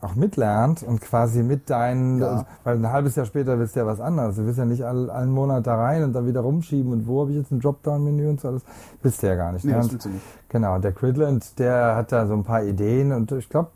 auch 0.00 0.14
mitlernt 0.14 0.82
und 0.82 1.00
quasi 1.00 1.42
mit 1.42 1.70
deinen, 1.70 2.20
Ja. 2.20 2.46
weil 2.62 2.76
ein 2.76 2.92
halbes 2.92 3.16
Jahr 3.16 3.26
später 3.26 3.58
willst 3.58 3.74
du 3.74 3.80
ja 3.80 3.86
was 3.86 4.00
anderes. 4.00 4.36
Du 4.36 4.46
willst 4.46 4.58
ja 4.58 4.64
nicht 4.64 4.84
all, 4.84 5.10
einen 5.10 5.32
Monat 5.32 5.66
da 5.66 5.74
rein 5.74 6.04
und 6.04 6.12
dann 6.12 6.26
wieder 6.26 6.40
rumschieben 6.40 6.92
und 6.92 7.06
wo 7.08 7.22
habe 7.22 7.32
ich 7.32 7.38
jetzt 7.38 7.50
ein 7.50 7.58
Dropdown-Menü 7.60 8.28
und 8.28 8.40
so 8.40 8.48
alles. 8.48 8.62
Bist 9.02 9.22
du 9.22 9.26
ja 9.26 9.34
gar 9.34 9.52
nicht. 9.52 9.64
Nee, 9.64 9.72
ne? 9.72 9.78
das 9.78 9.90
willst 9.90 10.06
du 10.06 10.10
nicht. 10.10 10.22
Genau, 10.48 10.76
und 10.76 10.84
der 10.84 10.92
Cridland, 10.92 11.58
der 11.58 11.96
hat 11.96 12.12
da 12.12 12.26
so 12.26 12.34
ein 12.34 12.44
paar 12.44 12.62
Ideen 12.62 13.12
und 13.12 13.32
ich 13.32 13.48
glaube, 13.48 13.70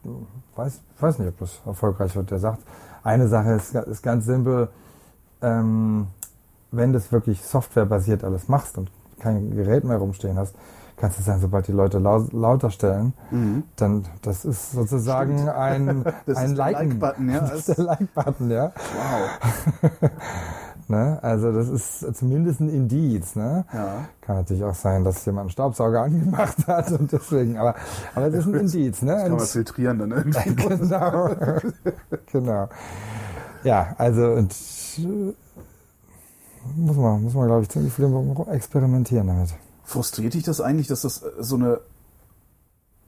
weiß, 0.54 0.80
weiß 1.00 1.18
nicht, 1.18 1.28
ob 1.28 1.38
das 1.38 1.60
erfolgreich 1.66 2.14
wird. 2.14 2.30
Der 2.30 2.38
sagt, 2.38 2.62
eine 3.02 3.26
Sache 3.26 3.52
ist, 3.52 3.74
ist 3.74 4.02
ganz 4.02 4.24
simpel, 4.24 4.68
ähm, 5.42 6.06
wenn 6.70 6.92
du 6.92 6.98
es 6.98 7.10
wirklich 7.10 7.42
softwarebasiert 7.42 8.22
alles 8.22 8.48
machst 8.48 8.78
und 8.78 8.90
kein 9.18 9.54
Gerät 9.56 9.84
mehr 9.84 9.98
rumstehen 9.98 10.38
hast, 10.38 10.54
kannst 11.02 11.18
du 11.18 11.22
sagen, 11.24 11.40
sobald 11.40 11.66
die 11.66 11.72
Leute 11.72 11.98
lau 11.98 12.24
lauter 12.30 12.70
stellen, 12.70 13.12
dann 13.74 14.04
das 14.22 14.44
ist 14.44 14.70
sozusagen 14.70 15.48
ein, 15.48 16.04
Das 16.26 16.38
ein 16.38 16.54
Liken. 16.54 17.00
Like-Button, 17.00 17.28
ja. 17.28 17.40
Das 17.40 17.52
ist 17.54 17.76
der 17.76 17.84
Like-Button, 17.84 18.50
ja. 18.50 18.72
Wow. 18.94 19.90
Ne? 20.88 21.18
Also 21.22 21.52
das 21.52 21.68
ist 21.68 22.16
zumindest 22.16 22.60
ein 22.60 22.68
Indiz. 22.68 23.34
Ne? 23.34 23.64
Ja. 23.72 24.04
Kann 24.20 24.36
natürlich 24.36 24.62
auch 24.64 24.74
sein, 24.74 25.04
dass 25.04 25.24
jemand 25.24 25.44
einen 25.44 25.50
Staubsauger 25.50 26.02
angemacht 26.02 26.66
hat 26.66 26.90
und 26.92 27.10
deswegen, 27.10 27.56
aber, 27.56 27.76
aber 28.14 28.26
es 28.26 28.34
ist 28.34 28.46
ein 28.46 28.54
Indiz. 28.54 29.00
Ne? 29.00 29.16
Kann 29.16 29.30
man 29.30 29.40
filtrieren 29.40 29.98
dann 30.00 30.10
irgendwie. 30.10 30.54
genau. 30.54 31.30
genau. 32.30 32.68
Ja, 33.62 33.94
also 33.96 34.32
und 34.32 34.52
äh, 34.98 35.34
muss 36.76 36.96
man, 36.96 37.22
muss 37.22 37.34
man 37.34 37.46
glaube 37.46 37.62
ich 37.62 37.70
ziemlich 37.70 37.92
viel 37.92 38.12
experimentieren 38.50 39.28
damit. 39.28 39.54
Frustriert 39.92 40.32
dich 40.34 40.42
das 40.42 40.60
eigentlich, 40.60 40.86
dass 40.86 41.02
das 41.02 41.22
äh, 41.22 41.28
so 41.40 41.56
eine. 41.56 41.80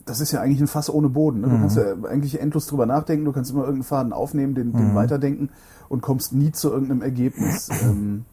Das 0.05 0.21
ist 0.21 0.33
ja 0.33 0.41
eigentlich 0.43 0.61
ein 0.61 0.67
Fass 0.67 0.91
ohne 0.91 1.09
Boden. 1.09 1.41
Ne? 1.41 1.49
Du 1.49 1.59
kannst 1.61 1.77
ja 1.79 1.95
eigentlich 2.07 2.39
endlos 2.39 2.67
drüber 2.67 2.85
nachdenken, 2.85 3.25
du 3.25 3.33
kannst 3.33 3.51
immer 3.51 3.61
irgendeinen 3.63 3.85
Faden 3.85 4.13
aufnehmen, 4.13 4.55
den, 4.55 4.75
den 4.75 4.95
weiterdenken 4.95 5.49
und 5.89 6.03
kommst 6.03 6.35
nie 6.35 6.53
zu 6.53 6.71
irgendeinem 6.71 7.01
Ergebnis. 7.01 7.71
ähm, 7.83 8.27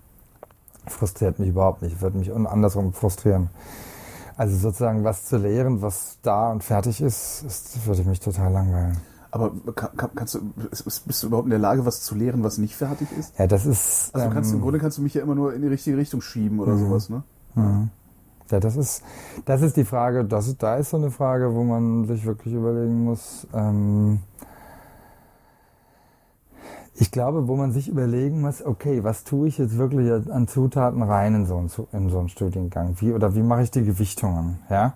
Frustriert 0.88 1.39
mich 1.39 1.47
überhaupt 1.47 1.82
nicht, 1.82 2.02
würde 2.02 2.18
mich 2.18 2.30
andersrum 2.34 2.91
frustrieren. 2.91 3.49
Also 4.36 4.58
sozusagen 4.58 5.06
was 5.06 5.24
zu 5.26 5.38
lehren, 5.38 5.82
was 5.82 6.18
da 6.24 6.52
und 6.52 6.62
fertig 6.64 6.99
ist, 7.02 7.43
ist 7.45 7.86
würde 7.88 8.04
mich 8.04 8.20
total 8.20 8.52
langweilen. 8.52 8.97
aber 9.30 9.52
kann, 9.74 9.95
kann, 9.95 10.10
kannst 10.14 10.36
du, 10.36 10.39
ist- 10.72 11.08
bist 11.08 11.24
du 11.24 11.28
überhaupt 11.28 11.45
in 11.45 11.52
der 11.52 11.60
Lage, 11.60 11.86
was 11.86 12.02
zu 12.02 12.16
lehren, 12.16 12.43
was 12.43 12.58
nicht 12.58 12.76
fertig 12.76 13.08
ist? 13.18 13.38
Ja, 13.39 13.47
das 13.47 13.66
ist. 13.66 14.14
Also 14.14 14.28
du 14.28 14.34
kannst, 14.34 14.52
im 14.52 14.58
ähm, 14.58 14.62
Grunde 14.64 14.80
kannst 14.80 14.97
du 14.97 15.04
mich 15.04 15.14
ja 15.14 15.22
immer 15.22 15.36
nur 15.36 15.54
in 15.54 15.62
die 15.62 15.68
richtige 15.70 15.95
Richtung 15.95 16.20
schieben 16.20 16.60
oder 16.60 16.78
sowas, 16.78 17.10
ne? 17.10 17.24
Ja, 18.52 18.60
das 18.60 18.76
ist, 18.76 19.04
das 19.45 19.62
ist 19.62 19.78
die 19.78 19.86
Frage, 19.86 20.26
das 20.26 20.56
da 20.58 20.76
ist 20.76 20.89
so 20.89 20.97
eine 20.97 21.12
Frage, 21.12 21.54
wo 21.56 21.64
man 21.64 22.06
sich 22.06 22.26
wirklich 22.26 22.54
überlegen 22.54 23.04
muss. 23.04 23.47
Ähm, 23.54 24.20
ich 26.95 27.12
glaube, 27.12 27.47
wo 27.47 27.56
man 27.56 27.72
sich 27.72 27.88
überlegen 27.88 28.41
muss, 28.41 28.64
okay, 28.64 29.04
was 29.04 29.24
tue 29.24 29.47
ich 29.47 29.58
jetzt 29.58 29.78
wirklich 29.78 30.12
an 30.12 30.47
Zutaten 30.47 31.02
rein 31.02 31.34
in 31.34 31.45
so 31.45 31.58
einen, 31.58 31.72
in 31.93 32.10
so 32.10 32.20
einen 32.20 32.30
Studiengang? 32.30 32.95
Wie, 32.99 33.12
oder 33.14 33.34
wie 33.34 33.41
mache 33.41 33.64
ich 33.64 33.72
die 33.72 33.84
Gewichtungen? 33.84 34.60
Ja? 34.70 34.93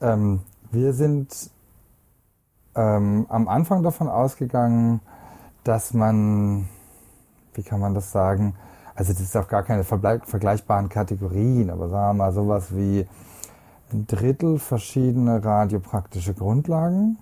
Ähm, 0.00 0.40
wir 0.70 0.92
sind 0.92 1.50
ähm, 2.74 3.26
am 3.28 3.48
Anfang 3.48 3.82
davon 3.82 4.08
ausgegangen, 4.08 5.00
dass 5.64 5.94
man, 5.94 6.68
wie 7.54 7.62
kann 7.62 7.80
man 7.80 7.94
das 7.94 8.12
sagen, 8.12 8.54
also 9.00 9.14
das 9.14 9.22
ist 9.22 9.36
auch 9.38 9.48
gar 9.48 9.62
keine 9.62 9.82
vergleichbaren 9.82 10.90
Kategorien, 10.90 11.70
aber 11.70 11.88
sagen 11.88 12.18
wir 12.18 12.24
mal 12.24 12.32
sowas 12.32 12.76
wie 12.76 13.06
ein 13.94 14.06
Drittel 14.06 14.58
verschiedene 14.58 15.42
radiopraktische 15.42 16.34
Grundlagen, 16.34 17.16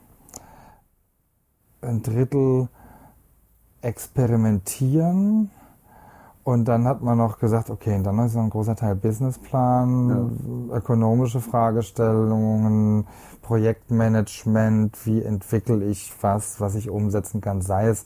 ein 1.80 2.02
Drittel 2.02 2.66
experimentieren 3.80 5.52
und 6.42 6.64
dann 6.64 6.84
hat 6.84 7.00
man 7.00 7.16
noch 7.16 7.38
gesagt, 7.38 7.70
okay, 7.70 7.94
und 7.94 8.02
dann 8.02 8.18
ist 8.26 8.34
noch 8.34 8.42
ein 8.42 8.50
großer 8.50 8.74
Teil 8.74 8.96
Businessplan, 8.96 10.70
ökonomische 10.72 11.40
Fragestellungen, 11.40 13.06
Projektmanagement, 13.42 15.06
wie 15.06 15.22
entwickle 15.22 15.84
ich 15.84 16.12
was, 16.22 16.60
was 16.60 16.74
ich 16.74 16.90
umsetzen 16.90 17.40
kann, 17.40 17.62
sei 17.62 17.86
es 17.86 18.04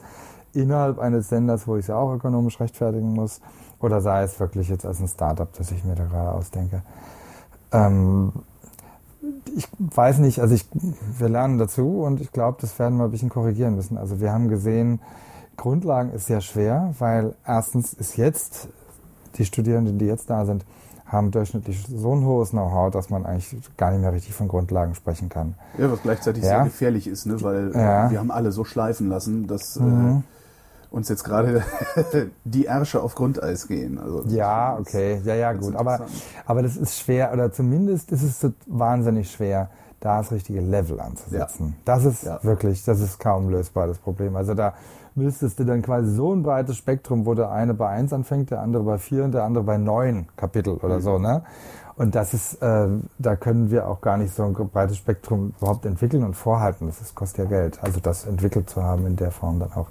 innerhalb 0.55 0.99
eines 0.99 1.29
Senders, 1.29 1.67
wo 1.67 1.77
ich 1.77 1.83
es 1.83 1.87
ja 1.89 1.97
auch 1.97 2.13
ökonomisch 2.15 2.61
rechtfertigen 2.61 3.13
muss, 3.13 3.41
oder 3.81 4.01
sei 4.01 4.23
es 4.23 4.39
wirklich 4.39 4.69
jetzt 4.69 4.87
als 4.87 5.01
ein 5.01 5.09
Startup, 5.09 5.49
das 5.57 5.71
ich 5.73 5.85
mir 5.85 5.95
da 5.95 6.05
gerade 6.05 6.33
ausdenke. 6.33 6.83
Ähm, 7.73 8.33
ich 9.57 9.69
weiß 9.79 10.19
nicht, 10.19 10.41
also 10.41 10.55
ich, 10.55 10.67
wir 11.19 11.29
lernen 11.29 11.59
dazu 11.59 12.03
und 12.03 12.21
ich 12.21 12.33
glaube, 12.33 12.59
das 12.61 12.79
werden 12.79 12.99
wir 12.99 13.05
ein 13.05 13.11
bisschen 13.11 13.29
korrigieren 13.29 13.77
müssen. 13.77 13.97
Also 13.99 14.21
wir 14.21 14.33
haben 14.33 14.49
gesehen, 14.49 15.01
Grundlagen 15.57 16.13
ist 16.13 16.27
sehr 16.27 16.41
schwer, 16.41 16.95
weil 16.99 17.35
erstens 17.47 17.93
ist 17.93 18.17
jetzt, 18.17 18.69
die 19.37 19.45
Studierenden, 19.45 19.99
die 19.99 20.07
jetzt 20.07 20.29
da 20.31 20.45
sind, 20.45 20.65
haben 21.07 21.31
durchschnittlich 21.31 21.87
so 21.87 22.15
ein 22.15 22.25
hohes 22.25 22.51
Know-how, 22.51 22.91
dass 22.91 23.11
man 23.11 23.27
eigentlich 23.27 23.55
gar 23.77 23.91
nicht 23.91 24.01
mehr 24.01 24.13
richtig 24.13 24.35
von 24.35 24.49
Grundlagen 24.49 24.95
sprechen 24.95 25.29
kann. 25.29 25.55
Ja, 25.77 25.91
was 25.93 26.03
gleichzeitig 26.03 26.43
Ja. 26.43 26.49
sehr 26.51 26.65
gefährlich 26.65 27.07
ist, 27.07 27.27
ne? 27.27 27.41
weil 27.43 27.73
Ja. 27.75 28.07
äh, 28.07 28.11
wir 28.11 28.19
haben 28.19 28.31
alle 28.31 28.51
so 28.51 28.65
schleifen 28.65 29.09
lassen, 29.09 29.47
dass 29.47 29.77
äh, 29.77 29.81
uns 30.93 31.09
jetzt 31.09 31.25
gerade 31.25 31.63
die 32.45 32.67
Ärsche 32.67 33.03
auf 33.03 33.15
Grundeis 33.15 33.67
gehen. 33.67 33.99
Also, 33.99 34.23
Ja, 34.27 34.77
okay, 34.79 35.21
ja, 35.25 35.35
ja, 35.35 35.53
gut. 35.53 35.75
Aber, 35.75 36.01
aber 36.47 36.63
das 36.63 36.77
ist 36.77 36.99
schwer, 36.99 37.33
oder 37.33 37.51
zumindest 37.53 38.13
ist 38.13 38.23
es 38.23 38.41
so 38.41 38.53
wahnsinnig 38.67 39.31
schwer, 39.31 39.71
da 40.01 40.19
das 40.19 40.33
richtige 40.33 40.61
Level 40.61 41.01
anzusetzen. 41.01 41.77
Das 41.85 42.05
ist 42.05 42.25
Ja. 42.25 42.39
wirklich, 42.43 42.85
das 42.85 43.01
ist 43.01 43.19
kaum 43.19 43.49
lösbar, 43.51 43.87
das 43.87 43.99
Problem. 43.99 44.37
Also 44.37 44.55
da 44.55 44.75
müsstest 45.15 45.59
du 45.59 45.65
dann 45.65 45.83
quasi 45.83 46.11
so 46.15 46.35
ein 46.35 46.43
breites 46.43 46.77
Spektrum, 46.77 47.25
wo 47.27 47.35
der 47.35 47.51
eine 47.51 47.75
bei 47.75 47.89
eins 47.89 48.13
anfängt, 48.13 48.51
der 48.51 48.61
andere 48.63 48.83
bei 48.83 48.99
vier 48.99 49.25
und 49.25 49.33
der 49.33 49.45
andere 49.45 49.65
bei 49.65 49.79
neun 49.79 50.27
Kapitel 50.37 50.75
oder 50.75 51.01
so, 51.01 51.19
ne? 51.19 51.43
Und 51.95 52.15
das 52.15 52.33
ist, 52.33 52.55
äh, 52.63 52.89
da 53.19 53.37
können 53.37 53.71
wir 53.71 53.87
auch 53.87 54.01
gar 54.01 54.17
nicht 54.17 54.35
so 54.35 54.43
ein 54.45 54.55
breites 54.55 54.97
Spektrum 54.97 55.53
überhaupt 55.59 55.85
entwickeln 55.85 56.25
und 56.25 56.35
vorhalten. 56.35 56.87
Das 56.87 57.03
ist, 57.03 57.15
kostet 57.15 57.39
ja 57.41 57.45
Geld. 57.45 57.83
Also 57.83 58.01
das 58.01 58.27
entwickelt 58.27 58.71
zu 58.71 58.83
haben 58.83 59.07
in 59.07 59.17
der 59.17 59.31
Form 59.31 59.61
dann 59.61 59.73
auch 59.75 59.89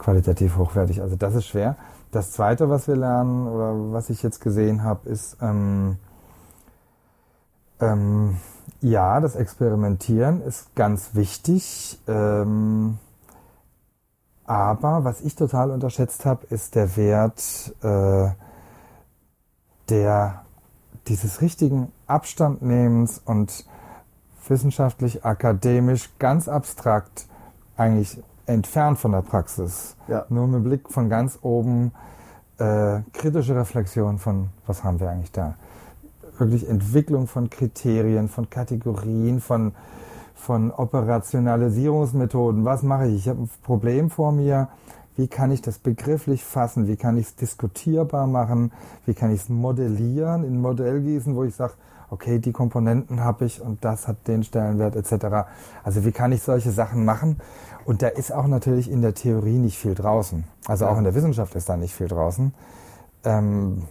qualitativ 0.00 0.56
hochwertig. 0.56 1.00
Also 1.00 1.14
das 1.14 1.34
ist 1.34 1.46
schwer. 1.46 1.76
Das 2.10 2.32
Zweite, 2.32 2.68
was 2.68 2.88
wir 2.88 2.96
lernen 2.96 3.46
oder 3.46 3.92
was 3.92 4.10
ich 4.10 4.22
jetzt 4.22 4.40
gesehen 4.40 4.82
habe, 4.82 5.08
ist 5.08 5.36
ähm, 5.40 5.98
ähm, 7.80 8.36
ja, 8.80 9.20
das 9.20 9.36
Experimentieren 9.36 10.42
ist 10.42 10.74
ganz 10.74 11.14
wichtig. 11.14 12.00
Ähm, 12.08 12.98
aber 14.44 15.04
was 15.04 15.20
ich 15.20 15.36
total 15.36 15.70
unterschätzt 15.70 16.24
habe, 16.24 16.46
ist 16.46 16.74
der 16.74 16.96
Wert 16.96 17.74
äh, 17.82 18.30
der 19.88 20.44
dieses 21.06 21.40
richtigen 21.40 21.92
Abstandnehmens 22.06 23.20
und 23.24 23.64
wissenschaftlich, 24.48 25.24
akademisch, 25.24 26.10
ganz 26.18 26.48
abstrakt, 26.48 27.26
eigentlich 27.76 28.20
entfernt 28.46 28.98
von 28.98 29.12
der 29.12 29.22
Praxis. 29.22 29.96
Ja. 30.08 30.24
Nur 30.28 30.46
mit 30.46 30.64
Blick 30.64 30.90
von 30.90 31.08
ganz 31.08 31.38
oben, 31.42 31.92
äh, 32.58 33.00
kritische 33.12 33.56
Reflexion 33.56 34.18
von, 34.18 34.50
was 34.66 34.84
haben 34.84 35.00
wir 35.00 35.10
eigentlich 35.10 35.32
da? 35.32 35.54
Wirklich 36.38 36.68
Entwicklung 36.68 37.26
von 37.26 37.50
Kriterien, 37.50 38.28
von 38.28 38.48
Kategorien, 38.48 39.40
von, 39.40 39.72
von 40.34 40.70
Operationalisierungsmethoden. 40.70 42.64
Was 42.64 42.82
mache 42.82 43.08
ich? 43.08 43.16
Ich 43.16 43.28
habe 43.28 43.42
ein 43.42 43.50
Problem 43.62 44.10
vor 44.10 44.32
mir. 44.32 44.68
Wie 45.16 45.28
kann 45.28 45.50
ich 45.50 45.60
das 45.60 45.78
begrifflich 45.78 46.44
fassen? 46.44 46.88
Wie 46.88 46.96
kann 46.96 47.18
ich 47.18 47.26
es 47.26 47.36
diskutierbar 47.36 48.26
machen? 48.26 48.72
Wie 49.04 49.14
kann 49.14 49.32
ich 49.34 49.42
es 49.42 49.48
modellieren, 49.48 50.44
in 50.44 50.54
ein 50.54 50.60
Modell 50.62 51.02
gießen, 51.02 51.36
wo 51.36 51.44
ich 51.44 51.54
sage, 51.54 51.74
okay, 52.10 52.38
die 52.38 52.52
Komponenten 52.52 53.20
habe 53.20 53.44
ich 53.44 53.60
und 53.60 53.84
das 53.84 54.08
hat 54.08 54.26
den 54.26 54.42
Stellenwert 54.42 54.96
etc. 54.96 55.48
Also 55.84 56.04
wie 56.04 56.12
kann 56.12 56.32
ich 56.32 56.42
solche 56.42 56.70
Sachen 56.70 57.04
machen? 57.04 57.36
Und 57.90 58.02
da 58.02 58.06
ist 58.06 58.32
auch 58.32 58.46
natürlich 58.46 58.88
in 58.88 59.02
der 59.02 59.14
Theorie 59.14 59.58
nicht 59.58 59.76
viel 59.76 59.96
draußen. 59.96 60.44
Also 60.68 60.86
auch 60.86 60.96
in 60.96 61.02
der 61.02 61.16
Wissenschaft 61.16 61.56
ist 61.56 61.68
da 61.68 61.76
nicht 61.76 61.92
viel 61.92 62.06
draußen. 62.06 62.54
Ähm, 63.24 63.82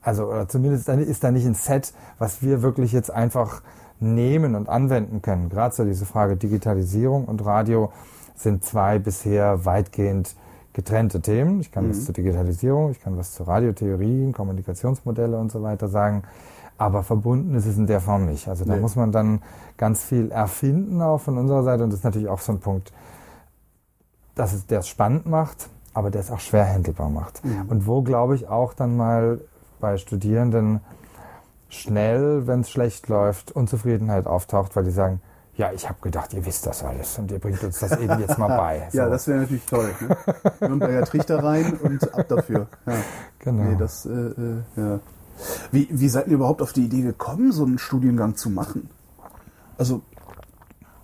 also 0.00 0.26
oder 0.26 0.46
zumindest 0.46 0.88
ist 0.88 1.24
da 1.24 1.32
nicht 1.32 1.44
ein 1.44 1.54
Set, 1.54 1.92
was 2.18 2.40
wir 2.40 2.62
wirklich 2.62 2.92
jetzt 2.92 3.10
einfach 3.10 3.62
nehmen 3.98 4.54
und 4.54 4.68
anwenden 4.68 5.22
können. 5.22 5.48
Gerade 5.48 5.74
so 5.74 5.84
diese 5.84 6.06
Frage 6.06 6.36
Digitalisierung 6.36 7.24
und 7.24 7.44
Radio 7.44 7.90
sind 8.36 8.64
zwei 8.64 9.00
bisher 9.00 9.64
weitgehend 9.64 10.36
getrennte 10.72 11.20
Themen. 11.20 11.58
Ich 11.58 11.72
kann 11.72 11.90
was 11.90 12.04
zur 12.04 12.14
Digitalisierung, 12.14 12.92
ich 12.92 13.00
kann 13.00 13.16
was 13.16 13.32
zu 13.32 13.42
Radiotheorien, 13.42 14.32
Kommunikationsmodelle 14.32 15.36
und 15.36 15.50
so 15.50 15.64
weiter 15.64 15.88
sagen. 15.88 16.22
Aber 16.78 17.02
verbunden 17.02 17.54
ist 17.56 17.66
es 17.66 17.76
in 17.76 17.86
der 17.86 18.00
Form 18.00 18.24
nicht. 18.26 18.48
Also 18.48 18.64
da 18.64 18.74
Nee. 18.74 18.80
muss 18.80 18.94
man 18.96 19.12
dann 19.12 19.42
ganz 19.76 20.02
viel 20.04 20.30
erfinden 20.30 21.02
auch 21.02 21.18
von 21.20 21.36
unserer 21.36 21.62
Seite 21.64 21.82
und 21.84 21.90
das 21.90 21.98
ist 22.00 22.04
natürlich 22.04 22.28
auch 22.28 22.40
so 22.40 22.52
ein 22.52 22.60
Punkt, 22.60 22.92
dass 24.36 24.52
es 24.52 24.66
der 24.66 24.78
es 24.80 24.88
spannend 24.88 25.26
macht, 25.26 25.68
aber 25.92 26.10
der 26.10 26.20
es 26.20 26.30
auch 26.30 26.38
schwer 26.40 26.66
handelbar 26.72 27.10
macht. 27.10 27.42
Und 27.68 27.86
wo 27.86 28.02
glaube 28.02 28.36
ich 28.36 28.46
auch 28.48 28.72
dann 28.74 28.96
mal 28.96 29.40
bei 29.80 29.96
Studierenden 29.96 30.80
schnell, 31.68 32.46
wenn 32.46 32.60
es 32.60 32.70
schlecht 32.70 33.08
läuft, 33.08 33.52
Unzufriedenheit 33.52 34.26
auftaucht, 34.26 34.74
weil 34.76 34.84
die 34.84 34.90
sagen, 34.90 35.20
ja, 35.54 35.72
ich 35.72 35.88
habe 35.88 35.98
gedacht, 36.00 36.32
ihr 36.34 36.46
wisst 36.46 36.66
das 36.66 36.84
alles 36.84 37.18
und 37.18 37.32
ihr 37.32 37.40
bringt 37.40 37.62
uns 37.64 37.80
das 37.80 37.98
eben 37.98 38.20
jetzt 38.20 38.38
mal 38.38 38.46
bei. 38.56 38.88
Ja, 38.92 39.08
das 39.08 39.26
wäre 39.26 39.40
natürlich 39.40 39.66
toll. 39.66 39.90
Ne? 40.00 40.16
Nürnberger 40.60 41.04
Trichter 41.04 41.42
rein 41.42 41.76
und 41.82 42.14
ab 42.14 42.28
dafür. 42.28 42.68
Ja. 42.86 42.92
Genau. 43.40 43.62
Nee, 43.64 43.76
das, 43.78 44.04
äh, 44.06 44.10
äh, 44.10 44.62
ja. 44.76 45.00
Wie, 45.72 45.88
wie 45.90 46.08
seid 46.08 46.28
ihr 46.28 46.34
überhaupt 46.34 46.62
auf 46.62 46.72
die 46.72 46.84
Idee 46.84 47.02
gekommen, 47.02 47.52
so 47.52 47.64
einen 47.64 47.78
Studiengang 47.78 48.36
zu 48.36 48.50
machen? 48.50 48.90
Also, 49.76 50.02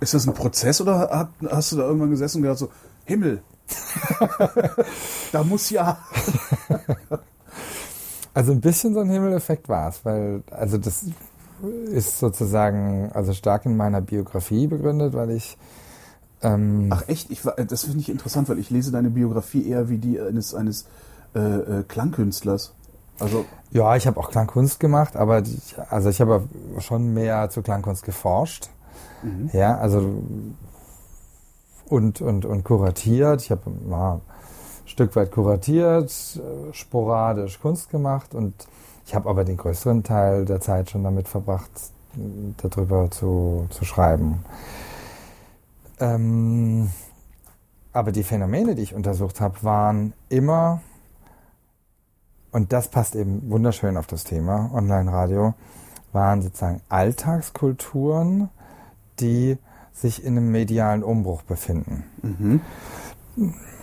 ist 0.01 0.15
das 0.15 0.27
ein 0.27 0.35
Prozess 0.35 0.81
oder 0.81 1.31
hast 1.51 1.73
du 1.73 1.77
da 1.77 1.85
irgendwann 1.85 2.11
gesessen 2.11 2.39
und 2.39 2.43
gedacht 2.43 2.59
so, 2.59 2.71
Himmel, 3.05 3.43
da 5.33 5.45
muss 5.45 5.71
ja... 5.71 5.99
Also 8.37 8.51
ein 8.51 8.61
bisschen 8.61 8.95
so 8.95 9.01
ein 9.01 9.09
Himmeleffekt 9.09 9.69
war 9.69 9.91
es, 9.91 10.05
weil, 10.05 10.43
also 10.51 10.77
das 10.77 11.05
ist 11.87 12.19
sozusagen 12.19 13.13
also 13.15 13.33
stark 13.33 13.65
in 13.65 13.77
meiner 13.77 14.01
Biografie 14.01 14.67
begründet, 14.67 15.15
weil 15.15 15.31
ich 15.31 15.57
ähm, 16.43 16.89
Ach 16.91 17.03
echt? 17.09 17.31
Ich, 17.31 17.43
das 17.43 17.85
finde 17.85 18.01
ich 18.01 18.09
interessant, 18.11 18.49
weil 18.49 18.59
ich 18.59 18.71
lese 18.71 18.93
deine 18.93 19.11
Biografie 19.11 19.67
eher 19.67 19.89
wie 19.89 19.99
die 19.99 20.21
eines, 20.21 20.55
eines 20.55 20.87
äh, 21.35 21.41
äh, 21.41 21.83
Klangkünstlers. 21.85 22.75
Also, 23.19 23.45
ja, 23.71 23.97
ich 23.97 24.07
habe 24.07 24.19
auch 24.19 24.31
Klangkunst 24.31 24.81
gemacht, 24.81 25.17
aber 25.17 25.41
die, 25.41 25.59
also 25.91 26.09
ich 26.09 26.21
habe 26.21 26.49
schon 26.79 27.15
mehr 27.15 27.49
zu 27.51 27.63
Klangkunst 27.63 28.05
geforscht. 28.05 28.71
Ja, 29.53 29.79
also 29.79 30.23
und, 31.89 32.21
und, 32.21 32.45
und 32.45 32.65
kuratiert. 32.65 33.43
Ich 33.43 33.51
habe 33.51 33.71
mal 33.71 34.15
ein 34.15 34.21
Stück 34.87 35.17
weit 35.17 35.31
kuratiert, 35.31 36.11
äh, 36.11 36.73
sporadisch 36.73 37.61
Kunst 37.61 37.91
gemacht 37.91 38.35
und 38.35 38.55
ich 39.07 39.15
habe 39.15 39.29
aber 39.29 39.45
den 39.45 39.57
größeren 39.57 40.03
Teil 40.03 40.45
der 40.45 40.61
Zeit 40.61 40.91
schon 40.91 41.05
damit 41.05 41.29
verbracht, 41.29 41.71
darüber 42.59 43.11
zu, 43.11 43.67
zu 43.71 43.85
schreiben. 43.85 44.45
Ähm, 46.01 46.91
aber 47.93 48.13
die 48.13 48.23
Phänomene, 48.23 48.75
die 48.75 48.83
ich 48.83 48.95
untersucht 48.95 49.41
habe, 49.41 49.63
waren 49.63 50.15
immer, 50.29 50.81
und 52.55 52.73
das 52.73 52.87
passt 52.87 53.17
eben 53.17 53.51
wunderschön 53.51 53.97
auf 53.97 54.07
das 54.07 54.23
Thema 54.23 54.71
Online-Radio, 54.73 55.55
waren 56.13 56.41
sozusagen 56.41 56.81
Alltagskulturen, 56.89 58.49
die 59.19 59.59
sich 59.93 60.25
in 60.25 60.39
einem 60.39 60.53
medialen 60.53 61.03
Umbruch 61.03 61.43
befinden. 61.43 62.05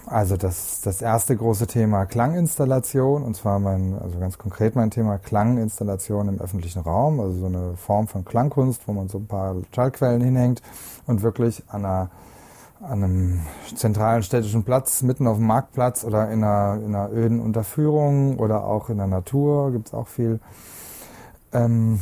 Also 0.06 0.38
das, 0.38 0.80
das 0.80 1.02
erste 1.02 1.36
große 1.36 1.68
Thema 1.68 2.06
Klanginstallation, 2.06 3.24
und 3.24 3.36
zwar 3.36 3.60
mein, 3.60 3.94
also 4.02 4.18
ganz 4.20 4.38
konkret 4.38 4.78
mein 4.78 4.90
Thema 4.90 5.18
Klanginstallation 5.18 6.30
im 6.30 6.40
öffentlichen 6.40 6.80
Raum, 6.80 7.20
also 7.20 7.40
so 7.40 7.46
eine 7.48 7.76
Form 7.76 8.08
von 8.08 8.24
Klangkunst, 8.24 8.88
wo 8.88 8.94
man 8.94 9.10
so 9.10 9.18
ein 9.18 9.28
paar 9.28 9.58
Schallquellen 9.76 10.22
hinhängt 10.22 10.62
und 11.08 11.24
wirklich 11.24 11.64
an, 11.68 11.84
einer, 11.84 12.10
an 12.82 13.04
einem 13.04 13.40
zentralen 13.76 14.24
städtischen 14.24 14.64
Platz, 14.64 15.04
mitten 15.04 15.28
auf 15.28 15.38
dem 15.38 15.48
Marktplatz 15.48 16.04
oder 16.04 16.32
in 16.32 16.44
einer, 16.44 16.82
in 16.84 16.96
einer 16.96 17.12
öden 17.12 17.40
Unterführung 17.40 18.40
oder 18.40 18.66
auch 18.66 18.90
in 18.90 18.98
der 18.98 19.08
Natur, 19.08 19.72
gibt's 19.72 19.94
auch 19.94 20.08
viel, 20.08 20.40
ähm, 21.54 22.02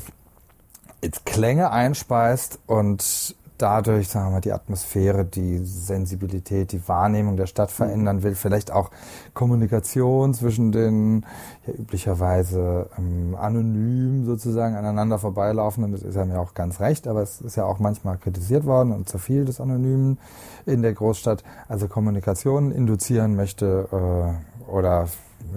jetzt 1.01 1.25
Klänge 1.25 1.71
einspeist 1.71 2.59
und 2.65 3.35
dadurch, 3.61 4.07
sagen 4.07 4.33
wir, 4.33 4.41
die 4.41 4.53
Atmosphäre, 4.53 5.25
die 5.25 5.59
Sensibilität, 5.59 6.71
die 6.71 6.87
Wahrnehmung 6.87 7.37
der 7.37 7.45
Stadt 7.45 7.71
verändern 7.71 8.23
will, 8.23 8.35
vielleicht 8.35 8.71
auch 8.71 8.89
Kommunikation 9.33 10.33
zwischen 10.33 10.71
den 10.71 11.25
ja, 11.67 11.73
üblicherweise 11.73 12.89
ähm, 12.97 13.35
anonym 13.39 14.25
sozusagen 14.25 14.75
aneinander 14.75 15.19
vorbeilaufenden, 15.19 15.91
das 15.91 16.01
ist 16.01 16.15
ja 16.15 16.25
mir 16.25 16.39
auch 16.39 16.53
ganz 16.53 16.79
recht, 16.79 17.07
aber 17.07 17.21
es 17.21 17.41
ist 17.41 17.55
ja 17.55 17.65
auch 17.65 17.79
manchmal 17.79 18.17
kritisiert 18.17 18.65
worden 18.65 18.91
und 18.91 19.09
zu 19.09 19.17
viel 19.17 19.45
des 19.45 19.61
Anonymen 19.61 20.17
in 20.65 20.81
der 20.81 20.93
Großstadt, 20.93 21.43
also 21.67 21.87
Kommunikation 21.87 22.71
induzieren 22.71 23.35
möchte 23.35 23.87
äh, 23.91 24.71
oder 24.71 25.07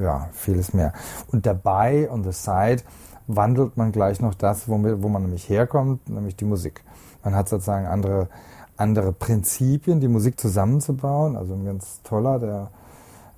ja, 0.01 0.29
vieles 0.33 0.75
mehr. 0.75 0.93
Und 1.31 1.47
dabei, 1.47 2.11
on 2.11 2.25
the 2.25 2.33
side, 2.33 2.83
wandelt 3.27 3.77
man 3.77 3.93
gleich 3.93 4.21
noch 4.21 4.35
das, 4.35 4.69
womit, 4.69 5.03
wo 5.03 5.09
man 5.09 5.23
nämlich 5.23 5.49
herkommt, 5.49 6.09
nämlich 6.09 6.37
die 6.37 6.45
Musik. 6.45 6.83
Man 7.25 7.35
hat 7.35 7.49
sozusagen 7.49 7.87
andere, 7.87 8.29
andere 8.77 9.13
Prinzipien, 9.13 10.01
die 10.01 10.09
Musik 10.09 10.41
zusammenzubauen. 10.41 11.37
Also 11.37 11.55
ein 11.55 11.65
ganz 11.65 12.01
toller, 12.03 12.39
der 12.39 12.71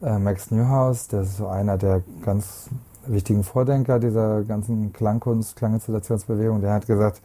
äh, 0.03 0.19
Max 0.19 0.51
Newhouse, 0.51 1.09
der 1.09 1.23
ist 1.23 1.37
so 1.37 1.49
einer 1.49 1.79
der 1.79 2.03
ganz 2.25 2.69
wichtigen 3.07 3.45
Vordenker 3.45 3.99
dieser 3.99 4.43
ganzen 4.43 4.93
Klangkunst, 4.93 5.57
Klanginstallationsbewegung, 5.57 6.61
der 6.61 6.73
hat 6.73 6.87
gesagt, 6.87 7.21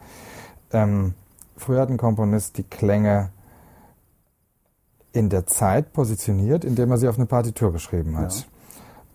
ähm, 0.72 1.14
früher 1.56 1.80
hat 1.80 1.90
ein 1.90 1.96
Komponist 1.96 2.58
die 2.58 2.62
Klänge 2.64 3.30
in 5.12 5.28
der 5.28 5.46
Zeit 5.46 5.92
positioniert, 5.92 6.64
indem 6.64 6.90
er 6.90 6.98
sie 6.98 7.08
auf 7.08 7.16
eine 7.16 7.26
Partitur 7.26 7.72
geschrieben 7.72 8.16
hat. 8.16 8.46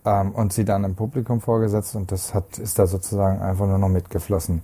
Ähm, 0.04 0.32
und 0.32 0.52
sie 0.52 0.64
dann 0.64 0.84
im 0.84 0.94
Publikum 0.94 1.40
vorgesetzt 1.40 1.96
und 1.96 2.12
das 2.12 2.34
hat, 2.34 2.58
ist 2.58 2.78
da 2.78 2.86
sozusagen 2.86 3.40
einfach 3.40 3.66
nur 3.66 3.78
noch 3.78 3.88
mitgeflossen. 3.88 4.62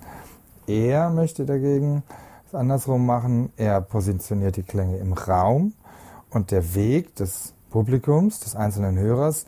Er 0.66 1.10
möchte 1.10 1.46
dagegen 1.46 2.02
es 2.53 2.59
andersrum 2.59 3.07
machen. 3.07 3.50
Er 3.57 3.80
positioniert 3.80 4.57
die 4.57 4.62
Klänge 4.62 4.98
im 4.98 5.12
Raum 5.14 5.72
und 6.30 6.50
der 6.50 6.74
Weg 6.74 7.14
des 7.16 7.55
Publikums, 7.70 8.40
des 8.40 8.55
einzelnen 8.55 8.98
Hörers, 8.98 9.46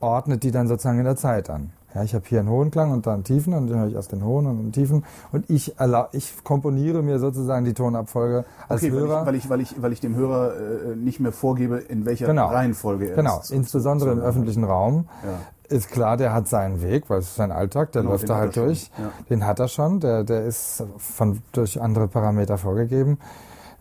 ordnet 0.00 0.42
die 0.42 0.50
dann 0.50 0.66
sozusagen 0.66 0.98
in 0.98 1.04
der 1.04 1.16
Zeit 1.16 1.50
an. 1.50 1.72
Ja, 1.94 2.02
ich 2.02 2.14
habe 2.14 2.24
hier 2.28 2.40
einen 2.40 2.50
hohen 2.50 2.70
Klang 2.70 2.92
und 2.92 3.06
dann 3.06 3.14
einen 3.14 3.24
tiefen 3.24 3.54
und 3.54 3.68
dann 3.68 3.78
höre 3.78 3.88
ich 3.88 3.94
erst 3.94 4.12
den 4.12 4.22
hohen 4.22 4.46
und 4.46 4.58
den 4.58 4.72
tiefen 4.72 5.04
und 5.32 5.48
ich, 5.48 5.76
ich 6.12 6.44
komponiere 6.44 7.02
mir 7.02 7.18
sozusagen 7.18 7.64
die 7.64 7.72
Tonabfolge 7.72 8.44
als 8.68 8.82
okay, 8.82 8.92
Hörer. 8.92 9.24
weil, 9.24 9.34
ich, 9.34 9.48
weil, 9.48 9.60
ich, 9.62 9.70
weil, 9.70 9.76
ich, 9.78 9.82
weil 9.82 9.92
ich 9.92 10.00
dem 10.00 10.14
Hörer 10.14 10.52
äh, 10.56 10.96
nicht 10.96 11.20
mehr 11.20 11.32
vorgebe, 11.32 11.78
in 11.78 12.04
welcher 12.04 12.26
Genau. 12.26 12.48
Reihenfolge 12.48 13.08
er 13.10 13.16
Genau, 13.16 13.38
es 13.40 13.50
insbesondere 13.50 14.12
im 14.12 14.18
öffentlichen 14.18 14.64
Raum. 14.64 15.08
Ist 15.68 15.90
klar, 15.90 16.16
der 16.16 16.32
hat 16.32 16.48
seinen 16.48 16.82
Weg, 16.82 17.08
weil 17.08 17.18
es 17.18 17.26
ist 17.28 17.36
sein 17.36 17.52
Alltag, 17.52 17.92
der 17.92 18.02
Genau, 18.02 18.12
läuft 18.12 18.28
da 18.28 18.36
halt 18.36 18.56
er 18.56 18.64
durch. 18.64 18.90
ja. 18.98 19.10
Den 19.30 19.46
hat 19.46 19.58
er 19.60 19.68
schon, 19.68 20.00
der, 20.00 20.24
der 20.24 20.44
ist 20.44 20.82
von, 20.98 21.40
durch 21.52 21.80
andere 21.80 22.08
Parameter 22.08 22.58
vorgegeben. 22.58 23.18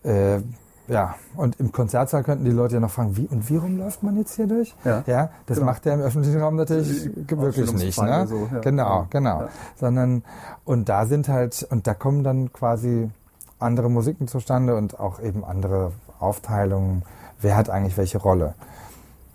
Äh, 0.04 0.40
ja, 0.88 1.16
und 1.36 1.60
im 1.60 1.72
Konzertsaal 1.72 2.24
könnten 2.24 2.46
die 2.46 2.52
Leute 2.52 2.76
ja 2.76 2.80
noch 2.80 2.92
fragen, 2.92 3.18
wie 3.18 3.26
und 3.28 3.50
wie 3.50 3.58
rum 3.58 3.78
läuft 3.80 4.04
man 4.04 4.18
jetzt 4.18 4.36
hier 4.36 4.46
durch? 4.46 4.76
Ja. 4.84 5.04
das 5.48 5.58
Genau. 5.58 5.66
macht 5.72 5.86
der 5.86 5.96
im 5.96 6.02
öffentlichen 6.02 6.40
Raum 6.40 6.56
natürlich 6.58 7.10
wirklich 7.28 7.74
nicht. 7.74 8.00
Ne? 8.00 8.28
So, 8.28 8.48
ja. 8.54 8.60
Genau, 8.60 9.00
Ja. 9.00 9.08
genau. 9.10 9.42
Ja. 9.42 9.50
Sondern, 9.78 10.24
und 10.64 10.88
da 10.88 11.08
sind 11.08 11.28
halt, 11.28 11.66
und 11.72 11.88
da 11.88 11.96
kommen 11.96 12.24
dann 12.24 12.54
quasi 12.54 13.10
andere 13.58 13.90
Musiken 13.90 14.28
zustande 14.28 14.76
und 14.76 15.00
auch 15.00 15.20
eben 15.20 15.44
andere 15.44 15.92
Aufteilungen. 16.20 17.02
Wer 17.42 17.58
hat 17.58 17.70
eigentlich 17.72 17.98
welche 17.98 18.20
Rolle 18.20 18.54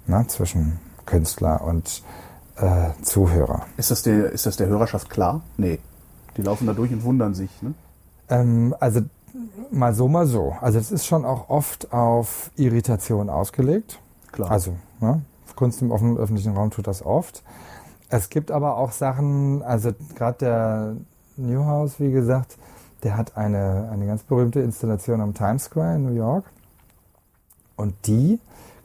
ne, 0.06 0.24
zwischen 0.28 0.78
Künstler 1.04 1.62
und 1.62 2.04
äh, 2.60 2.90
Zuhörer? 3.02 3.66
Ist 3.76 3.90
das, 3.90 4.02
der, 4.02 4.30
ist 4.30 4.46
das 4.46 4.56
der 4.56 4.68
Hörerschaft 4.68 5.10
klar? 5.10 5.42
Nee. 5.56 5.78
Die 6.36 6.42
laufen 6.42 6.66
da 6.66 6.72
durch 6.72 6.92
und 6.92 7.02
wundern 7.04 7.34
sich. 7.34 7.50
Ne? 7.62 7.74
Ähm, 8.28 8.74
also 8.80 9.00
mal 9.70 9.94
so, 9.94 10.08
mal 10.08 10.26
so. 10.26 10.56
Also 10.60 10.78
es 10.78 10.90
ist 10.92 11.06
schon 11.06 11.24
auch 11.24 11.48
oft 11.50 11.92
auf 11.92 12.50
Irritation 12.56 13.28
ausgelegt. 13.30 13.98
Klar. 14.32 14.50
Also 14.50 14.74
ne, 15.00 15.22
Kunst 15.56 15.82
im 15.82 15.90
offen- 15.90 16.16
öffentlichen 16.16 16.56
Raum 16.56 16.70
tut 16.70 16.86
das 16.86 17.04
oft. 17.04 17.42
Es 18.08 18.28
gibt 18.28 18.50
aber 18.50 18.76
auch 18.76 18.92
Sachen, 18.92 19.62
also 19.62 19.92
gerade 20.14 20.38
der 20.38 20.96
Newhouse, 21.36 22.00
wie 22.00 22.10
gesagt, 22.10 22.56
der 23.02 23.16
hat 23.16 23.36
eine, 23.36 23.88
eine 23.92 24.06
ganz 24.06 24.22
berühmte 24.22 24.60
Installation 24.60 25.20
am 25.20 25.34
Times 25.34 25.64
Square 25.64 25.96
in 25.96 26.04
New 26.06 26.14
York. 26.14 26.44
Und 27.76 27.94
die 28.06 28.38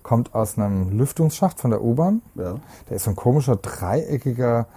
kommt 0.05 0.35
aus 0.35 0.55
einem 0.55 0.95
Lüftungsschacht 0.95 1.59
von 1.59 1.71
der 1.71 1.83
U-Bahn. 1.83 2.21
ja. 2.35 2.55
Der 2.87 2.95
ist 2.95 3.05
so 3.05 3.09
ein 3.09 3.15
komischer 3.15 3.55
dreieckiger, 3.55 4.67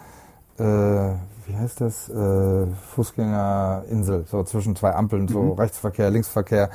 äh, 0.58 0.62
wie 0.62 1.54
heißt 1.54 1.82
das, 1.82 2.08
äh, 2.08 2.66
Fußgängerinsel, 2.94 4.24
so 4.26 4.42
zwischen 4.44 4.74
zwei 4.74 4.94
Ampeln, 4.94 5.28
so 5.28 5.52
Rechtsverkehr, 5.52 6.08
Linksverkehr. 6.08 6.70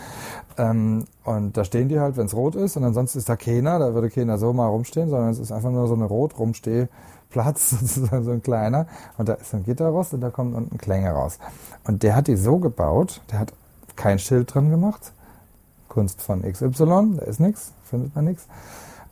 Ähm, 0.59 1.05
und 1.23 1.57
da 1.57 1.63
stehen 1.63 1.89
die 1.89 1.99
halt, 1.99 2.15
wenn 2.15 2.27
es 2.27 2.35
rot 2.35 2.53
ist, 2.53 2.77
und 2.77 2.83
ansonsten 2.83 3.17
ist 3.17 3.27
da 3.27 3.37
keiner, 3.37 3.79
da 3.79 3.95
würde 3.95 4.11
keiner 4.11 4.37
so 4.37 4.53
mal 4.53 4.67
rumstehen, 4.67 5.09
sondern 5.09 5.31
es 5.31 5.39
ist 5.39 5.51
einfach 5.51 5.71
nur 5.71 5.87
so 5.87 5.95
eine 5.95 6.05
rot 6.05 6.37
rumstehplatz, 6.37 7.69
sozusagen 7.71 8.23
so 8.23 8.31
ein 8.31 8.43
kleiner. 8.43 8.85
Und 9.17 9.29
da 9.29 9.33
ist 9.33 9.55
ein 9.55 9.63
Gitterrost 9.63 10.13
und 10.13 10.21
da 10.21 10.29
kommen 10.29 10.53
unten 10.53 10.77
Klänge 10.77 11.09
raus. 11.09 11.39
Und 11.85 12.03
der 12.03 12.15
hat 12.15 12.27
die 12.27 12.35
so 12.35 12.59
gebaut, 12.59 13.21
der 13.31 13.39
hat 13.39 13.53
kein 13.95 14.19
Schild 14.19 14.53
drin 14.53 14.69
gemacht, 14.69 15.11
Kunst 15.93 16.21
von 16.23 16.41
XY, 16.41 17.17
da 17.17 17.23
ist 17.25 17.39
nichts, 17.39 17.71
findet 17.83 18.15
man 18.15 18.25
nichts. 18.25 18.47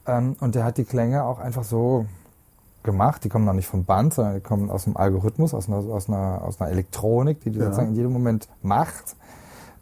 Ähm, 0.08 0.36
und 0.40 0.56
der 0.56 0.64
hat 0.66 0.78
die 0.78 0.84
Klänge 0.84 1.24
auch 1.24 1.38
einfach 1.40 1.64
so 1.64 2.06
gemacht. 2.84 3.24
Die 3.24 3.30
kommen 3.30 3.46
noch 3.46 3.54
nicht 3.54 3.68
vom 3.68 3.86
Band, 3.86 4.16
sondern 4.16 4.34
die 4.34 4.42
kommen 4.42 4.72
aus 4.72 4.88
einem 4.88 4.98
Algorithmus, 4.98 5.54
aus 5.54 5.68
einer, 5.68 5.78
aus 5.78 6.10
einer, 6.10 6.42
aus 6.44 6.60
einer 6.60 6.72
Elektronik, 6.72 7.42
die 7.42 7.52
die 7.52 7.60
Ja. 7.60 7.66
sozusagen 7.66 7.90
in 7.90 7.96
jedem 7.96 8.12
Moment 8.14 8.48
macht, 8.64 9.16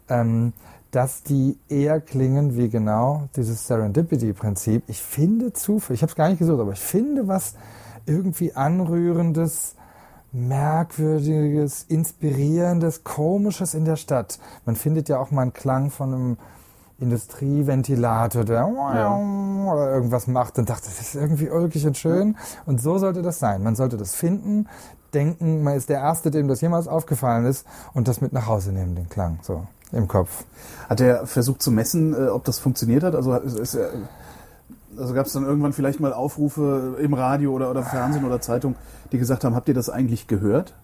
ähm, 0.08 0.52
dass 0.90 1.22
die 1.22 1.58
eher 1.68 2.00
klingen 2.00 2.56
wie 2.56 2.68
genau 2.68 3.28
dieses 3.34 3.66
Serendipity-Prinzip. 3.66 4.82
Ich 4.88 5.00
finde 5.02 5.52
Zufall, 5.54 5.94
ich 5.94 6.02
habe 6.02 6.10
es 6.10 6.16
gar 6.16 6.28
nicht 6.28 6.40
gesucht, 6.40 6.60
aber 6.60 6.72
ich 6.72 6.80
finde 6.80 7.26
was 7.28 7.54
irgendwie 8.06 8.54
Anrührendes 8.54 9.76
Merkwürdiges, 10.32 11.84
Inspirierendes, 11.88 13.04
Komisches 13.04 13.74
in 13.74 13.84
der 13.84 13.96
Stadt. 13.96 14.38
Man 14.66 14.76
findet 14.76 15.08
ja 15.08 15.18
auch 15.18 15.30
mal 15.30 15.42
einen 15.42 15.52
Klang 15.52 15.90
von 15.90 16.14
einem 16.14 16.36
Industrieventilator, 17.00 18.44
der 18.44 18.68
Ja. 18.94 19.16
oder 19.16 19.90
irgendwas 19.92 20.26
macht 20.26 20.58
und 20.58 20.68
dachte, 20.68 20.84
das 20.86 21.00
ist 21.00 21.14
irgendwie 21.14 21.50
ulkig 21.50 21.86
und 21.86 21.96
schön. 21.96 22.36
Und 22.66 22.80
so 22.80 22.98
sollte 22.98 23.22
das 23.22 23.38
sein. 23.38 23.62
Man 23.62 23.74
sollte 23.74 23.96
das 23.96 24.14
finden, 24.14 24.68
denken, 25.14 25.62
man 25.62 25.74
ist 25.76 25.88
der 25.88 25.98
Erste, 25.98 26.30
dem 26.30 26.48
das 26.48 26.60
jemals 26.60 26.88
aufgefallen 26.88 27.46
ist 27.46 27.66
und 27.94 28.08
das 28.08 28.20
mit 28.20 28.32
nach 28.32 28.46
Hause 28.46 28.72
nehmen, 28.72 28.94
den 28.94 29.08
Klang, 29.08 29.38
so 29.42 29.66
im 29.92 30.06
Kopf. 30.06 30.44
Hat 30.88 31.00
er 31.00 31.26
versucht 31.26 31.62
zu 31.62 31.70
messen, 31.72 32.14
äh, 32.14 32.28
ob 32.28 32.44
das 32.44 32.58
funktioniert 32.58 33.02
hat? 33.02 33.14
Also, 33.14 33.34
ist 33.36 33.74
er, 33.74 33.90
also 34.96 35.14
gab 35.14 35.26
es 35.26 35.32
dann 35.32 35.44
irgendwann 35.44 35.72
vielleicht 35.72 36.00
mal 36.00 36.12
Aufrufe 36.12 36.96
im 37.00 37.14
Radio 37.14 37.52
oder, 37.52 37.70
oder 37.70 37.82
Fernsehen 37.82 38.24
oder 38.24 38.40
Zeitung, 38.40 38.76
die 39.12 39.18
gesagt 39.18 39.44
haben, 39.44 39.54
habt 39.54 39.68
ihr 39.68 39.74
das 39.74 39.90
eigentlich 39.90 40.26
gehört? 40.26 40.74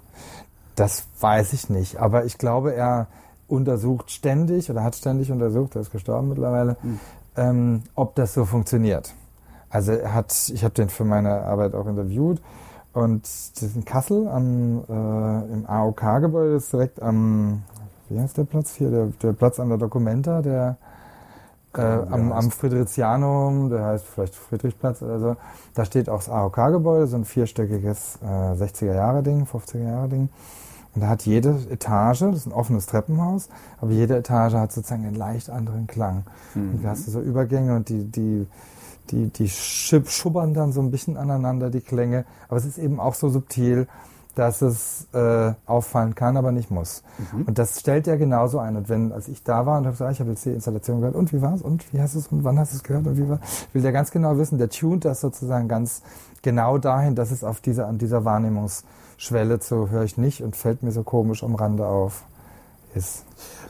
Das 0.75 1.05
weiß 1.21 1.53
ich 1.53 1.71
nicht, 1.71 1.99
aber 1.99 2.25
ich 2.25 2.37
glaube, 2.37 2.75
er 2.75 3.07
untersucht 3.49 4.11
ständig 4.11 4.71
oder 4.71 4.83
hat 4.83 4.95
ständig 4.95 5.31
untersucht, 5.31 5.77
er 5.77 5.83
ist 5.83 5.93
gestorben 5.93 6.29
mittlerweile, 6.29 6.77
ähm, 7.37 7.83
ob 7.95 8.15
das 8.15 8.35
so 8.35 8.45
funktioniert. 8.45 9.15
Also 9.71 9.93
er 9.93 10.15
hat, 10.15 10.51
ich 10.53 10.65
habe 10.65 10.75
den 10.75 10.89
für 10.89 11.05
meine 11.05 11.43
Arbeit 11.43 11.75
auch 11.75 11.87
interviewt 11.87 12.41
und 12.93 13.23
das 13.25 13.63
ist 13.63 13.77
in 13.77 13.85
Kassel 13.85 14.27
am, 14.29 14.85
äh, 14.89 15.53
im 15.53 15.67
AOK-Gebäude, 15.67 16.57
ist 16.57 16.73
direkt 16.73 17.03
am, 17.03 17.63
wie 18.09 18.19
heißt 18.19 18.39
der 18.39 18.45
Platz 18.45 18.75
hier, 18.75 18.91
der, 18.91 19.07
der 19.23 19.33
Platz 19.33 19.61
an 19.61 19.69
der 19.69 19.79
Documenta, 19.79 20.41
der 20.41 20.77
äh, 21.77 21.83
am, 21.83 22.33
am. 22.33 22.51
Friedrichianum, 22.51 23.69
der 23.71 23.85
heißt 23.85 24.07
vielleicht 24.07 24.35
Friedrichplatz 24.35 25.03
oder 25.03 25.21
so. 25.21 25.37
Da 25.75 25.85
steht 25.85 26.09
auch 26.09 26.19
das 26.19 26.31
AOK-Gebäude, 26.31 27.07
so 27.07 27.17
ein 27.17 27.25
vierstöckiges 27.25 28.19
äh, 28.23 28.27
60er-Jahre-Ding, 28.27 29.45
50er-Jahre-Ding. 29.45 30.31
Und 30.97 31.03
da 31.03 31.09
hat 31.09 31.27
jede 31.27 31.61
Etage, 31.71 32.21
das 32.21 32.37
ist 32.37 32.47
ein 32.47 32.53
offenes 32.53 32.87
Treppenhaus, 32.87 33.49
aber 33.81 33.93
jede 33.93 34.17
Etage 34.17 34.55
hat 34.55 34.73
sozusagen 34.73 35.05
einen 35.05 35.15
leicht 35.15 35.51
anderen 35.51 35.87
Klang. 35.87 36.25
Und 36.55 36.83
da 36.83 36.89
hast 36.89 37.07
du 37.07 37.11
so 37.11 37.21
Übergänge 37.21 37.77
und 37.77 37.91
die, 37.91 38.05
die, 38.05 38.47
die, 39.11 39.29
die 39.29 39.49
schub- 39.49 40.09
schubbern 40.09 40.55
dann 40.55 40.73
so 40.73 40.81
ein 40.81 40.91
bisschen 40.91 41.19
aneinander, 41.19 41.71
die 41.71 41.83
Klänge. 41.83 42.25
Aber 42.49 42.57
es 42.57 42.65
ist 42.65 42.79
eben 42.79 42.99
auch 42.99 43.13
so 43.15 43.29
subtil, 43.29 43.87
dass 44.35 44.61
es 44.61 45.07
äh, 45.15 45.53
auffallen 45.65 46.15
kann, 46.15 46.37
aber 46.37 46.51
nicht 46.53 46.71
muss. 46.71 47.03
Und 47.47 47.59
das 47.59 47.81
stellt 47.81 48.07
er 48.07 48.19
genauso 48.19 48.59
ein. 48.59 48.77
Und 48.77 48.89
wenn, 48.91 49.13
als 49.13 49.29
ich 49.29 49.43
da 49.43 49.65
war 49.65 49.79
und 49.79 49.85
habe 49.85 49.93
gesagt, 49.93 50.13
ich 50.13 50.21
habe 50.21 50.31
jetzt 50.31 50.45
die 50.45 50.51
Installation 50.51 51.01
gehört, 51.01 51.15
und 51.15 51.33
wie 51.33 51.41
war's? 51.41 51.63
Und 51.63 51.93
wie 51.93 52.01
hast 52.01 52.15
du 52.15 52.19
es? 52.19 52.29
Und 52.29 52.45
wann 52.45 52.59
hast 52.59 52.73
du 52.73 52.77
es 52.77 52.83
gehört? 52.83 53.07
Und 53.07 53.17
wie 53.17 53.29
war? 53.29 53.41
Will 53.73 53.81
der 53.83 53.93
ganz 53.93 54.11
genau 54.11 54.37
wissen, 54.37 54.59
der 54.59 54.69
tunt 54.69 55.05
das 55.05 55.21
sozusagen 55.23 55.69
ganz 55.69 56.03
genau 56.43 56.77
dahin, 56.79 57.15
dass 57.15 57.31
es 57.31 57.45
auf 57.45 57.61
dieser, 57.61 57.87
an 57.87 57.97
dieser 57.99 58.25
Wahrnehmungsschwelle 59.19 59.61
zu 59.61 59.91
höre 59.91 60.05
ich 60.05 60.17
nicht 60.19 60.43
und 60.43 60.57
fällt 60.57 60.83
mir 60.83 60.93
so 60.93 61.03
komisch 61.03 61.43
am 61.43 61.55
Rande 61.55 61.87
auf 61.87 62.25
ist. 62.95 63.25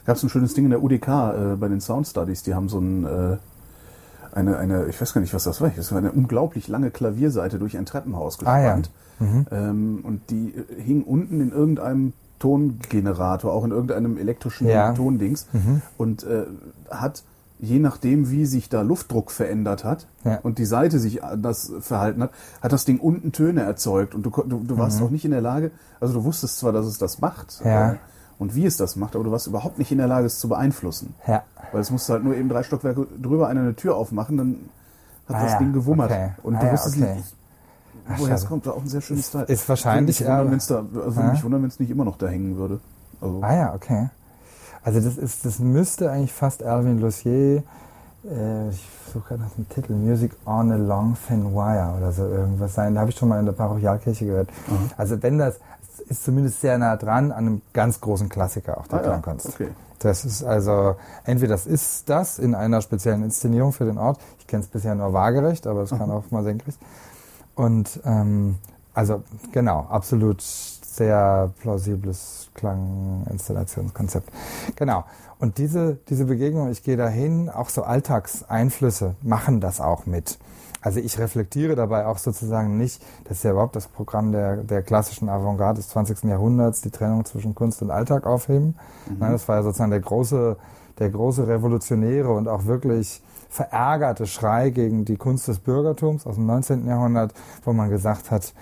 Gab 0.05 0.15
es 0.15 0.23
ein 0.23 0.29
schönes 0.29 0.53
Ding 0.53 0.65
in 0.65 0.71
der 0.71 0.81
UDK 0.83 1.07
äh, 1.07 1.55
bei 1.59 1.67
den 1.67 1.81
Sound 1.81 2.07
Studies, 2.07 2.43
die 2.43 2.53
haben 2.55 2.69
so 2.69 2.79
ein, 2.79 3.03
äh, 3.05 3.37
eine, 4.33 4.57
eine, 4.57 4.85
ich 4.87 4.99
weiß 5.01 5.13
gar 5.13 5.21
nicht, 5.21 5.33
was 5.33 5.43
das 5.43 5.59
war, 5.61 5.69
das 5.69 5.91
war 5.91 5.97
eine 5.97 6.11
unglaublich 6.11 6.67
lange 6.67 6.91
Klavierseite 6.91 7.59
durch 7.59 7.77
ein 7.77 7.85
Treppenhaus 7.85 8.37
Ah, 8.45 8.59
ja. 8.61 8.75
gespannt. 8.75 8.89
ähm, 9.51 9.99
und 10.03 10.29
die 10.29 10.53
äh, 10.55 10.81
hing 10.81 11.03
unten 11.03 11.41
in 11.41 11.51
irgendeinem 11.51 12.13
Tongenerator, 12.39 13.51
auch 13.51 13.65
in 13.65 13.71
irgendeinem 13.71 14.17
elektrischen 14.17 14.67
Ja. 14.67 14.93
Tondings 14.93 15.47
und 15.97 16.23
äh, 16.23 16.45
hat 16.91 17.23
je 17.59 17.79
nachdem, 17.79 18.29
wie 18.29 18.45
sich 18.45 18.69
da 18.69 18.81
Luftdruck 18.81 19.31
verändert 19.31 19.83
hat 19.83 20.07
Ja. 20.23 20.39
und 20.43 20.57
die 20.59 20.65
Seite 20.65 20.99
sich 20.99 21.23
anders 21.23 21.71
verhalten 21.79 22.21
hat, 22.23 22.31
hat 22.61 22.71
das 22.71 22.85
Ding 22.85 22.99
unten 22.99 23.31
Töne 23.31 23.61
erzeugt 23.63 24.13
und 24.13 24.23
du, 24.23 24.29
du, 24.29 24.63
du 24.63 24.77
warst 24.77 25.01
auch 25.01 25.09
nicht 25.09 25.25
in 25.25 25.31
der 25.31 25.41
Lage, 25.41 25.71
also 25.99 26.13
du 26.13 26.23
wusstest 26.23 26.59
zwar, 26.59 26.71
dass 26.71 26.85
es 26.85 26.97
das 26.99 27.19
macht 27.19 27.61
Ja. 27.65 27.93
äh, 27.93 27.95
und 28.39 28.53
wie 28.53 28.65
es 28.65 28.77
das 28.77 28.95
macht, 28.95 29.15
aber 29.15 29.23
du 29.23 29.31
warst 29.31 29.47
überhaupt 29.47 29.79
nicht 29.79 29.91
in 29.91 29.97
der 29.97 30.05
Lage, 30.07 30.27
es 30.27 30.37
zu 30.39 30.47
beeinflussen. 30.47 31.15
Ja. 31.25 31.41
Weil 31.71 31.81
es 31.81 31.89
musste 31.89 32.13
halt 32.13 32.23
nur 32.23 32.35
eben 32.35 32.47
drei 32.49 32.61
Stockwerke 32.61 33.07
drüber 33.21 33.47
einer 33.47 33.61
eine 33.61 33.75
Tür 33.75 33.95
aufmachen, 33.95 34.37
dann 34.37 34.55
hat 35.27 35.37
Ah 35.37 35.43
das 35.45 35.57
Ding 35.57 35.73
gewummert. 35.73 36.11
okay. 36.11 36.29
Und 36.43 36.55
Ah 36.57 36.59
du 36.59 36.71
wusstest 36.71 36.97
okay. 37.01 37.15
nicht, 37.15 37.35
woher 38.19 38.35
es 38.35 38.41
schade. 38.41 38.49
kommt. 38.49 38.65
War 38.67 38.73
auch 38.75 38.81
ein 38.83 38.87
sehr 38.87 39.01
schönes 39.01 39.31
Teil. 39.31 39.45
ist 39.45 39.67
wahrscheinlich 39.67 40.19
Würde 40.21 40.31
also 40.77 41.15
würde 41.15 41.31
mich 41.31 41.43
wundern, 41.43 41.61
wenn 41.63 41.69
es 41.69 41.79
nicht 41.79 41.89
immer 41.89 42.05
noch 42.05 42.17
da 42.19 42.27
hängen 42.27 42.55
würde. 42.57 42.79
Also, 43.19 43.41
Ah 43.41 43.55
ja, 43.55 43.73
okay. 43.73 44.09
Also 44.87 45.01
das 45.01 45.17
ist, 45.17 45.43
das 45.43 45.59
müsste 45.59 46.09
eigentlich 46.09 46.31
fast 46.31 46.63
Alvin 46.63 47.01
Lucier, 47.01 47.61
äh, 48.23 48.69
ich 48.69 48.87
suche 49.13 49.27
gerade 49.27 49.41
nach 49.41 49.51
dem 49.51 49.67
Titel, 49.67 49.91
Music 49.91 50.31
on 50.45 50.71
a 50.71 50.77
Long 50.77 51.17
Thin 51.27 51.53
Wire 51.53 51.93
oder 51.97 52.13
so 52.13 52.25
irgendwas 52.25 52.73
sein. 52.73 52.95
Da 52.95 53.01
habe 53.01 53.09
ich 53.09 53.17
schon 53.17 53.27
mal 53.27 53.37
in 53.37 53.45
der 53.45 53.51
Parochialkirche 53.51 54.25
gehört. 54.25 54.49
Also 54.95 55.21
wenn 55.21 55.39
das, 55.39 55.59
ist 56.07 56.23
zumindest 56.23 56.61
sehr 56.61 56.77
nah 56.77 56.95
dran 56.95 57.33
an 57.33 57.47
einem 57.47 57.61
ganz 57.73 57.99
großen 57.99 58.29
Klassiker 58.29 58.77
auch 58.77 58.87
der 58.87 58.99
Ah 58.99 59.01
ja, 59.01 59.07
Klangkunst. 59.09 59.49
okay. 59.49 59.67
Das 59.99 60.23
ist 60.23 60.45
also, 60.45 60.95
entweder 61.25 61.55
das 61.55 61.65
ist 61.65 62.07
das 62.09 62.39
in 62.39 62.55
einer 62.55 62.81
speziellen 62.81 63.23
Inszenierung 63.23 63.73
für 63.73 63.83
den 63.83 63.97
Ort. 63.97 64.21
Ich 64.39 64.47
kenne 64.47 64.63
es 64.63 64.69
bisher 64.69 64.95
nur 64.95 65.11
waagerecht, 65.11 65.67
aber 65.67 65.81
es 65.81 65.89
kann 65.89 66.09
auch 66.11 66.31
mal 66.31 66.45
senkrecht. 66.45 66.79
Und 67.55 67.99
ähm, 68.05 68.55
also 68.93 69.21
genau, 69.51 69.85
absolut 69.89 70.41
sehr 70.41 71.51
plausibles 71.59 72.46
Klanginstallationskonzept. 72.57 74.29
Genau. 74.75 75.05
Und 75.39 75.57
diese, 75.57 75.97
diese 76.09 76.25
Begegnung, 76.25 76.69
ich 76.69 76.83
gehe 76.83 76.97
dahin, 76.97 77.49
auch 77.49 77.69
so 77.69 77.83
Alltagseinflüsse 77.83 79.15
machen 79.21 79.61
das 79.61 79.79
auch 79.79 80.05
mit. 80.05 80.37
Also 80.81 80.99
ich 80.99 81.19
reflektiere 81.19 81.75
dabei 81.75 82.05
auch 82.05 82.17
sozusagen 82.17 82.77
nicht, 82.77 83.03
das 83.25 83.37
ist 83.37 83.43
ja 83.43 83.51
überhaupt 83.51 83.75
das 83.75 83.87
Programm 83.87 84.31
der, 84.31 84.57
der 84.57 84.83
klassischen 84.83 85.27
Avantgarde 85.27 85.77
des 85.79 85.89
20. 85.89 86.23
Jahrhunderts, 86.23 86.81
die 86.81 86.91
Trennung 86.91 87.25
zwischen 87.25 87.55
Kunst 87.55 87.81
und 87.81 87.91
Alltag 87.91 88.25
aufheben. 88.25 88.75
Nein, 89.19 89.31
das 89.31 89.47
war 89.47 89.57
ja 89.57 89.63
sozusagen 89.63 89.91
der 89.91 89.99
große, 89.99 90.55
der 90.99 91.09
große 91.09 91.47
revolutionäre 91.47 92.31
und 92.31 92.47
auch 92.47 92.65
wirklich 92.65 93.21
verärgerte 93.49 94.27
Schrei 94.27 94.69
gegen 94.69 95.05
die 95.05 95.17
Kunst 95.17 95.47
des 95.47 95.59
Bürgertums 95.59 96.27
aus 96.27 96.35
dem 96.35 96.45
19. 96.45 96.87
Jahrhundert, 96.87 97.33
wo 97.63 97.73
man 97.73 97.89
gesagt 97.89 98.31
hat, 98.31 98.53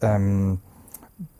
ähm, 0.00 0.60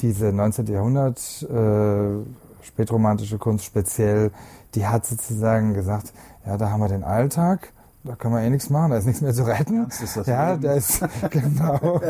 diese 0.00 0.32
19. 0.32 0.66
Jahrhundert 0.66 1.18
äh, 1.42 2.64
spätromantische 2.64 3.38
Kunst 3.38 3.64
speziell, 3.64 4.30
die 4.74 4.86
hat 4.86 5.06
sozusagen 5.06 5.74
gesagt, 5.74 6.12
ja, 6.46 6.56
da 6.56 6.70
haben 6.70 6.80
wir 6.80 6.88
den 6.88 7.04
Alltag, 7.04 7.72
da 8.04 8.14
kann 8.16 8.32
man 8.32 8.42
eh 8.42 8.50
nichts 8.50 8.70
machen, 8.70 8.90
da 8.90 8.96
ist 8.96 9.06
nichts 9.06 9.20
mehr 9.20 9.34
zu 9.34 9.44
retten. 9.46 9.78
Ernst 9.82 10.02
ist 10.02 10.16
das 10.16 10.26
ja, 10.26 10.50
Leben. 10.52 10.62
da 10.62 10.72
ist 10.74 11.00
genau. 11.30 12.00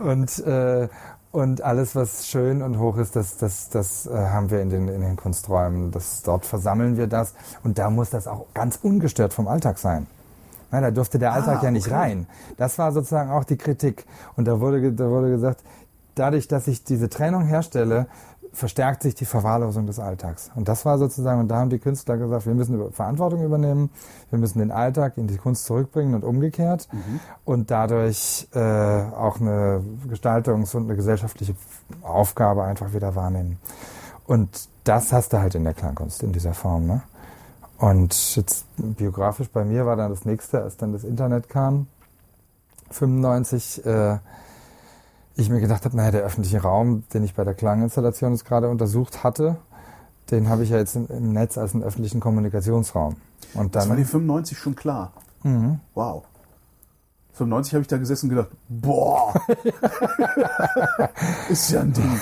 Und 0.00 0.38
äh, 0.46 0.88
und 1.32 1.62
alles, 1.62 1.96
was 1.96 2.26
schön 2.26 2.60
und 2.62 2.78
hoch 2.78 2.98
ist, 2.98 3.16
das, 3.16 3.38
das, 3.38 3.70
das 3.70 4.06
äh, 4.06 4.10
haben 4.10 4.50
wir 4.50 4.60
in 4.60 4.68
den, 4.68 4.86
in 4.88 5.00
den 5.00 5.16
Kunsträumen. 5.16 5.90
Das, 5.90 6.22
dort 6.22 6.44
versammeln 6.44 6.98
wir 6.98 7.06
das. 7.06 7.32
Und 7.64 7.78
da 7.78 7.88
muss 7.88 8.10
das 8.10 8.26
auch 8.26 8.44
ganz 8.52 8.78
ungestört 8.82 9.32
vom 9.32 9.48
Alltag 9.48 9.78
sein. 9.78 10.06
Na, 10.70 10.82
da 10.82 10.90
durfte 10.90 11.18
der 11.18 11.32
Alltag 11.32 11.60
Ah, 11.60 11.64
ja 11.64 11.70
nicht 11.70 11.86
okay. 11.86 11.96
rein. 11.96 12.26
Das 12.58 12.78
war 12.78 12.92
sozusagen 12.92 13.30
auch 13.30 13.44
die 13.44 13.56
Kritik. 13.56 14.04
Und 14.36 14.46
da 14.46 14.60
wurde, 14.60 14.92
da 14.92 15.08
wurde 15.08 15.30
gesagt, 15.30 15.64
dadurch, 16.14 16.48
dass 16.48 16.68
ich 16.68 16.84
diese 16.84 17.08
Trennung 17.08 17.44
herstelle, 17.44 18.06
verstärkt 18.52 19.02
sich 19.02 19.14
die 19.14 19.24
Verwahrlosung 19.24 19.86
des 19.86 19.98
Alltags. 19.98 20.50
Und 20.54 20.68
das 20.68 20.84
war 20.84 20.98
sozusagen, 20.98 21.40
und 21.40 21.48
da 21.48 21.56
haben 21.56 21.70
die 21.70 21.78
Künstler 21.78 22.18
gesagt, 22.18 22.46
wir 22.46 22.54
müssen 22.54 22.92
Verantwortung 22.92 23.42
übernehmen, 23.42 23.90
wir 24.30 24.38
müssen 24.38 24.58
den 24.58 24.70
Alltag 24.70 25.16
in 25.16 25.26
die 25.26 25.38
Kunst 25.38 25.64
zurückbringen 25.64 26.14
und 26.14 26.22
umgekehrt 26.22 26.86
und 27.46 27.70
dadurch 27.70 28.46
äh, 28.52 28.58
auch 28.58 29.40
eine 29.40 29.82
Gestaltungs- 30.06 30.76
und 30.76 30.84
eine 30.84 30.96
gesellschaftliche 30.96 31.54
Aufgabe 32.02 32.64
einfach 32.64 32.92
wieder 32.92 33.14
wahrnehmen. 33.14 33.58
Und 34.26 34.68
das 34.84 35.12
hast 35.12 35.32
du 35.32 35.38
halt 35.38 35.54
in 35.54 35.64
der 35.64 35.74
Klangkunst 35.74 36.22
in 36.22 36.32
dieser 36.32 36.52
Form. 36.52 36.86
Ne? 36.86 37.02
Und 37.78 38.36
jetzt 38.36 38.66
biografisch 38.76 39.48
bei 39.48 39.64
mir 39.64 39.86
war 39.86 39.96
dann 39.96 40.10
das 40.10 40.24
nächste, 40.26 40.62
als 40.62 40.76
dann 40.76 40.92
das 40.92 41.04
Internet 41.04 41.48
kam, 41.48 41.86
95, 42.90 43.86
äh, 43.86 44.18
ich 45.36 45.48
mir 45.50 45.60
gedacht 45.60 45.84
habe, 45.84 45.96
naja, 45.96 46.10
der 46.10 46.22
öffentliche 46.22 46.62
Raum, 46.62 47.04
den 47.14 47.24
ich 47.24 47.34
bei 47.34 47.44
der 47.44 47.54
Klanginstallation 47.54 48.32
jetzt 48.32 48.44
gerade 48.44 48.68
untersucht 48.68 49.24
hatte, 49.24 49.56
den 50.30 50.48
habe 50.48 50.62
ich 50.62 50.70
ja 50.70 50.78
jetzt 50.78 50.94
im, 50.96 51.32
Netz 51.32 51.58
als 51.58 51.74
einen 51.74 51.82
öffentlichen 51.82 52.20
Kommunikationsraum. 52.20 53.16
Und 53.54 53.74
das 53.74 53.88
war 53.88 53.96
die 53.96 54.02
dann, 54.02 54.10
95 54.10 54.58
schon 54.58 54.76
klar. 54.76 55.12
Mhm. 55.42 55.80
Wow. 55.94 56.24
95 57.34 57.74
habe 57.74 57.82
ich 57.82 57.88
da 57.88 57.96
gesessen 57.96 58.26
und 58.26 58.30
gedacht, 58.36 58.50
boah, 58.68 59.32
ist 61.48 61.70
ja 61.70 61.80
ein 61.80 61.92
Ding. 61.92 62.20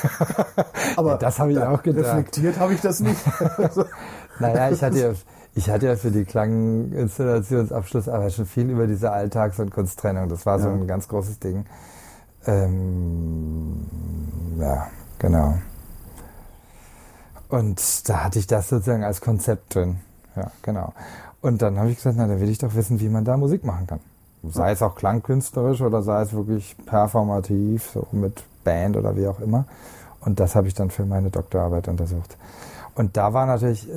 Aber 0.96 1.16
das 1.16 1.38
habe 1.40 1.52
ich 1.52 1.58
da 1.58 1.70
auch 1.72 1.82
gedacht. 1.82 2.06
reflektiert 2.06 2.58
habe 2.58 2.72
ich 2.74 2.80
das 2.80 3.00
nicht. 3.00 3.20
Naja, 4.38 4.70
ich 4.70 4.82
hatte 4.82 4.98
ja, 4.98 5.10
ich 5.54 5.68
hatte 5.68 5.84
ja 5.86 5.96
für 5.96 6.10
die 6.10 6.24
Klanginstallationsabschlussarbeit 6.24 8.32
schon 8.32 8.46
viel 8.46 8.70
über 8.70 8.86
diese 8.86 9.12
Alltags- 9.12 9.58
und 9.60 9.70
Kunsttrennung. 9.70 10.30
Das 10.30 10.46
war 10.46 10.58
so 10.58 10.68
Ja. 10.68 10.74
ein 10.74 10.86
ganz 10.86 11.08
großes 11.08 11.40
Ding. 11.40 11.66
Ähm, 12.46 13.86
ja, 14.58 14.88
genau. 15.18 15.54
Und 17.48 18.08
da 18.08 18.24
hatte 18.24 18.38
ich 18.38 18.46
das 18.46 18.68
sozusagen 18.68 19.04
als 19.04 19.20
Konzept 19.20 19.74
drin. 19.74 19.98
Ja, 20.36 20.50
genau. 20.62 20.92
Und 21.42 21.62
dann 21.62 21.78
habe 21.78 21.90
ich 21.90 21.96
gesagt, 21.96 22.16
na, 22.16 22.26
dann 22.26 22.40
will 22.40 22.48
ich 22.48 22.58
doch 22.58 22.74
wissen, 22.74 23.00
wie 23.00 23.08
man 23.08 23.24
da 23.24 23.36
Musik 23.36 23.64
machen 23.64 23.86
kann. 23.86 24.00
Sei 24.42 24.72
es 24.72 24.82
auch 24.82 24.94
klangkünstlerisch 24.94 25.80
oder 25.80 26.02
sei 26.02 26.22
es 26.22 26.32
wirklich 26.32 26.76
performativ, 26.86 27.90
so 27.92 28.06
mit 28.12 28.42
Band 28.64 28.96
oder 28.96 29.16
wie 29.16 29.26
auch 29.26 29.40
immer. 29.40 29.64
Und 30.20 30.40
das 30.40 30.54
habe 30.54 30.68
ich 30.68 30.74
dann 30.74 30.90
für 30.90 31.04
meine 31.04 31.30
Doktorarbeit 31.30 31.88
untersucht. 31.88 32.36
Und 32.94 33.16
da 33.16 33.32
war 33.32 33.46
natürlich 33.46 33.88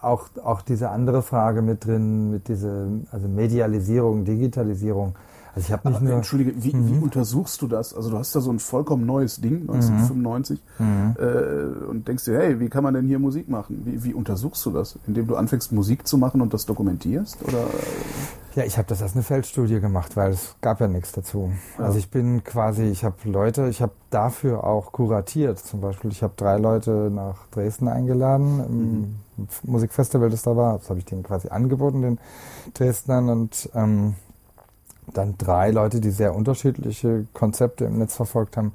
auch, 0.00 0.28
auch 0.42 0.62
diese 0.62 0.90
andere 0.90 1.22
Frage 1.22 1.62
mit 1.62 1.84
drin, 1.84 2.30
mit 2.30 2.48
dieser 2.48 2.86
also 3.10 3.28
Medialisierung, 3.28 4.24
Digitalisierung. 4.24 5.14
Also 5.58 5.66
ich 5.66 5.72
habe 5.72 5.90
nicht 5.90 6.02
nur. 6.02 6.12
Entschuldige, 6.14 6.62
wie, 6.62 6.74
mhm. 6.74 6.88
wie, 6.88 6.98
untersuchst 7.02 7.60
du 7.62 7.66
das? 7.66 7.94
Also 7.94 8.10
du 8.10 8.18
hast 8.18 8.34
da 8.34 8.40
so 8.40 8.50
ein 8.50 8.60
vollkommen 8.60 9.06
neues 9.06 9.40
Ding, 9.40 9.62
1995, 9.62 10.62
mhm. 10.78 11.16
äh, 11.18 11.86
und 11.88 12.06
denkst 12.06 12.24
dir, 12.24 12.38
hey, 12.38 12.60
wie 12.60 12.68
kann 12.68 12.84
man 12.84 12.94
denn 12.94 13.06
hier 13.06 13.18
Musik 13.18 13.48
machen? 13.48 13.82
Wie, 13.84 14.04
wie 14.04 14.14
untersuchst 14.14 14.64
du 14.64 14.70
das? 14.70 14.98
Indem 15.06 15.26
du 15.26 15.36
anfängst, 15.36 15.72
Musik 15.72 16.06
zu 16.06 16.16
machen 16.16 16.40
und 16.40 16.54
das 16.54 16.66
dokumentierst? 16.66 17.38
Oder? 17.42 17.64
Ja, 18.54 18.64
ich 18.64 18.78
habe 18.78 18.88
das 18.88 19.02
als 19.02 19.14
eine 19.14 19.22
Feldstudie 19.22 19.80
gemacht, 19.80 20.16
weil 20.16 20.32
es 20.32 20.54
gab 20.60 20.80
ja 20.80 20.88
nichts 20.88 21.12
dazu. 21.12 21.52
Ja. 21.78 21.86
Also 21.86 21.98
ich 21.98 22.10
bin 22.10 22.44
quasi, 22.44 22.84
ich 22.84 23.04
habe 23.04 23.16
Leute, 23.24 23.68
ich 23.68 23.82
habe 23.82 23.92
dafür 24.10 24.64
auch 24.64 24.92
kuratiert. 24.92 25.58
Zum 25.58 25.80
Beispiel, 25.80 26.10
ich 26.12 26.22
habe 26.22 26.34
drei 26.36 26.56
Leute 26.56 27.10
nach 27.12 27.46
Dresden 27.50 27.88
eingeladen 27.88 28.60
im 28.64 29.00
mhm. 29.44 29.48
Musikfestival, 29.64 30.30
das 30.30 30.42
da 30.42 30.56
war. 30.56 30.78
Das 30.78 30.88
habe 30.88 31.00
ich 31.00 31.04
denen 31.04 31.24
quasi 31.24 31.48
angeboten, 31.48 32.02
den 32.02 32.18
Dresdnern 32.74 33.28
und 33.28 33.70
ähm, 33.74 34.14
dann 35.14 35.36
drei 35.38 35.70
Leute, 35.70 36.00
die 36.00 36.10
sehr 36.10 36.34
unterschiedliche 36.34 37.26
Konzepte 37.32 37.84
im 37.84 37.98
Netz 37.98 38.14
verfolgt 38.14 38.56
haben 38.56 38.72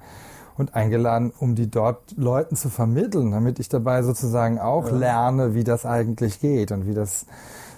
und 0.57 0.75
eingeladen, 0.75 1.31
um 1.39 1.55
die 1.55 1.69
dort 1.69 2.15
Leuten 2.17 2.55
zu 2.55 2.69
vermitteln, 2.69 3.31
damit 3.31 3.59
ich 3.59 3.69
dabei 3.69 4.03
sozusagen 4.03 4.59
auch 4.59 4.87
ja. 4.87 4.95
lerne, 4.95 5.55
wie 5.55 5.63
das 5.63 5.85
eigentlich 5.85 6.39
geht 6.39 6.71
und 6.71 6.87
wie 6.87 6.93
das 6.93 7.25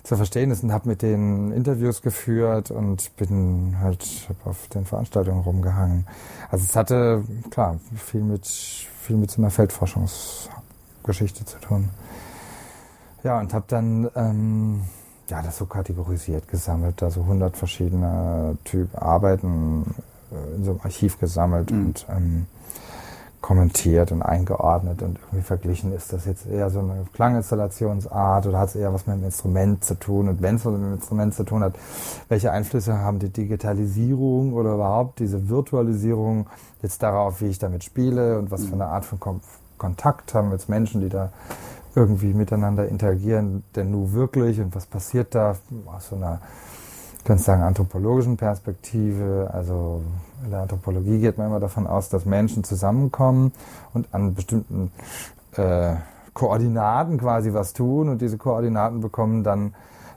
zu 0.04 0.18
verstehen 0.18 0.52
ist 0.52 0.64
und 0.64 0.72
habe 0.72 0.88
mit 0.88 1.02
denen 1.02 1.52
Interviews 1.52 2.02
geführt 2.02 2.70
und 2.70 3.16
bin 3.18 3.78
halt 3.82 4.30
auf 4.44 4.68
den 4.68 4.86
Veranstaltungen 4.86 5.42
rumgehangen. 5.42 6.06
Also 6.52 6.66
es 6.66 6.76
hatte 6.76 7.24
klar 7.50 7.80
viel 7.96 8.22
mit 8.22 8.46
viel 8.46 9.18
mit 9.18 9.32
so 9.32 9.42
einer 9.42 9.52
Feldforschungsgeschichte 9.52 11.46
zu 11.46 11.60
tun. 11.60 11.90
Ja 13.24 13.40
und 13.40 13.54
habe 13.54 13.66
dann 13.68 14.10
ähm, 14.16 14.82
ja, 15.30 15.42
das 15.42 15.58
so 15.58 15.66
kategorisiert 15.66 16.48
gesammelt, 16.48 17.02
also 17.02 17.22
100 17.22 17.58
verschiedene 17.58 18.58
Typ 18.64 18.90
Arbeiten 19.02 19.96
äh, 20.32 20.56
in 20.56 20.64
so 20.64 20.72
einem 20.72 20.82
Archiv 20.84 21.20
gesammelt 21.20 21.72
mhm. 21.72 21.86
und 21.86 22.06
ähm, 22.10 22.46
kommentiert 23.46 24.12
und 24.12 24.24
eingeordnet 24.24 25.04
und 25.04 25.20
irgendwie 25.20 25.44
verglichen, 25.44 25.94
ist 25.94 26.12
das 26.12 26.26
jetzt 26.26 26.48
eher 26.48 26.72
so 26.72 26.80
eine 26.80 27.06
Klanginstallationsart 27.14 28.48
oder 28.48 28.58
hat 28.58 28.70
es 28.70 28.76
eher 28.76 28.92
was 28.92 29.06
mit 29.06 29.18
dem 29.18 29.26
Instrument 29.26 29.84
zu 29.84 30.00
tun 30.00 30.30
und 30.30 30.42
wenn 30.42 30.56
es 30.56 30.66
was 30.66 30.74
mit 30.74 30.82
dem 30.82 30.94
Instrument 30.94 31.34
zu 31.36 31.44
tun 31.44 31.64
hat, 31.64 31.76
welche 32.28 32.52
Einflüsse 32.52 32.98
haben 32.98 33.20
die 33.20 33.30
Digitalisierung 33.30 34.54
oder 34.54 34.74
überhaupt 34.74 35.20
diese 35.20 35.48
Virtualisierung 35.48 36.48
jetzt 36.82 37.04
darauf, 37.04 37.40
wie 37.42 37.46
ich 37.46 37.60
damit 37.60 37.84
spiele 37.84 38.40
und 38.40 38.50
was 38.50 38.62
für 38.62 38.76
mhm. 38.76 38.82
eine 38.82 38.92
Art 38.92 39.06
von 39.06 39.20
Kontakt 39.78 40.34
haben 40.34 40.52
jetzt 40.52 40.68
Menschen, 40.68 41.02
die 41.02 41.10
da 41.10 41.32
irgendwie 41.96 42.34
miteinander 42.34 42.88
interagieren 42.88 43.64
denn 43.76 43.92
nun 43.92 44.14
wirklich 44.14 44.60
und 44.60 44.76
was 44.76 44.86
passiert 44.86 45.34
da 45.34 45.56
aus 45.86 46.10
so 46.10 46.16
einer, 46.16 46.42
ganz 47.24 47.46
sagen, 47.46 47.64
anthropologischen 47.64 48.38
Perspektive. 48.38 49.50
Also 49.54 50.02
in 50.44 50.52
der 50.52 50.62
Anthropologie 50.62 51.20
geht 51.20 51.38
man 51.38 51.48
immer 51.48 51.60
davon 51.60 51.88
aus, 51.88 52.10
dass 52.10 52.26
Menschen 52.26 52.64
zusammenkommen 52.64 53.52
und 53.94 54.08
an 54.14 54.36
bestimmten 54.36 54.92
äh, 55.56 55.96
Koordinaten 56.34 57.18
quasi 57.18 57.54
was 57.54 57.74
tun 57.74 58.10
und 58.10 58.22
diese 58.22 58.38
Koordinaten 58.38 59.00
bekommen 59.00 59.44
dann 59.44 59.74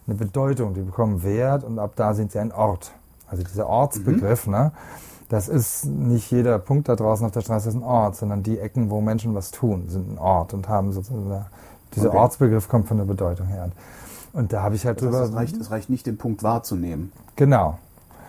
eine 0.07 0.17
Bedeutung, 0.17 0.75
die 0.75 0.81
bekommen 0.81 1.23
Wert 1.23 1.65
und 1.65 1.79
ab 1.79 1.93
da 1.95 2.15
sind 2.15 2.33
sie 2.33 2.41
ein 2.41 2.51
Ort. 2.53 2.93
Also 3.29 3.45
dieser 3.45 3.69
Ortsbegriff, 3.69 4.47
mhm. 4.47 4.53
ne? 4.53 4.73
Das 5.29 5.49
ist 5.49 5.85
nicht 5.85 6.31
jeder 6.31 6.59
Punkt 6.59 6.89
da 6.89 6.97
draußen 6.97 7.27
auf 7.27 7.33
der 7.33 7.43
Straße 7.43 7.69
ist 7.69 7.75
ein 7.75 7.83
Ort, 7.83 8.17
sondern 8.17 8.43
die 8.43 8.59
Ecken, 8.59 8.89
wo 8.89 9.03
Menschen 9.03 9.35
was 9.35 9.51
tun, 9.51 9.85
sind 9.89 10.15
ein 10.15 10.19
Ort 10.19 10.55
und 10.55 10.69
haben 10.69 10.93
sozusagen 10.93 11.45
dieser 11.95 12.09
okay. 12.09 12.19
Ortsbegriff 12.19 12.69
kommt 12.69 12.89
von 12.89 12.99
der 12.99 13.05
Bedeutung 13.05 13.47
her. 13.47 13.71
Und 14.33 14.53
da 14.53 14.63
habe 14.63 14.75
ich 14.75 14.87
halt 14.87 14.99
das 14.99 15.05
drüber. 15.05 15.23
Es, 15.23 15.33
reicht, 15.33 15.57
es 15.57 15.71
reicht 15.71 15.91
nicht, 15.91 16.07
den 16.07 16.19
Punkt 16.19 16.43
wahrzunehmen. 16.43 17.13
Genau. 17.37 17.79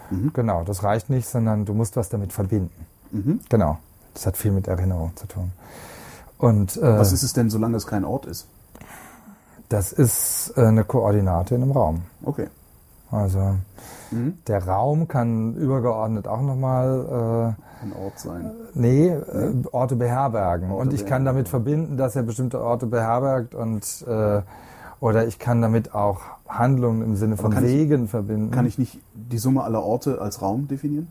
Mhm. 0.09 0.31
Genau, 0.33 0.63
das 0.63 0.83
reicht 0.83 1.09
nicht, 1.09 1.27
sondern 1.27 1.65
du 1.65 1.73
musst 1.73 1.95
was 1.95 2.09
damit 2.09 2.33
verbinden. 2.33 2.85
Mhm. 3.11 3.41
Genau. 3.49 3.77
Das 4.13 4.25
hat 4.25 4.37
viel 4.37 4.51
mit 4.51 4.67
Erinnerung 4.67 5.15
zu 5.15 5.27
tun. 5.27 5.51
Und, 6.37 6.77
äh, 6.77 6.97
was 6.97 7.11
ist 7.11 7.23
es 7.23 7.33
denn, 7.33 7.49
solange 7.49 7.77
es 7.77 7.85
kein 7.85 8.05
Ort 8.05 8.25
ist? 8.25 8.47
Das 9.67 9.91
ist 9.91 10.53
äh, 10.55 10.65
eine 10.65 10.83
Koordinate 10.83 11.55
in 11.55 11.61
einem 11.61 11.71
Raum. 11.71 12.03
Okay. 12.23 12.47
Also 13.11 13.55
mhm. 14.11 14.37
der 14.47 14.65
Raum 14.67 15.07
kann 15.07 15.55
übergeordnet 15.55 16.27
auch 16.27 16.41
nochmal 16.41 17.55
äh, 17.59 17.83
ein 17.83 17.93
Ort 17.93 18.19
sein. 18.19 18.51
Nee, 18.73 19.07
äh, 19.07 19.53
Orte 19.71 19.95
beherbergen. 19.95 20.71
Orte 20.71 20.81
und 20.81 20.93
ich 20.93 21.05
kann 21.05 21.25
damit 21.25 21.49
verbinden, 21.49 21.97
dass 21.97 22.15
er 22.15 22.23
bestimmte 22.23 22.61
Orte 22.61 22.87
beherbergt 22.87 23.55
und 23.55 24.05
äh, 24.07 24.41
oder 24.99 25.27
ich 25.27 25.39
kann 25.39 25.61
damit 25.61 25.95
auch 25.95 26.19
Handlungen 26.47 27.01
im 27.01 27.15
Sinne 27.15 27.37
von 27.37 27.55
Wegen 27.61 28.05
ich, 28.05 28.09
verbinden. 28.09 28.51
Kann 28.51 28.65
ich 28.65 28.77
nicht 28.77 28.99
die 29.13 29.37
Summe 29.37 29.63
aller 29.63 29.81
Orte 29.81 30.19
als 30.19 30.41
Raum 30.41 30.67
definieren? 30.67 31.07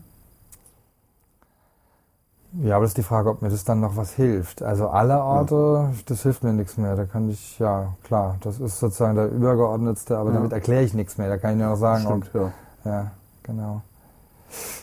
Ja, 2.63 2.75
aber 2.75 2.85
das 2.85 2.91
ist 2.91 2.97
die 2.97 3.03
Frage, 3.03 3.29
ob 3.29 3.41
mir 3.43 3.49
das 3.49 3.63
dann 3.63 3.79
noch 3.79 3.95
was 3.95 4.13
hilft. 4.13 4.63
Also 4.63 4.89
alle 4.89 5.21
Orte, 5.21 5.55
ja. 5.55 5.91
das 6.07 6.23
hilft 6.23 6.43
mir 6.43 6.53
nichts 6.53 6.77
mehr. 6.77 6.95
Da 6.95 7.05
kann 7.05 7.29
ich, 7.29 7.59
ja, 7.59 7.93
klar, 8.03 8.37
das 8.41 8.59
ist 8.59 8.79
sozusagen 8.79 9.15
der 9.15 9.29
übergeordnetste, 9.31 10.17
aber 10.17 10.31
ja. 10.31 10.37
damit 10.37 10.51
erkläre 10.51 10.83
ich 10.83 10.95
nichts 10.95 11.17
mehr. 11.19 11.29
Da 11.29 11.37
kann 11.37 11.51
ich 11.51 11.57
nur 11.57 11.69
noch 11.69 11.75
sagen, 11.75 12.05
Stimmt, 12.05 12.31
ob, 12.33 12.41
ja. 12.41 12.51
Ja, 12.85 13.11
genau. 13.43 13.81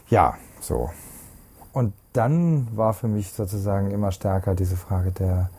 Ja, 0.09 0.35
so. 0.61 0.91
Und 1.73 1.93
dann 2.13 2.69
war 2.77 2.95
für 2.95 3.09
mich 3.09 3.33
sozusagen 3.33 3.91
immer 3.91 4.13
stärker 4.13 4.55
diese 4.55 4.77
Frage 4.77 5.13
der 5.13 5.51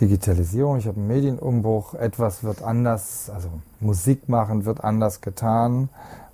Digitalisierung. 0.00 0.78
Ich 0.78 0.86
habe 0.86 0.96
einen 0.96 1.08
Medienumbruch, 1.08 1.94
etwas 1.94 2.42
wird 2.42 2.62
anders, 2.62 3.30
also 3.30 3.48
Musik 3.80 4.28
machen 4.28 4.64
wird 4.64 4.82
anders 4.82 5.20
getan 5.20 5.88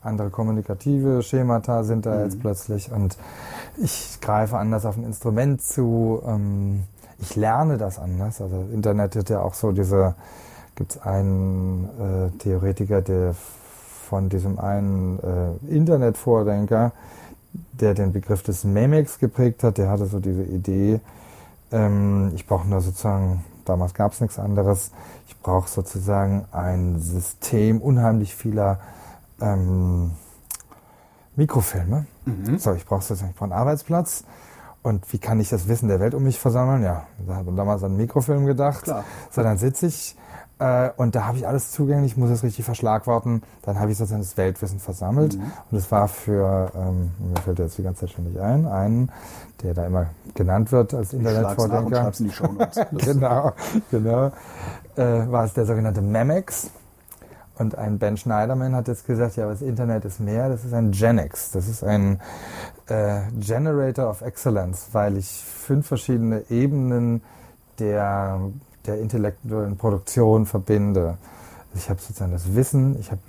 andere 0.05 0.31
kommunikative 0.31 1.23
Schemata 1.23 1.83
sind 1.83 2.07
da 2.07 2.17
mhm. 2.17 2.25
jetzt 2.25 2.41
plötzlich 2.41 2.93
und 2.93 3.17
ich 3.77 4.19
greife 4.21 4.59
anders 4.59 4.87
auf 4.87 4.97
ein 4.97 5.05
Instrument 5.05 5.63
zu. 5.63 6.23
Ähm, 6.27 6.85
ich 7.19 7.37
lerne 7.37 7.79
das 7.79 7.99
anders. 7.99 8.41
Also 8.41 8.67
Internet 8.73 9.17
hat 9.17 9.31
ja 9.31 9.41
auch 9.41 9.55
so 9.55 9.73
diese, 9.73 10.15
gibt 10.75 10.93
es 10.93 11.03
einen 11.03 11.89
äh, 11.99 12.39
Theoretiker, 12.39 13.03
der 13.03 13.35
von 14.05 14.29
diesem 14.29 14.59
einen 14.59 15.19
äh, 15.19 15.75
Internetvordenker, 15.75 16.93
der 17.73 17.95
den 17.95 18.13
Begriff 18.13 18.43
des 18.43 18.65
Memex 18.65 19.19
geprägt 19.19 19.63
hat, 19.65 19.79
der 19.79 19.91
hatte 19.91 20.07
so 20.07 20.21
diese 20.21 20.43
Idee, 20.43 21.01
ähm, 21.73 22.33
ich 22.35 22.47
brauche 22.47 22.69
nur 22.69 22.81
sozusagen, 22.81 23.45
damals 23.65 23.95
gab 23.95 24.13
es 24.13 24.21
nichts 24.21 24.39
anderes, 24.39 24.93
ich 25.27 25.39
brauche 25.41 25.69
sozusagen 25.69 26.45
ein 26.53 27.01
System 27.01 27.81
unheimlich 27.81 28.35
vieler 28.35 28.79
ähm, 29.41 30.13
Mikrofilme. 31.37 32.07
Mhm. 32.25 32.59
So, 32.59 32.73
ich 32.75 32.87
brauche 32.87 33.03
sozusagen, 33.03 33.33
ich 33.35 33.43
einen 33.43 33.53
Arbeitsplatz. 33.53 34.25
Und 34.83 35.11
wie 35.13 35.19
kann 35.19 35.41
ich 35.41 35.49
das 35.49 35.67
Wissen 35.67 35.89
der 35.89 35.99
Welt 35.99 36.15
um 36.15 36.23
mich 36.23 36.39
versammeln? 36.39 36.83
Ja, 36.83 37.07
da 37.27 37.37
hat 37.37 37.47
man 37.47 37.57
damals 37.57 37.83
an 37.83 37.97
Mikrofilm 37.97 38.45
gedacht. 38.45 38.85
Klar. 38.85 39.05
So, 39.31 39.43
dann 39.43 39.57
sitze 39.57 39.87
ich 39.87 40.15
äh, 40.59 40.91
und 40.97 41.15
da 41.15 41.27
habe 41.27 41.39
ich 41.39 41.47
alles 41.47 41.73
zugänglich, 41.73 42.13
ich 42.13 42.17
muss 42.17 42.31
es 42.31 42.43
richtig 42.43 42.65
verschlagworten. 42.65 43.43
Dann 43.63 43.81
habe 43.81 43.91
ich 43.91 43.99
sozusagen 43.99 44.23
das 44.23 44.37
Weltwissen 44.37 44.79
versammelt. 44.79 45.37
Mhm. 45.37 45.53
Und 45.71 45.79
es 45.79 45.91
war 45.91 46.09
für, 46.09 46.71
ähm, 46.77 47.11
mir 47.19 47.41
fällt 47.41 47.59
jetzt 47.59 47.77
die 47.79 47.83
ganze 47.83 48.03
Zeit 48.03 48.11
schon 48.11 48.25
nicht 48.25 48.39
ein, 48.39 48.67
einen, 48.67 49.11
der 49.63 49.75
da 49.75 49.87
immer 49.87 50.07
genannt 50.35 50.71
wird 50.71 50.95
als 50.95 51.13
Internetvordenker. 51.13 52.13
genau, 52.93 53.53
genau. 53.91 54.27
Äh, 54.97 55.31
war 55.31 55.45
es 55.45 55.55
der 55.55 55.67
sogenannte 55.67 56.03
Memex. 56.03 56.71
Und 57.57 57.77
ein 57.79 57.99
Ben 57.99 58.17
Schneiderman 58.17 58.75
hat 58.75 58.89
jetzt 58.89 59.07
gesagt, 59.07 59.37
ja, 59.37 59.45
aber 59.45 59.53
das 59.53 59.63
Internet 59.63 60.05
ist 60.05 60.19
mehr, 60.19 60.49
das 60.49 60.65
ist 60.65 60.75
ein 60.75 60.91
Genex, 60.91 61.53
das 61.53 61.69
ist 61.69 61.85
ein 61.85 62.21
äh, 62.89 63.21
Generator 63.39 64.11
of 64.11 64.23
Excellence, 64.23 64.89
weil 64.91 65.17
ich 65.17 65.29
fünf 65.29 65.87
verschiedene 65.87 66.43
Ebenen 66.51 67.23
der, 67.79 68.41
der 68.87 69.01
intellektuellen 69.01 69.77
Produktion 69.77 70.47
verbinde. 70.47 71.17
Ich 71.77 71.91
habe 71.91 72.01
sozusagen 72.01 72.31
das 72.31 72.55
Wissen, 72.55 72.99
ich 73.01 73.11
habe, 73.11 73.21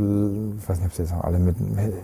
ich 0.60 0.70
weiß 0.70 0.78
nicht, 0.78 0.88
ob 0.88 0.94
Sie 0.94 1.02
das 1.02 1.12
noch 1.12 1.24
alle 1.24 1.40
mit 1.40 1.56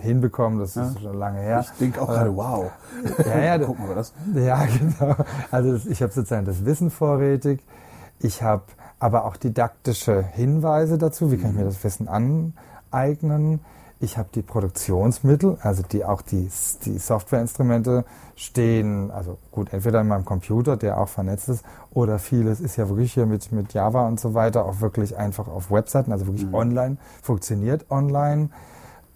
hinbekommen, 0.02 0.58
das 0.58 0.74
ja. 0.74 0.88
ist 0.88 1.00
schon 1.00 1.16
lange 1.16 1.38
her. 1.38 1.60
Ich 1.60 1.78
denke 1.78 2.02
auch 2.02 2.08
äh, 2.08 2.14
gerade, 2.14 2.36
wow. 2.36 2.70
Ja, 3.26 3.38
ja, 3.38 3.58
Gucken 3.58 3.86
wir 3.86 3.94
das. 3.94 4.12
Ja, 4.34 4.64
genau. 4.98 5.14
Also 5.52 5.88
ich 5.88 6.02
habe 6.02 6.12
sozusagen 6.12 6.44
das 6.44 6.64
Wissen 6.64 6.90
vorrätig, 6.90 7.60
ich 8.18 8.42
habe 8.42 8.64
aber 8.98 9.24
auch 9.24 9.36
didaktische 9.36 10.22
Hinweise 10.22 10.98
dazu, 10.98 11.30
wie 11.30 11.36
kann 11.36 11.50
ich 11.50 11.56
mir 11.56 11.64
das 11.64 11.82
Wissen 11.84 12.08
aneignen. 12.08 13.60
Ich 14.02 14.18
habe 14.18 14.28
die 14.34 14.42
Produktionsmittel, 14.42 15.58
also 15.62 15.82
die 15.82 16.04
auch 16.04 16.22
die, 16.22 16.48
die 16.84 16.98
Softwareinstrumente 16.98 18.04
stehen, 18.36 19.10
also 19.10 19.38
gut, 19.50 19.72
entweder 19.72 20.00
in 20.00 20.08
meinem 20.08 20.24
Computer, 20.24 20.76
der 20.76 20.98
auch 20.98 21.08
vernetzt 21.08 21.48
ist, 21.48 21.64
oder 21.92 22.18
vieles 22.18 22.60
ist 22.60 22.76
ja 22.76 22.88
wirklich 22.88 23.14
hier 23.14 23.26
mit, 23.26 23.52
mit 23.52 23.72
Java 23.72 24.06
und 24.06 24.20
so 24.20 24.34
weiter 24.34 24.66
auch 24.66 24.80
wirklich 24.80 25.16
einfach 25.16 25.48
auf 25.48 25.70
Webseiten, 25.70 26.12
also 26.12 26.26
wirklich 26.26 26.46
mhm. 26.46 26.54
online, 26.54 26.96
funktioniert 27.22 27.90
online. 27.90 28.50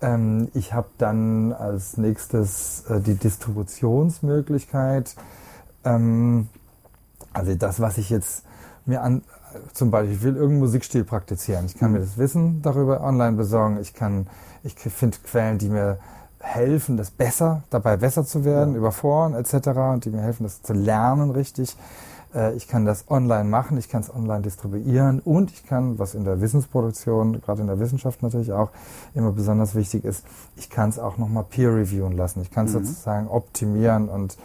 Ähm, 0.01 0.49
ich 0.55 0.73
habe 0.73 0.89
dann 0.99 1.53
als 1.53 1.97
nächstes 1.97 2.85
äh, 2.89 3.01
die 3.01 3.17
Distributionsmöglichkeit. 3.17 5.15
Ähm, 5.85 6.49
Also 7.33 7.55
das, 7.55 7.81
was 7.81 7.99
ich 7.99 8.09
jetzt 8.09 8.45
mir 8.87 9.03
an, 9.03 9.23
zum 9.75 9.91
Beispiel, 9.91 10.15
ich 10.15 10.23
will 10.23 10.37
irgendeinen 10.37 10.61
Musikstil 10.61 11.05
praktizieren. 11.05 11.67
Ich 11.67 11.77
kann 11.77 11.93
mir 11.93 12.01
das 12.01 12.17
Wissen 12.17 12.63
darüber 12.63 13.03
online 13.03 13.37
besorgen. 13.37 13.79
Ich 13.79 13.93
kann, 13.93 14.27
ich 14.67 14.75
finde 14.75 15.17
Quellen, 15.25 15.59
die 15.59 15.69
mir 15.69 15.99
helfen, 16.41 16.97
das 16.97 17.11
besser, 17.11 17.63
dabei 17.71 17.97
besser 17.97 18.25
zu 18.25 18.45
werden, 18.45 18.75
ja. 18.75 18.79
über 18.79 18.93
Foren 18.93 19.35
etc. 19.35 19.69
und 19.95 20.05
die 20.05 20.11
mir 20.11 20.23
helfen, 20.23 20.45
das 20.45 20.63
zu 20.63 20.75
lernen 20.75 21.31
richtig. 21.31 21.77
Äh, 22.35 22.55
ich 22.55 22.69
kann 22.69 22.85
das 22.85 23.11
online 23.11 23.45
machen, 23.45 23.79
ich 23.79 23.89
kann 23.89 24.03
es 24.03 24.15
online 24.15 24.43
distribuieren 24.43 25.21
und 25.21 25.51
ich 25.51 25.67
kann, 25.67 25.99
was 25.99 26.15
in 26.15 26.25
der 26.25 26.41
Wissensproduktion, 26.41 27.41
gerade 27.41 27.63
in 27.63 27.67
der 27.67 27.81
Wissenschaft 27.81 28.23
natürlich 28.23 28.53
auch 28.53 28.71
immer 29.15 29.33
besonders 29.33 29.75
wichtig 29.75 30.05
ist, 30.05 30.25
ich 30.57 30.71
kann 30.71 30.91
es 30.91 30.99
auch 30.99 31.17
nochmal 31.17 31.45
peer 31.49 31.75
reviewen 31.75 32.13
lassen. 32.13 32.43
Ich 32.43 32.51
kann 32.51 32.67
es 32.67 32.75
mhm. 32.75 32.85
sozusagen 32.85 33.29
optimieren 33.29 34.09
und 34.09 34.37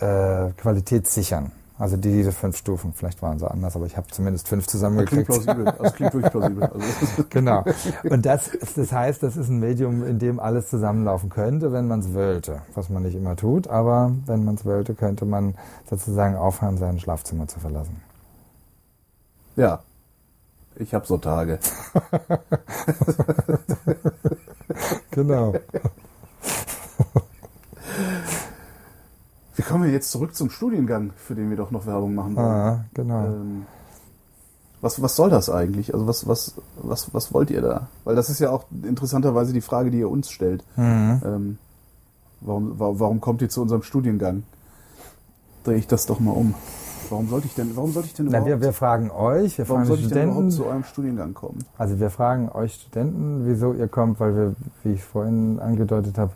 äh, 0.00 0.50
Qualität 0.56 1.06
sichern. 1.06 1.52
Also 1.78 1.96
die, 1.96 2.10
diese 2.10 2.32
fünf 2.32 2.56
Stufen, 2.56 2.92
vielleicht 2.92 3.22
waren 3.22 3.38
sie 3.38 3.48
anders, 3.48 3.76
aber 3.76 3.86
ich 3.86 3.96
habe 3.96 4.08
zumindest 4.08 4.48
fünf 4.48 4.66
zusammengekriegt. 4.66 5.28
Das 5.28 5.44
klingt 5.44 5.46
plausibel. 5.46 5.74
Das 5.78 5.94
klingt 5.94 6.14
wirklich 6.14 6.32
plausibel. 6.32 6.62
Also 6.64 7.24
genau. 7.30 7.64
Und 8.10 8.26
das, 8.26 8.50
das 8.74 8.92
heißt, 8.92 9.22
das 9.22 9.36
ist 9.36 9.48
ein 9.48 9.60
Medium, 9.60 10.04
in 10.04 10.18
dem 10.18 10.40
alles 10.40 10.68
zusammenlaufen 10.68 11.30
könnte, 11.30 11.72
wenn 11.72 11.86
man 11.86 12.00
es 12.00 12.12
wollte. 12.14 12.62
Was 12.74 12.88
man 12.88 13.04
nicht 13.04 13.14
immer 13.14 13.36
tut, 13.36 13.68
aber 13.68 14.12
wenn 14.26 14.44
man 14.44 14.56
es 14.56 14.64
wollte, 14.64 14.94
könnte 14.94 15.24
man 15.24 15.54
sozusagen 15.88 16.34
aufhören, 16.34 16.78
sein 16.78 16.98
Schlafzimmer 16.98 17.46
zu 17.46 17.60
verlassen. 17.60 18.02
Ja. 19.54 19.80
Ich 20.80 20.94
habe 20.94 21.06
so 21.06 21.18
Tage. 21.18 21.58
genau. 25.10 25.54
kommen 29.68 29.84
ja 29.84 29.90
jetzt 29.90 30.10
zurück 30.10 30.34
zum 30.34 30.50
Studiengang, 30.50 31.12
für 31.16 31.34
den 31.34 31.50
wir 31.50 31.56
doch 31.56 31.70
noch 31.70 31.86
Werbung 31.86 32.14
machen 32.14 32.36
wollen. 32.36 32.46
Ah, 32.46 32.84
genau. 32.94 33.26
Ähm, 33.26 33.66
was, 34.80 35.02
was 35.02 35.16
soll 35.16 35.30
das 35.30 35.50
eigentlich? 35.50 35.92
Also 35.92 36.06
was, 36.06 36.26
was, 36.26 36.54
was, 36.76 37.12
was 37.12 37.34
wollt 37.34 37.50
ihr 37.50 37.60
da? 37.60 37.88
Weil 38.04 38.16
das 38.16 38.30
ist 38.30 38.38
ja 38.38 38.50
auch 38.50 38.64
interessanterweise 38.82 39.52
die 39.52 39.60
Frage, 39.60 39.90
die 39.90 39.98
ihr 39.98 40.10
uns 40.10 40.30
stellt. 40.30 40.64
Mhm. 40.76 41.22
Ähm, 41.24 41.58
warum, 42.40 42.74
warum 42.78 43.20
kommt 43.20 43.42
ihr 43.42 43.48
zu 43.48 43.60
unserem 43.60 43.82
Studiengang? 43.82 44.44
Drehe 45.64 45.76
ich 45.76 45.86
das 45.86 46.06
doch 46.06 46.20
mal 46.20 46.32
um. 46.32 46.54
Warum 47.10 47.28
sollte 47.28 47.46
ich 47.46 47.54
denn, 47.54 47.74
warum 47.74 47.92
sollte 47.92 48.08
ich 48.08 48.14
denn 48.14 48.26
überhaupt, 48.26 48.46
Na, 48.46 48.54
wir, 48.54 48.60
wir 48.60 48.72
fragen 48.72 49.10
euch, 49.10 49.58
wir 49.58 49.68
warum 49.68 49.80
fragen 49.82 49.88
sollte 49.88 50.02
ich 50.04 50.12
denn 50.12 50.30
überhaupt 50.30 50.52
zu 50.52 50.66
eurem 50.66 50.84
Studiengang 50.84 51.34
kommen? 51.34 51.64
Also 51.76 51.98
wir 51.98 52.10
fragen 52.10 52.48
euch 52.50 52.74
Studenten, 52.74 53.46
wieso 53.46 53.72
ihr 53.72 53.88
kommt, 53.88 54.20
weil 54.20 54.36
wir, 54.36 54.54
wie 54.84 54.92
ich 54.92 55.02
vorhin 55.02 55.58
angedeutet 55.58 56.18
habe, 56.18 56.32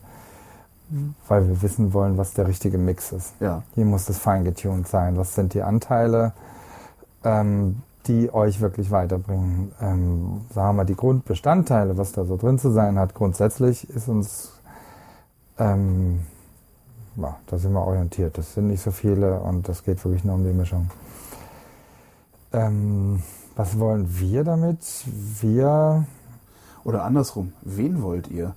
weil 1.29 1.49
wir 1.49 1.63
wissen 1.63 1.93
wollen, 1.93 2.19
was 2.19 2.35
der 2.35 2.47
richtige 2.47 2.79
Mix 2.79 3.13
ist. 3.13 3.35
Ja. 3.41 3.63
Hier 3.75 3.85
muss 3.85 4.05
das 4.05 4.19
feingetuned 4.19 4.87
sein. 4.87 5.17
Was 5.17 5.35
sind 5.35 5.55
die 5.55 5.63
Anteile, 5.63 6.33
ähm, 7.25 7.83
die 8.07 8.33
euch 8.33 8.61
wirklich 8.61 8.91
weiterbringen? 8.91 9.73
Ähm, 9.81 10.43
sagen 10.53 10.69
wir 10.69 10.73
mal, 10.73 10.85
die 10.85 10.97
Grundbestandteile, 10.97 11.97
was 11.97 12.13
da 12.13 12.25
so 12.25 12.37
drin 12.37 12.59
zu 12.59 12.71
sein 12.71 12.99
hat, 12.99 13.15
grundsätzlich 13.15 13.89
ist 13.89 14.09
uns, 14.09 14.53
ähm, 15.59 16.21
ja, 17.17 17.37
da 17.47 17.59
sind 17.59 17.73
wir 17.73 17.87
orientiert. 17.87 18.37
Das 18.37 18.55
sind 18.55 18.69
nicht 18.69 18.83
so 18.83 18.91
viele 18.91 19.41
und 19.41 19.69
das 19.69 19.85
geht 19.85 20.05
wirklich 20.05 20.25
nur 20.25 20.35
um 20.35 20.45
die 20.45 20.53
Mischung. 20.53 20.91
Ähm, 22.53 23.23
was 23.57 23.79
wollen 23.79 24.19
wir 24.19 24.45
damit? 24.45 24.79
Wir. 25.41 26.07
Oder 26.85 27.05
andersrum, 27.05 27.53
wen 27.63 28.03
wollt 28.03 28.29
ihr? 28.29 28.55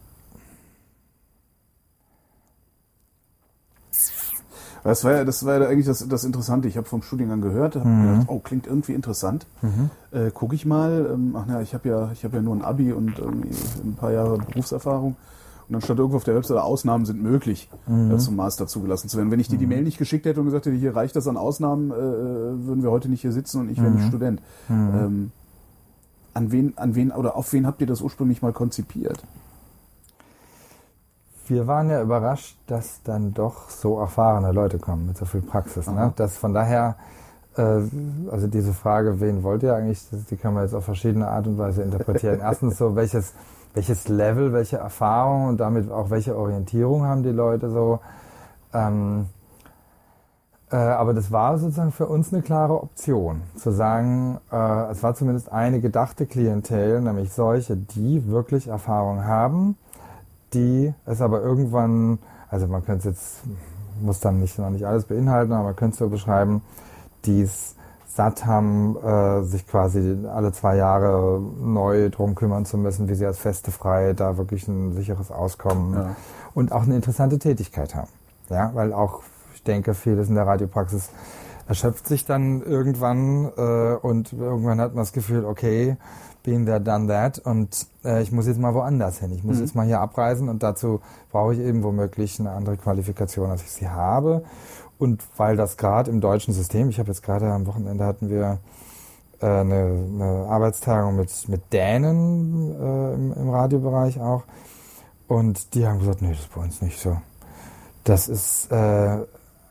Das 4.85 5.03
war 5.03 5.13
ja, 5.13 5.25
das 5.25 5.43
war 5.43 5.59
ja 5.59 5.67
eigentlich 5.67 5.87
das, 5.87 6.07
das 6.07 6.23
Interessante. 6.23 6.67
Ich 6.67 6.77
habe 6.77 6.87
vom 6.87 7.01
Studiengang 7.01 7.41
gehört, 7.41 7.75
habe 7.75 7.89
mhm. 7.89 8.03
gedacht, 8.03 8.25
oh, 8.29 8.39
klingt 8.39 8.67
irgendwie 8.67 8.93
interessant. 8.93 9.47
Mhm. 9.63 9.89
Äh, 10.11 10.29
guck 10.31 10.53
ich 10.53 10.67
mal. 10.67 11.09
Ähm, 11.11 11.35
ach 11.35 11.45
na, 11.47 11.61
ich 11.61 11.73
habe 11.73 11.89
ja, 11.89 12.11
ich 12.13 12.23
habe 12.23 12.37
ja 12.37 12.43
nur 12.43 12.55
ein 12.55 12.61
Abi 12.61 12.93
und 12.93 13.17
irgendwie 13.17 13.49
ein 13.83 13.95
paar 13.95 14.11
Jahre 14.11 14.37
Berufserfahrung. 14.37 15.15
Und 15.67 15.73
dann 15.73 15.81
stand 15.81 15.97
irgendwo 15.97 16.17
auf 16.17 16.23
der 16.23 16.35
Webseite, 16.35 16.63
Ausnahmen 16.63 17.05
sind 17.05 17.19
möglich, 17.19 17.67
mhm. 17.87 18.11
äh, 18.11 18.17
zum 18.19 18.35
Master 18.35 18.67
zugelassen 18.67 19.09
zu 19.09 19.17
werden. 19.17 19.31
Wenn 19.31 19.39
ich 19.39 19.47
dir 19.47 19.57
die 19.57 19.65
mhm. 19.65 19.71
Mail 19.71 19.83
nicht 19.83 19.97
geschickt 19.97 20.27
hätte 20.27 20.39
und 20.39 20.45
gesagt 20.45 20.67
hätte, 20.67 20.77
hier 20.77 20.95
reicht 20.95 21.15
das 21.15 21.27
an 21.27 21.37
Ausnahmen, 21.37 21.89
äh, 21.89 21.95
würden 21.95 22.83
wir 22.83 22.91
heute 22.91 23.09
nicht 23.09 23.21
hier 23.21 23.31
sitzen 23.31 23.61
und 23.61 23.71
ich 23.71 23.81
wäre 23.81 23.89
nicht 23.89 24.03
mhm. 24.03 24.09
Student. 24.09 24.41
Mhm. 24.69 24.89
Ähm, 24.93 25.31
an 26.35 26.51
wen, 26.51 26.77
an 26.77 26.93
wen 26.93 27.11
oder 27.11 27.35
auf 27.35 27.51
wen 27.53 27.65
habt 27.65 27.81
ihr 27.81 27.87
das 27.87 28.01
ursprünglich 28.01 28.43
mal 28.43 28.53
konzipiert? 28.53 29.23
Wir 31.49 31.67
waren 31.67 31.89
ja 31.89 32.01
überrascht, 32.01 32.57
dass 32.67 33.01
dann 33.03 33.33
doch 33.33 33.69
so 33.69 33.99
erfahrene 33.99 34.51
Leute 34.51 34.79
kommen 34.79 35.07
mit 35.07 35.17
so 35.17 35.25
viel 35.25 35.41
Praxis. 35.41 35.87
Ne? 35.87 36.13
Dass 36.15 36.37
von 36.37 36.53
daher, 36.53 36.95
äh, 37.55 37.81
also 38.31 38.47
diese 38.47 38.73
Frage, 38.73 39.19
wen 39.19 39.43
wollt 39.43 39.63
ihr 39.63 39.75
eigentlich, 39.75 40.01
die 40.29 40.37
kann 40.37 40.53
man 40.53 40.63
jetzt 40.63 40.73
auf 40.73 40.85
verschiedene 40.85 41.27
Art 41.27 41.47
und 41.47 41.57
Weise 41.57 41.83
interpretieren. 41.83 42.39
Erstens 42.41 42.77
so, 42.77 42.95
welches, 42.95 43.33
welches 43.73 44.07
Level, 44.07 44.53
welche 44.53 44.77
Erfahrung 44.77 45.47
und 45.47 45.59
damit 45.59 45.91
auch 45.91 46.09
welche 46.09 46.35
Orientierung 46.35 47.05
haben 47.05 47.23
die 47.23 47.29
Leute 47.29 47.69
so. 47.69 47.99
Ähm, 48.73 49.27
äh, 50.71 50.77
aber 50.77 51.13
das 51.13 51.31
war 51.31 51.57
sozusagen 51.57 51.91
für 51.91 52.07
uns 52.07 52.33
eine 52.33 52.41
klare 52.41 52.81
Option, 52.81 53.43
zu 53.55 53.71
sagen, 53.71 54.39
äh, 54.51 54.91
es 54.91 55.03
war 55.03 55.13
zumindest 55.13 55.51
eine 55.51 55.79
gedachte 55.79 56.25
Klientel, 56.25 57.01
nämlich 57.01 57.31
solche, 57.31 57.77
die 57.77 58.27
wirklich 58.27 58.67
Erfahrung 58.67 59.25
haben 59.25 59.77
die 60.55 60.93
es 61.05 61.21
aber 61.21 61.41
irgendwann, 61.41 62.19
also 62.49 62.67
man 62.67 62.83
könnte 62.83 63.09
es 63.09 63.15
jetzt, 63.15 63.43
muss 64.01 64.19
dann 64.19 64.39
nicht, 64.39 64.57
noch 64.57 64.71
nicht 64.71 64.85
alles 64.85 65.05
beinhalten, 65.05 65.53
aber 65.53 65.65
man 65.65 65.75
könnte 65.75 65.93
es 65.93 65.99
so 65.99 66.09
beschreiben, 66.09 66.61
die 67.25 67.41
es 67.41 67.75
satt 68.07 68.45
haben, 68.45 68.95
äh, 68.97 69.43
sich 69.43 69.67
quasi 69.67 70.25
alle 70.33 70.53
zwei 70.53 70.77
Jahre 70.77 71.41
neu 71.59 72.09
drum 72.09 72.33
kümmern 72.33 72.65
zu 72.65 72.77
müssen, 72.77 73.09
wie 73.09 73.15
sie 73.15 73.25
als 73.25 73.39
Feste 73.39 73.71
frei 73.71 74.13
da 74.13 74.37
wirklich 74.37 74.67
ein 74.67 74.93
sicheres 74.93 75.31
Auskommen 75.31 75.93
ja. 75.93 76.15
und 76.53 76.71
auch 76.71 76.83
eine 76.83 76.95
interessante 76.95 77.39
Tätigkeit 77.39 77.93
haben. 77.93 78.09
Ja, 78.49 78.71
weil 78.73 78.93
auch, 78.93 79.21
ich 79.53 79.63
denke, 79.63 79.93
vieles 79.93 80.29
in 80.29 80.35
der 80.35 80.47
Radiopraxis 80.47 81.09
erschöpft 81.67 82.07
sich 82.07 82.25
dann 82.25 82.61
irgendwann 82.61 83.51
äh, 83.57 83.95
und 83.95 84.31
irgendwann 84.31 84.79
hat 84.79 84.93
man 84.93 85.01
das 85.01 85.13
Gefühl, 85.13 85.43
okay, 85.43 85.97
been 86.45 86.65
there, 86.65 86.79
done 86.79 87.07
that 87.07 87.39
und 87.39 87.87
äh, 88.05 88.21
ich 88.21 88.31
muss 88.31 88.47
jetzt 88.47 88.59
mal 88.59 88.73
woanders 88.73 89.19
hin. 89.19 89.31
Ich 89.31 89.43
muss 89.43 89.57
mhm. 89.57 89.61
jetzt 89.63 89.75
mal 89.75 89.85
hier 89.85 89.99
abreisen 89.99 90.47
und 90.47 90.63
dazu 90.63 91.01
brauche 91.31 91.53
ich 91.53 91.59
eben 91.59 91.83
womöglich 91.83 92.39
eine 92.39 92.51
andere 92.51 92.77
Qualifikation, 92.77 93.49
als 93.49 93.63
ich 93.63 93.71
sie 93.71 93.89
habe. 93.89 94.43
Und 94.97 95.23
weil 95.35 95.57
das 95.57 95.75
gerade 95.75 96.09
im 96.09 96.21
deutschen 96.21 96.53
System, 96.53 96.89
ich 96.89 96.99
habe 96.99 97.09
jetzt 97.09 97.23
gerade 97.23 97.51
am 97.51 97.65
Wochenende 97.65 98.05
hatten 98.05 98.29
wir 98.29 98.59
äh, 99.41 99.45
eine, 99.45 100.07
eine 100.13 100.45
Arbeitstagung 100.47 101.17
mit, 101.17 101.49
mit 101.49 101.73
Dänen 101.73 102.71
äh, 102.79 103.13
im, 103.13 103.33
im 103.33 103.49
Radiobereich 103.49 104.21
auch 104.21 104.43
und 105.27 105.73
die 105.73 105.87
haben 105.87 105.99
gesagt, 105.99 106.21
nee, 106.21 106.29
das 106.29 106.39
ist 106.39 106.53
bei 106.53 106.61
uns 106.61 106.81
nicht 106.81 106.99
so. 106.99 107.17
Das 108.03 108.27
ist, 108.27 108.71
äh, 108.71 109.17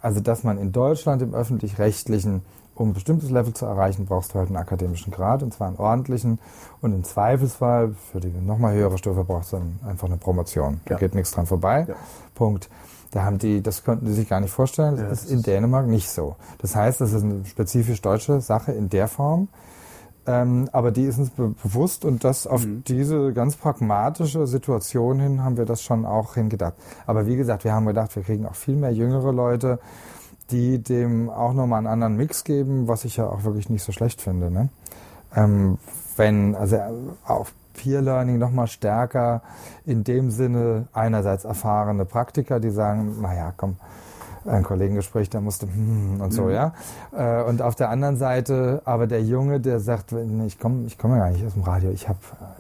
also 0.03 0.21
dass 0.21 0.43
man 0.43 0.59
in 0.59 0.73
Deutschland 0.73 1.23
im 1.23 1.35
öffentlich-rechtlichen 1.35 2.43
um 2.75 2.91
ein 2.91 2.93
bestimmtes 2.93 3.31
Level 3.31 3.55
zu 3.55 3.67
erreichen, 3.67 4.07
brauchst 4.07 4.35
du 4.35 4.39
halt 4.39 4.49
einen 4.49 4.57
akademischen 4.57 5.13
Grad, 5.13 5.43
und 5.43 5.53
zwar 5.55 5.69
einen 5.69 5.77
ordentlichen. 5.77 6.39
Und 6.81 6.93
im 6.93 7.05
Zweifelsfall, 7.05 7.95
für 8.13 8.21
die 8.21 8.29
nochmal 8.29 8.75
höhere 8.75 8.99
Stufe, 8.99 9.25
brauchst 9.25 9.53
du 9.53 9.59
dann 9.59 9.79
einfach 9.87 10.09
eine 10.09 10.17
Promotion. 10.17 10.81
Da 10.87 10.95
ja. 10.95 11.01
geht 11.01 11.15
nichts 11.15 11.33
dran 11.33 11.47
vorbei. 11.47 11.87
Ja. 11.89 11.95
Punkt. 12.35 12.69
Da 13.11 13.25
haben 13.25 13.39
die, 13.39 13.63
das 13.63 13.85
konnten 13.85 14.07
die 14.07 14.13
sich 14.13 14.29
gar 14.29 14.41
nicht 14.41 14.51
vorstellen. 14.51 14.97
Das, 14.97 15.03
ja, 15.03 15.09
das 15.09 15.25
ist 15.25 15.31
in 15.31 15.43
Dänemark 15.43 15.87
nicht 15.87 16.11
so. 16.11 16.35
Das 16.59 16.75
heißt, 16.75 17.01
das 17.01 17.13
ist 17.13 17.23
eine 17.23 17.45
spezifisch 17.45 18.03
deutsche 18.03 18.41
Sache 18.41 18.73
in 18.73 18.89
der 18.89 19.07
Form. 19.07 19.49
Ähm, 20.27 20.69
aber 20.73 20.91
die 20.91 21.05
ist 21.05 21.19
uns 21.19 21.31
be 21.31 21.55
bewusst 21.63 22.05
und 22.05 22.25
das 22.25 22.47
auf 22.47 22.65
mhm. 22.65 22.83
diese 22.85 23.33
ganz 23.33 23.57
pragmatische 23.57 24.47
Situation 24.47 25.21
hin 25.21 25.45
haben 25.45 25.59
wir 25.59 25.67
das 25.67 25.83
schon 25.83 26.07
auch 26.07 26.35
hingedacht. 26.35 26.75
Aber 27.07 27.27
wie 27.27 27.37
gesagt, 27.37 27.65
wir 27.65 27.73
haben 27.73 27.87
gedacht, 27.87 28.17
wir 28.17 28.23
kriegen 28.23 28.47
auch 28.47 28.55
viel 28.55 28.77
mehr 28.77 28.93
jüngere 28.93 29.33
Leute, 29.33 29.79
die 30.51 30.83
dem 30.83 31.31
auch 31.31 31.53
nochmal 31.53 31.79
einen 31.79 31.87
anderen 31.87 32.17
Mix 32.17 32.45
geben, 32.45 32.89
was 32.89 33.05
ich 33.05 33.17
ja 33.17 33.27
auch 33.27 33.45
wirklich 33.45 33.71
nicht 33.71 33.83
so 33.83 33.93
schlecht 33.93 34.21
finde. 34.21 34.51
Ne? 34.51 34.69
Ähm, 35.35 35.79
wenn, 36.17 36.55
also 36.55 36.79
auf 37.27 37.53
Peer 37.75 38.03
Learning 38.03 38.39
nochmal 38.39 38.69
stärker 38.69 39.43
in 39.85 40.05
dem 40.05 40.31
Sinne 40.31 40.87
einerseits 40.93 41.45
erfahrene 41.45 42.05
Praktiker, 42.05 42.61
die 42.61 42.71
sagen, 42.71 43.21
naja, 43.21 43.53
komm, 43.57 43.77
ein 44.47 44.63
Kollegengespräch, 44.63 45.31
da 45.31 45.41
musste 45.41 45.67
hm, 45.67 46.21
und 46.21 46.33
so, 46.33 46.45
mhm. 46.45 46.51
ja. 46.51 46.73
Äh, 47.17 47.43
und 47.45 47.63
auf 47.63 47.75
der 47.75 47.91
anderen 47.91 48.17
Seite 48.17 48.83
aber 48.85 49.07
der 49.07 49.23
Junge, 49.23 49.61
der 49.61 49.81
sagt, 49.81 50.13
ich 50.47 50.59
komme 50.59 50.87
ich 50.87 50.99
komme 50.99 51.17
ja 51.17 51.25
gar 51.25 51.31
nicht 51.31 51.47
aus 51.47 51.55
dem 51.55 51.63
Radio, 51.63 51.91
ich 51.91 52.09
habe 52.09 52.19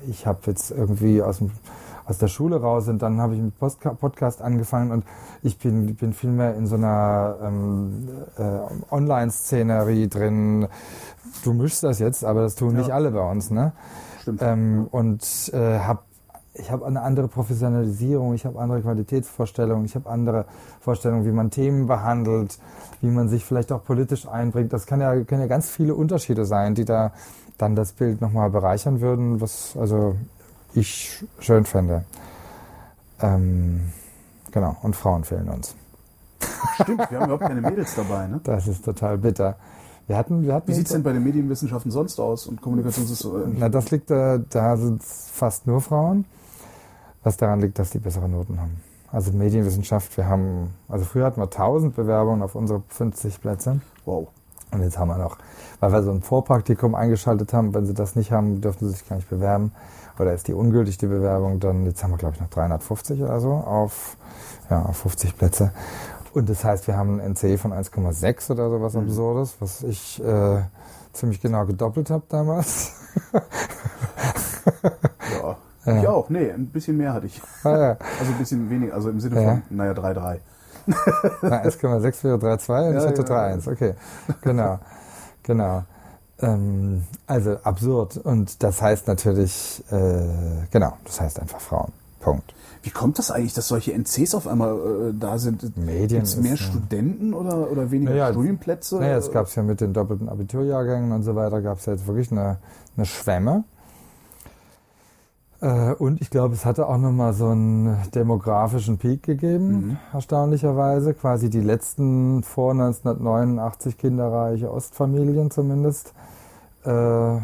ich 0.09 0.26
hab 0.26 0.47
jetzt 0.47 0.70
irgendwie 0.70 1.22
aus 1.22 1.39
dem 1.39 1.51
aus 2.07 2.18
der 2.18 2.28
Schule 2.28 2.61
raus 2.61 2.88
und 2.88 3.00
dann 3.02 3.20
habe 3.20 3.34
ich 3.34 3.40
mit 3.40 3.59
Post 3.59 3.80
Podcast 3.80 4.42
angefangen 4.42 4.90
und 4.90 5.05
ich 5.42 5.59
bin, 5.59 5.94
bin 5.96 6.12
viel 6.12 6.30
mehr 6.30 6.55
in 6.55 6.66
so 6.66 6.76
einer 6.76 7.36
ähm, 7.42 8.09
äh, 8.36 8.92
Online-Szenerie 8.94 10.09
drin. 10.09 10.68
Du 11.44 11.52
mischst 11.52 11.82
das 11.82 11.98
jetzt, 11.98 12.24
aber 12.24 12.42
das 12.42 12.55
tun 12.55 12.72
ja. 12.72 12.78
nicht 12.78 12.90
alle 12.90 13.11
bei 13.11 13.30
uns, 13.30 13.50
ne? 13.50 13.72
Stimmt. 14.20 14.42
Ähm, 14.42 14.88
und 14.90 15.50
äh, 15.52 15.78
habe 15.78 16.00
ich 16.57 16.70
habe 16.70 16.86
eine 16.86 17.02
andere 17.02 17.26
Professionalisierung, 17.26 18.32
ich 18.34 18.46
habe 18.46 18.61
andere 18.61 18.80
Qualitätsvorstellungen, 18.80 19.84
ich 19.84 19.96
habe 19.96 20.09
andere 20.09 20.44
Vorstellungen, 20.80 21.24
wie 21.26 21.32
man 21.32 21.50
Themen 21.50 21.86
behandelt, 21.86 22.59
wie 23.00 23.09
man 23.09 23.28
sich 23.28 23.44
vielleicht 23.44 23.72
auch 23.72 23.82
politisch 23.82 24.28
einbringt. 24.28 24.72
Das 24.72 24.86
kann 24.86 25.00
ja, 25.00 25.20
können 25.24 25.40
ja 25.40 25.48
ganz 25.48 25.68
viele 25.68 25.96
Unterschiede 25.96 26.44
sein, 26.44 26.76
die 26.76 26.84
da 26.84 27.12
dann 27.59 27.74
das 27.74 27.92
Bild 27.92 28.20
nochmal 28.20 28.50
bereichern 28.50 29.00
würden, 29.00 29.40
was 29.40 29.76
also 29.76 30.14
ich 30.75 31.25
schön 31.39 31.64
fände. 31.64 32.05
Ähm, 33.20 33.93
genau, 34.51 34.77
und 34.83 34.97
Frauen 34.97 35.25
fehlen 35.25 35.49
uns. 35.49 35.75
Stimmt, 36.75 37.11
wir 37.11 37.20
haben 37.20 37.31
überhaupt 37.31 37.45
keine 37.45 37.61
Mädels 37.61 37.95
dabei, 37.95 38.27
ne? 38.27 38.41
Das 38.43 38.66
ist 38.66 38.85
total 38.85 39.18
bitter. 39.18 39.57
Wir 40.07 40.18
hatten, 40.18 40.43
wir 40.43 40.55
hatten 40.55 40.68
Wie 40.68 40.75
sieht 40.75 40.87
es 40.87 40.93
denn 40.93 41.03
bei 41.03 41.12
den 41.12 41.25
Medienwissenschaften 41.25 41.91
sonst 41.91 42.20
aus 42.20 42.47
und 42.47 42.61
Kommunikations... 42.61 43.27
Na, 43.57 43.70
das 43.70 43.91
liegt 43.91 44.11
da, 44.11 44.39
da 44.39 44.77
sind 44.77 45.03
fast 45.03 45.66
nur 45.66 45.81
Frauen, 45.81 46.27
was 47.22 47.39
daran 47.39 47.61
liegt, 47.61 47.79
dass 47.79 47.91
die 47.91 48.01
bessere 48.01 48.29
Noten 48.29 48.61
haben. 48.61 48.81
Also 49.11 49.33
Medienwissenschaft, 49.33 50.14
wir 50.16 50.27
haben, 50.27 50.75
also 50.89 51.05
früher 51.05 51.25
hatten 51.25 51.41
wir 51.41 51.45
1000 51.45 51.95
Bewerbungen 51.95 52.43
auf 52.43 52.55
unsere 52.55 52.83
50 52.89 53.41
Plätze. 53.41 53.81
Wow. 54.05 54.29
Und 54.72 54.83
jetzt 54.83 54.99
haben 54.99 55.09
wir 55.09 55.18
noch, 55.18 55.39
weil 55.81 55.93
wir 55.93 56.03
so 56.03 56.11
ein 56.11 56.20
Vorpraktikum 56.20 56.95
eingeschaltet 56.95 57.53
haben, 57.53 57.72
wenn 57.75 57.87
sie 57.87 57.95
das 57.95 58.16
nicht 58.16 58.33
haben, 58.33 58.61
dürfen 58.61 58.89
sie 58.89 58.95
sich 58.95 59.09
gar 59.09 59.16
nicht 59.16 59.31
bewerben. 59.31 59.72
Oder 60.18 60.32
ist 60.32 60.48
die 60.48 60.54
ungültig, 60.54 60.98
die 60.98 61.06
Bewerbung, 61.06 61.60
dann, 61.60 61.84
jetzt 61.86 62.02
haben 62.02 62.12
wir 62.12 62.18
glaube 62.18 62.34
ich 62.34 62.40
noch 62.40 62.50
350 62.50 63.22
oder 63.22 63.40
so 63.40 63.52
auf, 63.52 64.16
ja, 64.70 64.82
auf 64.82 64.96
50 64.98 65.36
Plätze. 65.36 65.72
Und 66.32 66.48
das 66.48 66.64
heißt, 66.64 66.86
wir 66.86 66.96
haben 66.96 67.20
ein 67.20 67.32
NC 67.32 67.58
von 67.58 67.72
1,6 67.72 68.50
oder 68.50 68.70
so 68.70 68.82
was 68.82 68.94
mhm. 68.94 69.02
Absurdes, 69.02 69.56
was 69.60 69.82
ich 69.82 70.22
äh, 70.24 70.62
ziemlich 71.12 71.40
genau 71.40 71.64
gedoppelt 71.64 72.10
habe 72.10 72.24
damals. 72.28 72.92
ja. 73.32 73.42
Ja. 75.86 76.00
Ich 76.00 76.08
auch, 76.08 76.30
nee, 76.30 76.50
ein 76.50 76.68
bisschen 76.68 76.96
mehr 76.96 77.12
hatte 77.12 77.26
ich. 77.26 77.42
Ah, 77.62 77.76
ja. 77.76 77.98
Also 78.18 78.32
ein 78.32 78.38
bisschen 78.38 78.70
weniger, 78.70 78.94
also 78.94 79.10
im 79.10 79.20
Sinne 79.20 79.34
von, 79.34 79.44
ja. 79.44 79.60
naja, 79.68 79.92
3,3. 79.92 80.38
1,6 81.42 82.24
wäre 82.24 82.36
3,2 82.36 82.88
und 82.88 82.96
ich 82.96 83.06
hatte 83.06 83.22
3,1, 83.22 83.70
okay. 83.70 83.94
Genau, 84.40 84.78
genau. 85.42 85.82
Ähm, 86.41 87.05
also 87.26 87.57
absurd. 87.62 88.16
Und 88.18 88.62
das 88.62 88.82
heißt 88.82 89.07
natürlich, 89.07 89.82
äh, 89.91 90.66
genau, 90.70 90.97
das 91.05 91.20
heißt 91.20 91.41
einfach 91.41 91.61
Frauen. 91.61 91.93
Punkt. 92.20 92.55
Wie 92.82 92.91
kommt 92.91 93.18
das 93.18 93.30
eigentlich, 93.30 93.55
dass 93.55 93.68
solche 93.68 93.93
NCs 93.93 94.35
auf 94.35 94.47
einmal 94.47 94.76
äh, 94.76 95.14
da 95.18 95.39
sind? 95.39 95.76
Medien. 95.76 96.09
Gibt 96.09 96.26
es 96.26 96.37
mehr 96.37 96.57
Studenten 96.57 97.32
oder, 97.32 97.70
oder 97.70 97.91
weniger 97.91 98.11
naja, 98.11 98.30
Studienplätze? 98.30 98.97
Naja, 98.97 99.16
es 99.16 99.30
gab 99.30 99.47
es 99.47 99.55
ja 99.55 99.62
mit 99.62 99.80
den 99.80 99.93
doppelten 99.93 100.28
Abiturjahrgängen 100.28 101.12
und 101.12 101.22
so 101.22 101.35
weiter, 101.35 101.62
gab 101.62 101.78
es 101.78 101.87
ja 101.87 101.95
jetzt 101.95 102.07
wirklich 102.07 102.30
eine, 102.30 102.59
eine 102.97 103.07
Schwemme. 103.07 103.64
Äh, 105.64 105.94
und 105.94 106.20
ich 106.20 106.28
glaube, 106.28 106.54
es 106.54 106.66
hatte 106.66 106.86
auch 106.86 106.98
nochmal 106.98 107.32
so 107.32 107.48
einen 107.48 107.96
demografischen 108.14 108.98
Peak 108.98 109.22
gegeben, 109.22 109.68
mhm. 109.68 109.96
erstaunlicherweise. 110.12 111.14
Quasi 111.14 111.48
die 111.48 111.60
letzten 111.60 112.42
vor 112.42 112.72
1989 112.72 113.96
kinderreiche 113.96 114.70
Ostfamilien 114.70 115.50
zumindest. 115.50 116.12
Äh, 116.84 117.36
äh, 117.36 117.40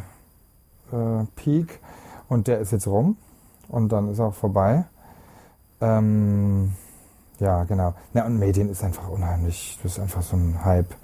Peak. 1.35 1.81
Und 2.29 2.47
der 2.47 2.59
ist 2.61 2.73
jetzt 2.73 2.87
rum. 2.87 3.17
Und 3.69 3.91
dann 3.91 4.11
ist 4.11 4.21
auch 4.21 4.35
vorbei. 4.35 4.85
Ähm, 5.81 6.73
ja, 7.39 7.65
genau. 7.65 7.95
Na, 8.13 8.27
und 8.27 8.39
Medien 8.39 8.69
ist 8.69 8.85
einfach 8.85 9.09
unheimlich. 9.09 9.79
Das 9.83 9.93
ist 9.93 9.99
einfach 9.99 10.21
so 10.21 10.37
ein 10.37 10.63
Hype. 10.63 10.95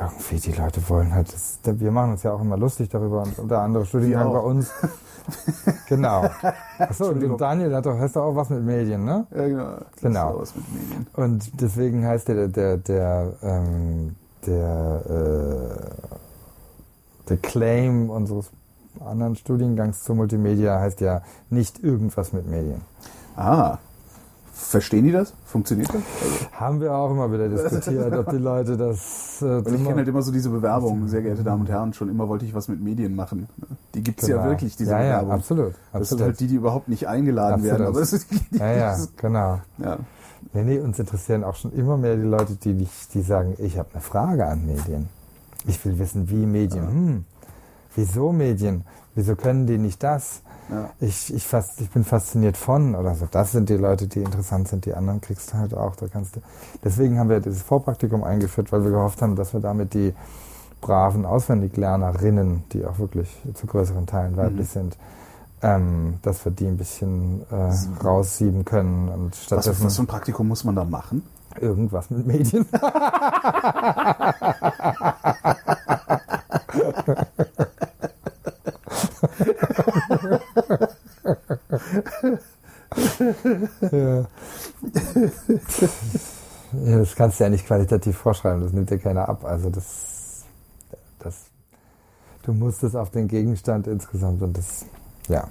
Irgendwie, 0.00 0.36
die 0.36 0.52
Leute 0.52 0.88
wollen 0.88 1.14
halt, 1.14 1.32
das, 1.32 1.58
wir 1.62 1.90
machen 1.90 2.12
uns 2.12 2.22
ja 2.22 2.32
auch 2.32 2.40
immer 2.40 2.56
lustig 2.56 2.88
darüber 2.88 3.22
und, 3.22 3.38
und 3.38 3.50
der 3.50 3.58
andere 3.58 3.84
Studiengang 3.84 4.32
bei 4.32 4.38
uns. 4.38 4.70
genau. 5.88 6.24
Achso, 6.78 7.10
und 7.10 7.38
Daniel 7.38 7.74
hat 7.74 7.84
doch, 7.84 7.98
heißt 7.98 8.16
doch 8.16 8.22
auch 8.22 8.34
was 8.34 8.48
mit 8.48 8.64
Medien, 8.64 9.04
ne? 9.04 9.26
Ja, 9.30 9.46
genau. 9.46 9.78
Genau. 10.00 10.40
Was 10.40 10.56
mit 10.56 10.64
Medien. 10.72 11.06
Und 11.14 11.60
deswegen 11.60 12.06
heißt 12.06 12.28
der, 12.28 12.48
der, 12.48 12.78
der, 12.78 13.32
ähm, 13.42 14.16
der, 14.46 15.02
äh, 15.06 16.08
der 17.28 17.36
Claim 17.36 18.08
unseres 18.08 18.50
anderen 19.04 19.36
Studiengangs 19.36 20.02
zur 20.02 20.16
Multimedia 20.16 20.80
heißt 20.80 21.02
ja 21.02 21.20
nicht 21.50 21.82
irgendwas 21.82 22.32
mit 22.32 22.46
Medien. 22.48 22.80
Ah. 23.36 23.78
Verstehen 24.68 25.04
die 25.04 25.12
das? 25.12 25.32
Funktioniert 25.44 25.88
das? 25.88 25.96
Also 26.22 26.52
Haben 26.52 26.80
wir 26.80 26.94
auch 26.94 27.10
immer 27.10 27.32
wieder 27.32 27.48
diskutiert, 27.48 28.12
ob 28.12 28.30
die 28.30 28.36
Leute 28.36 28.76
das. 28.76 29.42
Äh, 29.42 29.58
ich 29.58 29.64
kenne 29.64 29.96
halt 29.96 30.08
immer 30.08 30.22
so 30.22 30.30
diese 30.30 30.50
Bewerbungen, 30.50 31.08
sehr 31.08 31.22
geehrte 31.22 31.42
Damen 31.42 31.62
und 31.62 31.68
Herren, 31.68 31.92
schon 31.92 32.08
immer 32.08 32.28
wollte 32.28 32.44
ich 32.44 32.54
was 32.54 32.68
mit 32.68 32.80
Medien 32.80 33.16
machen. 33.16 33.48
Die 33.94 34.02
gibt 34.02 34.20
es 34.20 34.28
genau. 34.28 34.42
ja 34.42 34.48
wirklich, 34.48 34.76
diese 34.76 34.92
ja, 34.92 34.98
Bewerbung. 34.98 35.28
Ja, 35.30 35.34
absolut, 35.34 35.66
absolut. 35.66 36.00
Das 36.00 36.08
sind 36.10 36.20
halt 36.20 36.40
die, 36.40 36.46
die 36.46 36.54
überhaupt 36.54 36.88
nicht 36.88 37.08
eingeladen 37.08 37.54
absolut. 37.54 37.78
werden. 37.78 37.86
Aber 37.86 38.00
ist, 38.00 38.26
die, 38.30 38.58
ja, 38.58 38.72
ja, 38.72 38.96
genau. 39.16 39.60
Ja. 39.78 39.98
Nee, 40.52 40.62
nee, 40.64 40.78
uns 40.78 40.98
interessieren 40.98 41.44
auch 41.44 41.54
schon 41.54 41.72
immer 41.72 41.96
mehr 41.96 42.16
die 42.16 42.22
Leute, 42.22 42.54
die, 42.54 42.72
nicht, 42.72 43.14
die 43.14 43.22
sagen, 43.22 43.54
ich 43.58 43.78
habe 43.78 43.88
eine 43.92 44.02
Frage 44.02 44.46
an 44.46 44.66
Medien. 44.66 45.08
Ich 45.66 45.84
will 45.84 45.98
wissen, 45.98 46.30
wie 46.30 46.46
Medien. 46.46 46.84
Ja. 46.84 46.90
Hm, 46.90 47.24
wieso 47.96 48.32
Medien? 48.32 48.84
Wieso 49.14 49.36
können 49.36 49.66
die 49.66 49.78
nicht 49.78 50.02
das? 50.02 50.42
Ja. 50.70 50.90
Ich, 51.00 51.34
ich, 51.34 51.46
fast, 51.46 51.80
ich 51.80 51.90
bin 51.90 52.04
fasziniert 52.04 52.56
von 52.56 52.94
oder 52.94 53.14
so. 53.14 53.26
Das 53.30 53.52
sind 53.52 53.68
die 53.68 53.76
Leute, 53.76 54.06
die 54.06 54.20
interessant 54.20 54.68
sind. 54.68 54.86
Die 54.86 54.94
anderen 54.94 55.20
kriegst 55.20 55.52
du 55.52 55.58
halt 55.58 55.74
auch. 55.74 55.96
Da 55.96 56.06
kannst 56.06 56.36
du. 56.36 56.40
Deswegen 56.84 57.18
haben 57.18 57.28
wir 57.28 57.40
dieses 57.40 57.62
Vorpraktikum 57.62 58.22
eingeführt, 58.22 58.70
weil 58.70 58.84
wir 58.84 58.92
gehofft 58.92 59.20
haben, 59.20 59.34
dass 59.34 59.52
wir 59.52 59.60
damit 59.60 59.94
die 59.94 60.14
braven 60.80 61.26
Auswendiglernerinnen, 61.26 62.64
die 62.72 62.86
auch 62.86 62.98
wirklich 62.98 63.36
zu 63.54 63.66
größeren 63.66 64.06
Teilen 64.06 64.36
weiblich 64.36 64.68
mhm. 64.68 64.72
sind, 64.72 64.96
ähm, 65.62 66.14
dass 66.22 66.44
wir 66.44 66.52
die 66.52 66.66
ein 66.66 66.76
bisschen 66.76 67.42
äh, 67.50 67.72
raussieben 68.04 68.64
können. 68.64 69.08
Und 69.08 69.34
stattdessen 69.34 69.70
was, 69.70 69.86
was 69.86 69.96
für 69.96 70.04
ein 70.04 70.06
Praktikum 70.06 70.46
muss 70.46 70.62
man 70.64 70.76
da 70.76 70.84
machen? 70.84 71.24
Irgendwas 71.60 72.10
mit 72.10 72.26
Medien. 72.26 72.64
ja. 83.90 84.26
ja. 86.72 86.98
das 86.98 87.14
kannst 87.14 87.40
du 87.40 87.44
ja 87.44 87.50
nicht 87.50 87.66
qualitativ 87.66 88.16
vorschreiben, 88.16 88.62
das 88.62 88.72
nimmt 88.72 88.90
dir 88.90 88.98
keiner 88.98 89.28
ab. 89.28 89.44
Also 89.44 89.70
das, 89.70 90.44
das, 91.18 91.46
du 92.42 92.52
musst 92.52 92.82
es 92.82 92.94
auf 92.94 93.10
den 93.10 93.28
Gegenstand 93.28 93.86
insgesamt 93.86 94.42
und 94.42 94.56
das, 94.56 94.86
ja. 95.28 95.48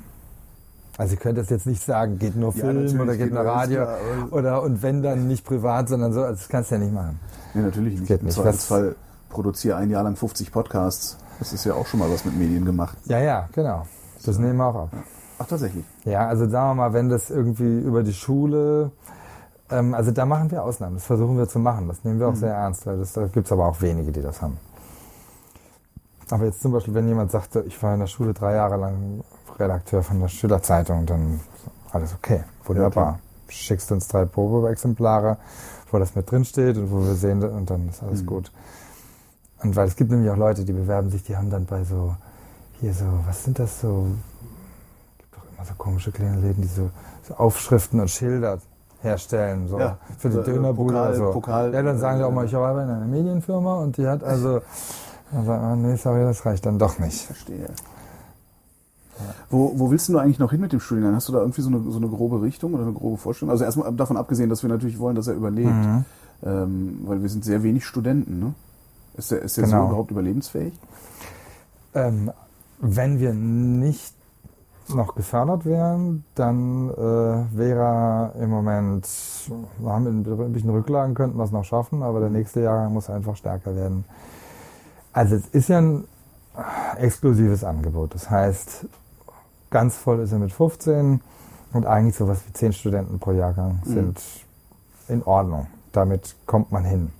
Also 0.97 1.13
ich 1.13 1.19
könnte 1.21 1.39
das 1.41 1.49
jetzt 1.49 1.65
nicht 1.65 1.81
sagen, 1.81 2.19
geht 2.19 2.35
nur 2.35 2.51
Film 2.51 2.87
ja, 2.87 3.01
oder 3.01 3.15
geht 3.15 3.31
nur 3.31 3.45
Radio 3.45 3.83
klar, 3.83 3.97
oder 4.31 4.61
und 4.61 4.83
wenn 4.83 5.01
dann 5.01 5.27
nicht 5.27 5.45
privat, 5.45 5.87
sondern 5.87 6.11
so, 6.11 6.23
also 6.23 6.33
das 6.33 6.49
kannst 6.49 6.71
du 6.71 6.75
ja 6.75 6.81
nicht 6.81 6.93
machen. 6.93 7.17
Ja, 7.53 7.61
natürlich 7.61 7.93
nicht. 7.99 8.07
Geht 8.07 8.21
Im 8.21 8.29
Zweifelsfall 8.29 8.97
produziere 9.29 9.77
ein 9.77 9.89
Jahr 9.89 10.03
lang 10.03 10.17
50 10.17 10.51
Podcasts. 10.51 11.17
Das 11.39 11.53
ist 11.53 11.63
ja 11.63 11.73
auch 11.73 11.87
schon 11.87 12.01
mal 12.01 12.11
was 12.11 12.25
mit 12.25 12.37
Medien 12.37 12.65
gemacht. 12.65 12.97
Ja, 13.05 13.19
ja, 13.19 13.47
genau. 13.53 13.85
Das 14.25 14.35
so. 14.35 14.41
nehmen 14.41 14.57
wir 14.57 14.65
auch 14.65 14.75
ab. 14.75 14.89
Ach, 15.39 15.47
tatsächlich? 15.47 15.85
Ja, 16.03 16.27
also 16.27 16.47
sagen 16.49 16.69
wir 16.71 16.75
mal, 16.75 16.93
wenn 16.93 17.09
das 17.09 17.29
irgendwie 17.29 17.79
über 17.79 18.03
die 18.03 18.13
Schule, 18.13 18.91
ähm, 19.69 19.93
also 19.93 20.11
da 20.11 20.25
machen 20.25 20.51
wir 20.51 20.63
Ausnahmen. 20.63 20.95
Das 20.95 21.05
versuchen 21.05 21.37
wir 21.37 21.47
zu 21.47 21.59
machen. 21.59 21.87
Das 21.87 22.03
nehmen 22.03 22.19
wir 22.19 22.27
auch 22.27 22.33
mhm. 22.33 22.37
sehr 22.37 22.53
ernst, 22.53 22.85
weil 22.85 22.97
das, 22.97 23.13
da 23.13 23.27
gibt 23.27 23.45
es 23.45 23.51
aber 23.51 23.67
auch 23.67 23.81
wenige, 23.81 24.11
die 24.11 24.21
das 24.21 24.41
haben. 24.41 24.57
Aber 26.31 26.45
jetzt 26.45 26.61
zum 26.61 26.71
Beispiel, 26.71 26.93
wenn 26.93 27.07
jemand 27.07 27.31
sagt, 27.31 27.55
ich 27.55 27.81
war 27.81 27.93
in 27.93 28.01
der 28.01 28.07
Schule 28.07 28.33
drei 28.33 28.55
Jahre 28.55 28.77
lang 28.77 29.23
Redakteur 29.57 30.03
von 30.03 30.19
der 30.19 30.27
Schülerzeitung, 30.27 31.05
dann 31.05 31.39
alles 31.91 32.13
okay, 32.13 32.43
wunderbar. 32.65 33.13
Ja, 33.13 33.19
Schickst 33.51 33.91
uns 33.91 34.07
drei 34.07 34.25
Probeexemplare, 34.25 35.37
wo 35.91 35.97
das 35.97 36.15
mit 36.15 36.29
drin 36.29 36.45
steht 36.45 36.77
und 36.77 36.91
wo 36.91 37.03
wir 37.03 37.15
sehen, 37.15 37.43
und 37.43 37.69
dann 37.69 37.89
ist 37.89 38.03
alles 38.03 38.21
mhm. 38.21 38.27
gut. 38.27 38.51
Und 39.63 39.75
weil 39.75 39.87
es 39.87 39.95
gibt 39.95 40.11
nämlich 40.11 40.29
auch 40.29 40.37
Leute, 40.37 40.65
die 40.65 40.73
bewerben 40.73 41.09
sich, 41.09 41.23
die 41.23 41.35
haben 41.35 41.49
dann 41.49 41.65
bei 41.65 41.83
so, 41.83 42.15
hier 42.79 42.93
so, 42.93 43.05
was 43.25 43.43
sind 43.43 43.59
das 43.59 43.81
so, 43.81 44.07
gibt 45.17 45.35
doch 45.35 45.43
immer 45.55 45.65
so 45.65 45.73
komische 45.77 46.11
kleine 46.11 46.39
Läden, 46.39 46.61
die 46.61 46.67
so, 46.67 46.89
so 47.27 47.35
Aufschriften 47.35 47.99
und 47.99 48.09
Schilder 48.09 48.59
herstellen, 49.01 49.67
so 49.67 49.79
ja, 49.79 49.97
für 50.17 50.29
die 50.29 50.35
so, 50.35 50.43
Dönerbude 50.43 50.93
Pokal, 50.93 51.15
so. 51.15 51.31
Pokal, 51.31 51.73
ja, 51.73 51.81
dann 51.81 51.99
sagen 51.99 52.19
die 52.19 52.25
auch 52.25 52.31
mal, 52.31 52.45
ich 52.45 52.55
arbeite 52.55 52.89
in 52.89 52.95
einer 52.95 53.05
Medienfirma 53.05 53.75
und 53.75 53.97
die 53.97 54.07
hat 54.07 54.23
also, 54.23 54.61
dann 55.31 55.45
sagt 55.45 55.61
man, 55.61 55.81
nee, 55.81 55.95
sorry, 55.95 56.21
das 56.21 56.45
reicht 56.45 56.65
dann 56.65 56.79
doch 56.79 56.99
nicht. 56.99 57.21
Verstehe. 57.21 57.67
Ja. 59.19 59.35
Wo, 59.49 59.73
wo 59.77 59.91
willst 59.91 60.07
du 60.07 60.17
eigentlich 60.17 60.39
noch 60.39 60.51
hin 60.51 60.61
mit 60.61 60.71
dem 60.71 60.79
Studiengang? 60.79 61.15
Hast 61.15 61.27
du 61.27 61.33
da 61.33 61.39
irgendwie 61.39 61.61
so 61.61 61.69
eine, 61.69 61.81
so 61.91 61.97
eine 61.97 62.07
grobe 62.07 62.41
Richtung 62.41 62.73
oder 62.73 62.83
eine 62.83 62.93
grobe 62.93 63.17
Vorstellung? 63.17 63.51
Also 63.51 63.65
erstmal 63.65 63.91
davon 63.93 64.15
abgesehen, 64.15 64.49
dass 64.49 64.63
wir 64.63 64.69
natürlich 64.69 64.99
wollen, 64.99 65.15
dass 65.15 65.27
er 65.27 65.33
überlebt, 65.33 65.69
mhm. 65.69 66.05
ähm, 66.43 66.99
weil 67.03 67.21
wir 67.21 67.29
sind 67.29 67.43
sehr 67.43 67.63
wenig 67.63 67.85
Studenten, 67.85 68.39
ne? 68.39 68.53
Ist 69.17 69.31
der, 69.31 69.41
ist 69.41 69.57
der 69.57 69.65
genau. 69.65 69.81
so 69.81 69.87
überhaupt 69.87 70.11
überlebensfähig? 70.11 70.73
Ähm, 71.93 72.31
wenn 72.79 73.19
wir 73.19 73.33
nicht 73.33 74.13
noch 74.89 75.13
gefördert 75.15 75.65
wären, 75.65 76.23
dann 76.35 76.89
äh, 76.89 77.57
wäre 77.57 78.33
im 78.39 78.49
Moment, 78.49 79.07
wir 79.77 79.91
haben 79.91 80.07
ein 80.07 80.53
bisschen 80.53 80.71
Rücklagen, 80.71 81.13
könnten 81.13 81.37
wir 81.37 81.43
es 81.43 81.51
noch 81.51 81.63
schaffen, 81.65 82.01
aber 82.01 82.19
der 82.19 82.29
nächste 82.29 82.61
Jahrgang 82.61 82.93
muss 82.93 83.09
einfach 83.09 83.35
stärker 83.35 83.75
werden. 83.75 84.03
Also 85.13 85.35
es 85.35 85.45
ist 85.47 85.69
ja 85.69 85.79
ein 85.79 86.05
exklusives 86.97 87.63
Angebot. 87.63 88.15
Das 88.15 88.29
heißt, 88.29 88.87
ganz 89.69 89.95
voll 89.95 90.19
ist 90.21 90.31
er 90.31 90.39
mit 90.39 90.51
15, 90.51 91.21
Und 91.71 91.85
eigentlich 91.85 92.15
sowas 92.15 92.39
wie 92.47 92.53
zehn 92.53 92.73
Studenten 92.73 93.19
pro 93.19 93.31
Jahrgang 93.31 93.79
Mhm. 93.85 93.93
sind 93.93 94.21
in 95.07 95.21
Ordnung. 95.23 95.67
Damit 95.91 96.35
kommt 96.47 96.71
man 96.71 96.83
hin. 96.83 97.11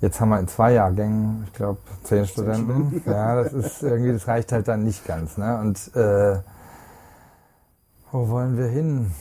Jetzt 0.00 0.20
haben 0.20 0.30
wir 0.30 0.40
in 0.40 0.48
zwei 0.48 0.72
Jahrgängen, 0.72 1.44
ich 1.46 1.52
glaube, 1.52 1.78
zehn 2.04 2.26
Studenten. 2.26 3.02
Ja, 3.04 3.42
das 3.42 3.52
ist 3.52 3.82
irgendwie, 3.82 4.12
das 4.12 4.26
reicht 4.26 4.50
halt 4.50 4.66
dann 4.66 4.82
nicht 4.82 5.06
ganz. 5.06 5.36
Ne? 5.36 5.58
Und 5.60 5.94
äh, 5.94 6.38
wo 8.10 8.28
wollen 8.28 8.56
wir 8.56 8.66
hin? 8.66 9.12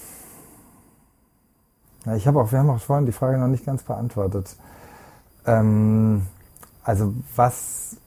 Ja, 2.05 2.15
ich 2.15 2.27
habe 2.27 2.39
auch, 2.39 2.51
wir 2.51 2.59
haben 2.59 2.69
auch 2.69 2.80
vorhin 2.80 3.05
die 3.05 3.11
Frage 3.11 3.38
noch 3.38 3.47
nicht 3.47 3.65
ganz 3.65 3.84
beantwortet. 3.84 4.55
Ähm, 5.45 6.25
also 6.84 7.13
was 7.36 7.97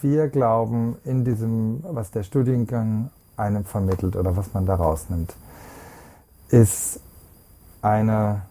wir 0.00 0.28
glauben 0.28 0.96
in 1.04 1.24
diesem, 1.24 1.84
was 1.84 2.10
der 2.10 2.22
Studiengang 2.22 3.10
einem 3.36 3.64
vermittelt 3.64 4.16
oder 4.16 4.36
was 4.36 4.52
man 4.54 4.64
da 4.64 4.76
rausnimmt, 4.76 5.34
ist 6.48 7.00
eine 7.82 8.42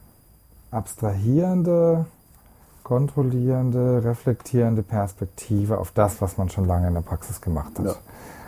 abstrahierende, 0.71 2.05
kontrollierende, 2.89 4.03
reflektierende 4.03 4.81
Perspektive 4.81 5.77
auf 5.77 5.91
das, 5.91 6.23
was 6.23 6.39
man 6.39 6.49
schon 6.49 6.65
lange 6.65 6.87
in 6.87 6.95
der 6.95 7.01
Praxis 7.01 7.39
gemacht 7.39 7.77
hat. 7.77 7.85
Ja. 7.85 7.93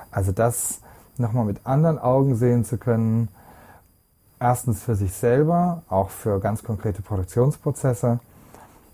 Also 0.09 0.31
das 0.31 0.79
nochmal 1.17 1.45
mit 1.45 1.63
anderen 1.63 1.99
Augen 1.99 2.35
sehen 2.35 2.65
zu 2.65 2.79
können, 2.79 3.27
erstens 4.39 4.81
für 4.81 4.95
sich 4.95 5.13
selber, 5.13 5.83
auch 5.89 6.09
für 6.09 6.39
ganz 6.39 6.63
konkrete 6.63 7.03
Produktionsprozesse, 7.03 8.19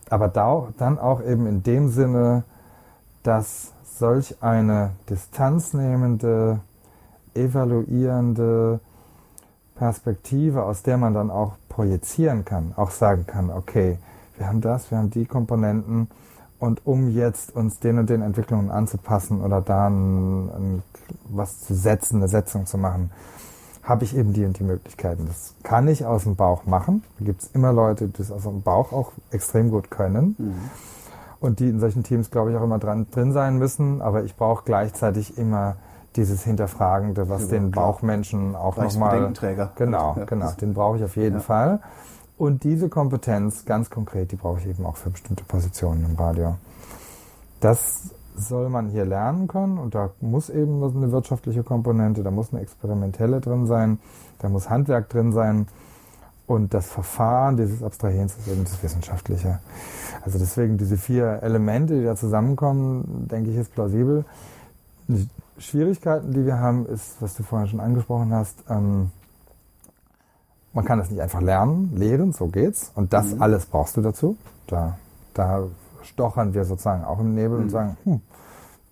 aber 0.10 0.28
da, 0.28 0.68
dann 0.78 1.00
auch 1.00 1.24
eben 1.24 1.48
in 1.48 1.64
dem 1.64 1.88
Sinne, 1.92 2.44
dass 3.24 3.72
solch 3.86 4.44
eine 4.44 4.92
distanznehmende, 5.10 6.60
evaluierende 7.34 8.82
Perspektive, 9.76 10.64
aus 10.64 10.84
der 10.84 10.98
man 10.98 11.14
dann 11.14 11.32
auch 11.32 11.54
projizieren 11.70 12.44
kann, 12.44 12.74
auch 12.76 12.92
sagen 12.92 13.26
kann, 13.26 13.50
okay, 13.50 13.98
wir 14.38 14.48
haben 14.48 14.62
das, 14.62 14.92
wir 14.92 14.98
haben 14.98 15.10
die 15.10 15.26
Komponenten 15.26 16.08
und 16.60 16.86
um 16.86 17.10
jetzt 17.10 17.56
uns 17.56 17.80
den 17.80 18.00
und 18.00 18.10
den 18.10 18.22
Entwicklungen 18.22 18.72
anzupassen 18.72 19.42
oder 19.42 19.62
da 19.62 19.88
ein, 19.88 20.50
ein, 20.50 20.84
was 21.30 21.62
zu 21.62 21.74
setzen, 21.76 22.18
eine 22.18 22.28
Setzung 22.28 22.66
zu 22.66 22.78
machen, 22.78 23.12
habe 23.84 24.04
ich 24.04 24.16
eben 24.18 24.34
die 24.34 24.44
und 24.46 24.60
die 24.60 24.64
Möglichkeiten. 24.64 25.28
Das 25.28 25.54
kann 25.64 25.88
ich 25.88 26.06
aus 26.06 26.24
dem 26.24 26.36
Bauch 26.36 26.66
machen. 26.66 27.04
Da 27.20 27.26
gibt 27.26 27.42
es 27.44 27.48
immer 27.54 27.72
Leute, 27.72 28.08
die 28.08 28.14
das 28.18 28.32
aus 28.32 28.44
dem 28.44 28.62
Bauch 28.62 28.92
auch 28.92 29.12
extrem 29.32 29.70
gut 29.72 29.90
können. 29.90 30.36
Und 31.40 31.60
die 31.60 31.70
in 31.70 31.80
solchen 31.80 32.04
Teams, 32.04 32.30
glaube 32.32 32.52
ich, 32.52 32.58
auch 32.58 32.64
immer 32.64 32.80
dran, 32.80 33.08
drin 33.12 33.32
sein 33.32 33.58
müssen. 33.58 34.02
Aber 34.02 34.24
ich 34.24 34.36
brauche 34.36 34.64
gleichzeitig 34.66 35.38
immer 35.38 35.76
dieses 36.16 36.44
Hinterfragende, 36.44 37.30
was 37.30 37.44
Ja, 37.44 37.48
den 37.60 37.72
klar. 37.72 37.86
Bauchmenschen 37.86 38.56
auch 38.56 38.76
nochmal... 38.76 39.20
Genau, 39.76 40.16
Ja. 40.18 40.26
genau. 40.26 40.52
Den 40.60 40.74
brauche 40.74 40.98
ich 40.98 41.04
auf 41.04 41.16
jeden 41.16 41.36
Ja. 41.36 41.42
Fall. 41.42 41.80
Und 42.38 42.64
diese 42.64 42.88
Kompetenz, 42.88 43.66
ganz 43.66 43.90
konkret, 43.90 44.32
die 44.32 44.36
brauche 44.36 44.60
ich 44.60 44.68
eben 44.68 44.86
auch 44.86 44.98
für 44.98 45.10
bestimmte 45.10 45.44
Positionen 45.44 46.06
im 46.06 46.16
Radio. 46.16 46.56
Das 47.60 48.12
soll 48.36 48.70
man 48.70 48.90
hier 48.90 49.06
lernen 49.06 49.48
können 49.48 49.80
und 49.80 49.96
da 49.96 50.12
muss 50.22 50.50
eben 50.50 50.84
eine 50.84 51.12
wirtschaftliche 51.12 51.64
Komponente, 51.64 52.22
da 52.22 52.30
muss 52.30 52.54
eine 52.54 52.62
experimentelle 52.62 53.42
drin 53.42 53.66
sein, 53.66 54.00
da 54.38 54.50
muss 54.50 54.70
Handwerk 54.70 55.10
drin 55.10 55.32
sein 55.32 55.68
und 56.46 56.76
das 56.76 56.88
Verfahren 56.88 57.58
dieses 57.58 57.82
Abstrahierens 57.82 58.38
ist 58.38 58.48
eben 58.48 58.64
das 58.64 58.82
Wissenschaftliche. 58.84 59.60
Also 60.24 60.38
deswegen 60.38 60.78
diese 60.78 60.98
vier 60.98 61.40
Elemente, 61.42 61.98
die 61.98 62.06
da 62.06 62.16
zusammenkommen, 62.16 63.28
denke 63.28 63.50
ich, 63.50 63.58
ist 63.58 63.74
plausibel. 63.74 64.24
Die 65.08 65.28
Schwierigkeiten, 65.58 66.32
die 66.32 66.46
wir 66.46 66.60
haben, 66.60 66.86
ist, 66.86 67.20
was 67.20 67.36
du 67.36 67.42
vorhin 67.42 67.68
schon 67.68 67.80
angesprochen 67.80 68.32
hast, 68.34 68.64
ähm, 68.70 69.12
man 70.78 70.86
kann 70.86 71.00
das 71.00 71.10
nicht 71.10 71.20
einfach 71.22 71.42
lernen, 71.42 71.92
lehren, 71.96 72.34
so 72.34 72.48
geht's. 72.48 72.92
Und 72.94 73.12
das 73.12 73.34
Mhm. 73.34 73.42
alles 73.42 73.66
brauchst 73.66 73.98
du 73.98 74.02
dazu. 74.02 74.38
Da, 74.68 74.96
da 75.34 75.64
stochern 76.04 76.54
wir 76.54 76.66
sozusagen 76.66 77.04
auch 77.04 77.20
im 77.20 77.34
Nebel 77.34 77.58
Mhm. 77.58 77.64
und 77.64 77.70
sagen, 77.72 77.98
hm, 78.04 78.22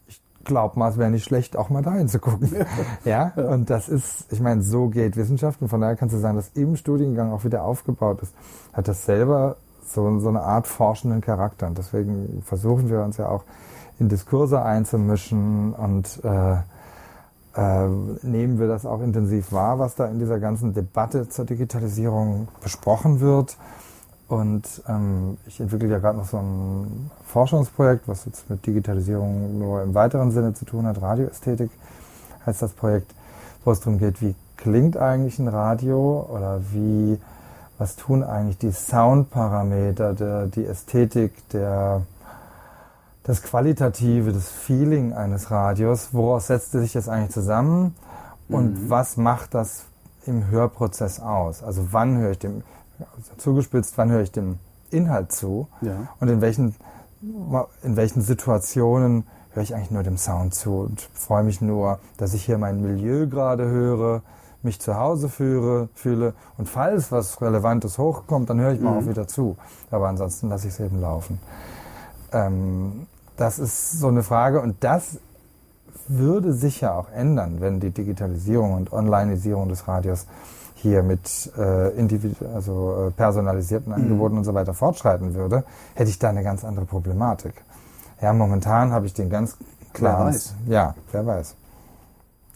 ich 0.07 0.19
glaube 0.43 0.79
mal, 0.79 0.89
es 0.89 0.97
wäre 0.97 1.11
nicht 1.11 1.23
schlecht, 1.25 1.55
auch 1.55 1.69
mal 1.69 1.83
da 1.83 1.93
hinzugucken. 1.93 2.49
ja? 3.05 3.31
und 3.35 3.69
das 3.69 3.87
ist, 3.87 4.31
ich 4.33 4.39
meine, 4.41 4.63
so 4.63 4.87
geht 4.87 5.15
Wissenschaft. 5.15 5.61
Und 5.61 5.67
von 5.69 5.79
daher 5.79 5.95
kannst 5.95 6.15
du 6.15 6.19
sagen, 6.19 6.35
dass 6.37 6.49
im 6.55 6.75
Studiengang 6.75 7.31
auch 7.31 7.43
wieder 7.43 7.63
aufgebaut 7.63 8.19
ist, 8.23 8.33
hat 8.73 8.87
das 8.87 9.05
selber 9.05 9.57
so, 9.85 10.19
so 10.19 10.29
eine 10.29 10.41
Art 10.41 10.65
forschenden 10.65 11.21
Charakter. 11.21 11.67
Und 11.67 11.77
deswegen 11.77 12.41
versuchen 12.43 12.89
wir 12.89 13.03
uns 13.03 13.17
ja 13.17 13.29
auch 13.29 13.43
in 13.99 14.09
Diskurse 14.09 14.59
einzumischen 14.63 15.73
und 15.73 16.19
äh, 16.23 16.57
nehmen 17.57 18.59
wir 18.59 18.67
das 18.67 18.85
auch 18.85 19.01
intensiv 19.01 19.51
wahr, 19.51 19.79
was 19.79 19.95
da 19.95 20.07
in 20.07 20.19
dieser 20.19 20.39
ganzen 20.39 20.73
Debatte 20.73 21.29
zur 21.29 21.45
Digitalisierung 21.45 22.49
besprochen 22.61 23.21
wird. 23.21 23.57
Und 24.27 24.63
ähm, 24.87 25.37
ich 25.45 25.59
entwickle 25.59 25.87
ja 25.87 25.99
gerade 25.99 26.17
noch 26.17 26.25
so 26.25 26.37
ein 26.37 27.11
Forschungsprojekt, 27.25 28.07
was 28.07 28.25
jetzt 28.25 28.49
mit 28.49 28.65
Digitalisierung 28.65 29.59
nur 29.59 29.83
im 29.83 29.93
weiteren 29.93 30.31
Sinne 30.31 30.53
zu 30.53 30.65
tun 30.65 30.85
hat. 30.87 31.01
Radioästhetik 31.01 31.69
heißt 32.45 32.61
das 32.61 32.73
Projekt, 32.73 33.13
wo 33.63 33.71
es 33.71 33.79
darum 33.79 33.99
geht, 33.99 34.21
wie 34.21 34.35
klingt 34.57 34.97
eigentlich 34.97 35.37
ein 35.37 35.47
Radio 35.47 36.27
oder 36.29 36.59
wie, 36.71 37.19
was 37.77 37.95
tun 37.95 38.23
eigentlich 38.23 38.57
die 38.57 38.71
Soundparameter, 38.71 40.13
der, 40.13 40.47
die 40.47 40.65
Ästhetik, 40.65 41.47
der, 41.49 42.01
das 43.25 43.41
Qualitative, 43.41 44.31
das 44.31 44.47
Feeling 44.49 45.13
eines 45.13 45.49
Radios, 45.51 46.09
woraus 46.13 46.47
setzt 46.47 46.71
sich 46.71 46.93
das 46.93 47.09
eigentlich 47.09 47.31
zusammen 47.31 47.95
und 48.49 48.89
was 48.89 49.17
macht 49.17 49.53
das 49.55 49.85
im 50.27 50.47
Hörprozess 50.49 51.19
aus? 51.19 51.63
Also 51.63 51.87
wann 51.91 52.17
höre 52.17 52.31
ich 52.31 52.39
dem, 52.39 52.61
also 52.99 53.31
zugespitzt, 53.37 53.97
wann 53.97 54.11
höre 54.11 54.21
ich 54.21 54.31
dem 54.31 54.59
Inhalt 54.91 55.31
zu 55.31 55.67
Ja. 55.81 56.07
und 56.19 56.29
in 56.29 56.39
welchen, 56.41 56.75
in 57.81 57.95
welchen 57.95 58.21
Situationen 58.21 59.25
höre 59.53 59.63
ich 59.63 59.73
eigentlich 59.73 59.91
nur 59.91 60.03
dem 60.03 60.17
Sound 60.17 60.53
zu 60.53 60.81
und 60.81 61.01
freue 61.13 61.43
mich 61.43 61.61
nur, 61.61 61.97
dass 62.17 62.35
ich 62.35 62.45
hier 62.45 62.59
mein 62.59 62.79
Milieu 62.81 63.27
gerade 63.27 63.65
höre, 63.67 64.21
mich 64.61 64.79
zu 64.79 64.97
Hause 64.97 65.29
führe, 65.29 65.89
fühle 65.95 66.33
und 66.59 66.69
falls 66.69 67.11
was 67.11 67.41
Relevantes 67.41 67.97
hochkommt, 67.97 68.49
dann 68.51 68.59
höre 68.59 68.73
ich 68.73 68.81
mal 68.81 68.99
auch 68.99 69.07
wieder 69.07 69.27
zu. 69.27 69.57
Aber 69.89 70.07
ansonsten 70.09 70.49
lasse 70.49 70.67
ich 70.67 70.73
es 70.73 70.79
eben 70.79 71.01
laufen. 71.01 71.39
Ähm, 72.31 73.07
das 73.37 73.59
ist 73.59 73.99
so 73.99 74.07
eine 74.07 74.23
Frage 74.23 74.61
und 74.61 74.83
das 74.83 75.19
würde 76.07 76.53
sich 76.53 76.81
ja 76.81 76.93
auch 76.93 77.09
ändern, 77.11 77.61
wenn 77.61 77.79
die 77.79 77.91
Digitalisierung 77.91 78.73
und 78.73 78.93
Onlineisierung 78.93 79.69
des 79.69 79.87
Radios 79.87 80.27
hier 80.75 81.01
mit 81.01 81.51
äh, 81.57 81.97
individu 81.97 82.45
also 82.53 83.07
äh, 83.07 83.11
personalisierten 83.11 83.91
Angeboten 83.91 84.37
und 84.37 84.43
so 84.43 84.53
weiter 84.53 84.73
fortschreiten 84.73 85.33
würde, 85.33 85.63
hätte 85.95 86.09
ich 86.09 86.19
da 86.19 86.29
eine 86.29 86.43
ganz 86.43 86.63
andere 86.63 86.85
Problematik. 86.85 87.53
Ja, 88.21 88.33
momentan 88.33 88.91
habe 88.91 89.07
ich 89.07 89.13
den 89.13 89.29
ganz 89.29 89.57
klaren. 89.93 90.27
weiß. 90.27 90.55
Ja, 90.67 90.93
wer 91.11 91.25
weiß. 91.25 91.55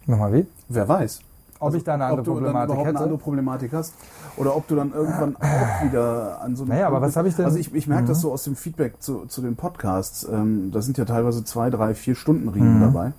Nochmal 0.05 0.33
wie? 0.33 0.47
Wer 0.67 0.87
weiß. 0.87 1.21
Ob 1.59 1.73
ich 1.73 1.83
da 1.83 1.95
eine 1.95 2.05
andere 2.05 2.23
Problematik 2.23 2.77
hätte? 2.77 2.89
eine 2.89 2.99
andere 2.99 3.17
Problematik 3.17 3.73
hast 3.73 3.93
oder 4.37 4.55
ob 4.55 4.67
du 4.67 4.75
dann 4.75 4.91
irgendwann 4.93 5.35
auch 5.37 5.83
wieder 5.83 6.41
an 6.41 6.55
so 6.55 6.63
einem 6.63 6.73
Naja, 6.73 6.87
aber 6.87 7.01
was 7.01 7.15
habe 7.15 7.27
ich 7.27 7.35
denn- 7.35 7.45
Also 7.45 7.57
ich, 7.57 7.73
ich 7.73 7.87
merke 7.87 8.07
das 8.07 8.21
so 8.21 8.31
aus 8.31 8.43
dem 8.43 8.55
Feedback 8.55 9.01
zu, 9.01 9.25
zu 9.27 9.41
den 9.41 9.55
Podcasts. 9.55 10.27
Ähm, 10.31 10.71
da 10.71 10.81
sind 10.81 10.97
ja 10.97 11.05
teilweise 11.05 11.43
zwei, 11.43 11.69
drei, 11.69 11.93
vier 11.95 12.15
Stunden 12.15 12.47
Riemen 12.49 12.77
Mhm. 12.77 12.81
dabei. 12.93 13.13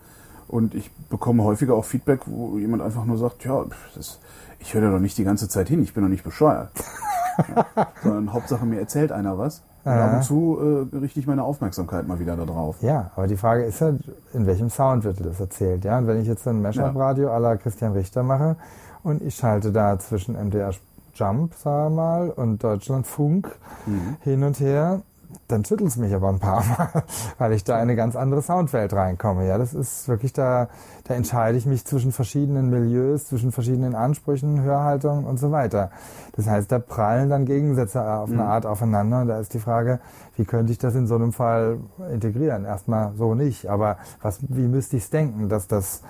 Und 0.48 0.74
ich 0.74 0.90
bekomme 1.08 1.44
häufiger 1.44 1.74
auch 1.74 1.84
Feedback, 1.84 2.22
wo 2.26 2.58
jemand 2.58 2.82
einfach 2.82 3.04
nur 3.04 3.18
sagt, 3.18 3.44
ja, 3.44 3.64
das, 3.94 4.18
ich 4.58 4.74
höre 4.74 4.82
da 4.82 4.90
doch 4.90 4.98
nicht 4.98 5.16
die 5.16 5.24
ganze 5.24 5.48
Zeit 5.48 5.68
hin, 5.68 5.82
ich 5.82 5.94
bin 5.94 6.02
doch 6.02 6.10
nicht 6.10 6.24
bescheuert. 6.24 6.70
ja, 7.76 7.86
sondern 8.02 8.32
Hauptsache 8.32 8.66
mir 8.66 8.80
erzählt 8.80 9.12
einer 9.12 9.38
was. 9.38 9.62
Und 9.84 9.92
Ja. 9.92 10.06
ab 10.08 10.14
und 10.16 10.24
zu 10.24 10.88
äh, 10.92 10.96
richte 10.96 11.20
ich 11.20 11.26
meine 11.26 11.42
Aufmerksamkeit 11.44 12.06
mal 12.06 12.18
wieder 12.18 12.36
da 12.36 12.44
drauf. 12.44 12.76
Ja, 12.82 13.10
aber 13.16 13.26
die 13.28 13.36
Frage 13.36 13.62
ist 13.64 13.80
ja, 13.80 13.92
in 14.34 14.44
welchem 14.46 14.68
Sound 14.70 15.04
wird 15.04 15.20
dir 15.20 15.24
das 15.24 15.40
erzählt? 15.40 15.84
Ja, 15.84 15.96
und 15.98 16.06
wenn 16.06 16.20
ich 16.20 16.26
jetzt 16.26 16.46
ein 16.48 16.60
Mashup-Radio 16.60 17.30
à 17.30 17.38
la 17.38 17.56
Christian 17.56 17.92
Richter 17.92 18.22
mache 18.22 18.56
und 19.02 19.22
ich 19.22 19.36
schalte 19.36 19.72
da 19.72 19.98
zwischen 19.98 20.34
MDR 20.34 20.72
Jump, 21.20 21.52
sagen 21.54 21.94
wir 21.96 22.02
mal, 22.02 22.30
und 22.30 22.64
Deutschlandfunk 22.64 23.58
Mhm. 23.86 24.16
hin 24.22 24.42
und 24.42 24.58
her, 24.58 25.02
dann 25.48 25.64
schüttelt 25.64 25.90
es 25.90 25.96
mich 25.96 26.14
aber 26.14 26.28
ein 26.28 26.38
paar 26.38 26.64
Mal, 26.64 27.04
weil 27.38 27.52
ich 27.52 27.64
da 27.64 27.76
in 27.76 27.82
eine 27.82 27.96
ganz 27.96 28.16
andere 28.16 28.42
Soundwelt 28.42 28.92
reinkomme. 28.92 29.46
Ja, 29.46 29.58
das 29.58 29.74
ist 29.74 30.08
wirklich 30.08 30.32
da, 30.32 30.68
da 31.04 31.14
entscheide 31.14 31.58
ich 31.58 31.66
mich 31.66 31.84
zwischen 31.84 32.12
verschiedenen 32.12 32.70
Milieus, 32.70 33.26
zwischen 33.26 33.52
verschiedenen 33.52 33.94
Ansprüchen, 33.94 34.62
Hörhaltungen 34.62 35.26
und 35.26 35.38
so 35.38 35.50
weiter. 35.50 35.90
Das 36.36 36.46
heißt, 36.46 36.70
da 36.70 36.78
prallen 36.78 37.30
dann 37.30 37.44
Gegensätze 37.44 38.02
auf 38.02 38.30
eine 38.30 38.44
Art 38.44 38.66
aufeinander 38.66 39.22
und 39.22 39.28
da 39.28 39.38
ist 39.40 39.52
die 39.54 39.58
Frage, 39.58 40.00
wie 40.36 40.44
könnte 40.44 40.72
ich 40.72 40.78
das 40.78 40.94
in 40.94 41.06
so 41.06 41.16
einem 41.16 41.32
Fall 41.32 41.78
integrieren? 42.12 42.64
Erstmal 42.64 43.12
so 43.16 43.34
nicht, 43.34 43.66
aber 43.66 43.98
was, 44.22 44.38
wie 44.48 44.68
müsste 44.68 44.96
ich 44.96 45.04
es 45.04 45.10
denken, 45.10 45.48
dass 45.48 45.66
das, 45.66 46.02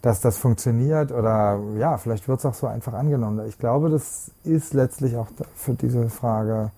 dass 0.00 0.20
das 0.20 0.38
funktioniert 0.38 1.12
oder 1.12 1.58
ja, 1.78 1.98
vielleicht 1.98 2.28
wird 2.28 2.38
es 2.38 2.46
auch 2.46 2.54
so 2.54 2.66
einfach 2.66 2.94
angenommen. 2.94 3.46
Ich 3.48 3.58
glaube, 3.58 3.90
das 3.90 4.30
ist 4.44 4.72
letztlich 4.74 5.16
auch 5.16 5.26
für 5.54 5.74
diese 5.74 6.08
Frage 6.08 6.70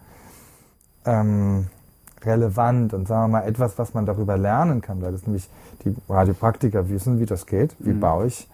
ähm, 1.04 1.66
relevant 2.28 2.94
und 2.94 3.08
sagen 3.08 3.32
wir 3.32 3.40
mal 3.40 3.48
etwas, 3.48 3.78
was 3.78 3.94
man 3.94 4.06
darüber 4.06 4.36
lernen 4.36 4.80
kann, 4.80 5.02
weil 5.02 5.12
das 5.12 5.26
nämlich 5.26 5.48
die 5.84 5.94
Radiopraktiker 6.08 6.88
wissen, 6.88 7.18
wie 7.18 7.26
das 7.26 7.46
geht, 7.46 7.74
wie 7.78 7.92
baue 7.92 8.26
ich 8.26 8.48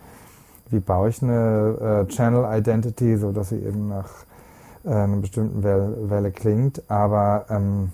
wie 0.71 0.81
baue 0.81 1.09
ich 1.09 1.23
eine 1.23 2.07
äh, 2.09 2.13
Channel 2.13 2.47
Identity, 2.59 3.17
so 3.17 3.33
dass 3.33 3.51
sie 3.51 3.59
eben 3.59 3.89
nach 3.89 4.11
äh, 4.85 4.91
einer 4.91 5.19
bestimmten 5.19 5.63
Welle, 5.63 6.11
Welle 6.11 6.33
klingt, 6.33 6.83
aber 6.91 7.47
ähm, 7.49 7.93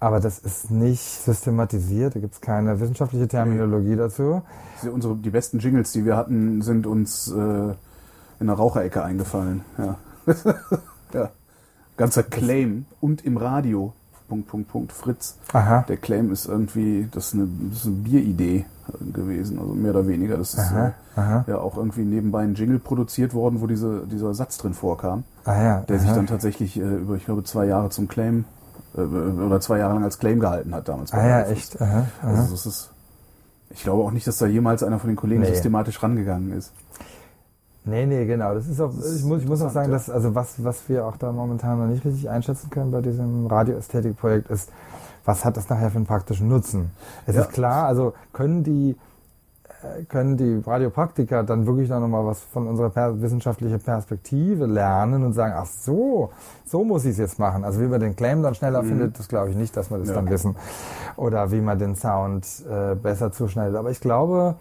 aber 0.00 0.18
das 0.18 0.40
ist 0.40 0.72
nicht 0.72 1.00
systematisiert, 1.00 2.16
da 2.16 2.20
gibt 2.20 2.34
es 2.34 2.40
keine 2.40 2.80
wissenschaftliche 2.80 3.28
Terminologie 3.28 3.94
dazu. 3.94 4.42
Unsere, 4.92 5.14
die 5.14 5.30
besten 5.30 5.60
Jingles, 5.60 5.92
die 5.92 6.04
wir 6.04 6.16
hatten, 6.16 6.60
sind 6.60 6.88
uns 6.88 7.30
äh, 7.30 7.74
in 8.40 8.46
der 8.48 8.56
Raucherecke 8.56 9.04
eingefallen. 9.04 9.64
Ja. 9.78 9.96
ja. 11.14 11.30
Ganzer 11.96 12.22
Claim 12.22 12.86
und 13.00 13.24
im 13.24 13.36
Radio. 13.36 13.92
Punkt, 14.28 14.48
Punkt, 14.48 14.68
Punkt, 14.70 14.92
Fritz. 14.92 15.36
Aha. 15.52 15.84
Der 15.88 15.98
Claim 15.98 16.32
ist 16.32 16.46
irgendwie, 16.46 17.06
das 17.10 17.28
ist 17.28 17.34
eine, 17.34 17.48
das 17.68 17.80
ist 17.80 17.86
eine 17.86 17.96
Bieridee 17.96 18.64
gewesen, 19.12 19.58
also 19.58 19.74
mehr 19.74 19.90
oder 19.90 20.06
weniger. 20.08 20.38
Das 20.38 20.54
ist 20.54 20.60
Aha, 20.60 20.94
aha. 21.16 21.44
Äh, 21.46 21.50
ja 21.50 21.58
auch 21.58 21.76
irgendwie 21.76 22.02
nebenbei 22.04 22.42
ein 22.42 22.54
Jingle 22.54 22.78
produziert 22.78 23.34
worden, 23.34 23.60
wo 23.60 23.66
diese, 23.66 24.06
dieser 24.06 24.32
Satz 24.34 24.56
drin 24.58 24.72
vorkam, 24.74 25.24
Ah 25.44 25.62
ja. 25.62 25.80
der 25.80 25.98
sich 25.98 26.08
aha. 26.08 26.16
dann 26.16 26.26
tatsächlich 26.26 26.78
äh, 26.78 26.82
über, 26.82 27.16
ich 27.16 27.26
glaube, 27.26 27.44
zwei 27.44 27.66
Jahre 27.66 27.90
zum 27.90 28.08
Claim 28.08 28.44
äh, 28.96 29.00
oder 29.02 29.60
zwei 29.60 29.78
Jahre 29.78 29.94
lang 29.94 30.04
als 30.04 30.18
Claim 30.18 30.40
gehalten 30.40 30.74
hat 30.74 30.88
damals. 30.88 31.12
Ah 31.12 31.26
ja, 31.26 31.44
Fritz. 31.44 31.52
echt. 31.58 31.82
Aha, 31.82 32.06
aha. 32.22 32.28
Also 32.30 32.52
das 32.52 32.64
ist, 32.66 32.90
ich 33.70 33.82
glaube 33.82 34.02
auch 34.02 34.12
nicht, 34.12 34.26
dass 34.26 34.38
da 34.38 34.46
jemals 34.46 34.82
einer 34.82 34.98
von 34.98 35.08
den 35.08 35.16
Kollegen 35.16 35.42
Nee. 35.42 35.48
systematisch 35.48 36.02
rangegangen 36.02 36.52
ist. 36.56 36.72
Nee, 37.84 38.06
nee, 38.06 38.24
genau. 38.26 38.54
Das 38.54 38.68
ist 38.68 38.80
auch, 38.80 38.92
Das 38.94 39.16
ich 39.16 39.24
muss, 39.24 39.42
ich 39.42 39.48
muss 39.48 39.60
auch 39.62 39.70
sagen, 39.70 39.90
dass, 39.90 40.08
also 40.08 40.34
was, 40.34 40.62
was 40.62 40.88
wir 40.88 41.04
auch 41.06 41.16
da 41.16 41.32
momentan 41.32 41.78
noch 41.78 41.86
nicht 41.86 42.04
richtig 42.04 42.30
einschätzen 42.30 42.70
können 42.70 42.92
bei 42.92 43.00
diesem 43.00 43.46
Radioästhetikprojekt 43.46 44.48
ist, 44.50 44.70
was 45.24 45.44
hat 45.44 45.56
das 45.56 45.68
nachher 45.68 45.90
für 45.90 45.96
einen 45.96 46.06
praktischen 46.06 46.48
Nutzen? 46.48 46.90
Es 47.26 47.34
Ja. 47.36 47.42
ist 47.42 47.50
klar, 47.52 47.86
also 47.86 48.12
können 48.32 48.62
die, 48.62 48.96
äh, 49.82 50.04
können 50.04 50.36
die 50.36 50.62
Radiopraktiker 50.64 51.42
dann 51.42 51.66
wirklich 51.66 51.88
noch 51.88 52.06
mal 52.06 52.24
was 52.24 52.40
von 52.40 52.68
unserer 52.68 52.90
per 52.90 53.20
wissenschaftlichen 53.20 53.80
Perspektive 53.80 54.66
lernen 54.66 55.24
und 55.24 55.32
sagen, 55.32 55.54
ach 55.56 55.66
so, 55.66 56.30
so 56.64 56.84
muss 56.84 57.04
ich 57.04 57.12
es 57.12 57.18
jetzt 57.18 57.38
machen. 57.40 57.64
Also 57.64 57.80
wie 57.80 57.86
man 57.86 58.00
den 58.00 58.14
Claim 58.14 58.42
dann 58.44 58.54
schneller 58.54 58.84
findet, 58.84 59.18
das 59.18 59.26
glaube 59.26 59.50
ich 59.50 59.56
nicht, 59.56 59.76
dass 59.76 59.90
wir 59.90 59.98
das 59.98 60.06
Mhm. 60.08 60.14
Ja. 60.14 60.20
dann 60.20 60.30
wissen. 60.30 60.56
Oder 61.16 61.50
wie 61.50 61.60
man 61.60 61.78
den 61.80 61.96
Sound 61.96 62.46
äh, 62.70 62.94
besser 62.94 63.32
zuschneidet. 63.32 63.74
Aber 63.76 63.90
ich 63.90 64.00
glaube, 64.00 64.54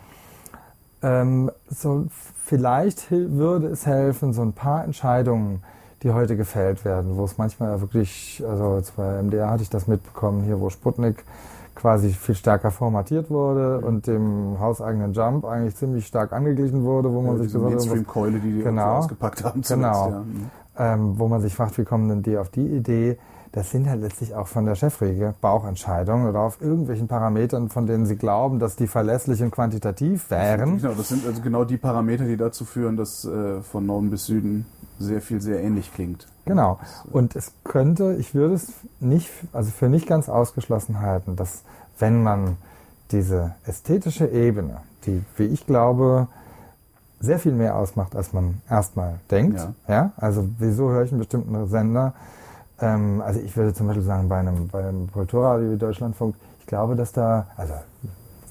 ähm, 1.03 1.49
so 1.69 2.05
vielleicht 2.51 3.09
würde 3.11 3.67
es 3.67 3.85
helfen, 3.85 4.33
so 4.33 4.41
ein 4.41 4.51
paar 4.51 4.83
Entscheidungen, 4.83 5.63
die 6.03 6.11
heute 6.11 6.35
gefällt 6.35 6.83
werden, 6.83 7.15
wo 7.15 7.23
es 7.23 7.37
manchmal 7.37 7.79
wirklich, 7.79 8.43
also 8.45 8.75
jetzt 8.75 8.97
bei 8.97 9.21
MDR 9.23 9.49
hatte 9.49 9.63
ich 9.63 9.69
das 9.69 9.87
mitbekommen, 9.87 10.43
hier 10.43 10.59
wo 10.59 10.69
Sputnik 10.69 11.23
quasi 11.75 12.09
viel 12.09 12.35
stärker 12.35 12.69
formatiert 12.69 13.29
wurde 13.29 13.77
Mhm. 13.79 13.87
und 13.87 14.07
dem 14.07 14.59
hauseigenen 14.59 15.13
Jump 15.13 15.45
eigentlich 15.45 15.77
ziemlich 15.77 16.05
stark 16.05 16.33
angeglichen 16.33 16.83
wurde, 16.83 17.13
wo 17.13 17.21
man 17.21 17.37
sich 17.37 17.47
diese 17.47 17.59
gesagt 17.59 17.73
hat, 17.73 17.79
Mainstream-Keule, 17.85 18.39
die 18.39 18.51
die 18.57 18.63
Genau. 18.63 18.97
ausgepackt 18.97 19.45
haben 19.45 19.63
zuletzt. 19.63 19.69
Genau. 19.93 20.09
Ja. 20.09 20.19
Mhm. 20.19 20.49
ähm, 20.77 21.19
wo 21.19 21.29
man 21.29 21.39
sich 21.39 21.55
fragt, 21.55 21.77
wie 21.77 21.85
kommen 21.85 22.09
denn 22.09 22.21
die 22.21 22.37
auf 22.37 22.49
die 22.49 22.67
Idee? 22.67 23.17
Das 23.53 23.69
sind 23.69 23.89
halt 23.89 24.01
letztlich 24.01 24.33
auch 24.33 24.47
von 24.47 24.65
der 24.65 24.75
Chefriege 24.75 25.33
Bauchentscheidungen 25.41 26.27
oder 26.27 26.39
auf 26.39 26.61
irgendwelchen 26.61 27.09
Parametern, 27.09 27.67
von 27.67 27.85
denen 27.85 28.05
sie 28.05 28.15
glauben, 28.15 28.59
dass 28.59 28.77
die 28.77 28.87
verlässlich 28.87 29.43
und 29.43 29.51
quantitativ 29.51 30.29
wären. 30.29 30.77
Genau, 30.77 30.93
das 30.93 31.09
sind 31.09 31.25
also 31.25 31.41
genau 31.41 31.65
die 31.65 31.75
Parameter, 31.77 32.23
die 32.23 32.37
dazu 32.37 32.63
führen, 32.63 32.95
dass 32.95 33.25
äh, 33.25 33.61
von 33.61 33.85
Norden 33.85 34.09
bis 34.09 34.25
Süden 34.25 34.65
sehr 34.99 35.21
viel 35.21 35.41
sehr 35.41 35.61
ähnlich 35.61 35.93
klingt. 35.93 36.27
Genau. 36.45 36.79
Und 37.11 37.35
es 37.35 37.51
könnte, 37.65 38.15
ich 38.19 38.33
würde 38.33 38.53
es 38.53 38.71
nicht, 38.99 39.29
also 39.51 39.69
für 39.71 39.89
nicht 39.89 40.07
ganz 40.07 40.29
ausgeschlossen 40.29 41.01
halten, 41.01 41.35
dass 41.35 41.63
wenn 41.99 42.23
man 42.23 42.57
diese 43.11 43.55
ästhetische 43.65 44.27
Ebene, 44.27 44.77
die, 45.05 45.23
wie 45.35 45.45
ich 45.45 45.65
glaube, 45.67 46.27
sehr 47.19 47.37
viel 47.37 47.51
mehr 47.51 47.75
ausmacht, 47.75 48.15
als 48.15 48.33
man 48.33 48.61
erstmal 48.69 49.19
denkt. 49.29 49.59
Ja. 49.59 49.93
Ja. 49.93 50.11
Also 50.17 50.47
wieso 50.57 50.89
höre 50.89 51.03
ich 51.03 51.11
einen 51.11 51.19
bestimmten 51.19 51.67
Sender? 51.67 52.13
Ähm, 52.81 53.21
also 53.21 53.39
ich 53.39 53.55
würde 53.55 53.73
zum 53.73 53.87
Beispiel 53.87 54.03
sagen, 54.03 54.27
bei 54.27 54.39
einem, 54.39 54.67
bei 54.67 54.83
einem 54.83 55.11
Kulturradio 55.11 55.71
wie 55.71 55.77
Deutschlandfunk, 55.77 56.35
ich 56.59 56.65
glaube, 56.65 56.95
dass 56.95 57.11
da, 57.11 57.47
also 57.55 57.73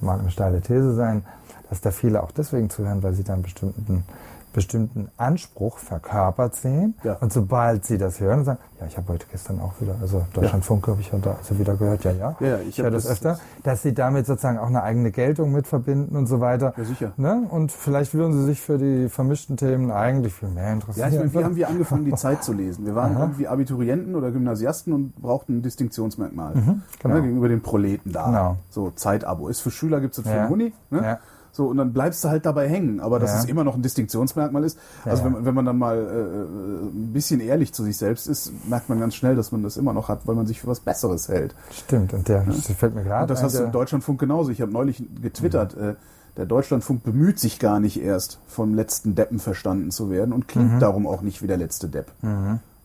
mag 0.00 0.20
eine 0.20 0.30
steile 0.30 0.60
These 0.60 0.94
sein, 0.94 1.24
dass 1.68 1.80
da 1.80 1.90
viele 1.90 2.22
auch 2.22 2.30
deswegen 2.30 2.70
zuhören, 2.70 3.02
weil 3.02 3.14
sie 3.14 3.24
da 3.24 3.34
einen 3.34 3.42
bestimmten, 3.42 4.04
bestimmten 4.52 5.08
Anspruch 5.16 5.78
verkörpert 5.78 6.54
sehen. 6.56 6.94
Ja. 7.04 7.14
Und 7.20 7.32
sobald 7.32 7.84
sie 7.84 7.98
das 7.98 8.18
hören, 8.20 8.44
sagen, 8.44 8.58
ja, 8.80 8.86
ich 8.86 8.96
habe 8.96 9.08
heute 9.12 9.26
gestern 9.30 9.60
auch 9.60 9.74
wieder, 9.80 9.94
also 10.00 10.24
Deutschlandfunk 10.32 10.88
habe 10.88 11.00
ich 11.00 11.12
heute 11.12 11.36
also 11.36 11.58
wieder 11.58 11.76
gehört, 11.76 12.04
ja, 12.04 12.12
ja. 12.12 12.36
Ja, 12.40 12.58
ich 12.60 12.78
höre 12.78 12.86
hab 12.86 12.92
das, 12.92 13.04
das- 13.04 13.12
öfter, 13.12 13.38
dass 13.62 13.82
sie 13.82 13.92
damit 13.94 14.26
sozusagen 14.26 14.58
auch 14.58 14.66
eine 14.66 14.82
eigene 14.82 15.10
Geltung 15.10 15.52
mit 15.52 15.66
verbinden 15.66 16.16
und 16.16 16.26
so 16.26 16.40
weiter. 16.40 16.74
Ja, 16.76 16.84
sicher. 16.84 17.12
Ne? 17.16 17.46
Und 17.48 17.72
vielleicht 17.72 18.14
würden 18.14 18.32
sie 18.32 18.44
sich 18.44 18.60
für 18.60 18.78
die 18.78 19.08
vermischten 19.08 19.56
Themen 19.56 19.90
eigentlich 19.90 20.34
viel 20.34 20.48
mehr 20.48 20.64
Ja, 20.68 20.72
interessieren. 20.72 21.08
ich 21.12 21.18
meine, 21.18 21.32
wie 21.34 21.44
haben 21.44 21.56
wir 21.56 21.68
angefangen, 21.68 22.04
die 22.04 22.14
Zeit 22.14 22.42
zu 22.42 22.52
lesen? 22.52 22.86
Wir 22.86 22.94
waren 22.94 23.16
irgendwie 23.16 23.46
Abiturienten 23.48 24.14
oder 24.14 24.30
Gymnasiasten 24.30 24.92
und 24.92 25.14
brauchten 25.16 25.58
ein 25.58 25.62
Distinktionsmerkmal 25.62 26.54
genau. 27.00 27.14
ja, 27.14 27.20
gegenüber 27.20 27.48
den 27.48 27.62
Proleten 27.62 28.12
da. 28.12 28.26
Genau. 28.26 28.56
So 28.70 28.90
Zeitabo. 28.90 29.48
Ist 29.48 29.60
für 29.60 29.70
Schüler, 29.70 30.00
gibt 30.00 30.16
es 30.16 30.24
für 30.24 30.28
Ja. 30.30 30.46
den 30.46 30.52
Uni. 30.52 30.72
Ne? 30.90 31.02
Ja. 31.02 31.18
So, 31.60 31.66
und 31.66 31.76
dann 31.76 31.92
bleibst 31.92 32.24
du 32.24 32.30
halt 32.30 32.46
dabei 32.46 32.70
hängen. 32.70 33.00
Aber 33.00 33.18
dass 33.18 33.32
Ja. 33.32 33.38
es 33.40 33.44
immer 33.44 33.64
noch 33.64 33.74
ein 33.74 33.82
Distinktionsmerkmal 33.82 34.64
ist. 34.64 34.78
Also 35.04 35.18
Ja. 35.18 35.24
wenn, 35.26 35.32
man- 35.34 35.44
wenn 35.44 35.54
man 35.54 35.64
dann 35.66 35.76
mal 35.76 35.98
äh, 35.98 36.88
ein 36.88 37.12
bisschen 37.12 37.38
ehrlich 37.40 37.74
zu 37.74 37.84
sich 37.84 37.98
selbst 37.98 38.26
ist, 38.28 38.50
merkt 38.66 38.88
man 38.88 38.98
ganz 38.98 39.14
schnell, 39.14 39.36
dass 39.36 39.52
man 39.52 39.62
das 39.62 39.76
immer 39.76 39.92
noch 39.92 40.08
hat, 40.08 40.26
weil 40.26 40.34
man 40.36 40.46
sich 40.46 40.62
für 40.62 40.68
was 40.68 40.80
Besseres 40.80 41.28
hält. 41.28 41.54
Stimmt, 41.70 42.14
und 42.14 42.26
der 42.28 42.44
das 42.44 42.66
fällt 42.72 42.94
mir 42.94 43.02
gerade 43.04 43.24
Und 43.24 43.30
das 43.30 43.42
hast 43.42 43.58
du 43.58 43.64
im 43.64 43.72
Deutschlandfunk 43.72 44.18
genauso. 44.18 44.50
Ich 44.50 44.62
habe 44.62 44.72
neulich 44.72 45.04
getwittert, 45.20 45.76
äh, 45.76 45.96
der 46.38 46.46
Deutschlandfunk 46.46 47.02
bemüht 47.04 47.38
sich 47.38 47.58
gar 47.58 47.78
nicht 47.78 48.02
erst, 48.02 48.38
vom 48.46 48.74
letzten 48.74 49.14
Deppen 49.14 49.38
verstanden 49.38 49.90
zu 49.90 50.08
werden 50.08 50.32
und 50.32 50.48
klingt 50.48 50.72
Mhm. 50.76 50.78
darum 50.80 51.06
auch 51.06 51.20
nicht 51.20 51.42
wie 51.42 51.46
der 51.46 51.58
letzte 51.58 51.88
Depp. 51.88 52.06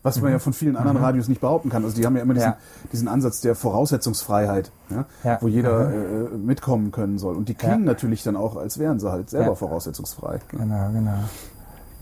Was 0.06 0.20
man 0.20 0.32
ja 0.32 0.38
von 0.38 0.52
vielen 0.52 0.76
anderen 0.76 0.96
Radios 0.98 1.28
nicht 1.28 1.40
behaupten 1.40 1.68
kann. 1.68 1.84
Also 1.84 1.96
die 1.96 2.06
haben 2.06 2.16
ja 2.16 2.22
immer 2.22 2.34
diesen, 2.34 2.50
Ja. 2.50 2.56
diesen 2.92 3.08
Ansatz 3.08 3.40
der 3.40 3.54
Voraussetzungsfreiheit, 3.54 4.70
ja, 4.90 5.04
Ja. 5.24 5.38
wo 5.40 5.48
jeder 5.48 5.90
äh, 5.92 6.36
mitkommen 6.36 6.92
können 6.92 7.18
soll. 7.18 7.36
Und 7.36 7.48
die 7.48 7.54
klingen 7.54 7.84
natürlich 7.84 8.22
dann 8.22 8.36
auch, 8.36 8.56
als 8.56 8.78
wären 8.78 9.00
sie 9.00 9.10
halt 9.10 9.30
selber 9.30 9.56
voraussetzungsfrei. 9.56 10.38
Genau, 10.48 10.90
genau. 10.92 11.18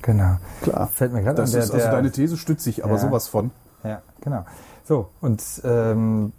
Genau. 0.02 0.36
Klar. 0.62 0.86
Fällt 0.88 1.12
mir 1.14 1.22
gerade 1.22 1.38
an, 1.38 1.44
Das 1.44 1.52
der, 1.52 1.62
ist, 1.62 1.70
also 1.70 1.82
der, 1.82 1.92
deine 1.92 2.10
These 2.10 2.36
stützt 2.36 2.62
sich 2.64 2.84
aber 2.84 2.98
sowas 2.98 3.26
von. 3.28 3.50
Ja, 3.82 4.02
genau. 4.20 4.44
So, 4.84 5.08
und 5.22 5.42
ähm, 5.64 6.32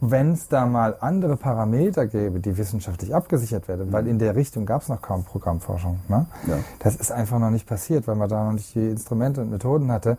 wenn 0.00 0.32
es 0.32 0.48
da 0.48 0.66
mal 0.66 0.96
andere 1.00 1.36
Parameter 1.36 2.06
gäbe, 2.06 2.38
die 2.40 2.56
wissenschaftlich 2.58 3.14
abgesichert 3.14 3.66
werden, 3.66 3.92
weil 3.92 4.06
in 4.06 4.18
der 4.18 4.36
Richtung 4.36 4.66
gab 4.66 4.82
es 4.82 4.88
noch 4.88 5.00
kaum 5.00 5.24
Programmforschung. 5.24 6.00
Ne? 6.08 6.26
Ja. 6.46 6.58
Das 6.80 6.96
ist 6.96 7.10
einfach 7.10 7.38
noch 7.38 7.50
nicht 7.50 7.66
passiert, 7.66 8.06
weil 8.06 8.14
man 8.14 8.28
da 8.28 8.44
noch 8.44 8.52
nicht 8.52 8.74
die 8.74 8.88
Instrumente 8.90 9.40
und 9.40 9.50
Methoden 9.50 9.90
hatte. 9.90 10.18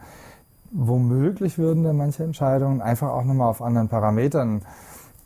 Womöglich 0.72 1.58
würden 1.58 1.84
dann 1.84 1.98
manche 1.98 2.24
Entscheidungen 2.24 2.82
einfach 2.82 3.10
auch 3.10 3.24
nochmal 3.24 3.50
auf 3.50 3.62
anderen 3.62 3.88
Parametern 3.88 4.62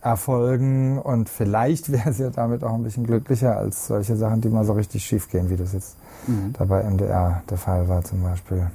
erfolgen 0.01 0.97
und 0.99 1.29
vielleicht 1.29 1.91
wäre 1.91 2.09
es 2.09 2.17
ja 2.17 2.29
damit 2.29 2.63
auch 2.63 2.73
ein 2.73 2.83
bisschen 2.83 3.05
glücklicher 3.05 3.57
als 3.57 3.87
solche 3.87 4.15
Sachen, 4.15 4.41
die 4.41 4.49
mal 4.49 4.65
so 4.65 4.73
richtig 4.73 5.03
schief 5.05 5.29
gehen, 5.29 5.49
wie 5.49 5.57
das 5.57 5.73
jetzt 5.73 5.97
Mhm. 6.27 6.53
da 6.53 6.65
bei 6.65 6.83
MDR 6.83 7.41
der 7.49 7.57
Fall 7.57 7.87
war 7.89 8.03
zum 8.03 8.21
Beispiel. 8.21 8.67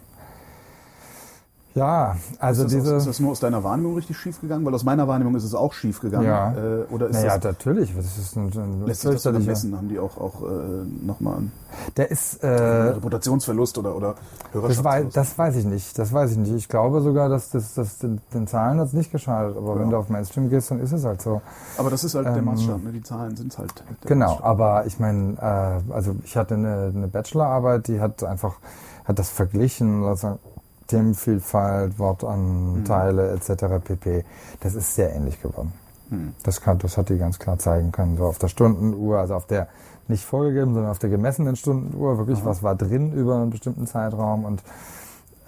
Ja, 1.76 2.16
also 2.38 2.64
ist, 2.64 2.72
das 2.74 2.82
diese. 2.82 2.96
ist 2.96 3.06
das 3.06 3.20
nur 3.20 3.32
aus 3.32 3.40
deiner 3.40 3.62
Wahrnehmung 3.62 3.94
richtig 3.96 4.16
schief 4.16 4.40
gegangen? 4.40 4.64
Weil 4.64 4.74
aus 4.74 4.82
meiner 4.82 5.06
Wahrnehmung 5.06 5.36
ist 5.36 5.44
es 5.44 5.54
auch 5.54 5.74
schief 5.74 6.00
gegangen. 6.00 6.26
Ja. 6.26 6.52
Äh, 6.52 6.84
oder 6.90 7.08
ist 7.08 7.16
naja, 7.16 7.36
das, 7.36 7.44
natürlich. 7.44 7.94
Das 7.94 8.16
ist 8.18 8.34
ein, 8.34 8.50
ein 8.56 8.86
lässt 8.86 9.02
sich 9.02 9.22
das 9.22 9.44
messen? 9.44 9.76
Haben 9.76 9.88
die 9.90 9.98
auch, 9.98 10.16
auch 10.16 10.40
äh, 10.42 11.04
nochmal 11.06 11.36
einen 11.36 11.52
Der 11.98 12.10
ist. 12.10 12.42
Äh, 12.42 12.48
Reputationsverlust 12.48 13.76
oder, 13.76 13.94
oder 13.94 14.14
das, 14.54 14.82
das 15.12 15.38
weiß 15.38 15.56
ich 15.56 15.66
nicht. 15.66 15.98
Das 15.98 16.12
weiß 16.12 16.30
ich 16.32 16.38
nicht. 16.38 16.52
Ich 16.54 16.68
glaube 16.68 17.02
sogar, 17.02 17.28
dass 17.28 17.50
das, 17.50 17.74
das 17.74 17.98
den, 17.98 18.22
den 18.32 18.46
Zahlen 18.46 18.80
hat 18.80 18.86
es 18.88 18.92
nicht 18.94 19.12
geschadet. 19.12 19.56
Aber 19.58 19.74
Ja. 19.74 19.80
wenn 19.80 19.90
du 19.90 19.98
auf 19.98 20.08
Mainstream 20.08 20.48
gehst, 20.48 20.70
dann 20.70 20.80
ist 20.80 20.92
es 20.92 21.04
halt 21.04 21.20
so. 21.20 21.42
Aber 21.76 21.90
das 21.90 22.04
ist 22.04 22.14
halt 22.14 22.24
der 22.26 22.36
Ähm, 22.36 22.44
Maßstab. 22.46 22.82
Ne? 22.84 22.92
Die 22.92 23.02
Zahlen 23.02 23.36
sind 23.36 23.56
halt. 23.58 23.74
der 24.02 24.08
Genau, 24.08 24.28
Maßstab. 24.30 24.46
aber 24.46 24.86
ich 24.86 24.98
meine, 24.98 25.34
äh, 25.38 25.92
also 25.92 26.16
ich 26.24 26.38
hatte 26.38 26.54
eine, 26.54 26.90
eine 26.94 27.08
Bachelorarbeit, 27.08 27.88
die 27.88 28.00
hat 28.00 28.24
einfach, 28.24 28.54
hat 29.04 29.18
das 29.18 29.28
verglichen, 29.28 30.04
also 30.04 30.38
Themenvielfalt, 30.86 31.98
Wortanteile 31.98 33.32
etc. 33.32 33.84
pp. 33.84 34.24
Das 34.60 34.74
ist 34.74 34.94
sehr 34.94 35.14
ähnlich 35.14 35.40
geworden. 35.40 35.72
Hm. 36.10 36.34
Das, 36.42 36.60
kann, 36.60 36.78
das 36.78 36.96
hat 36.96 37.08
die 37.08 37.18
ganz 37.18 37.38
klar 37.38 37.58
zeigen 37.58 37.92
können. 37.92 38.16
So 38.16 38.24
auf 38.24 38.38
der 38.38 38.48
Stundenuhr, 38.48 39.18
also 39.18 39.34
auf 39.34 39.46
der 39.46 39.68
nicht 40.08 40.24
vorgegeben, 40.24 40.74
sondern 40.74 40.90
auf 40.90 40.98
der 40.98 41.10
gemessenen 41.10 41.56
Stundenuhr, 41.56 42.18
wirklich, 42.18 42.44
was 42.44 42.62
war 42.62 42.76
drin 42.76 43.12
über 43.12 43.36
einen 43.36 43.50
bestimmten 43.50 43.86
Zeitraum 43.86 44.44
und 44.44 44.62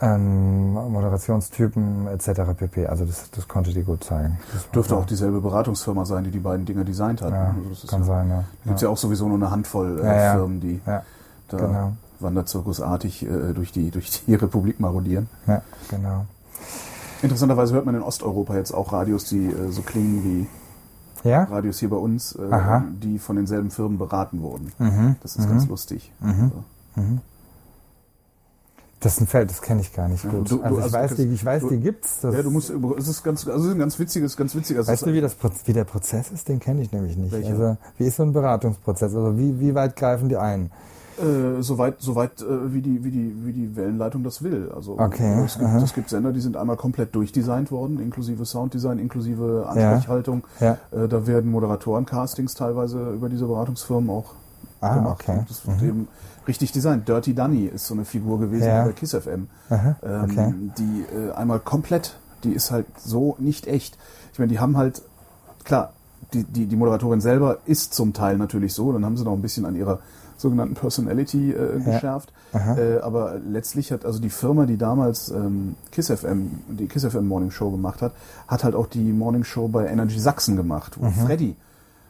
ähm, 0.01 0.75
Moderationstypen 0.75 2.07
etc. 2.09 2.41
pp. 2.57 2.87
Also 2.87 3.05
das, 3.05 3.31
das 3.31 3.49
konnte 3.49 3.73
die 3.73 3.83
gut 3.83 4.05
zeigen. 4.05 4.39
Das 4.53 4.71
Dürfte 4.71 4.97
auch 4.97 5.07
dieselbe 5.07 5.41
Beratungsfirma 5.41 6.05
sein, 6.05 6.25
die 6.25 6.31
die 6.31 6.39
beiden 6.39 6.67
Dinger 6.67 6.85
designt 6.85 7.23
hat. 7.23 7.33
ja, 7.33 7.49
Also 7.49 7.81
das 7.81 7.87
kann 7.91 8.01
ja, 8.01 8.07
sein, 8.07 8.29
ja. 8.29 8.45
gibt 8.65 8.77
es 8.77 8.83
ja. 8.83 8.89
auch 8.89 8.97
sowieso 8.97 9.27
nur 9.27 9.37
eine 9.37 9.51
Handvoll 9.51 10.01
äh. 10.01 10.33
Firmen, 10.33 10.61
die 10.61 10.81
da 10.85 11.57
genau. 11.57 11.93
Wanderzirkusartig 12.21 13.25
äh, 13.27 13.53
durch, 13.55 13.73
die, 13.73 13.91
durch 13.91 14.23
die 14.27 14.35
Republik 14.37 14.81
marodieren. 14.81 15.29
Ja, 15.47 15.63
genau. 15.91 16.27
Interessanterweise 17.23 17.75
hört 17.75 17.85
man 17.87 17.95
in 17.97 18.03
Osteuropa 18.03 18.55
jetzt 18.57 18.73
auch 18.73 18.93
Radios, 18.93 19.25
die 19.25 19.47
äh, 19.47 19.71
so 19.71 19.83
klingen 19.83 20.47
wie 21.25 21.29
Ja? 21.29 21.45
Radios 21.45 21.79
hier 21.81 21.91
bei 21.91 21.97
uns, 21.97 22.33
äh, 22.37 22.81
die 23.03 23.19
von 23.19 23.37
denselben 23.37 23.71
Firmen 23.71 23.99
beraten 23.99 24.41
wurden. 24.43 24.73
Mhm. 24.79 25.17
Das 25.23 25.37
ist 25.37 25.49
ganz 25.49 25.67
lustig. 25.67 26.13
Also, 26.21 26.51
Das 29.01 29.13
ist 29.15 29.21
ein 29.21 29.27
Feld, 29.29 29.49
das 29.51 29.63
kenne 29.63 29.81
ich 29.81 29.93
gar 29.93 30.09
nicht 30.09 30.25
gut. 30.29 30.51
du- 30.51 30.57
du- 30.57 30.63
also 30.63 30.79
ich 30.79 30.83
also 30.85 30.97
weiß, 30.97 31.11
du- 31.11 31.17
die, 31.27 31.33
ich 31.33 31.45
weiß, 31.45 31.63
du- 31.63 31.71
die 31.71 31.79
gibt's. 31.81 32.19
Das, 32.21 32.35
ja, 32.35 32.43
du 32.43 32.51
musst, 32.51 32.71
es 32.99 33.07
ist 33.07 33.23
ganz, 33.23 33.47
also 33.47 33.61
es 33.61 33.67
ist 33.67 33.73
ein 33.75 33.79
ganz 33.79 33.97
witziges, 33.99 34.37
ganz 34.37 34.57
witziges. 34.57 34.89
weißt 34.89 35.07
du, 35.07 35.13
wie, 35.13 35.21
das, 35.21 35.37
wie 35.67 35.73
der 35.73 35.85
Prozess 35.85 36.33
ist? 36.33 36.49
Den 36.49 36.59
kenne 36.59 36.83
ich 36.83 36.91
nämlich 36.91 37.17
nicht. 37.17 37.31
Welcher? 37.31 37.51
Also 37.51 37.77
wie 37.97 38.05
ist 38.07 38.17
so 38.17 38.25
ein 38.25 38.33
Beratungsprozess? 38.33 39.15
Also 39.15 39.39
wie, 39.39 39.61
wie 39.61 39.75
weit 39.77 39.95
greifen 39.95 40.29
die 40.29 40.37
ein? 40.37 40.73
Äh, 41.19 41.63
soweit, 41.63 41.97
soweit 42.01 42.41
äh, 42.43 42.73
wie, 42.73 42.81
die, 42.81 43.03
wie, 43.05 43.11
die, 43.11 43.35
wie 43.45 43.53
die 43.53 43.77
Wellenleitung 43.77 44.23
das 44.23 44.43
will. 44.43 44.71
Also 44.75 44.99
Okay, 44.99 45.43
es, 45.45 45.59
gibt, 45.59 45.71
es 45.83 45.95
gibt 45.95 46.09
Sender, 46.11 46.33
die 46.33 46.41
sind 46.41 46.57
einmal 46.57 46.77
komplett 46.77 47.15
durchdesignt 47.15 47.71
worden, 47.73 48.01
inklusive 48.01 48.45
Sounddesign, 48.47 48.99
inklusive 48.99 49.67
Ansprechhaltung. 49.69 50.45
Ja. 50.61 50.79
Äh, 50.93 51.09
da 51.09 51.27
werden 51.27 51.51
Moderatoren-Castings 51.51 52.55
teilweise 52.55 53.11
über 53.11 53.29
diese 53.29 53.47
Beratungsfirmen 53.47 54.09
auch 54.11 54.35
Ah, 54.81 54.95
gemacht. 54.95 55.25
okay. 55.29 55.45
Das 55.49 55.67
wird 55.67 55.83
eben 55.83 56.07
richtig 56.47 56.71
designt. 56.71 57.09
Dirty 57.09 57.35
Dunny 57.35 57.67
ist 57.67 57.87
so 57.87 57.95
eine 57.95 58.05
Figur 58.05 58.39
gewesen 58.39 58.67
Ja. 58.69 58.85
bei 58.85 58.93
Kiss 58.93 59.13
FM. 59.13 59.49
Aha, 59.71 59.97
Ähm, 60.05 60.23
okay. 60.25 60.55
Die 60.79 61.05
äh, 61.17 61.33
einmal 61.33 61.59
komplett, 61.59 62.17
die 62.45 62.53
ist 62.53 62.71
halt 62.71 62.87
so 63.05 63.35
nicht 63.41 63.67
echt. 63.67 63.99
Ich 64.33 64.39
meine, 64.39 64.53
die 64.53 64.61
haben 64.61 64.77
halt, 64.77 65.03
klar, 65.65 65.93
die, 66.33 66.45
die, 66.45 66.67
die 66.67 66.77
Moderatorin 66.77 67.21
selber 67.21 67.59
ist 67.67 67.93
zum 67.95 68.13
Teil 68.13 68.37
natürlich 68.37 68.73
so, 68.73 68.93
dann 68.93 69.05
haben 69.05 69.17
sie 69.17 69.25
noch 69.25 69.33
ein 69.33 69.43
bisschen 69.43 69.65
an 69.65 69.75
ihrer 69.75 69.99
sogenannten 70.41 70.75
Personality 70.75 71.53
äh, 71.53 71.79
Ja. 71.79 71.93
geschärft. 71.93 72.33
Äh, 72.55 72.99
aber 73.01 73.39
letztlich 73.39 73.93
hat 73.93 74.05
also 74.07 74.21
die 74.21 74.31
Firma, 74.31 74.65
die 74.67 74.77
damals 74.79 75.31
ähm, 75.31 75.75
Kiss 75.93 76.11
FM, 76.11 76.51
die 76.69 76.87
Kiss 76.87 77.05
FM 77.05 77.27
Morning 77.29 77.51
Show 77.51 77.71
gemacht 77.71 78.01
hat, 78.03 78.13
hat 78.47 78.65
halt 78.65 78.75
auch 78.75 78.87
die 78.87 79.13
Morning 79.13 79.45
Show 79.45 79.69
bei 79.69 79.87
Energy 79.87 80.19
Sachsen 80.19 80.57
gemacht, 80.57 80.97
wo 81.01 81.11
Freddy, 81.11 81.57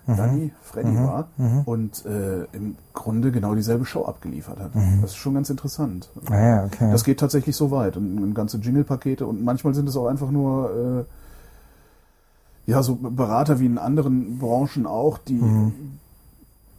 Danny, 0.07 0.53
Freddy 0.63 0.97
war 1.05 1.29
und 1.67 2.07
äh, 2.07 2.45
im 2.53 2.77
Grunde 2.95 3.31
genau 3.31 3.55
dieselbe 3.55 3.85
Show 3.85 4.05
abgeliefert 4.07 4.59
hat. 4.59 4.71
Das 5.03 5.11
ist 5.11 5.17
schon 5.17 5.35
ganz 5.35 5.51
interessant. 5.51 6.09
Ah 6.31 6.39
ja, 6.41 6.65
okay. 6.65 6.91
Das 6.91 7.05
geht 7.05 7.21
tatsächlich 7.21 7.57
so 7.57 7.71
weit. 7.71 7.97
Und, 7.99 8.17
und 8.23 8.33
ganze 8.35 8.57
Jingle-Pakete 8.57 9.27
und 9.27 9.45
manchmal 9.45 9.75
sind 9.75 9.87
es 9.89 9.97
auch 9.99 10.07
einfach 10.07 10.31
nur 10.31 11.05
äh, 12.67 12.71
ja 12.71 12.83
so 12.83 12.95
Berater 12.97 13.61
wie 13.61 13.67
in 13.67 13.77
anderen 13.79 14.39
Branchen 14.39 14.87
auch, 14.87 15.19
die 15.19 15.35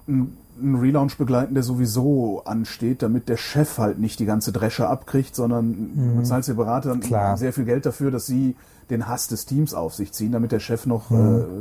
Mhm. 0.07 0.33
Einen 0.61 0.75
Relaunch 0.75 1.17
begleiten, 1.17 1.53
der 1.53 1.63
sowieso 1.63 2.41
ansteht, 2.45 3.01
damit 3.01 3.29
der 3.29 3.37
Chef 3.37 3.77
halt 3.77 3.99
nicht 3.99 4.19
die 4.19 4.25
ganze 4.25 4.51
Dresche 4.51 4.87
abkriegt, 4.87 5.35
sondern 5.35 5.91
du 5.95 6.15
bezahlst 6.17 6.49
den 6.49 6.55
Beratern 6.55 6.97
Mhm. 6.97 7.01
Klar. 7.01 7.37
sehr 7.37 7.53
viel 7.53 7.65
Geld 7.65 7.85
dafür, 7.85 8.11
dass 8.11 8.25
sie 8.25 8.55
den 8.89 9.07
Hass 9.07 9.27
des 9.27 9.45
Teams 9.45 9.73
auf 9.75 9.93
sich 9.93 10.11
ziehen, 10.13 10.31
damit 10.31 10.51
der 10.51 10.59
Chef 10.59 10.85
noch 10.85 11.09
Mhm. 11.11 11.17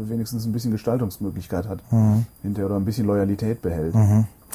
äh, 0.07 0.11
wenigstens 0.11 0.47
ein 0.47 0.53
bisschen 0.53 0.71
Gestaltungsmöglichkeit 0.73 1.69
hat 1.69 1.81
hinterher 2.43 2.67
oder 2.67 2.77
ein 2.77 2.85
bisschen 2.85 3.07
Loyalität 3.07 3.61
behält. 3.63 3.95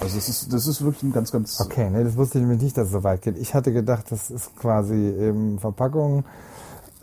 Also 0.02 0.15
das 0.15 0.28
ist, 0.28 0.52
das 0.52 0.65
ist 0.65 0.84
wirklich 0.84 1.03
ein 1.03 1.11
ganz, 1.14 1.32
ganz 1.32 1.60
Mhm. 1.60 1.65
Okay, 1.68 1.90
nee, 1.91 2.03
das 2.03 2.18
wusste 2.18 2.40
ich 2.40 2.41
nämlich 2.44 2.61
nicht, 2.64 2.78
dass 2.78 2.88
es 2.88 2.91
so 2.94 3.03
weit 3.03 3.22
geht. 3.22 3.38
Ich 3.38 3.53
hatte 3.53 3.72
gedacht, 3.72 4.06
das 4.10 4.32
ist 4.32 4.56
quasi 4.56 4.95
eben 4.95 5.60
Verpackung, 5.60 6.24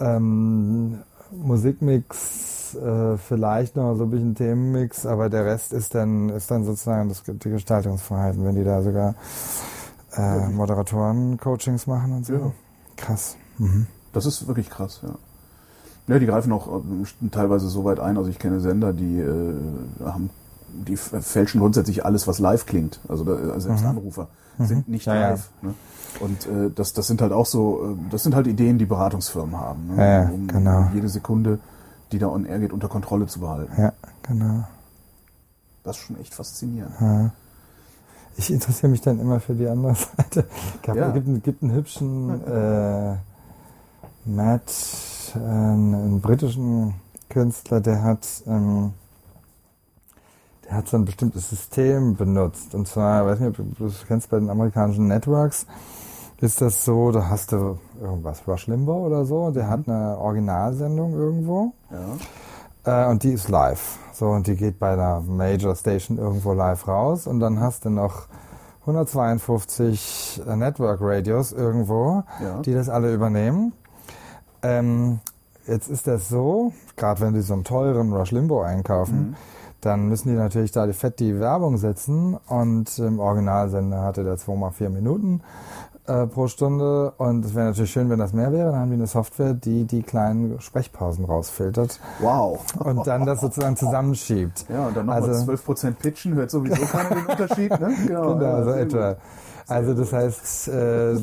ähm, 0.00 0.98
Musikmix, 1.30 2.59
äh, 2.74 3.16
vielleicht 3.16 3.76
noch 3.76 3.94
so 3.96 4.04
ein 4.04 4.10
bisschen 4.10 4.34
Themenmix, 4.34 5.06
aber 5.06 5.28
der 5.28 5.44
Rest 5.44 5.72
ist 5.72 5.94
dann, 5.94 6.28
ist 6.30 6.50
dann 6.50 6.64
sozusagen 6.64 7.08
das, 7.08 7.22
die 7.26 7.50
Gestaltungsfreiheit, 7.50 8.36
wenn 8.38 8.54
die 8.54 8.64
da 8.64 8.82
sogar 8.82 9.14
äh, 10.16 10.48
Moderatoren-Coachings 10.48 11.86
machen 11.86 12.12
und 12.12 12.26
so. 12.26 12.34
Ja. 12.34 12.52
Krass. 12.96 13.36
Mhm. 13.58 13.86
Das 14.12 14.26
ist 14.26 14.46
wirklich 14.46 14.70
krass, 14.70 15.00
ja. 15.02 15.14
Ja, 16.08 16.18
die 16.18 16.26
greifen 16.26 16.52
auch 16.52 16.66
äh, 16.80 17.28
teilweise 17.30 17.68
so 17.68 17.84
weit 17.84 18.00
ein. 18.00 18.16
Also 18.16 18.30
ich 18.30 18.38
kenne 18.38 18.60
Sender, 18.60 18.92
die 18.92 19.20
äh, 19.20 19.54
haben, 20.04 20.30
die 20.68 20.96
fälschen 20.96 21.60
grundsätzlich 21.60 22.04
alles, 22.04 22.26
was 22.26 22.38
live 22.40 22.66
klingt. 22.66 23.00
Also 23.08 23.24
da, 23.24 23.56
äh, 23.56 23.60
selbst 23.60 23.84
Anrufer 23.84 24.28
sind 24.58 24.88
nicht 24.88 25.06
Mhm. 25.06 25.12
Ja, 25.12 25.20
ja. 25.20 25.30
live. 25.30 25.50
Ne? 25.62 25.74
Und 26.18 26.46
äh, 26.46 26.70
das, 26.74 26.92
das 26.92 27.06
sind 27.06 27.22
halt 27.22 27.32
auch 27.32 27.46
so, 27.46 27.92
äh, 27.92 28.10
das 28.10 28.24
sind 28.24 28.34
halt 28.34 28.46
Ideen, 28.48 28.78
die 28.78 28.86
Beratungsfirmen 28.86 29.58
haben, 29.58 29.86
ne? 29.94 29.96
Ja, 29.96 30.22
ja, 30.24 30.30
um 30.30 30.48
genau. 30.48 30.88
jede 30.92 31.08
Sekunde, 31.08 31.60
die 32.12 32.18
da 32.18 32.28
on 32.28 32.44
air 32.44 32.58
geht, 32.58 32.72
unter 32.72 32.88
Kontrolle 32.88 33.26
zu 33.26 33.40
behalten. 33.40 33.72
Ja, 33.80 33.92
genau. 34.22 34.64
Das 35.82 35.96
ist 35.96 36.02
schon 36.04 36.20
echt 36.20 36.34
faszinierend. 36.34 36.92
Ja. 37.00 37.30
Ich 38.36 38.50
interessiere 38.52 38.90
mich 38.90 39.00
dann 39.00 39.18
immer 39.18 39.40
für 39.40 39.54
die 39.54 39.66
andere 39.66 39.94
Seite. 40.16 40.46
Es 40.82 40.94
Ja. 40.96 41.10
gibt, 41.10 41.26
einen- 41.26 41.42
gibt 41.42 41.62
einen 41.62 41.72
hübschen 41.72 42.44
äh, 42.46 43.16
Matt, 44.24 44.72
äh, 45.34 45.38
einen, 45.38 46.20
britischen 46.20 46.94
Künstler, 47.28 47.80
der 47.80 48.02
hat, 48.02 48.26
ähm, 48.46 48.92
der 50.64 50.76
hat 50.76 50.88
so 50.88 50.96
ein 50.96 51.04
bestimmtes 51.04 51.48
System 51.50 52.16
benutzt. 52.16 52.74
Und 52.74 52.86
zwar, 52.88 53.26
weiß 53.26 53.40
nicht, 53.40 53.58
ob 53.58 53.76
du 53.78 53.84
das 53.86 54.04
kennst 54.06 54.30
bei 54.30 54.38
den 54.38 54.50
amerikanischen 54.50 55.06
Networks, 55.08 55.66
ist 56.40 56.60
das 56.60 56.84
so, 56.84 57.10
da 57.12 57.28
hast 57.28 57.52
du 57.52 57.78
irgendwas, 58.00 58.42
Rush 58.46 58.66
Limbaugh 58.66 59.06
oder 59.06 59.24
so, 59.24 59.50
der 59.50 59.68
hat 59.68 59.88
eine 59.88 60.16
Originalsendung 60.18 61.12
irgendwo. 61.14 61.72
Ja. 62.84 63.04
Äh, 63.06 63.10
und 63.10 63.22
die 63.22 63.32
ist 63.32 63.48
live. 63.48 63.98
So, 64.12 64.28
und 64.30 64.46
die 64.46 64.56
geht 64.56 64.78
bei 64.78 64.92
einer 64.92 65.20
Major 65.20 65.74
Station 65.76 66.18
irgendwo 66.18 66.52
live 66.52 66.86
raus. 66.88 67.26
Und 67.26 67.40
dann 67.40 67.60
hast 67.60 67.84
du 67.84 67.90
noch 67.90 68.26
152 68.82 70.42
äh, 70.46 70.56
Network 70.56 71.00
Radios 71.02 71.52
irgendwo, 71.52 72.22
Ja. 72.42 72.60
die 72.60 72.72
das 72.74 72.88
alle 72.88 73.12
übernehmen. 73.12 73.72
Ähm, 74.62 75.20
jetzt 75.66 75.88
ist 75.88 76.06
das 76.06 76.28
so, 76.28 76.72
gerade 76.96 77.20
wenn 77.20 77.34
die 77.34 77.40
so 77.42 77.54
einen 77.54 77.64
teuren 77.64 78.12
Rush 78.12 78.30
Limbo 78.30 78.62
einkaufen, 78.62 79.36
dann 79.80 80.08
müssen 80.08 80.28
die 80.28 80.34
natürlich 80.34 80.72
da 80.72 80.86
die 80.86 80.92
fett 80.92 81.20
die 81.20 81.38
Werbung 81.40 81.76
setzen. 81.78 82.36
Und 82.48 82.98
im 82.98 83.18
Originalsender 83.18 84.02
hatte 84.02 84.24
der 84.24 84.36
2x4 84.36 84.90
Minuten 84.90 85.40
äh, 86.10 86.26
pro 86.26 86.48
Stunde. 86.48 87.12
Und 87.18 87.44
es 87.44 87.54
wäre 87.54 87.66
natürlich 87.68 87.90
schön, 87.92 88.10
wenn 88.10 88.18
das 88.18 88.32
mehr 88.32 88.52
wäre. 88.52 88.72
Dann 88.72 88.80
haben 88.80 88.88
die 88.90 88.94
eine 88.96 89.06
Software, 89.06 89.54
die 89.54 89.84
die 89.84 90.02
kleinen 90.02 90.60
Sprechpausen 90.60 91.24
rausfiltert 91.24 92.00
Wow. 92.20 92.64
und 92.78 93.06
dann 93.06 93.24
das 93.26 93.40
sozusagen 93.40 93.76
zusammenschiebt. 93.76 94.66
Ja, 94.68 94.88
und 94.88 94.96
dann 94.96 95.06
nochmal 95.06 95.22
Also- 95.22 95.44
12% 95.52 95.92
pitchen, 95.98 96.34
hört 96.34 96.50
sowieso 96.50 96.84
keiner 96.86 97.10
den 97.16 97.26
Unterschied. 97.26 97.70
Ne? 97.80 97.94
Genau, 98.06 98.34
Genau, 98.34 98.42
ja, 98.42 98.64
so 98.64 98.70
etwa. 98.70 99.08
gut. 99.12 99.18
Also 99.68 99.94
das 99.94 100.12
heißt, 100.12 100.68
äh, 100.68 101.14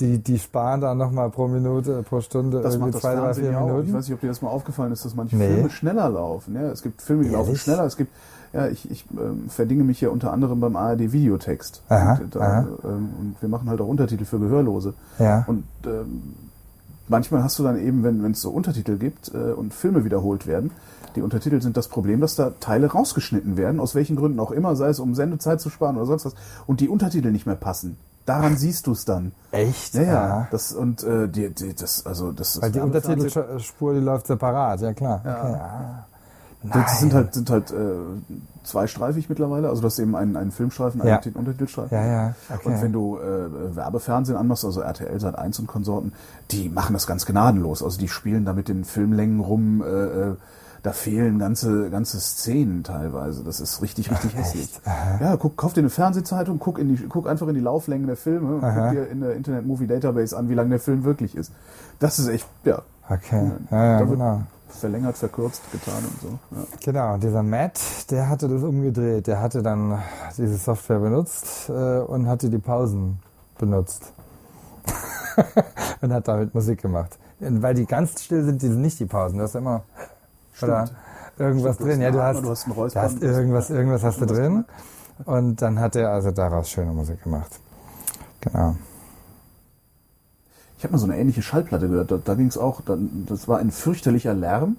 die, 0.00 0.18
die 0.18 0.38
sparen 0.40 0.80
dann 0.80 0.98
nochmal 0.98 1.30
pro 1.30 1.46
Minute, 1.46 2.02
pro 2.02 2.20
Stunde 2.20 2.60
Das 2.60 2.74
irgendwie 2.74 2.86
macht 2.90 2.94
das 2.94 3.00
zwei, 3.02 3.14
drei, 3.14 3.34
vier 3.34 3.52
ja 3.52 3.58
auch. 3.60 3.66
Ich 3.66 3.72
Minuten. 3.72 3.92
weiß 3.94 4.04
nicht, 4.08 4.14
ob 4.14 4.20
dir 4.20 4.26
das 4.28 4.42
mal 4.42 4.48
aufgefallen 4.48 4.90
ist, 4.92 5.04
dass 5.04 5.14
manche 5.14 5.36
Nee. 5.36 5.46
Filme 5.54 5.70
schneller 5.70 6.08
laufen. 6.08 6.56
Ja, 6.56 6.62
es 6.72 6.82
gibt 6.82 7.00
Filme, 7.02 7.22
die 7.22 7.28
laufen 7.30 7.46
Ehrlich? 7.50 7.62
schneller. 7.62 7.84
Es 7.84 7.96
gibt, 7.96 8.12
ja, 8.58 8.68
ich, 8.68 8.90
ich 8.90 9.04
ähm, 9.12 9.48
verdinge 9.48 9.84
mich 9.84 10.00
hier 10.00 10.10
unter 10.10 10.32
anderem 10.32 10.58
beim 10.58 10.74
ARD 10.74 11.12
Videotext. 11.12 11.82
Aha, 11.88 12.18
und, 12.20 12.34
da, 12.34 12.40
aha. 12.40 12.66
Ähm, 12.84 13.08
und 13.18 13.36
wir 13.40 13.48
machen 13.48 13.70
halt 13.70 13.80
auch 13.80 13.86
Untertitel 13.86 14.24
für 14.24 14.40
Gehörlose. 14.40 14.94
Ja. 15.18 15.44
Und 15.46 15.64
ähm, 15.86 16.34
manchmal 17.06 17.44
hast 17.44 17.58
du 17.58 17.62
dann 17.62 17.78
eben, 17.78 18.02
wenn 18.02 18.32
es 18.32 18.40
so 18.40 18.50
Untertitel 18.50 18.98
gibt 18.98 19.32
äh, 19.32 19.52
und 19.52 19.72
Filme 19.72 20.04
wiederholt 20.04 20.46
werden, 20.46 20.72
die 21.14 21.22
Untertitel 21.22 21.62
sind 21.62 21.76
das 21.76 21.88
Problem, 21.88 22.20
dass 22.20 22.34
da 22.34 22.50
Teile 22.58 22.88
rausgeschnitten 22.88 23.56
werden, 23.56 23.80
aus 23.80 23.94
welchen 23.94 24.16
Gründen 24.16 24.40
auch 24.40 24.50
immer, 24.50 24.74
sei 24.76 24.88
es 24.88 24.98
um 24.98 25.14
Sendezeit 25.14 25.60
zu 25.60 25.70
sparen 25.70 25.96
oder 25.96 26.06
sonst 26.06 26.26
was, 26.26 26.34
und 26.66 26.80
die 26.80 26.88
Untertitel 26.88 27.30
nicht 27.30 27.46
mehr 27.46 27.56
passen. 27.56 27.96
Daran 28.26 28.58
siehst 28.58 28.86
du 28.86 28.92
es 28.92 29.06
dann. 29.06 29.32
Echt? 29.52 29.94
Ja, 29.94 30.02
ja. 30.02 30.48
Das 30.50 30.72
und 30.72 31.02
äh, 31.02 31.28
die, 31.28 31.48
die, 31.48 31.74
das, 31.74 32.04
also 32.04 32.30
das 32.30 32.60
Weil 32.60 32.72
die 32.72 32.80
Untertitelspur, 32.80 33.94
die 33.94 34.00
läuft 34.00 34.26
separat, 34.26 34.82
ja 34.82 34.92
klar. 34.92 35.22
Ja. 35.24 35.38
Okay, 35.38 35.52
ah. 36.64 36.68
Das 36.72 37.00
sind 37.00 37.12
Nein. 37.12 37.16
halt, 37.24 37.34
sind 37.34 37.50
halt 37.50 37.70
äh, 37.70 37.74
zweistreifig 38.64 39.28
mittlerweile. 39.28 39.68
Also 39.68 39.80
du 39.82 39.86
hast 39.86 39.98
eben 39.98 40.14
einen, 40.16 40.36
einen 40.36 40.50
Filmstreifen, 40.50 41.00
einen 41.00 41.10
Ja. 41.10 41.18
Titel- 41.18 41.38
Untertitelstreifen. 41.38 41.96
Ja, 41.96 42.06
ja, 42.06 42.34
okay. 42.54 42.68
Und 42.68 42.82
wenn 42.82 42.92
du 42.92 43.18
äh, 43.18 43.76
Werbefernsehen 43.76 44.36
anmachst, 44.36 44.64
also 44.64 44.80
RTL, 44.80 45.18
Sat 45.20 45.38
1 45.38 45.58
und 45.60 45.66
Konsorten, 45.66 46.12
die 46.50 46.68
machen 46.68 46.92
das 46.92 47.06
ganz 47.06 47.26
gnadenlos. 47.26 47.82
Also 47.82 47.98
die 47.98 48.08
spielen 48.08 48.44
da 48.44 48.52
mit 48.52 48.68
den 48.68 48.84
Filmlängen 48.84 49.40
rum. 49.40 49.82
Äh, 49.82 49.86
äh, 49.86 50.34
da 50.84 50.92
fehlen 50.92 51.40
ganze, 51.40 51.90
ganze 51.90 52.20
Szenen 52.20 52.84
teilweise. 52.84 53.42
Das 53.42 53.58
ist 53.58 53.82
richtig, 53.82 54.12
richtig 54.12 54.36
hässlich. 54.36 54.70
Ja, 55.20 55.36
guck, 55.36 55.56
kauf 55.56 55.72
dir 55.72 55.80
eine 55.80 55.90
Fernsehzeitung, 55.90 56.60
guck, 56.60 56.78
in 56.78 56.94
die, 56.94 57.02
guck 57.08 57.28
einfach 57.28 57.48
in 57.48 57.54
die 57.56 57.60
Lauflängen 57.60 58.06
der 58.06 58.16
Filme 58.16 58.54
und 58.56 58.64
Aha. 58.64 58.82
guck 58.84 58.90
dir 58.92 59.08
in 59.08 59.20
der 59.20 59.34
Internet 59.34 59.66
Movie 59.66 59.88
Database 59.88 60.36
an, 60.38 60.48
wie 60.48 60.54
lang 60.54 60.70
der 60.70 60.78
Film 60.78 61.02
wirklich 61.02 61.34
ist. 61.34 61.50
Das 61.98 62.20
ist 62.20 62.28
echt, 62.28 62.46
ja, 62.64 62.82
Okay, 63.10 63.50
ja, 63.72 63.84
ja, 63.84 63.98
Da 63.98 64.08
wird- 64.08 64.18
genau. 64.20 64.42
Verlängert, 64.68 65.16
verkürzt, 65.16 65.62
getan 65.72 66.04
und 66.04 66.20
so. 66.20 66.28
Ja. 66.50 66.66
Genau, 66.84 67.16
dieser 67.16 67.42
Matt, 67.42 67.80
der 68.10 68.28
hatte 68.28 68.48
das 68.48 68.62
umgedreht. 68.62 69.26
Der 69.26 69.40
hatte 69.40 69.62
dann 69.62 70.02
diese 70.36 70.56
Software 70.56 71.00
benutzt 71.00 71.68
äh, 71.68 71.98
und 72.00 72.26
hatte 72.26 72.50
die 72.50 72.58
Pausen 72.58 73.20
benutzt. 73.58 74.12
und 76.00 76.12
hat 76.12 76.28
damit 76.28 76.54
Musik 76.54 76.82
gemacht. 76.82 77.18
Weil 77.40 77.74
die 77.74 77.86
ganz 77.86 78.22
still 78.22 78.44
sind, 78.44 78.62
die 78.62 78.68
sind 78.68 78.80
nicht 78.80 78.98
die 78.98 79.06
Pausen. 79.06 79.38
Du 79.38 79.44
hast 79.44 79.54
immer 79.54 79.82
oder 80.62 80.88
irgendwas 81.38 81.76
Stimmt, 81.76 81.90
drin. 81.90 82.00
Ja, 82.00 82.10
du 82.10 82.22
hast, 82.22 82.42
du 82.42 82.50
hast 82.50 82.66
einen 82.66 82.74
du 82.74 83.00
hast 83.00 83.22
irgendwas, 83.22 83.70
irgendwas 83.70 84.02
hast 84.02 84.20
du 84.20 84.26
drin. 84.26 84.64
Und 85.24 85.62
dann 85.62 85.78
hat 85.80 85.96
er 85.96 86.10
also 86.10 86.30
daraus 86.30 86.70
schöne 86.70 86.92
Musik 86.92 87.22
gemacht. 87.22 87.60
Genau. 88.40 88.76
Ich 90.78 90.84
habe 90.84 90.92
mal 90.92 90.98
so 90.98 91.06
eine 91.06 91.18
ähnliche 91.18 91.42
Schallplatte 91.42 91.88
gehört. 91.88 92.10
Da, 92.12 92.18
da 92.24 92.34
ging 92.34 92.46
es 92.46 92.56
auch. 92.56 92.80
Dann, 92.80 93.26
das 93.26 93.48
war 93.48 93.58
ein 93.58 93.72
fürchterlicher 93.72 94.32
Lärm. 94.32 94.76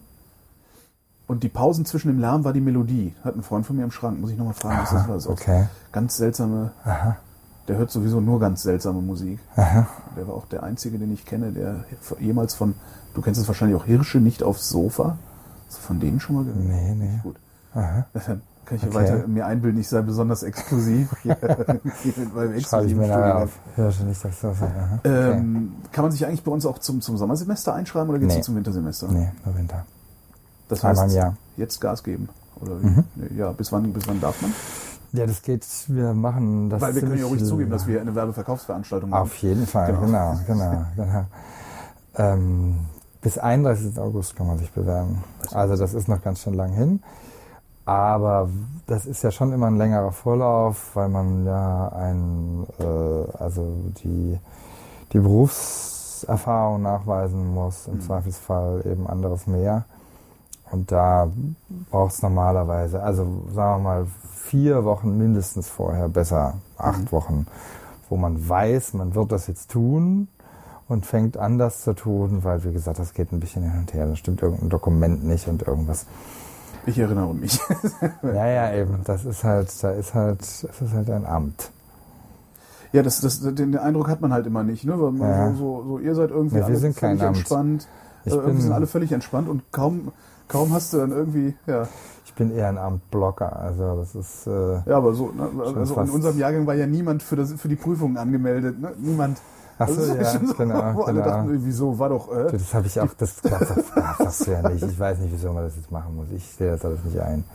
Und 1.28 1.44
die 1.44 1.50
Pausen 1.50 1.86
zwischen 1.86 2.08
dem 2.08 2.20
Lärm 2.20 2.44
war 2.44 2.54
die 2.54 2.62
Melodie. 2.62 3.14
Hat 3.24 3.36
ein 3.36 3.44
Freund 3.44 3.66
von 3.66 3.76
mir 3.76 3.84
im 3.84 3.92
Schrank, 3.92 4.20
muss 4.20 4.32
ich 4.32 4.38
nochmal 4.38 4.54
fragen, 4.54 4.80
was 4.82 4.90
das 4.92 5.08
war. 5.08 5.16
Das 5.16 5.28
okay. 5.28 5.68
Ganz 5.92 6.18
seltsame. 6.18 6.72
Aha. 6.86 7.18
Der 7.68 7.78
hört 7.78 7.92
sowieso 7.92 8.20
nur 8.20 8.40
ganz 8.40 8.64
seltsame 8.64 9.02
Musik. 9.02 9.40
Aha. 9.56 9.88
Der 10.18 10.28
war 10.28 10.34
auch 10.34 10.48
der 10.48 10.64
Einzige, 10.64 10.98
den 10.98 11.14
ich 11.14 11.26
kenne, 11.26 11.52
der 11.52 11.84
jemals 12.20 12.56
von, 12.56 12.74
du 13.14 13.22
kennst 13.22 13.40
es 13.40 13.48
wahrscheinlich 13.48 13.80
auch 13.80 13.86
Hirsche 13.86 14.20
nicht 14.20 14.42
aufs 14.42 14.70
Sofa. 14.70 15.18
Hast 15.68 15.78
du 15.78 15.82
von 15.82 16.00
denen 16.00 16.20
schon 16.20 16.38
mal 16.38 16.46
gehört? 16.46 16.64
Nee, 16.64 16.96
nee. 16.96 17.20
Gut. 17.22 17.36
Aha. 17.76 18.08
Kann 18.70 18.78
ich 18.78 18.84
Okay. 18.86 18.94
weiter 18.94 19.28
mir 19.28 19.46
einbilden, 19.48 19.82
ich 19.82 19.90
sei 19.90 20.02
besonders 20.02 20.44
exklusiv. 20.44 21.10
Hier, 21.24 21.36
hier 22.04 22.14
mit 22.18 22.36
meinem 22.36 22.60
Schreibe 22.60 22.86
ich 22.86 22.92
exklusiven 22.94 23.00
mir 23.00 23.36
auf. 23.36 23.50
Nicht, 24.06 24.24
das. 24.26 24.46
Aha. 24.46 25.00
Okay. 25.00 25.32
Ähm, 25.32 25.74
kann 25.92 26.04
man 26.04 26.12
sich 26.12 26.26
eigentlich 26.26 26.44
bei 26.44 26.52
uns 26.52 26.66
auch 26.66 26.78
zum, 26.80 27.02
zum 27.02 27.18
Sommersemester 27.18 27.74
einschreiben 27.74 28.10
oder 28.10 28.20
geht 28.20 28.28
es 28.30 28.34
Nee. 28.36 28.40
nur 28.40 28.46
zum 28.46 28.56
Wintersemester? 28.58 29.08
Nee, 29.10 29.32
nur 29.44 29.56
Winter. 29.58 29.86
Das 30.68 30.86
Einmal 30.86 31.06
heißt, 31.06 31.16
Jahr. 31.16 31.36
jetzt 31.58 31.82
Gas 31.82 32.04
geben. 32.04 32.30
Oder? 32.62 32.76
Mhm. 32.76 33.04
Nee, 33.16 33.38
ja, 33.38 33.52
bis 33.54 33.72
wann, 33.72 33.92
bis 33.92 34.08
wann 34.08 34.22
darf 34.22 34.40
man? 34.42 34.54
Ja, 35.14 35.26
das 35.26 35.42
geht, 35.42 35.66
wir 35.88 36.14
machen 36.14 36.70
das 36.70 36.80
Weil 36.82 36.94
wir 36.94 37.02
können 37.02 37.18
ja 37.18 37.26
ruhig 37.26 37.44
zugeben, 37.44 37.72
dass 37.72 37.88
wir 37.88 38.00
eine 38.00 38.14
Werbeverkaufsveranstaltung 38.14 39.12
haben. 39.12 39.24
Auf 39.24 39.36
jeden 39.38 39.66
Fall, 39.66 39.88
Genau. 39.94 40.06
genau, 40.06 40.40
genau, 40.46 40.86
genau. 40.96 41.26
Ähm, 42.16 42.76
bis 43.22 43.38
31. 43.40 43.98
August 43.98 44.36
kann 44.36 44.46
man 44.48 44.60
sich 44.60 44.72
bewerben. 44.72 45.24
Also 45.52 45.76
das 45.76 45.94
ist 45.96 46.08
noch 46.08 46.22
ganz 46.22 46.42
schön 46.42 46.54
lang 46.54 46.72
hin. 46.74 47.02
Aber 47.90 48.50
das 48.86 49.08
ist 49.08 49.24
ja 49.24 49.32
schon 49.32 49.52
immer 49.52 49.66
ein 49.66 49.78
längerer 49.78 50.12
Vorlauf, 50.12 50.92
weil 50.96 51.10
man 51.10 51.44
ja 51.48 51.88
ein, 51.90 52.68
äh, 52.80 52.84
also 53.44 53.66
die, 54.04 54.38
die 55.12 55.20
Berufserfahrung 55.20 56.84
nachweisen 56.84 57.52
muss, 57.52 57.88
im 57.88 57.96
Mhm. 57.96 58.02
Zweifelsfall 58.02 58.84
eben 58.86 59.08
anderes 59.08 59.48
mehr. 59.48 59.86
Und 60.70 60.92
da 60.92 61.30
braucht 61.90 62.14
es 62.14 62.22
normalerweise, 62.22 63.02
also 63.02 63.26
sagen 63.56 63.82
wir 63.84 63.90
mal, 63.90 64.08
vier 64.36 64.86
Wochen 64.86 65.18
mindestens 65.18 65.68
vorher, 65.68 66.10
besser 66.10 66.54
acht 66.78 67.06
Mhm. 67.06 67.12
Wochen, 67.12 67.48
wo 68.08 68.18
man 68.18 68.48
weiß, 68.48 68.94
man 68.94 69.16
wird 69.16 69.32
das 69.32 69.48
jetzt 69.48 69.72
tun 69.72 70.28
und 70.88 71.08
fängt 71.08 71.38
an, 71.38 71.58
das 71.58 71.82
zu 71.82 71.94
tun, 71.96 72.44
weil, 72.44 72.64
wie 72.64 72.72
gesagt, 72.72 73.00
das 73.00 73.14
geht 73.16 73.32
ein 73.32 73.40
bisschen 73.40 73.64
hin 73.64 73.80
und 73.80 73.94
her. 73.96 74.06
Da 74.06 74.16
stimmt 74.16 74.44
irgendein 74.44 74.70
Dokument 74.70 75.24
nicht 75.24 75.48
und 75.48 75.64
irgendwas. 75.68 76.06
Ich 76.90 76.98
erinnere 77.00 77.34
mich. 77.34 77.60
Ja, 78.24 78.48
ja, 78.48 78.74
eben. 78.74 79.02
Das 79.06 79.26
ist 79.26 79.44
halt, 79.44 79.72
da 79.84 79.92
ist 79.92 80.14
halt, 80.14 80.42
es 80.42 80.64
ist 80.64 80.94
halt 80.94 81.10
ein 81.10 81.26
Amt. 81.26 81.72
Ja, 82.92 83.04
das, 83.04 83.22
das, 83.22 83.40
den 83.42 83.78
Eindruck 83.78 84.08
hat 84.10 84.20
man 84.22 84.34
halt 84.34 84.48
immer 84.48 84.64
nicht, 84.64 84.84
ne? 84.86 85.00
Weil 85.00 85.12
man 85.12 85.30
Ja. 85.30 85.54
so, 85.54 85.84
so, 85.88 86.00
ihr 86.00 86.16
seid 86.16 86.32
irgendwie 86.32 86.56
wir 86.56 86.66
alle 86.66 86.76
sind 86.78 86.98
kein 86.98 87.18
völlig 87.18 87.28
Amt. 87.28 87.38
entspannt. 87.38 87.88
Ich 88.26 88.34
äh, 88.34 88.38
bin- 88.38 88.60
sind 88.60 88.72
alle 88.72 88.88
völlig 88.88 89.12
entspannt 89.12 89.48
und 89.48 89.62
kaum, 89.72 90.12
kaum 90.48 90.74
hast 90.74 90.94
du 90.94 90.98
dann 90.98 91.12
irgendwie, 91.12 91.54
ja. 91.68 91.88
Ich 92.26 92.34
bin 92.34 92.52
eher 92.52 92.68
ein 92.70 92.78
Amtblocker. 92.78 93.56
Also 93.60 93.96
das 93.98 94.16
ist, 94.16 94.48
äh, 94.48 94.82
Ja, 94.90 94.98
aber 94.98 95.14
so, 95.14 95.32
ne? 95.32 95.50
Also 95.76 96.02
in 96.02 96.10
unserem 96.10 96.38
Jahrgang 96.40 96.66
war 96.66 96.74
ja 96.76 96.88
niemand 96.88 97.22
für, 97.22 97.36
das, 97.36 97.54
für 97.54 97.68
die 97.68 97.76
Prüfungen 97.76 98.18
angemeldet, 98.18 98.80
ne? 98.80 98.92
Niemand. 98.98 99.40
Ach 99.80 99.88
so, 99.88 100.02
Also, 100.02 100.16
ja, 100.16 100.26
so, 100.26 100.54
genau, 100.54 100.94
Wo 100.94 101.02
alle 101.04 101.22
genau. 101.22 101.26
dachten, 101.26 101.50
irgendwie 101.50 101.72
so, 101.72 101.98
war 101.98 102.10
doch, 102.10 102.32
äh? 102.32 102.52
Das 102.52 102.74
habe 102.74 102.88
ich 102.88 103.00
auch, 103.00 103.08
das 103.18 103.42
darfst 103.42 104.46
du 104.48 104.52
ja 104.52 104.70
nicht. 104.70 104.84
Ich 104.84 105.00
weiß 105.00 105.20
nicht, 105.20 105.32
wieso 105.32 105.54
man 105.54 105.64
das 105.64 105.76
jetzt 105.78 105.92
machen 105.92 106.16
muss. 106.16 106.28
Ich 106.36 106.46
sehe 106.46 106.72
das 106.72 106.84
alles 106.84 107.04
nicht 107.04 107.20
ein. 107.20 107.46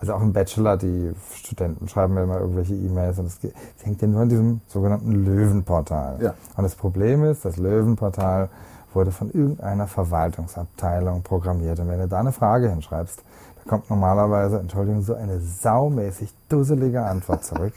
Also 0.00 0.14
auch 0.14 0.22
im 0.22 0.32
Bachelor, 0.32 0.76
die 0.76 1.12
Studenten 1.34 1.88
schreiben 1.88 2.14
mir 2.14 2.22
immer 2.24 2.40
irgendwelche 2.40 2.74
E-Mails 2.74 3.18
und 3.18 3.26
es 3.26 3.38
hängt 3.82 4.02
ja 4.02 4.08
nur 4.08 4.22
an 4.22 4.28
diesem 4.28 4.60
sogenannten 4.66 5.12
Löwenportal. 5.12 6.18
Ja. 6.20 6.34
Und 6.56 6.64
das 6.64 6.74
Problem 6.74 7.24
ist, 7.24 7.44
das 7.44 7.56
Löwenportal 7.56 8.48
wurde 8.92 9.10
von 9.10 9.30
irgendeiner 9.30 9.86
Verwaltungsabteilung 9.86 11.22
programmiert. 11.22 11.78
Und 11.80 11.88
wenn 11.88 12.00
du 12.00 12.08
da 12.08 12.18
eine 12.20 12.32
Frage 12.32 12.70
hinschreibst, 12.70 13.22
da 13.64 13.70
kommt 13.70 13.90
normalerweise, 13.90 14.58
Entschuldigung, 14.58 15.02
so 15.02 15.14
eine 15.14 15.40
saumäßig 15.40 16.32
dusselige 16.48 17.04
Antwort 17.04 17.44
zurück, 17.44 17.74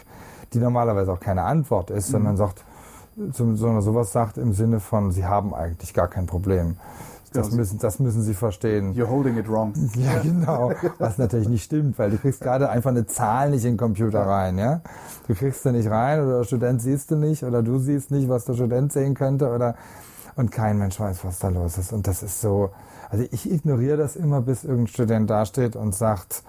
die 0.53 0.59
normalerweise 0.59 1.11
auch 1.11 1.19
keine 1.19 1.43
Antwort 1.43 1.89
ist, 1.89 2.07
sondern 2.07 2.37
sagt, 2.37 2.63
sondern 3.31 3.81
sowas 3.81 4.11
sagt 4.11 4.37
im 4.37 4.53
Sinne 4.53 4.79
von, 4.79 5.11
sie 5.11 5.25
haben 5.25 5.53
eigentlich 5.53 5.93
gar 5.93 6.07
kein 6.07 6.25
Problem. 6.25 6.77
Das, 7.31 7.51
sie- 7.51 7.57
müssen, 7.57 7.77
das 7.77 7.99
müssen 7.99 8.23
sie 8.23 8.33
verstehen. 8.33 8.95
You're 8.95 9.07
holding 9.09 9.37
it 9.37 9.47
wrong. 9.47 9.73
Ja, 9.95 10.19
genau. 10.19 10.71
Was 10.97 11.17
natürlich 11.19 11.47
nicht 11.47 11.63
stimmt, 11.63 11.99
weil 11.99 12.09
du 12.09 12.17
kriegst 12.17 12.41
gerade 12.41 12.69
einfach 12.69 12.89
eine 12.89 13.05
Zahl 13.05 13.51
nicht 13.51 13.65
in 13.65 13.73
den 13.73 13.77
Computer 13.77 14.21
rein, 14.25 14.57
ja. 14.57 14.81
Du 15.27 15.35
kriegst 15.35 15.61
sie 15.61 15.71
nicht 15.71 15.89
rein 15.91 16.21
oder 16.25 16.37
der 16.39 16.43
Student 16.45 16.81
siehst 16.81 17.11
du 17.11 17.15
nicht 17.17 17.43
oder 17.43 17.61
du 17.61 17.77
siehst 17.77 18.09
nicht, 18.09 18.29
was 18.29 18.45
der 18.45 18.53
Student 18.55 18.91
sehen 18.93 19.13
könnte 19.13 19.53
oder 19.53 19.75
und 20.37 20.51
kein 20.51 20.79
Mensch 20.79 20.99
weiß, 20.99 21.23
was 21.23 21.37
da 21.39 21.49
los 21.49 21.77
ist. 21.77 21.93
Und 21.93 22.07
das 22.07 22.23
ist 22.23 22.41
so, 22.41 22.71
also 23.11 23.25
ich 23.29 23.51
ignoriere 23.51 23.97
das 23.97 24.15
immer, 24.15 24.41
bis 24.41 24.63
irgendein 24.63 24.87
Student 24.87 25.29
dasteht 25.29 25.75
und 25.75 25.93
sagt, 25.93 26.41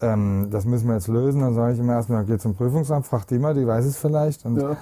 ähm, 0.00 0.48
das 0.50 0.64
müssen 0.64 0.88
wir 0.88 0.94
jetzt 0.94 1.08
lösen. 1.08 1.42
Dann 1.42 1.54
sage 1.54 1.74
ich 1.74 1.78
immer 1.78 1.92
erstmal, 1.92 2.24
geh 2.24 2.38
zum 2.38 2.54
Prüfungsamt, 2.56 3.06
frag 3.06 3.26
die 3.26 3.38
mal, 3.38 3.54
die 3.54 3.66
weiß 3.66 3.84
es 3.84 3.96
vielleicht. 3.98 4.44
Und 4.46 4.60
Ja. 4.60 4.76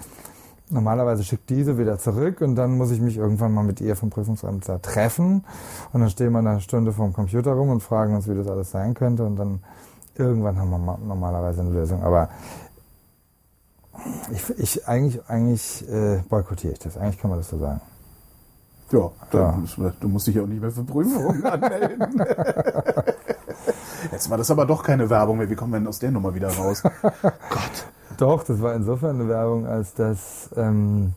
Normalerweise 0.69 1.23
schickt 1.23 1.49
diese 1.49 1.79
wieder 1.79 1.97
zurück 1.99 2.41
und 2.41 2.57
dann 2.57 2.77
muss 2.77 2.91
ich 2.91 3.01
mich 3.01 3.17
irgendwann 3.17 3.53
mal 3.55 3.63
mit 3.63 3.81
ihr 3.81 3.95
vom 3.95 4.11
Prüfungsamt 4.11 4.69
da 4.69 4.79
treffen. 4.79 5.45
Und 5.93 6.01
dann 6.01 6.11
stehen 6.11 6.33
wir 6.33 6.41
eine 6.41 6.61
Stunde 6.61 6.93
vorm 6.93 7.13
Computer 7.13 7.53
rum 7.53 7.71
und 7.71 7.83
fragen 7.85 8.17
uns, 8.17 8.29
wie 8.29 8.35
das 8.35 8.49
alles 8.49 8.73
sein 8.73 8.95
könnte. 8.95 9.25
Und 9.25 9.37
dann 9.37 9.61
irgendwann 10.17 10.59
haben 10.59 10.71
wir 10.71 10.79
ma- 10.79 10.99
normalerweise 10.99 11.61
eine 11.61 11.71
Lösung. 11.71 12.03
Aber 12.03 12.31
ich, 14.33 14.51
ich 14.59 14.89
eigentlich, 14.89 15.21
eigentlich 15.29 15.89
äh, 15.89 16.19
boykottiere 16.29 16.73
ich 16.73 16.79
das. 16.81 16.97
Eigentlich 16.97 17.19
kann 17.21 17.31
man 17.31 17.39
das 17.39 17.49
so 17.49 17.59
sagen. 17.59 17.81
Ja, 18.91 19.11
Ja. 19.33 19.59
du 20.01 20.09
musst 20.09 20.27
dich 20.27 20.35
ja 20.37 20.43
auch 20.43 20.47
nicht 20.47 20.61
mehr 20.61 20.71
für 20.73 20.83
Prüfungen 20.85 21.45
anmelden. 21.47 22.25
Jetzt 24.13 24.31
war 24.31 24.39
das 24.39 24.51
aber 24.51 24.65
doch 24.67 24.83
keine 24.83 25.09
Werbung 25.11 25.39
mehr. 25.39 25.49
Wie 25.51 25.55
kommen 25.55 25.73
wir 25.73 25.79
denn 25.79 25.89
aus 25.89 25.99
der 25.99 26.11
Nummer 26.11 26.35
wieder 26.35 26.49
raus? 26.49 26.83
Gott. 27.03 27.87
Doch, 28.19 28.45
das 28.45 28.61
war 28.63 28.75
insofern 28.75 29.21
eine 29.21 29.29
Werbung, 29.29 29.67
als 29.67 29.95
dass, 29.95 30.51
ähm, 30.57 31.13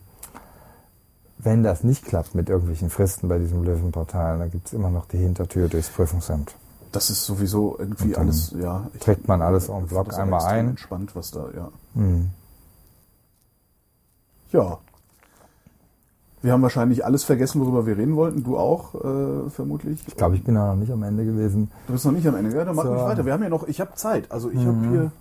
wenn 1.38 1.62
das 1.62 1.82
nicht 1.84 2.04
klappt 2.04 2.34
mit 2.34 2.48
irgendwelchen 2.50 2.90
Fristen 2.90 3.28
bei 3.28 3.38
diesem 3.38 3.62
Löwenportal, 3.64 4.38
dann 4.38 4.50
gibt 4.50 4.66
es 4.66 4.72
immer 4.74 4.90
noch 4.90 5.06
die 5.06 5.16
Hintertür 5.18 5.68
durchs 5.68 5.88
Prüfungsamt. 5.88 6.54
Das 6.92 7.08
ist 7.08 7.24
sowieso 7.24 7.76
irgendwie 7.78 8.16
alles, 8.16 8.52
ja. 8.58 8.88
Ich, 8.94 9.00
Trägt 9.00 9.28
man 9.28 9.40
alles 9.42 9.68
en 9.68 9.84
ich 9.84 9.90
bloc 9.90 10.06
finde 10.06 10.08
das 10.10 10.14
aber 10.16 10.22
einmal 10.24 10.44
ein. 10.46 10.68
Entspannt, 10.70 11.14
was 11.16 11.30
da, 11.30 11.46
ja. 11.56 11.68
Mhm. 11.94 12.30
Ja. 14.52 14.78
Wir 16.42 16.52
haben 16.52 16.62
wahrscheinlich 16.62 17.04
alles 17.04 17.22
vergessen, 17.24 17.60
worüber 17.60 17.86
wir 17.86 17.96
reden 17.98 18.16
wollten. 18.16 18.42
Du 18.42 18.56
auch, 18.58 18.94
äh, 18.94 19.50
vermutlich. 19.50 20.02
Ich 20.08 20.16
glaube, 20.16 20.36
ich 20.36 20.42
bin 20.44 20.56
auch 20.56 20.68
noch 20.68 20.76
nicht 20.76 20.90
am 20.90 21.02
Ende 21.02 21.24
gewesen. 21.24 21.70
Du 21.86 21.92
bist 21.92 22.04
noch 22.04 22.12
nicht 22.12 22.26
am 22.26 22.34
Ende. 22.34 22.54
Ja, 22.56 22.64
dann 22.64 22.74
mach 22.74 22.84
So. 22.84 22.92
mich 22.92 23.02
weiter. 23.02 23.24
Wir 23.26 23.32
haben 23.34 23.42
ja 23.42 23.50
noch, 23.50 23.68
ich 23.68 23.80
habe 23.80 23.94
Zeit. 23.94 24.30
Also 24.32 24.50
ich 24.50 24.58
habe 24.58 24.72
Mhm. 24.72 24.90
hier, 24.90 25.12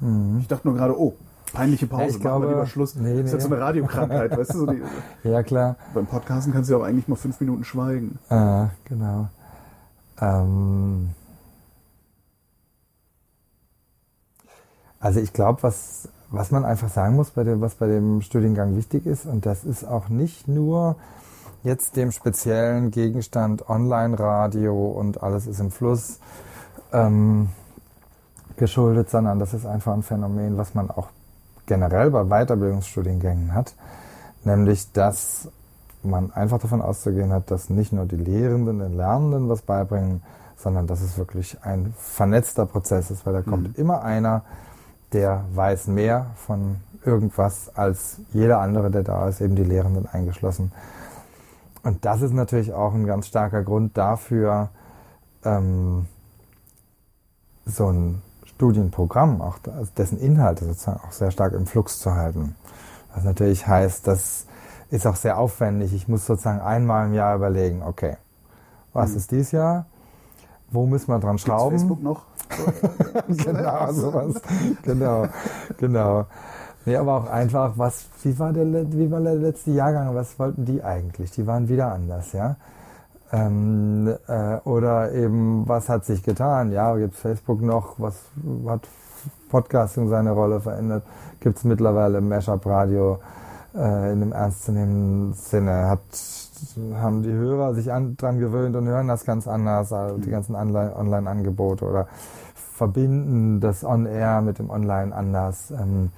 Mhm. 0.00 0.38
ich 0.40 0.48
dachte 0.48 0.66
nur 0.68 0.76
gerade, 0.76 0.98
oh, 0.98 1.14
peinliche 1.52 1.86
Pause. 1.86 2.02
Ja, 2.02 2.08
ich 2.08 2.12
Machen 2.14 2.22
glaube- 2.22 2.46
wir 2.46 2.50
lieber 2.50 2.66
Schluss. 2.66 2.94
Nee, 2.94 3.10
das 3.10 3.18
ist 3.18 3.24
nee. 3.26 3.32
jetzt 3.32 3.42
so 3.48 3.52
eine 3.54 3.60
Radiokrankheit, 3.60 4.36
weißt 4.36 4.54
du? 4.54 4.58
So 4.58 4.66
die, 4.66 4.82
Ja, 5.24 5.42
klar. 5.42 5.76
beim 5.94 6.06
Podcasten 6.06 6.52
kannst 6.52 6.68
du 6.70 6.74
ja 6.74 6.80
auch 6.80 6.84
eigentlich 6.84 7.08
mal 7.08 7.16
fünf 7.16 7.40
Minuten 7.40 7.64
schweigen. 7.64 8.18
Äh, 8.28 8.66
genau. 8.84 9.28
Ähm, 10.20 11.10
also 15.00 15.20
ich 15.20 15.32
glaube, 15.32 15.62
was, 15.62 16.08
was 16.30 16.50
man 16.50 16.64
einfach 16.64 16.88
sagen 16.88 17.14
muss, 17.16 17.30
bei 17.30 17.44
dem, 17.44 17.60
was 17.60 17.74
bei 17.76 17.86
dem 17.86 18.20
Studiengang 18.22 18.76
wichtig 18.76 19.06
ist, 19.06 19.26
und 19.26 19.46
das 19.46 19.64
ist 19.64 19.84
auch 19.84 20.08
nicht 20.08 20.48
nur 20.48 20.96
jetzt 21.64 21.96
dem 21.96 22.12
speziellen 22.12 22.90
Gegenstand 22.90 23.68
Online-Radio 23.68 24.74
und 24.90 25.22
alles 25.22 25.46
ist 25.46 25.60
im 25.60 25.70
Fluss 25.70 26.18
ähm, 26.92 27.48
geschuldet, 28.58 29.10
sondern 29.10 29.38
das 29.38 29.54
ist 29.54 29.66
einfach 29.66 29.94
ein 29.94 30.02
Phänomen, 30.02 30.58
was 30.58 30.74
man 30.74 30.90
auch 30.90 31.08
generell 31.66 32.10
bei 32.10 32.24
Weiterbildungsstudiengängen 32.24 33.54
hat, 33.54 33.74
nämlich 34.44 34.92
dass 34.92 35.48
man 36.02 36.32
einfach 36.32 36.58
davon 36.58 36.82
auszugehen 36.82 37.32
hat, 37.32 37.50
dass 37.50 37.70
nicht 37.70 37.92
nur 37.92 38.06
die 38.06 38.16
Lehrenden 38.16 38.78
den 38.78 38.96
Lernenden 38.96 39.48
was 39.48 39.62
beibringen, 39.62 40.22
sondern 40.56 40.86
dass 40.86 41.00
es 41.00 41.18
wirklich 41.18 41.58
ein 41.62 41.94
vernetzter 41.96 42.66
Prozess 42.66 43.10
ist, 43.10 43.26
weil 43.26 43.32
da 43.32 43.42
kommt 43.42 43.78
immer 43.78 44.02
einer, 44.02 44.42
der 45.12 45.44
weiß 45.54 45.86
mehr 45.86 46.26
von 46.34 46.76
irgendwas 47.04 47.74
als 47.76 48.20
jeder 48.32 48.60
andere, 48.60 48.90
der 48.90 49.02
da 49.02 49.28
ist, 49.28 49.40
eben 49.40 49.54
die 49.54 49.64
Lehrenden 49.64 50.06
eingeschlossen. 50.06 50.72
Und 51.82 52.04
das 52.04 52.22
ist 52.22 52.32
natürlich 52.32 52.72
auch 52.72 52.92
ein 52.92 53.06
ganz 53.06 53.28
starker 53.28 53.62
Grund 53.62 53.96
dafür, 53.96 54.70
ähm, 55.44 56.06
so 57.64 57.86
ein 57.86 58.22
Studienprogramm, 58.58 59.40
auch 59.40 59.58
also 59.72 59.92
dessen 59.96 60.18
Inhalte 60.18 60.64
sozusagen 60.64 60.98
auch 61.06 61.12
sehr 61.12 61.30
stark 61.30 61.52
im 61.52 61.64
Flux 61.64 62.00
zu 62.00 62.16
halten. 62.16 62.56
Was 63.14 63.22
natürlich 63.22 63.68
heißt, 63.68 64.04
das 64.08 64.46
ist 64.90 65.06
auch 65.06 65.14
sehr 65.14 65.38
aufwendig. 65.38 65.94
Ich 65.94 66.08
muss 66.08 66.26
sozusagen 66.26 66.60
einmal 66.60 67.06
im 67.06 67.14
Jahr 67.14 67.36
überlegen, 67.36 67.84
okay, 67.84 68.16
was 68.92 69.12
ist 69.12 69.30
dies 69.30 69.52
Jahr? 69.52 69.86
Wo 70.72 70.86
müssen 70.86 71.06
wir 71.06 71.20
dran 71.20 71.36
Gibt's 71.36 71.44
schrauben? 71.44 71.78
Facebook 71.78 72.02
noch? 72.02 72.24
genau, 73.28 73.92
sowas. 73.92 74.42
genau, 74.82 75.26
genau. 75.78 76.26
Nee, 76.84 76.96
aber 76.96 77.14
auch 77.14 77.30
einfach, 77.30 77.74
was, 77.76 78.06
wie 78.24 78.36
war 78.40 78.52
der, 78.52 78.66
wie 78.92 79.08
war 79.08 79.20
der 79.20 79.36
letzte 79.36 79.70
Jahrgang? 79.70 80.16
Was 80.16 80.36
wollten 80.40 80.64
die 80.64 80.82
eigentlich? 80.82 81.30
Die 81.30 81.46
waren 81.46 81.68
wieder 81.68 81.92
anders, 81.92 82.32
ja. 82.32 82.56
Ähm, 83.30 84.14
äh, 84.26 84.56
oder 84.64 85.12
eben, 85.12 85.68
was 85.68 85.88
hat 85.88 86.04
sich 86.04 86.22
getan? 86.22 86.72
Ja, 86.72 86.96
gibt 86.96 87.14
Facebook 87.14 87.60
noch? 87.60 87.94
Was 87.98 88.22
hat 88.66 88.88
Podcasting 89.50 90.08
seine 90.08 90.30
Rolle 90.32 90.60
verändert? 90.60 91.02
Gibt 91.40 91.58
es 91.58 91.64
mittlerweile 91.64 92.20
Mashup-Radio 92.20 93.18
äh, 93.74 94.12
in 94.12 94.20
dem 94.20 94.32
ernstzunehmenden 94.32 95.34
Sinne? 95.34 95.88
Hat, 95.88 96.00
haben 96.94 97.22
die 97.22 97.32
Hörer 97.32 97.74
sich 97.74 97.92
an, 97.92 98.16
dran 98.16 98.38
gewöhnt 98.38 98.76
und 98.76 98.86
hören 98.86 99.08
das 99.08 99.26
ganz 99.26 99.46
anders, 99.46 99.92
also 99.92 100.16
die 100.18 100.30
ganzen 100.30 100.54
Online-Angebote 100.54 101.84
oder 101.84 102.08
verbinden 102.54 103.60
das 103.60 103.84
On-Air 103.84 104.40
mit 104.40 104.58
dem 104.58 104.70
Online 104.70 105.14
anders? 105.14 105.70
Ähm, 105.70 106.12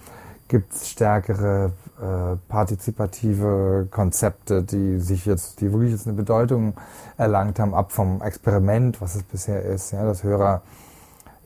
gibt 0.51 0.75
es 0.75 0.91
stärkere 0.91 1.73
äh, 2.01 2.37
partizipative 2.49 3.87
Konzepte, 3.91 4.65
die 4.65 4.99
sich 4.99 5.25
jetzt, 5.25 5.61
die 5.61 5.73
wirklich 5.73 5.93
jetzt 5.93 6.09
eine 6.09 6.17
Bedeutung 6.17 6.75
erlangt 7.17 7.61
haben, 7.61 7.73
ab 7.73 7.93
vom 7.93 8.21
Experiment, 8.21 9.01
was 9.01 9.15
es 9.15 9.23
bisher 9.23 9.63
ist, 9.63 9.93
ja, 9.93 10.05
dass 10.05 10.25
Hörer 10.25 10.63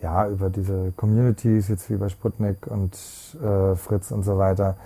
ja 0.00 0.26
über 0.26 0.48
diese 0.48 0.92
Communities, 0.96 1.68
jetzt 1.68 1.90
wie 1.90 1.96
bei 1.96 2.08
Sputnik 2.08 2.66
und 2.66 2.96
äh, 3.42 3.76
Fritz 3.76 4.10
und 4.10 4.22
so 4.22 4.38
weiter, 4.38 4.76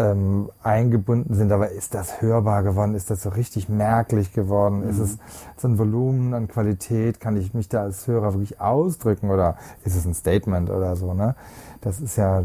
ähm, 0.00 0.50
eingebunden 0.62 1.34
sind. 1.34 1.52
Aber 1.52 1.70
ist 1.70 1.94
das 1.94 2.20
hörbar 2.20 2.64
geworden? 2.64 2.94
Ist 2.94 3.10
das 3.10 3.22
so 3.22 3.28
richtig 3.28 3.68
merklich 3.68 4.32
geworden? 4.32 4.80
Mhm. 4.80 4.88
Ist 4.88 4.98
es 4.98 5.18
so 5.56 5.68
ein 5.68 5.78
Volumen 5.78 6.34
an 6.34 6.48
Qualität? 6.48 7.20
Kann 7.20 7.36
ich 7.36 7.54
mich 7.54 7.68
da 7.68 7.82
als 7.82 8.08
Hörer 8.08 8.32
wirklich 8.32 8.60
ausdrücken 8.60 9.30
oder 9.30 9.56
ist 9.84 9.94
es 9.94 10.04
ein 10.04 10.14
Statement 10.14 10.70
oder 10.70 10.96
so? 10.96 11.14
Ne? 11.14 11.36
das 11.80 12.00
ist 12.00 12.16
ja, 12.16 12.42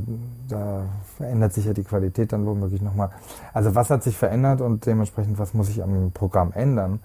da 0.48 0.86
verändert 1.18 1.54
sich 1.54 1.66
ja 1.66 1.74
die 1.74 1.84
Qualität 1.84 2.32
dann 2.32 2.46
womöglich 2.46 2.82
nochmal. 2.82 3.10
Also 3.54 3.76
was 3.76 3.90
hat 3.90 4.04
sich 4.04 4.18
verändert 4.18 4.62
und 4.62 4.86
dementsprechend, 4.86 5.38
was 5.38 5.54
muss 5.54 5.70
ich 5.70 5.84
am 5.84 6.12
Programm 6.14 6.52
ändern? 6.54 7.02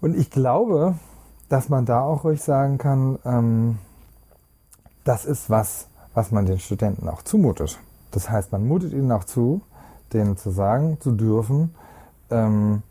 Und 0.00 0.16
ich 0.16 0.30
glaube, 0.30 0.94
dass 1.48 1.68
man 1.68 1.86
da 1.86 2.02
auch 2.02 2.24
ruhig 2.24 2.42
sagen 2.42 2.76
kann, 2.76 3.18
ähm, 3.24 3.78
das 5.04 5.24
ist 5.24 5.48
was, 5.48 5.88
was 6.12 6.32
man 6.32 6.44
den 6.44 6.58
Studenten 6.58 7.08
auch 7.08 7.22
zumutet. 7.22 7.78
Das 8.16 8.30
heißt, 8.30 8.50
man 8.50 8.66
mutet 8.66 8.94
ihnen 8.94 9.12
auch 9.12 9.24
zu, 9.24 9.60
denen 10.14 10.38
zu 10.38 10.48
sagen, 10.48 10.96
zu 11.00 11.12
dürfen, 11.12 11.74
ähm, 12.30 12.82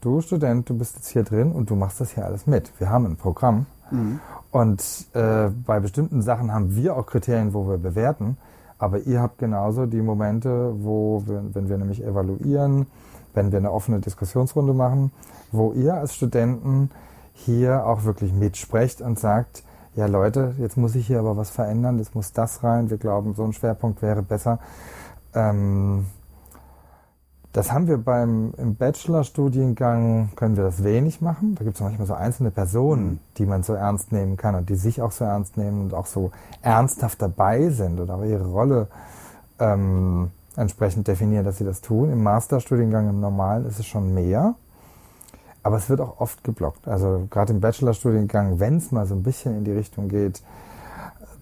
du 0.00 0.20
Student, 0.20 0.70
du 0.70 0.78
bist 0.78 0.94
jetzt 0.94 1.08
hier 1.08 1.24
drin 1.24 1.50
und 1.50 1.68
du 1.68 1.74
machst 1.74 2.00
das 2.00 2.12
hier 2.12 2.24
alles 2.24 2.46
mit. 2.46 2.70
Wir 2.78 2.88
haben 2.88 3.04
ein 3.04 3.16
Programm. 3.16 3.66
Mhm. 3.90 4.20
Und 4.52 5.08
äh, 5.14 5.48
bei 5.66 5.80
bestimmten 5.80 6.22
Sachen 6.22 6.54
haben 6.54 6.76
wir 6.76 6.96
auch 6.96 7.06
Kriterien, 7.06 7.54
wo 7.54 7.68
wir 7.68 7.78
bewerten. 7.78 8.36
Aber 8.78 9.00
ihr 9.00 9.20
habt 9.20 9.38
genauso 9.38 9.86
die 9.86 10.00
Momente, 10.00 10.72
wo, 10.78 11.24
wir, 11.26 11.42
wenn 11.54 11.68
wir 11.68 11.76
nämlich 11.76 12.04
evaluieren, 12.04 12.86
wenn 13.34 13.50
wir 13.50 13.58
eine 13.58 13.72
offene 13.72 13.98
Diskussionsrunde 13.98 14.74
machen, 14.74 15.10
wo 15.50 15.72
ihr 15.72 15.94
als 15.94 16.14
Studenten 16.14 16.92
hier 17.32 17.84
auch 17.84 18.04
wirklich 18.04 18.32
mitsprecht 18.32 19.00
und 19.00 19.18
sagt, 19.18 19.64
ja 19.98 20.06
Leute, 20.06 20.54
jetzt 20.58 20.76
muss 20.76 20.94
ich 20.94 21.08
hier 21.08 21.18
aber 21.18 21.36
was 21.36 21.50
verändern, 21.50 21.98
jetzt 21.98 22.14
muss 22.14 22.32
das 22.32 22.62
rein, 22.62 22.88
wir 22.88 22.98
glauben, 22.98 23.34
so 23.34 23.42
ein 23.42 23.52
Schwerpunkt 23.52 24.00
wäre 24.00 24.22
besser. 24.22 24.60
Ähm, 25.34 26.06
das 27.52 27.72
haben 27.72 27.88
wir 27.88 27.98
beim 27.98 28.54
im 28.58 28.76
Bachelorstudiengang 28.76 30.30
können 30.36 30.56
wir 30.56 30.62
das 30.62 30.84
wenig 30.84 31.20
machen. 31.20 31.56
Da 31.56 31.64
gibt 31.64 31.74
es 31.74 31.82
manchmal 31.82 32.06
so 32.06 32.14
einzelne 32.14 32.52
Personen, 32.52 33.04
mhm. 33.04 33.18
die 33.38 33.46
man 33.46 33.64
so 33.64 33.72
ernst 33.72 34.12
nehmen 34.12 34.36
kann 34.36 34.54
und 34.54 34.68
die 34.68 34.76
sich 34.76 35.02
auch 35.02 35.10
so 35.10 35.24
ernst 35.24 35.56
nehmen 35.56 35.80
und 35.80 35.94
auch 35.94 36.06
so 36.06 36.30
ernsthaft 36.62 37.20
dabei 37.20 37.70
sind 37.70 37.98
oder 37.98 38.14
auch 38.14 38.24
ihre 38.24 38.46
Rolle 38.46 38.86
ähm, 39.58 40.30
entsprechend 40.54 41.08
definieren, 41.08 41.44
dass 41.44 41.58
sie 41.58 41.64
das 41.64 41.80
tun. 41.80 42.12
Im 42.12 42.22
Masterstudiengang 42.22 43.08
im 43.08 43.18
Normalen 43.18 43.66
ist 43.66 43.80
es 43.80 43.86
schon 43.86 44.14
mehr. 44.14 44.54
Aber 45.68 45.76
es 45.76 45.90
wird 45.90 46.00
auch 46.00 46.18
oft 46.18 46.44
geblockt. 46.44 46.88
Also 46.88 47.26
gerade 47.28 47.52
im 47.52 47.60
Bachelorstudiengang, 47.60 48.58
wenn 48.58 48.78
es 48.78 48.90
mal 48.90 49.04
so 49.04 49.14
ein 49.14 49.22
bisschen 49.22 49.54
in 49.54 49.64
die 49.64 49.72
Richtung 49.72 50.08
geht, 50.08 50.42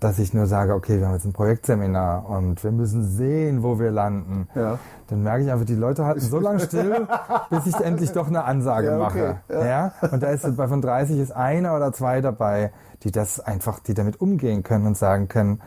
dass 0.01 0.19
ich 0.19 0.35
nur 0.35 0.47
sage, 0.47 0.75
okay, 0.75 0.99
wir 0.99 1.07
haben 1.07 1.15
jetzt 1.15 1.27
ein 1.27 1.33
Projektseminar 1.33 2.29
und 2.29 2.65
wir 2.65 2.73
müssen 2.73 3.05
sehen, 3.05 3.63
wo 3.63 3.79
wir 3.79 3.93
landen. 3.93 4.49
Ja. 4.57 4.81
Dann 5.07 5.23
merke 5.23 5.45
ich 5.45 5.53
einfach, 5.53 5.65
die 5.65 5.77
Leute 5.77 6.05
halten 6.07 6.19
so 6.19 6.41
lange 6.41 6.59
still, 6.59 7.07
bis 7.51 7.67
ich 7.67 7.77
endlich 7.77 8.11
doch 8.11 8.27
eine 8.27 8.43
Ansage 8.43 8.89
ja, 8.89 8.99
okay. 8.99 9.05
mache. 9.05 9.41
Ja. 9.49 9.65
ja. 9.65 9.93
Und 10.11 10.25
da 10.25 10.27
ist 10.31 10.57
bei 10.57 10.67
von 10.67 10.83
30 10.83 11.21
ist 11.21 11.31
einer 11.31 11.77
oder 11.77 11.93
zwei 11.93 12.21
dabei, 12.21 12.73
die 13.05 13.13
das 13.13 13.39
einfach, 13.39 13.79
die 13.79 13.95
damit 13.95 14.21
umgehen 14.21 14.65
können 14.65 14.89
und 14.89 14.97
sagen 14.97 15.29
können, 15.29 15.61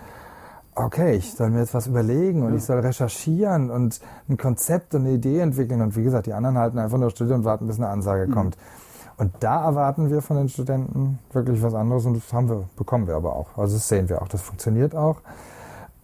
okay, 0.86 1.16
ich 1.16 1.34
soll 1.34 1.50
mir 1.50 1.60
jetzt 1.60 1.74
was 1.74 1.88
überlegen 1.88 2.44
und 2.44 2.52
ja. 2.52 2.58
ich 2.58 2.64
soll 2.64 2.80
recherchieren 2.80 3.70
und 3.70 4.00
ein 4.28 4.38
Konzept 4.38 4.96
und 4.96 5.02
eine 5.02 5.12
Idee 5.12 5.40
entwickeln. 5.40 5.82
Und 5.82 5.96
wie 5.96 6.04
gesagt, 6.04 6.28
die 6.28 6.34
anderen 6.34 6.58
halten 6.58 6.80
einfach 6.80 6.98
nur 6.98 7.10
still 7.10 7.32
und 7.32 7.44
warten, 7.44 7.68
bis 7.68 7.78
eine 7.78 7.90
Ansage 7.90 8.28
mhm. 8.28 8.34
kommt. 8.34 8.58
Und 9.18 9.34
da 9.42 9.66
erwarten 9.66 10.10
wir 10.10 10.22
von 10.22 10.38
den 10.38 10.48
Studenten 10.48 11.20
wirklich 11.34 11.62
was 11.62 11.74
anderes 11.74 12.06
und 12.06 12.16
das 12.16 12.32
haben 12.32 12.48
wir, 12.48 12.64
bekommen 12.78 13.06
wir 13.06 13.16
aber 13.16 13.36
auch. 13.36 13.58
Also 13.58 13.76
das 13.76 13.88
sehen 13.88 14.08
wir 14.08 14.22
auch, 14.22 14.30
das 14.30 14.42
funktioniert 14.42 14.96
auch. 14.96 15.18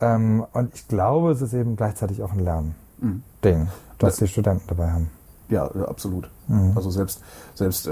Ähm, 0.02 0.46
und 0.52 0.74
ich 0.74 0.88
glaube, 0.88 1.32
es 1.32 1.42
ist 1.42 1.54
eben 1.54 1.78
gleichzeitig 1.78 2.22
auch 2.22 2.34
ein 2.34 2.40
Lernding, 2.40 2.74
mhm. 3.02 3.68
das 4.00 4.18
die 4.18 4.28
Studenten 4.28 4.66
dabei 4.68 4.92
haben. 4.92 5.10
Ja, 5.48 5.66
absolut. 5.66 6.30
Mhm. 6.48 6.74
Also 6.76 6.90
selbst, 6.90 7.22
selbst, 7.54 7.88
äh, 7.88 7.92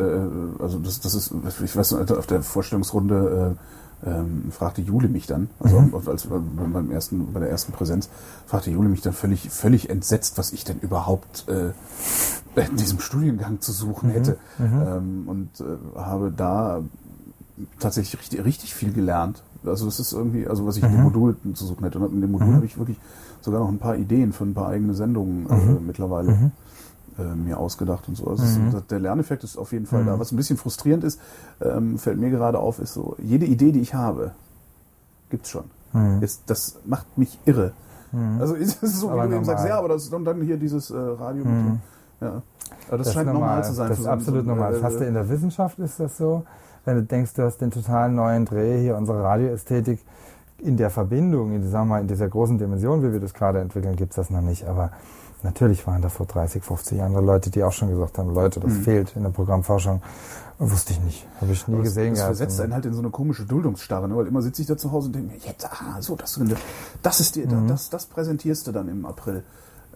also 0.59 0.79
das, 0.79 0.99
das 0.99 1.15
ist, 1.15 1.33
ich 1.63 1.75
weiß 1.75 1.91
noch, 1.91 2.17
auf 2.17 2.27
der 2.27 2.41
Vorstellungsrunde 2.41 3.55
äh, 3.55 3.82
ähm, 4.05 4.51
fragte 4.51 4.81
Jule 4.81 5.07
mich 5.07 5.27
dann, 5.27 5.49
also 5.59 5.79
mhm. 5.79 5.95
als, 6.05 6.27
beim 6.27 6.91
ersten, 6.91 7.33
bei 7.33 7.39
der 7.39 7.49
ersten 7.49 7.71
Präsenz, 7.71 8.09
fragte 8.45 8.71
Jule 8.71 8.89
mich 8.89 9.01
dann 9.01 9.13
völlig, 9.13 9.49
völlig 9.49 9.89
entsetzt, 9.89 10.37
was 10.37 10.53
ich 10.53 10.63
denn 10.63 10.79
überhaupt 10.79 11.45
äh, 11.47 11.71
in 12.59 12.75
diesem 12.75 12.99
Studiengang 12.99 13.61
zu 13.61 13.71
suchen 13.71 14.09
mhm. 14.09 14.13
hätte. 14.13 14.37
Mhm. 14.57 14.81
Ähm, 14.85 15.23
und 15.27 15.49
äh, 15.61 15.99
habe 15.99 16.31
da 16.35 16.81
tatsächlich 17.79 18.19
richtig, 18.19 18.43
richtig 18.43 18.75
viel 18.75 18.93
gelernt. 18.93 19.43
Also 19.65 19.85
das 19.85 19.99
ist 19.99 20.11
irgendwie, 20.11 20.47
also 20.47 20.65
was 20.65 20.77
ich 20.77 20.83
mhm. 20.83 20.89
in 20.89 20.95
dem 20.95 20.99
mhm. 20.99 21.05
Modul 21.05 21.35
zu 21.53 21.65
suchen 21.65 21.83
hätte. 21.83 21.99
Und 21.99 22.13
in 22.13 22.21
dem 22.21 22.31
Modul 22.31 22.47
mhm. 22.47 22.55
habe 22.55 22.65
ich 22.65 22.77
wirklich 22.77 22.99
sogar 23.41 23.59
noch 23.59 23.69
ein 23.69 23.79
paar 23.79 23.95
Ideen 23.95 24.33
für 24.33 24.43
ein 24.43 24.53
paar 24.53 24.69
eigene 24.69 24.93
Sendungen 24.93 25.49
äh, 25.49 25.79
mittlerweile 25.85 26.51
äh, 27.17 27.35
mir 27.35 27.57
ausgedacht 27.57 28.07
und 28.07 28.15
so. 28.15 28.27
Also 28.27 28.43
ist, 28.43 28.91
der 28.91 28.99
Lerneffekt 28.99 29.43
ist 29.43 29.57
auf 29.57 29.71
jeden 29.71 29.85
Fall 29.85 30.05
da. 30.05 30.19
Was 30.19 30.31
ein 30.31 30.37
bisschen 30.37 30.57
frustrierend 30.57 31.03
ist, 31.03 31.19
ähm, 31.61 31.97
fällt 31.97 32.19
mir 32.19 32.29
gerade 32.29 32.59
auf, 32.59 32.79
ist 32.79 32.93
so, 32.93 33.15
jede 33.19 33.45
Idee, 33.45 33.71
die 33.71 33.81
ich 33.81 33.93
habe, 33.93 34.31
gibt's 35.29 35.49
schon. 35.49 35.65
Ist, 36.21 36.43
das 36.47 36.79
macht 36.85 37.17
mich 37.19 37.37
irre. 37.45 37.73
Also 38.39 38.55
ist 38.55 38.81
es 38.81 38.99
so, 38.99 39.09
aber 39.09 39.25
wie 39.25 39.29
du 39.29 39.35
eben 39.35 39.45
sagst, 39.45 39.67
ja, 39.67 39.77
aber 39.77 39.89
das 39.89 40.07
und 40.09 40.25
dann 40.25 40.41
hier 40.41 40.57
dieses 40.57 40.89
äh, 40.89 40.97
Radio 40.97 41.45
mit 41.45 41.79
ja. 42.21 42.41
Aber 42.87 42.97
das, 42.97 43.07
das 43.07 43.13
scheint 43.13 43.27
normal. 43.27 43.41
normal. 43.41 43.63
zu 43.63 43.73
sein. 43.73 43.89
Das 43.89 43.99
ist 43.99 44.07
absolut 44.07 44.43
so 44.43 44.49
normal. 44.49 44.73
Fast 44.75 45.01
in 45.01 45.13
der 45.13 45.29
Wissenschaft 45.29 45.79
ist 45.79 45.99
das 45.99 46.17
so. 46.17 46.45
Wenn 46.85 46.95
du 46.95 47.03
denkst, 47.03 47.33
du 47.33 47.43
hast 47.43 47.57
den 47.57 47.71
totalen 47.71 48.15
neuen 48.15 48.45
Dreh 48.45 48.81
hier, 48.81 48.97
unsere 48.97 49.23
Radioästhetik, 49.23 49.99
in 50.59 50.77
der 50.77 50.89
Verbindung, 50.89 51.53
in, 51.53 51.69
sagen 51.69 51.87
wir 51.87 51.95
mal, 51.95 52.01
in 52.01 52.07
dieser 52.07 52.27
großen 52.27 52.57
Dimension, 52.57 53.03
wie 53.03 53.11
wir 53.11 53.19
das 53.19 53.33
gerade 53.33 53.59
entwickeln, 53.59 53.95
gibt 53.95 54.11
es 54.11 54.15
das 54.15 54.29
noch 54.29 54.41
nicht. 54.41 54.65
Aber 54.65 54.91
natürlich 55.43 55.85
waren 55.85 56.01
da 56.01 56.09
vor 56.09 56.25
30, 56.25 56.63
50 56.63 57.01
andere 57.01 57.23
Leute, 57.23 57.49
die 57.49 57.63
auch 57.63 57.71
schon 57.71 57.89
gesagt 57.89 58.17
haben, 58.17 58.33
Leute, 58.33 58.59
das 58.59 58.71
mhm. 58.71 58.83
fehlt 58.83 59.15
in 59.15 59.23
der 59.23 59.29
Programmforschung. 59.29 60.01
Wusste 60.59 60.93
ich 60.93 61.01
nicht. 61.01 61.27
Habe 61.41 61.51
ich 61.51 61.67
nie 61.67 61.75
Aber 61.75 61.83
gesehen. 61.83 62.11
Das, 62.11 62.19
das 62.19 62.27
versetzt 62.27 62.61
einen 62.61 62.73
halt 62.73 62.85
in 62.85 62.93
so 62.93 62.99
eine 62.99 63.09
komische 63.09 63.43
Duldungsstarre, 63.43 64.07
ne? 64.07 64.15
weil 64.15 64.27
immer 64.27 64.41
sitze 64.41 64.61
ich 64.61 64.67
da 64.67 64.77
zu 64.77 64.91
Hause 64.91 65.07
und 65.07 65.15
denke 65.15 65.33
mir, 65.33 65.39
jetzt, 65.45 65.65
ah, 65.65 66.01
so, 66.01 66.15
das, 66.15 66.39
das 67.01 67.19
ist 67.19 67.35
dir, 67.35 67.47
mhm. 67.47 67.67
das, 67.67 67.89
das 67.89 68.05
präsentierst 68.05 68.67
du 68.67 68.71
dann 68.71 68.87
im 68.87 69.05
April. 69.05 69.43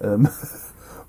Ähm, 0.02 0.28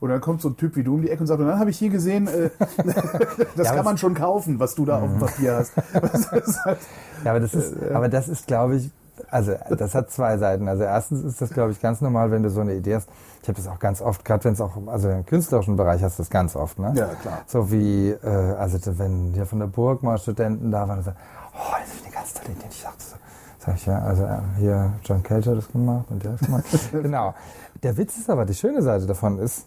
Und 0.00 0.10
dann 0.10 0.20
kommt 0.20 0.40
so 0.40 0.48
ein 0.48 0.56
Typ 0.56 0.76
wie 0.76 0.84
du 0.84 0.94
um 0.94 1.02
die 1.02 1.10
Ecke 1.10 1.20
und 1.20 1.26
sagt, 1.26 1.40
und 1.40 1.48
dann 1.48 1.58
habe 1.58 1.70
ich 1.70 1.78
hier 1.78 1.90
gesehen, 1.90 2.28
äh, 2.28 2.50
das 3.56 3.66
ja, 3.66 3.74
kann 3.74 3.84
man 3.84 3.98
schon 3.98 4.14
kaufen, 4.14 4.60
was 4.60 4.74
du 4.74 4.84
da 4.84 5.00
auf 5.00 5.10
dem 5.10 5.18
Papier 5.18 5.56
hast. 5.56 5.72
halt, 6.64 6.78
ja, 7.24 7.30
aber 7.30 7.40
das 7.40 7.54
ist, 7.54 7.72
äh, 7.82 7.92
aber 7.92 8.08
das 8.08 8.28
ist, 8.28 8.46
glaube 8.46 8.76
ich, 8.76 8.90
also 9.30 9.54
das 9.76 9.94
hat 9.94 10.10
zwei 10.10 10.38
Seiten. 10.38 10.68
Also 10.68 10.84
erstens 10.84 11.24
ist 11.24 11.40
das, 11.40 11.50
glaube 11.50 11.72
ich, 11.72 11.80
ganz 11.80 12.00
normal, 12.00 12.30
wenn 12.30 12.42
du 12.42 12.50
so 12.50 12.60
eine 12.60 12.74
Idee 12.74 12.96
hast. 12.96 13.08
Ich 13.42 13.48
habe 13.48 13.56
das 13.56 13.68
auch 13.68 13.78
ganz 13.78 14.02
oft, 14.02 14.24
gerade 14.24 14.44
wenn 14.44 14.52
es 14.52 14.60
auch, 14.60 14.76
also 14.86 15.08
im 15.10 15.24
künstlerischen 15.24 15.76
Bereich 15.76 16.02
hast 16.02 16.18
du 16.18 16.22
das 16.22 16.30
ganz 16.30 16.56
oft, 16.56 16.78
ne? 16.78 16.92
Ja, 16.94 17.06
klar. 17.06 17.40
So 17.46 17.70
wie, 17.70 18.10
äh, 18.10 18.28
also 18.58 18.78
wenn 18.98 19.32
hier 19.34 19.46
von 19.46 19.60
der 19.60 19.66
Burg 19.66 20.02
mal 20.02 20.18
Studenten 20.18 20.70
da 20.70 20.88
waren 20.88 20.98
und 20.98 21.04
sagen, 21.04 21.16
oh, 21.54 21.74
das 21.80 21.94
ist 21.94 22.04
eine 22.04 22.14
ganz 22.14 22.34
tolle 22.34 22.50
Idee. 22.50 22.66
Ich 22.70 22.82
sagte 22.82 23.04
so, 23.04 23.16
sag 23.58 23.74
ich 23.76 23.86
ja, 23.86 23.98
also 24.00 24.24
äh, 24.24 24.38
hier 24.58 24.92
John 25.04 25.22
Cage 25.22 25.46
hat 25.46 25.56
das 25.56 25.68
gemacht 25.70 26.06
und 26.10 26.24
der 26.24 26.32
hat 26.32 26.40
das 26.40 26.46
gemacht. 26.46 26.64
genau. 26.92 27.34
Der 27.82 27.96
Witz 27.96 28.18
ist 28.18 28.28
aber, 28.28 28.44
die 28.44 28.54
schöne 28.54 28.82
Seite 28.82 29.06
davon 29.06 29.38
ist, 29.38 29.66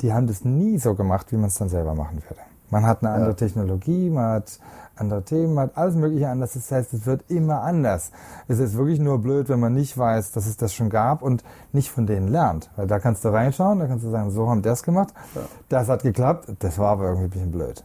die 0.00 0.12
haben 0.12 0.26
das 0.26 0.44
nie 0.44 0.78
so 0.78 0.94
gemacht, 0.94 1.30
wie 1.32 1.36
man 1.36 1.46
es 1.46 1.54
dann 1.54 1.68
selber 1.68 1.94
machen 1.94 2.22
würde. 2.28 2.40
Man 2.70 2.86
hat 2.86 3.02
eine 3.02 3.12
andere 3.12 3.30
ja. 3.30 3.36
Technologie, 3.36 4.10
man 4.10 4.34
hat 4.34 4.60
andere 5.00 5.22
Themen, 5.22 5.58
hat 5.58 5.76
alles 5.76 5.94
Mögliche 5.94 6.28
anders. 6.28 6.52
Das 6.52 6.70
heißt, 6.70 6.92
es 6.92 7.06
wird 7.06 7.30
immer 7.30 7.62
anders. 7.62 8.10
Es 8.48 8.58
ist 8.58 8.76
wirklich 8.76 9.00
nur 9.00 9.20
blöd, 9.20 9.48
wenn 9.48 9.60
man 9.60 9.72
nicht 9.72 9.96
weiß, 9.96 10.32
dass 10.32 10.46
es 10.46 10.56
das 10.56 10.72
schon 10.74 10.90
gab 10.90 11.22
und 11.22 11.42
nicht 11.72 11.90
von 11.90 12.06
denen 12.06 12.28
lernt. 12.28 12.70
Weil 12.76 12.86
da 12.86 12.98
kannst 12.98 13.24
du 13.24 13.28
reinschauen, 13.28 13.78
da 13.78 13.86
kannst 13.86 14.04
du 14.04 14.10
sagen, 14.10 14.30
so 14.30 14.48
haben 14.48 14.62
die 14.62 14.68
das 14.68 14.82
gemacht, 14.82 15.14
ja. 15.34 15.42
das 15.68 15.88
hat 15.88 16.02
geklappt, 16.02 16.52
das 16.58 16.78
war 16.78 16.90
aber 16.90 17.04
irgendwie 17.04 17.24
ein 17.24 17.30
bisschen 17.30 17.50
blöd. 17.50 17.84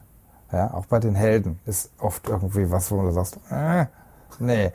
Ja, 0.52 0.74
auch 0.74 0.86
bei 0.86 1.00
den 1.00 1.16
Helden 1.16 1.60
ist 1.66 1.92
oft 2.00 2.30
irgendwie 2.30 2.70
was, 2.70 2.92
wo 2.92 3.02
du 3.02 3.12
sagst, 3.12 3.40
äh, 3.50 3.86
nee, 4.40 4.72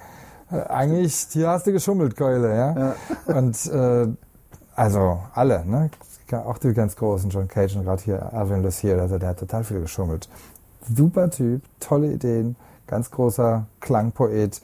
eigentlich, 0.51 1.29
hier 1.31 1.49
hast 1.49 1.67
du 1.67 1.73
geschummelt, 1.73 2.17
Keule, 2.17 2.55
ja. 2.55 2.79
ja. 2.79 2.95
Und 3.35 3.67
äh, 3.67 4.09
also 4.75 5.21
alle, 5.35 5.65
ne? 5.65 5.91
auch 6.33 6.59
die 6.59 6.73
ganz 6.73 6.97
großen, 6.97 7.31
John 7.31 7.49
Cage 7.49 7.77
und 7.77 7.85
gerade 7.85 8.03
hier 8.03 8.33
Alvin 8.33 8.62
Lucier, 8.62 9.01
also 9.01 9.19
der 9.19 9.31
hat 9.31 9.39
total 9.39 9.65
viel 9.65 9.81
geschummelt. 9.81 10.29
Super 10.95 11.31
Typ, 11.31 11.62
tolle 11.81 12.12
Ideen, 12.12 12.57
ganz 12.87 13.11
großer 13.11 13.67
Klangpoet, 13.81 14.61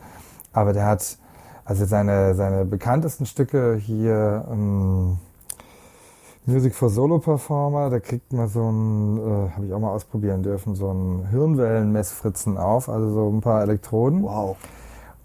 aber 0.53 0.73
der 0.73 0.87
hat 0.87 1.19
also 1.65 1.85
seine, 1.85 2.35
seine 2.35 2.65
bekanntesten 2.65 3.27
Stücke 3.27 3.75
hier 3.75 4.45
ähm, 4.51 5.19
Music 6.49 6.77
for 6.77 6.91
Solo 6.91 7.19
Performer, 7.19 7.91
da 7.91 7.99
kriegt 7.99 8.33
man 8.33 8.47
so 8.47 8.71
ein, 8.71 9.19
äh, 9.19 9.51
habe 9.51 9.67
ich 9.67 9.73
auch 9.73 9.81
mal 9.81 9.91
ausprobieren 9.91 10.45
dürfen, 10.45 10.77
so 10.77 10.93
ein 10.93 11.27
Hirnwellenmessfritzen 11.31 12.57
auf, 12.57 12.89
also 12.89 13.11
so 13.11 13.29
ein 13.29 13.41
paar 13.41 13.63
Elektroden. 13.63 14.23
Wow. 14.23 14.57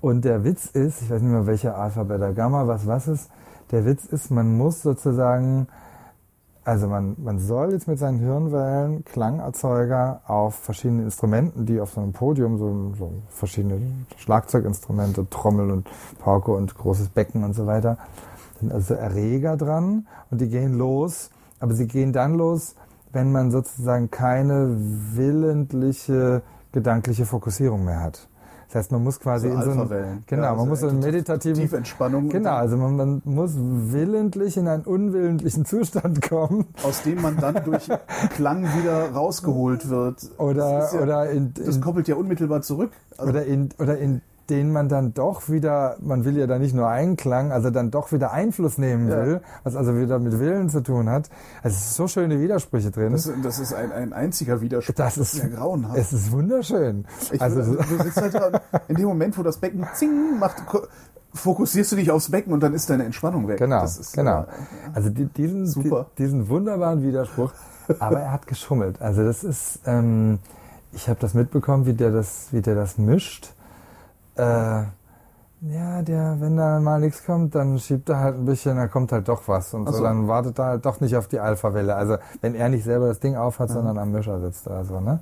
Und 0.01 0.25
der 0.25 0.43
Witz 0.43 0.65
ist, 0.65 1.03
ich 1.03 1.11
weiß 1.11 1.21
nicht 1.21 1.31
mehr 1.31 1.45
welcher 1.45 1.77
Alpha, 1.77 2.03
Beta, 2.03 2.31
Gamma, 2.31 2.67
was 2.67 2.87
was 2.87 3.07
ist, 3.07 3.29
der 3.69 3.85
Witz 3.85 4.05
ist, 4.05 4.31
man 4.31 4.57
muss 4.57 4.81
sozusagen, 4.81 5.67
also 6.63 6.87
man, 6.87 7.15
man 7.17 7.39
soll 7.39 7.73
jetzt 7.73 7.87
mit 7.87 7.97
seinen 7.97 8.19
Hirnwellen 8.19 9.03
Klangerzeuger 9.03 10.21
auf 10.27 10.55
verschiedenen 10.55 11.05
Instrumenten, 11.05 11.65
die 11.65 11.79
auf 11.79 11.93
so 11.93 12.01
einem 12.01 12.13
Podium, 12.13 12.57
so, 12.57 12.93
so 12.97 13.13
verschiedene 13.29 13.81
Schlagzeuginstrumente, 14.17 15.27
Trommel 15.29 15.71
und 15.71 15.89
Pauke 16.19 16.51
und 16.51 16.75
großes 16.75 17.09
Becken 17.09 17.43
und 17.43 17.53
so 17.53 17.65
weiter, 17.65 17.97
sind 18.59 18.71
also 18.71 18.93
Erreger 18.93 19.57
dran 19.57 20.07
und 20.29 20.39
die 20.39 20.49
gehen 20.49 20.77
los, 20.77 21.31
aber 21.59 21.73
sie 21.73 21.87
gehen 21.87 22.13
dann 22.13 22.35
los, 22.35 22.75
wenn 23.11 23.31
man 23.31 23.51
sozusagen 23.51 24.11
keine 24.11 24.75
willentliche 24.77 26.43
gedankliche 26.71 27.25
Fokussierung 27.25 27.83
mehr 27.83 28.01
hat. 28.01 28.27
Das 28.71 28.83
heißt, 28.85 28.91
man 28.93 29.03
muss 29.03 29.19
quasi 29.19 29.49
So 29.49 29.53
in 29.53 29.61
so 29.63 29.71
einen, 29.71 30.23
genau, 30.27 30.43
Ja, 30.43 30.49
man 30.51 30.59
also 30.59 30.65
muss 30.65 30.79
so 30.79 30.87
einen 30.87 30.99
meditativen, 30.99 31.61
Tiefentspannung. 31.61 32.29
genau, 32.29 32.51
also 32.53 32.77
man, 32.77 32.95
man 32.95 33.21
muss 33.25 33.51
willentlich 33.57 34.55
in 34.55 34.69
einen 34.69 34.83
unwillentlichen 34.83 35.65
Zustand 35.65 36.21
kommen 36.21 36.67
Aus 36.83 37.03
dem 37.03 37.21
man 37.21 37.35
dann 37.35 37.61
durch 37.65 37.89
Klang 38.35 38.63
wieder 38.63 39.11
rausgeholt 39.11 39.89
wird. 39.89 40.21
oder 40.37 40.79
Das 40.79 40.93
ja- 40.93 41.01
oder 41.01 41.29
in, 41.31 41.53
Das 41.53 41.75
in 41.75 41.81
koppelt 41.81 42.07
ja 42.07 42.15
unmittelbar 42.15 42.61
zurück. 42.61 42.91
Also, 43.17 43.31
oder 43.31 43.45
in 43.45 43.69
oder 43.77 43.97
in 43.97 44.21
den 44.49 44.71
man 44.73 44.89
dann 44.89 45.13
doch 45.13 45.49
wieder, 45.49 45.95
man 46.01 46.25
will 46.25 46.37
ja 46.37 46.45
da 46.47 46.59
nicht 46.59 46.75
nur 46.75 46.87
Einklang, 46.89 47.51
also 47.51 47.69
dann 47.69 47.89
doch 47.91 48.11
wieder 48.11 48.31
Einfluss 48.31 48.77
nehmen 48.77 49.07
Ja. 49.09 49.25
will, 49.25 49.41
was 49.63 49.75
also 49.75 49.97
wieder 49.97 50.19
mit 50.19 50.39
Willen 50.39 50.67
zu 50.69 50.81
tun 50.83 51.09
hat. 51.09 51.29
Also 51.63 51.75
es 51.77 51.85
ist 51.85 51.95
so 51.95 52.07
schöne 52.07 52.39
Widersprüche 52.39 52.91
drin. 52.91 53.13
das, 53.13 53.31
das 53.43 53.59
ist 53.59 53.73
ein, 53.73 53.91
ein 53.91 54.11
einziger 54.13 54.59
Widerspruch. 54.61 54.95
Das 54.95 55.17
ist, 55.17 55.35
ja 55.37 55.47
grauenhaft. 55.47 55.97
es 55.97 56.11
ist 56.11 56.31
wunderschön. 56.31 57.05
Ich 57.31 57.41
also 57.41 57.65
würde, 57.65 57.83
du 57.87 58.03
sitzt 58.03 58.21
halt 58.21 58.33
dran, 58.33 58.59
in 58.89 58.95
dem 58.95 59.05
Moment, 59.05 59.37
wo 59.37 59.43
das 59.43 59.57
Becken 59.57 59.87
zing 59.93 60.37
macht, 60.39 60.63
fokussierst 61.33 61.93
du 61.93 61.95
dich 61.95 62.11
aufs 62.11 62.29
Becken 62.29 62.51
und 62.51 62.61
dann 62.61 62.73
ist 62.73 62.89
deine 62.89 63.05
Entspannung 63.05 63.47
weg. 63.47 63.57
Genau, 63.57 63.81
Das 63.81 63.97
ist, 63.97 64.13
genau. 64.13 64.41
äh, 64.41 64.45
Also 64.93 65.09
die, 65.09 65.25
diesen, 65.25 65.65
Super. 65.67 66.07
Die, 66.17 66.23
diesen 66.23 66.49
wunderbaren 66.49 67.03
Widerspruch. 67.03 67.53
Aber 67.99 68.19
er 68.19 68.31
hat 68.33 68.47
geschummelt. 68.47 69.01
Also 69.01 69.23
das 69.23 69.43
ist, 69.43 69.79
ähm, 69.85 70.39
ich 70.91 71.07
habe 71.07 71.19
das 71.21 71.33
mitbekommen, 71.33 71.85
wie 71.85 71.93
der 71.93 72.11
das, 72.11 72.47
wie 72.51 72.61
der 72.61 72.75
das 72.75 72.97
mischt. 72.97 73.53
Äh, 74.35 74.83
ja, 75.63 76.01
der, 76.01 76.37
wenn 76.39 76.57
da 76.57 76.79
mal 76.79 76.99
nichts 76.99 77.23
kommt, 77.23 77.53
dann 77.53 77.77
schiebt 77.77 78.09
er 78.09 78.19
halt 78.19 78.35
ein 78.35 78.45
bisschen, 78.45 78.77
dann 78.77 78.89
kommt 78.89 79.11
halt 79.11 79.27
doch 79.27 79.47
was 79.47 79.73
und 79.75 79.85
so. 79.87 79.93
so. 79.93 80.03
Dann 80.03 80.27
wartet 80.27 80.57
er 80.57 80.65
halt 80.65 80.85
doch 80.85 80.99
nicht 81.01 81.15
auf 81.15 81.27
die 81.27 81.39
Alpha-Welle. 81.39 81.95
Also 81.95 82.17
wenn 82.41 82.55
er 82.55 82.69
nicht 82.69 82.83
selber 82.83 83.07
das 83.07 83.19
Ding 83.19 83.35
aufhat, 83.35 83.69
sondern 83.69 83.99
am 83.99 84.11
Mischer 84.11 84.39
sitzt 84.39 84.65
oder 84.65 84.83
so, 84.83 84.99
ne? 84.99 85.19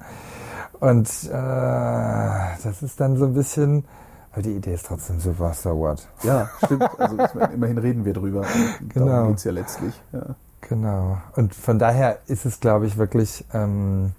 Und 0.80 1.10
äh, 1.26 2.64
das 2.64 2.82
ist 2.82 3.02
dann 3.02 3.18
so 3.18 3.26
ein 3.26 3.34
bisschen, 3.34 3.84
aber 4.32 4.44
die 4.44 4.56
Idee 4.56 4.76
ist 4.76 4.86
trotzdem 4.86 5.20
super, 5.20 5.54
so 5.54 5.78
what. 5.78 6.08
ja, 6.24 6.50
stimmt. 6.64 6.90
Also 6.98 7.18
immerhin 7.54 7.78
reden 7.78 8.06
wir 8.06 8.14
drüber. 8.14 8.46
Genau. 8.94 9.08
Darum 9.08 9.28
geht's 9.30 9.44
ja 9.44 9.52
letztlich. 9.52 10.02
Ja. 10.14 10.36
Genau. 10.62 11.18
Und 11.36 11.54
von 11.54 11.80
daher 11.80 12.20
ist 12.28 12.46
es, 12.46 12.62
glaube 12.62 12.86
ich, 12.86 12.98
wirklich, 12.98 13.44
ähm, 13.54 14.14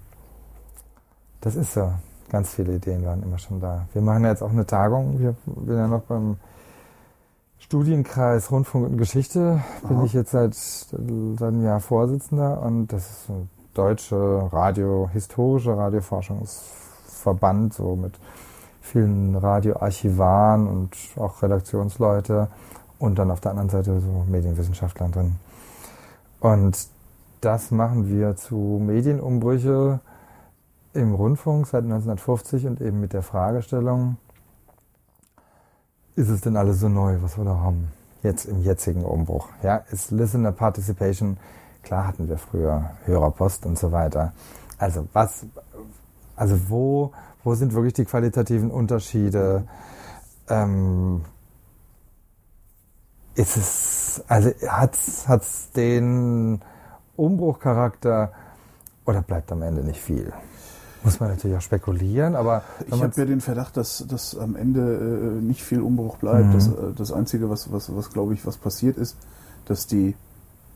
das 1.39 1.55
ist 1.55 1.73
so. 1.73 1.91
Ganz 2.31 2.53
viele 2.53 2.75
Ideen 2.75 3.03
waren 3.03 3.21
immer 3.23 3.37
schon 3.37 3.59
da. 3.59 3.87
Wir 3.91 4.01
machen 4.01 4.23
ja 4.23 4.29
jetzt 4.29 4.41
auch 4.41 4.51
eine 4.51 4.65
Tagung. 4.65 5.19
Wir 5.19 5.35
bin 5.45 5.75
ja 5.75 5.85
noch 5.85 6.03
beim 6.03 6.37
Studienkreis 7.59 8.49
Rundfunk 8.49 8.87
und 8.87 8.97
Geschichte. 8.97 9.61
Bin 9.85 9.97
Aha. 9.97 10.05
ich 10.05 10.13
jetzt 10.13 10.31
seit, 10.31 10.53
seit 10.53 10.95
einem 10.95 11.65
Jahr 11.65 11.81
Vorsitzender 11.81 12.61
und 12.61 12.87
das 12.87 13.11
ist 13.11 13.29
ein 13.29 13.49
deutsche 13.73 14.15
Radio, 14.15 15.09
historische 15.11 15.75
Radioforschungsverband, 15.75 17.73
so 17.73 17.97
mit 17.97 18.13
vielen 18.79 19.35
Radioarchivaren 19.35 20.67
und 20.67 20.95
auch 21.17 21.43
Redaktionsleute 21.43 22.47
und 22.97 23.19
dann 23.19 23.29
auf 23.29 23.41
der 23.41 23.51
anderen 23.51 23.69
Seite 23.69 23.99
so 23.99 24.25
Medienwissenschaftlern 24.29 25.11
drin. 25.11 25.35
Und 26.39 26.87
das 27.41 27.71
machen 27.71 28.07
wir 28.07 28.37
zu 28.37 28.81
Medienumbrüche 28.81 29.99
im 30.93 31.13
Rundfunk 31.13 31.67
seit 31.67 31.83
1950 31.83 32.67
und 32.67 32.81
eben 32.81 32.99
mit 32.99 33.13
der 33.13 33.21
Fragestellung, 33.21 34.17
ist 36.15 36.29
es 36.29 36.41
denn 36.41 36.57
alles 36.57 36.79
so 36.79 36.89
neu, 36.89 37.17
was 37.21 37.37
wir 37.37 37.45
da 37.45 37.55
haben? 37.55 37.91
Jetzt 38.23 38.45
im 38.45 38.61
jetzigen 38.61 39.03
Umbruch. 39.03 39.49
Ja, 39.63 39.77
ist 39.91 40.11
Listener 40.11 40.51
Participation, 40.51 41.37
klar 41.81 42.07
hatten 42.07 42.27
wir 42.27 42.37
früher 42.37 42.91
Hörerpost 43.05 43.65
und 43.65 43.79
so 43.79 43.91
weiter. 43.91 44.33
Also 44.77 45.07
was, 45.13 45.45
also 46.35 46.69
wo, 46.69 47.13
wo 47.43 47.55
sind 47.55 47.73
wirklich 47.73 47.93
die 47.93 48.05
qualitativen 48.05 48.69
Unterschiede? 48.69 49.63
Ähm, 50.49 51.23
ist 53.35 53.57
es, 53.57 54.23
also 54.27 54.51
hat's, 54.67 55.27
hat's 55.27 55.71
den 55.71 56.61
Umbruchcharakter 57.15 58.31
oder 59.05 59.21
bleibt 59.21 59.51
am 59.51 59.61
Ende 59.61 59.83
nicht 59.83 60.01
viel? 60.01 60.33
Muss 61.03 61.19
man 61.19 61.29
natürlich 61.29 61.57
auch 61.57 61.61
spekulieren, 61.61 62.35
aber 62.35 62.63
Ich 62.87 63.01
habe 63.01 63.11
ja 63.15 63.25
den 63.25 63.41
Verdacht, 63.41 63.75
dass, 63.77 64.05
dass 64.07 64.37
am 64.37 64.55
Ende 64.55 64.81
äh, 64.81 65.41
nicht 65.41 65.63
viel 65.63 65.81
Umbruch 65.81 66.17
bleibt. 66.17 66.47
Mhm. 66.49 66.53
Das, 66.53 66.67
äh, 66.67 66.71
das 66.95 67.11
Einzige, 67.11 67.49
was, 67.49 67.71
was, 67.71 67.95
was 67.95 68.11
glaube 68.11 68.33
ich, 68.33 68.45
was 68.45 68.57
passiert 68.57 68.97
ist, 68.97 69.15
dass 69.65 69.87
die 69.87 70.15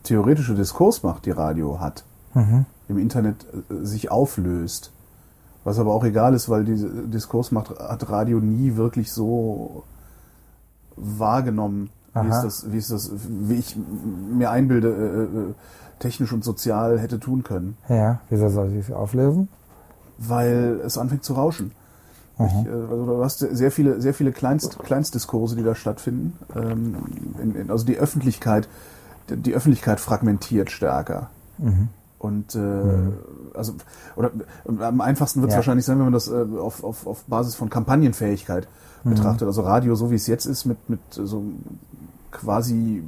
theoretische 0.03 0.55
Diskursmacht, 0.55 1.25
die 1.25 1.31
Radio 1.31 1.79
hat, 1.79 2.03
Mhm. 2.33 2.65
im 2.89 2.97
Internet 2.97 3.45
äh, 3.69 3.85
sich 3.85 4.11
auflöst. 4.11 4.91
Was 5.63 5.79
aber 5.79 5.93
auch 5.93 6.03
egal 6.03 6.33
ist, 6.33 6.49
weil 6.49 6.63
diese 6.65 6.87
Diskursmacht 6.89 7.69
hat 7.79 8.09
Radio 8.09 8.39
nie 8.39 8.75
wirklich 8.75 9.11
so 9.11 9.83
wahrgenommen, 10.95 11.89
wie 12.13 12.27
es, 12.29 12.41
das, 12.41 12.71
wie 12.71 12.77
es 12.77 12.87
das, 12.87 13.11
wie 13.27 13.55
ich 13.55 13.75
mir 13.75 14.49
einbilde, 14.51 14.87
äh, 14.89 15.23
äh, 15.49 15.53
technisch 15.99 16.31
und 16.33 16.43
sozial 16.43 16.99
hätte 16.99 17.19
tun 17.19 17.43
können. 17.43 17.77
Ja, 17.89 18.19
wieso 18.29 18.47
soll 18.49 18.71
ich 18.73 18.89
es 18.89 18.95
auflösen? 18.95 19.47
Weil 20.17 20.81
es 20.85 20.97
anfängt 20.97 21.23
zu 21.23 21.33
rauschen. 21.33 21.71
Ich, 22.37 22.41
Mhm. 22.53 22.67
äh, 22.67 22.91
also 22.91 23.05
du 23.05 23.23
hast 23.23 23.39
sehr 23.39 23.71
viele, 23.71 24.01
sehr 24.01 24.13
viele 24.13 24.31
Kleinst, 24.31 24.79
Kleinstdiskurse, 24.79 25.55
die 25.55 25.63
da 25.63 25.75
stattfinden. 25.75 26.33
Ähm, 26.55 26.95
in, 27.41 27.55
in, 27.55 27.71
also 27.71 27.85
die 27.85 27.97
Öffentlichkeit, 27.97 28.67
die, 29.29 29.53
Öffentlichkeit 29.53 29.99
fragmentiert 29.99 30.69
stärker. 30.71 31.29
Mhm. 31.57 31.87
Und 32.19 32.55
äh, 32.55 32.59
also 33.53 33.73
oder 34.15 34.31
am 34.79 34.99
einfachsten 35.01 35.41
wird 35.41 35.49
es 35.49 35.53
Ja. 35.53 35.57
wahrscheinlich 35.59 35.85
sein, 35.85 35.97
wenn 35.97 36.05
man 36.05 36.13
das 36.13 36.27
äh, 36.27 36.45
auf, 36.59 36.83
auf, 36.83 37.05
auf 37.07 37.23
Basis 37.25 37.55
von 37.55 37.69
Kampagnenfähigkeit 37.69 38.67
Mhm. 39.03 39.11
betrachtet. 39.11 39.47
Also 39.47 39.61
Radio, 39.61 39.95
so 39.95 40.09
wie 40.11 40.15
es 40.15 40.25
jetzt 40.27 40.45
ist, 40.45 40.65
mit, 40.65 40.89
mit 40.89 40.99
so 41.11 41.43
quasi 42.35 43.01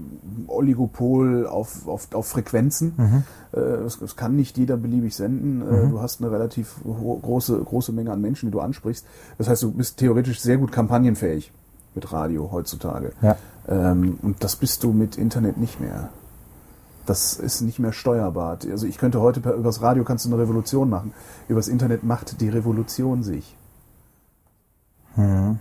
Oligopol 0.47 1.45
auf, 1.45 1.87
auf, 1.87 2.13
auf 2.13 2.27
Frequenzen. 2.27 2.93
Mhm. 2.97 3.23
Äh, 3.53 3.59
es, 3.59 4.01
es 4.01 4.15
kann 4.15 4.35
nicht 4.35 4.57
jeder 4.57 4.77
beliebig 4.77 5.15
senden. 5.15 5.61
Äh, 5.61 5.89
du 5.89 6.01
hast 6.01 6.21
eine 6.21 6.31
relativ 6.31 6.75
große, 6.83 7.59
große 7.59 7.91
Menge 7.91 8.11
an 8.11 8.21
Menschen, 8.21 8.47
die 8.47 8.51
du 8.51 8.59
ansprichst. 8.59 9.05
Das 9.37 9.47
heißt, 9.49 9.63
du 9.63 9.71
bist 9.71 9.97
theoretisch 9.97 10.39
sehr 10.41 10.57
gut 10.57 10.71
kampagnenfähig 10.71 11.51
mit 11.95 12.11
Radio 12.11 12.51
heutzutage. 12.51 13.13
Ja. 13.21 13.35
Ähm, 13.67 14.17
und 14.21 14.43
das 14.43 14.55
bist 14.55 14.83
du 14.83 14.93
mit 14.93 15.17
Internet 15.17 15.57
nicht 15.57 15.79
mehr. 15.79 16.09
Das 17.05 17.35
ist 17.35 17.61
nicht 17.61 17.79
mehr 17.79 17.93
steuerbar. 17.93 18.59
Also 18.69 18.85
ich 18.85 18.97
könnte 18.97 19.21
heute 19.21 19.39
per, 19.39 19.53
übers 19.53 19.81
Radio 19.81 20.03
kannst 20.03 20.25
du 20.25 20.29
eine 20.29 20.41
Revolution 20.41 20.89
machen. 20.89 21.13
Übers 21.47 21.67
Internet 21.67 22.03
macht 22.03 22.41
die 22.41 22.49
Revolution 22.49 23.23
sich. 23.23 23.55
Mhm. 25.15 25.59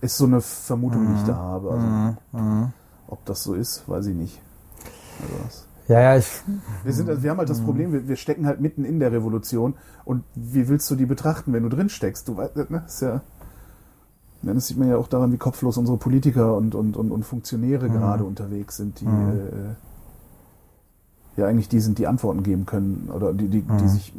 Ist 0.00 0.16
so 0.16 0.24
eine 0.24 0.40
Vermutung, 0.40 1.06
die 1.06 1.20
ich 1.20 1.26
da 1.26 1.36
habe. 1.36 1.70
Also, 1.70 1.86
Mhm. 1.86 2.16
Mhm. 2.32 2.72
Ob 3.10 3.24
das 3.26 3.42
so 3.42 3.54
ist, 3.54 3.88
weiß 3.88 4.06
ich 4.06 4.14
nicht. 4.16 4.40
Also 5.20 5.34
Ja, 5.88 6.00
ja, 6.00 6.16
ich, 6.16 6.26
wir, 6.84 6.92
sind, 6.92 7.08
also 7.08 7.22
wir 7.22 7.30
haben 7.30 7.38
halt 7.38 7.50
das 7.50 7.60
Problem, 7.60 7.92
wir, 7.92 8.08
wir 8.08 8.16
stecken 8.16 8.46
halt 8.46 8.60
mitten 8.60 8.84
in 8.84 9.00
der 9.00 9.12
Revolution 9.12 9.74
und 10.04 10.24
wie 10.34 10.68
willst 10.68 10.90
du 10.90 10.94
die 10.96 11.06
betrachten, 11.06 11.52
wenn 11.52 11.62
du 11.64 11.68
drin 11.68 11.88
steckst? 11.88 12.28
Du 12.28 12.36
weißt, 12.36 12.56
ne, 12.70 12.82
ist 12.86 13.02
ja, 13.02 13.20
ja, 14.42 14.54
das 14.54 14.68
sieht 14.68 14.78
man 14.78 14.88
ja 14.88 14.96
auch 14.96 15.08
daran, 15.08 15.32
wie 15.32 15.36
kopflos 15.36 15.76
unsere 15.76 15.98
Politiker 15.98 16.56
und, 16.56 16.74
und, 16.74 16.96
und, 16.96 17.10
und 17.10 17.24
Funktionäre 17.24 17.88
Mhm. 17.88 17.92
gerade 17.92 18.24
unterwegs 18.24 18.76
sind, 18.76 19.00
die 19.00 19.04
Mhm. 19.06 19.40
äh, 21.36 21.40
ja 21.40 21.46
eigentlich 21.46 21.68
die 21.68 21.80
sind, 21.80 21.98
die 21.98 22.06
Antworten 22.06 22.42
geben 22.42 22.66
können 22.66 23.10
oder 23.14 23.32
die, 23.32 23.48
die, 23.48 23.62
die 23.62 23.84
Mhm. 23.84 23.88
sich 23.88 24.12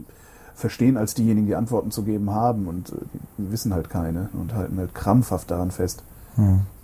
verstehen 0.56 0.98
als 0.98 1.14
diejenigen, 1.16 1.48
die 1.48 1.56
Antworten 1.56 1.90
zu 1.92 2.04
geben 2.04 2.30
haben 2.32 2.68
und 2.68 2.90
äh, 2.90 2.96
die 3.38 3.52
wissen 3.52 3.74
halt 3.74 3.90
keine 3.90 4.30
und 4.34 4.54
halten 4.54 4.78
halt 4.78 4.94
krampfhaft 4.94 5.50
daran 5.50 5.72
fest. 5.72 6.04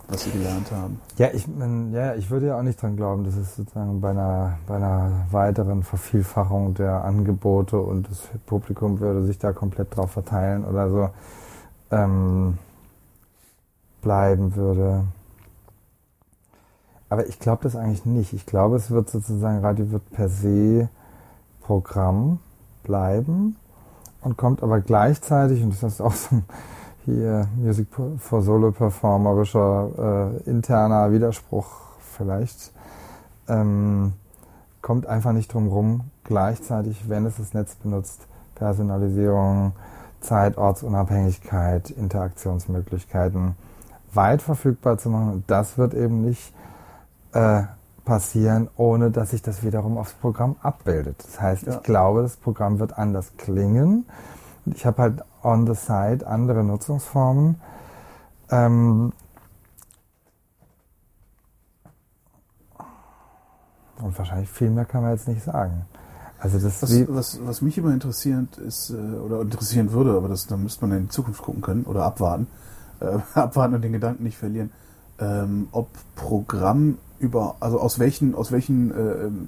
Was 0.08 0.24
sie 0.24 0.32
gelernt 0.32 0.72
haben. 0.72 1.02
Ja, 1.18 1.30
ich, 1.34 1.48
ja, 1.92 2.16
ich 2.16 2.30
würde 2.30 2.48
ja 2.48 2.58
auch 2.58 2.64
nicht 2.64 2.82
dran 2.82 2.96
glauben, 2.96 3.24
dass 3.26 3.36
es 3.36 3.56
sozusagen 3.56 4.00
bei 4.00 4.12
einer, 4.12 4.58
bei 4.66 4.76
einer 4.76 5.26
weiteren 5.32 5.84
Vervielfachung 5.84 6.74
der 6.74 7.04
Angebote 7.04 7.78
und 7.80 8.10
das 8.10 8.30
Publikum 8.46 9.00
würde 9.00 9.26
sich 9.26 9.38
da 9.38 9.52
komplett 9.52 9.96
drauf 9.96 10.12
verteilen 10.12 10.64
oder 10.64 10.90
so 10.90 11.10
ähm, 11.92 12.58
bleiben 14.02 14.56
würde. 14.56 15.04
Aber 17.10 17.28
ich 17.28 17.40
glaube 17.40 17.64
das 17.64 17.76
eigentlich 17.76 18.06
nicht. 18.06 18.34
Ich 18.34 18.46
glaube, 18.46 18.76
es 18.78 18.92
wird 18.92 19.10
sozusagen, 19.10 19.60
Radio 19.60 19.92
wird 19.92 20.10
per 20.12 20.30
se 20.30 20.90
Programm 21.62 22.40
bleiben 22.84 23.58
und 24.22 24.38
kommt 24.38 24.64
aber 24.64 24.80
gleichzeitig, 24.80 25.64
und 25.64 25.72
das 25.72 25.84
ist 25.84 26.02
auch 26.02 26.14
so 26.14 26.38
ein 26.38 26.46
hier 27.08 27.48
Music 27.56 27.88
for 28.18 28.42
Solo 28.42 28.72
performerischer 28.72 30.34
äh, 30.46 30.50
interner 30.50 31.10
Widerspruch 31.12 31.68
vielleicht, 32.18 32.74
ähm, 33.48 34.14
kommt 34.82 35.08
einfach 35.08 35.32
nicht 35.32 35.54
drum 35.54 35.70
rum, 35.70 36.02
gleichzeitig, 36.26 37.08
wenn 37.08 37.26
es 37.26 37.38
das 37.38 37.54
Netz 37.54 37.76
benutzt, 37.76 38.28
Personalisierung, 38.56 39.72
Zeit, 40.20 40.58
Ortsunabhängigkeit, 40.58 41.92
Interaktionsmöglichkeiten 41.92 43.56
weit 44.14 44.42
verfügbar 44.42 44.98
zu 44.98 45.10
machen. 45.10 45.32
Und 45.32 45.44
das 45.48 45.78
wird 45.78 45.94
eben 45.94 46.22
nicht 46.22 46.54
äh, 47.32 47.64
passieren, 48.04 48.68
ohne 48.76 49.12
dass 49.12 49.30
sich 49.30 49.42
das 49.42 49.64
wiederum 49.64 49.98
aufs 49.98 50.14
Programm 50.14 50.58
abbildet. 50.62 51.24
Das 51.26 51.40
heißt, 51.40 51.64
ja. 51.68 51.76
ich 51.76 51.84
glaube, 51.84 52.24
das 52.24 52.36
Programm 52.36 52.80
wird 52.80 52.98
anders 52.98 53.32
klingen. 53.38 54.06
Und 54.66 54.76
ich 54.76 54.86
habe 54.86 55.02
halt 55.02 55.24
on 55.48 55.66
the 55.66 55.74
side 55.74 56.28
andere 56.28 56.64
Nutzungsformen. 56.64 57.56
Ähm, 58.52 59.14
und 64.02 64.18
wahrscheinlich 64.18 64.50
viel 64.50 64.70
mehr 64.70 64.86
kann 64.86 65.02
man 65.02 65.12
jetzt 65.12 65.28
nicht 65.28 65.44
sagen. 65.44 65.86
Also 66.40 66.60
das 66.60 66.84
was, 66.84 67.08
was, 67.08 67.40
was 67.44 67.62
mich 67.62 67.78
immer 67.78 67.94
interessiert 67.94 68.58
ist, 68.58 68.92
äh, 68.92 68.94
oder 68.94 69.42
interessieren 69.42 69.92
würde, 69.92 70.16
aber 70.16 70.28
das, 70.28 70.46
da 70.46 70.58
müsste 70.58 70.86
man 70.86 70.98
in 70.98 71.04
die 71.06 71.10
Zukunft 71.10 71.42
gucken 71.42 71.62
können 71.62 71.86
oder 71.86 72.04
abwarten, 72.04 72.48
äh, 73.00 73.18
abwarten 73.34 73.76
und 73.76 73.82
den 73.82 73.94
Gedanken 73.94 74.24
nicht 74.24 74.38
verlieren, 74.38 74.72
ähm, 75.20 75.70
ob 75.72 75.90
Programm 76.16 77.00
über, 77.20 77.56
also 77.60 77.80
aus 77.80 77.98
welchen, 77.98 78.36
aus 78.36 78.52
welchen 78.52 78.92
äh, 78.92 79.26
ähm, 79.26 79.48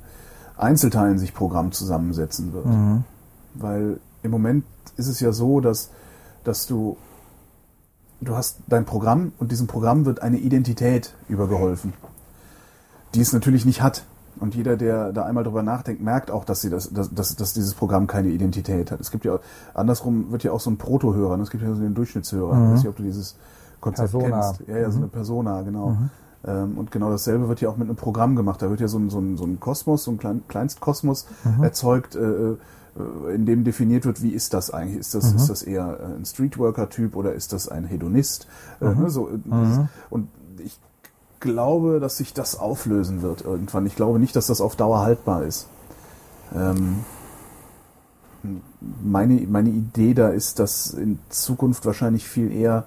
Einzelteilen 0.58 1.20
sich 1.20 1.34
Programm 1.34 1.72
zusammensetzen 1.72 2.54
wird. 2.54 2.66
Mhm. 2.66 3.04
Weil 3.54 4.00
im 4.24 4.32
Moment 4.32 4.66
ist 4.98 5.08
es 5.08 5.20
ja 5.20 5.32
so, 5.32 5.62
dass, 5.62 5.92
dass 6.44 6.68
du, 6.68 6.98
du 8.22 8.36
hast 8.36 8.60
dein 8.68 8.86
Programm 8.86 9.32
und 9.40 9.52
diesem 9.52 9.68
Programm 9.68 10.06
wird 10.06 10.22
eine 10.22 10.38
Identität 10.38 11.16
übergeholfen, 11.28 11.94
die 13.16 13.22
es 13.22 13.34
natürlich 13.34 13.66
nicht 13.66 13.82
hat. 13.82 14.04
Und 14.40 14.56
jeder, 14.56 14.78
der 14.78 15.12
da 15.12 15.26
einmal 15.26 15.44
drüber 15.44 15.64
nachdenkt, 15.64 16.02
merkt 16.02 16.32
auch, 16.32 16.46
dass, 16.46 16.62
sie 16.62 16.70
das, 16.70 16.94
dass, 16.94 17.14
dass, 17.14 17.36
dass 17.36 17.54
dieses 17.54 17.74
Programm 17.74 18.08
keine 18.08 18.30
Identität 18.30 18.90
hat. 18.90 19.02
Es 19.02 19.12
gibt 19.12 19.26
ja, 19.26 19.40
andersrum 19.74 20.32
wird 20.32 20.44
ja 20.44 20.54
auch 20.54 20.62
so 20.62 20.70
ein 20.70 20.78
Protohörer, 20.78 21.36
ne? 21.36 21.44
es 21.44 21.50
gibt 21.50 21.64
ja 21.64 21.74
so 21.74 21.82
den 21.82 21.94
Durchschnittshörer. 21.94 22.54
Mhm. 22.54 22.64
Ich 22.64 22.72
weiß 22.72 22.80
nicht, 22.80 22.90
ob 22.90 22.96
du 22.96 23.04
dieses 23.04 23.36
Konzept 23.82 24.12
Persona. 24.12 24.42
kennst. 24.42 24.70
Ja, 24.70 24.78
ja, 24.78 24.92
so 24.92 24.98
eine 24.98 25.08
mhm. 25.08 25.12
Persona, 25.12 25.62
genau. 25.64 25.90
Mhm. 25.90 26.10
Ähm, 26.46 26.78
und 26.78 26.92
genau 26.92 27.10
dasselbe 27.10 27.50
wird 27.50 27.62
ja 27.62 27.70
auch 27.70 27.78
mit 27.78 27.88
einem 27.88 27.98
Programm 27.98 28.36
gemacht. 28.36 28.62
Da 28.62 28.70
wird 28.70 28.80
ja 28.80 28.88
so 28.88 28.98
ein, 28.98 29.10
so 29.10 29.20
ein, 29.20 29.38
so 29.38 29.46
ein 29.46 29.60
Kosmos, 29.60 30.04
so 30.06 30.12
ein 30.12 30.44
Kleinstkosmos 30.48 31.28
mhm. 31.44 31.64
erzeugt, 31.64 32.16
äh, 32.16 32.20
äh, 32.20 32.58
in 33.34 33.46
dem 33.46 33.64
definiert 33.64 34.06
wird, 34.06 34.22
wie 34.22 34.32
ist 34.32 34.54
das 34.54 34.72
eigentlich? 34.72 35.00
Ist 35.00 35.14
das, 35.14 35.32
mhm. 35.32 35.38
ist 35.38 35.50
das 35.50 35.64
eher 35.64 36.00
äh, 36.00 36.18
ein 36.18 36.26
Streetworker-Typ 36.26 37.16
oder 37.16 37.34
ist 37.34 37.54
das 37.54 37.70
ein 37.70 37.86
Hedonist? 37.86 38.48
Äh, 38.82 38.90
mhm. 38.90 39.04
Ne, 39.04 39.10
so, 39.10 39.30
mhm. 39.46 39.90
Und 40.10 40.30
ich 40.58 40.80
glaube, 41.40 42.00
dass 42.00 42.18
sich 42.18 42.34
das 42.34 42.58
auflösen 42.58 43.22
wird 43.22 43.42
irgendwann. 43.42 43.86
Ich 43.86 43.96
glaube 43.96 44.20
nicht, 44.20 44.36
dass 44.36 44.48
das 44.48 44.62
auf 44.62 44.76
Dauer 44.76 45.02
haltbar 45.02 45.44
ist. 45.44 45.68
Ähm, 46.54 47.06
meine, 49.04 49.36
meine 49.48 49.70
Idee 49.70 50.14
da 50.14 50.30
ist, 50.30 50.60
dass 50.60 50.92
in 50.92 51.20
Zukunft 51.30 51.86
wahrscheinlich 51.86 52.28
viel 52.28 52.52
eher 52.52 52.86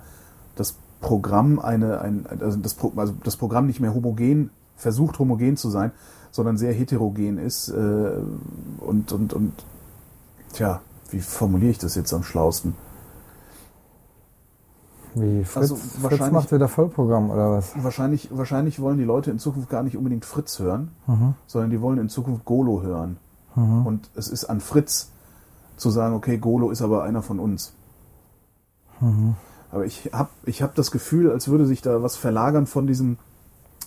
das 0.57 0.77
Programm 1.01 1.59
eine, 1.59 2.01
ein, 2.01 2.27
also 2.41 2.59
das, 2.59 2.77
also 2.97 3.15
das 3.25 3.37
Programm 3.37 3.67
nicht 3.67 3.81
mehr 3.81 3.95
homogen, 3.95 4.51
versucht 4.77 5.19
homogen 5.19 5.57
zu 5.57 5.71
sein, 5.71 5.93
sondern 6.31 6.57
sehr 6.57 6.73
heterogen 6.73 7.39
ist 7.39 7.69
äh, 7.69 8.11
und, 8.79 9.13
und, 9.13 9.33
und 9.33 9.53
Tja, 10.53 10.81
wie 11.11 11.21
formuliere 11.21 11.71
ich 11.71 11.79
das 11.79 11.95
jetzt 11.95 12.13
am 12.13 12.23
schlausten? 12.23 12.75
Wie 15.15 15.45
Fritz, 15.45 15.71
also 15.71 15.77
Fritz 15.77 16.31
macht 16.31 16.53
wieder 16.53 16.69
Vollprogramm 16.69 17.31
oder 17.31 17.51
was? 17.51 17.73
Wahrscheinlich, 17.83 18.29
wahrscheinlich 18.33 18.81
wollen 18.81 18.97
die 18.97 19.05
Leute 19.05 19.31
in 19.31 19.39
Zukunft 19.39 19.69
gar 19.69 19.83
nicht 19.83 19.97
unbedingt 19.97 20.25
Fritz 20.25 20.59
hören, 20.59 20.93
mhm. 21.07 21.35
sondern 21.47 21.71
die 21.71 21.81
wollen 21.83 21.99
in 21.99 22.09
Zukunft 22.09 22.45
Golo 22.45 22.83
hören. 22.83 23.19
Mhm. 23.55 23.87
Und 23.87 24.11
es 24.15 24.29
ist 24.29 24.47
an 24.47 24.61
Fritz 24.61 25.11
zu 25.77 25.91
sagen, 25.91 26.15
okay, 26.15 26.39
Golo 26.39 26.71
ist 26.71 26.81
aber 26.81 27.03
einer 27.03 27.23
von 27.23 27.39
uns. 27.39 27.75
Mhm. 29.01 29.35
Aber 29.71 29.85
ich 29.85 30.11
habe 30.13 30.31
ich 30.45 30.63
hab 30.63 30.75
das 30.75 30.91
Gefühl, 30.91 31.31
als 31.31 31.49
würde 31.49 31.67
sich 31.67 31.83
da 31.83 32.03
was 32.03 32.17
verlagern 32.17 32.67
von 32.67 32.87
diesem, 32.87 33.19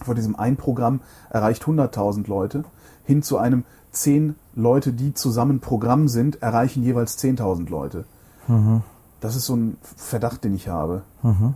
von 0.04 0.16
diesem 0.16 0.36
ein 0.36 0.58
Programm 0.58 1.02
erreicht 1.30 1.64
100.000 1.64 2.28
Leute 2.28 2.66
hin 3.04 3.24
zu 3.24 3.38
einem 3.38 3.66
zehn 3.96 4.36
Leute, 4.54 4.94
die 4.94 5.14
zusammen 5.14 5.60
Programm 5.60 6.08
sind, 6.08 6.42
erreichen 6.42 6.84
jeweils 6.84 7.18
10.000 7.18 7.70
Leute. 7.70 8.06
Mhm. 8.48 8.82
Das 9.20 9.36
ist 9.36 9.46
so 9.46 9.56
ein 9.56 9.78
Verdacht, 9.82 10.44
den 10.44 10.54
ich 10.54 10.68
habe. 10.68 11.04
Mhm. 11.24 11.56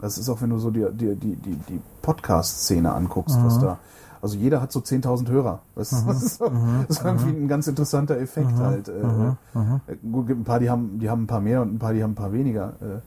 Das 0.00 0.18
ist 0.18 0.28
auch, 0.28 0.42
wenn 0.42 0.50
du 0.50 0.58
so 0.58 0.70
die, 0.70 0.84
die, 0.92 1.14
die, 1.14 1.36
die, 1.36 1.56
die 1.68 1.80
Podcast-Szene 2.02 2.92
anguckst, 2.92 3.38
mhm. 3.38 3.44
was 3.44 3.60
da. 3.60 3.78
Also 4.20 4.36
jeder 4.36 4.60
hat 4.60 4.72
so 4.72 4.80
10.000 4.80 5.28
Hörer. 5.28 5.60
Das, 5.74 5.92
mhm. 5.92 6.10
ist, 6.10 6.38
so, 6.38 6.50
mhm. 6.50 6.84
das, 6.88 6.98
ist, 6.98 7.04
irgendwie 7.04 7.30
ein 7.30 7.48
ganz 7.48 7.66
interessanter 7.66 8.18
Effekt 8.18 8.50
mhm. 8.50 8.58
halt. 8.58 8.88
Äh, 8.88 9.92
äh, 9.92 9.96
gut, 10.10 10.26
gibt 10.26 10.40
ein 10.40 10.44
paar, 10.44 10.58
die 10.58 10.70
haben, 10.70 10.98
die 10.98 11.08
haben 11.08 11.24
ein 11.24 11.26
paar 11.26 11.40
mehr 11.40 11.62
und 11.62 11.74
ein 11.74 11.78
paar, 11.78 11.92
die 11.92 12.02
haben 12.02 12.12
ein 12.12 12.16
paar 12.16 12.32
weniger. 12.32 12.74
Äh, 12.80 13.00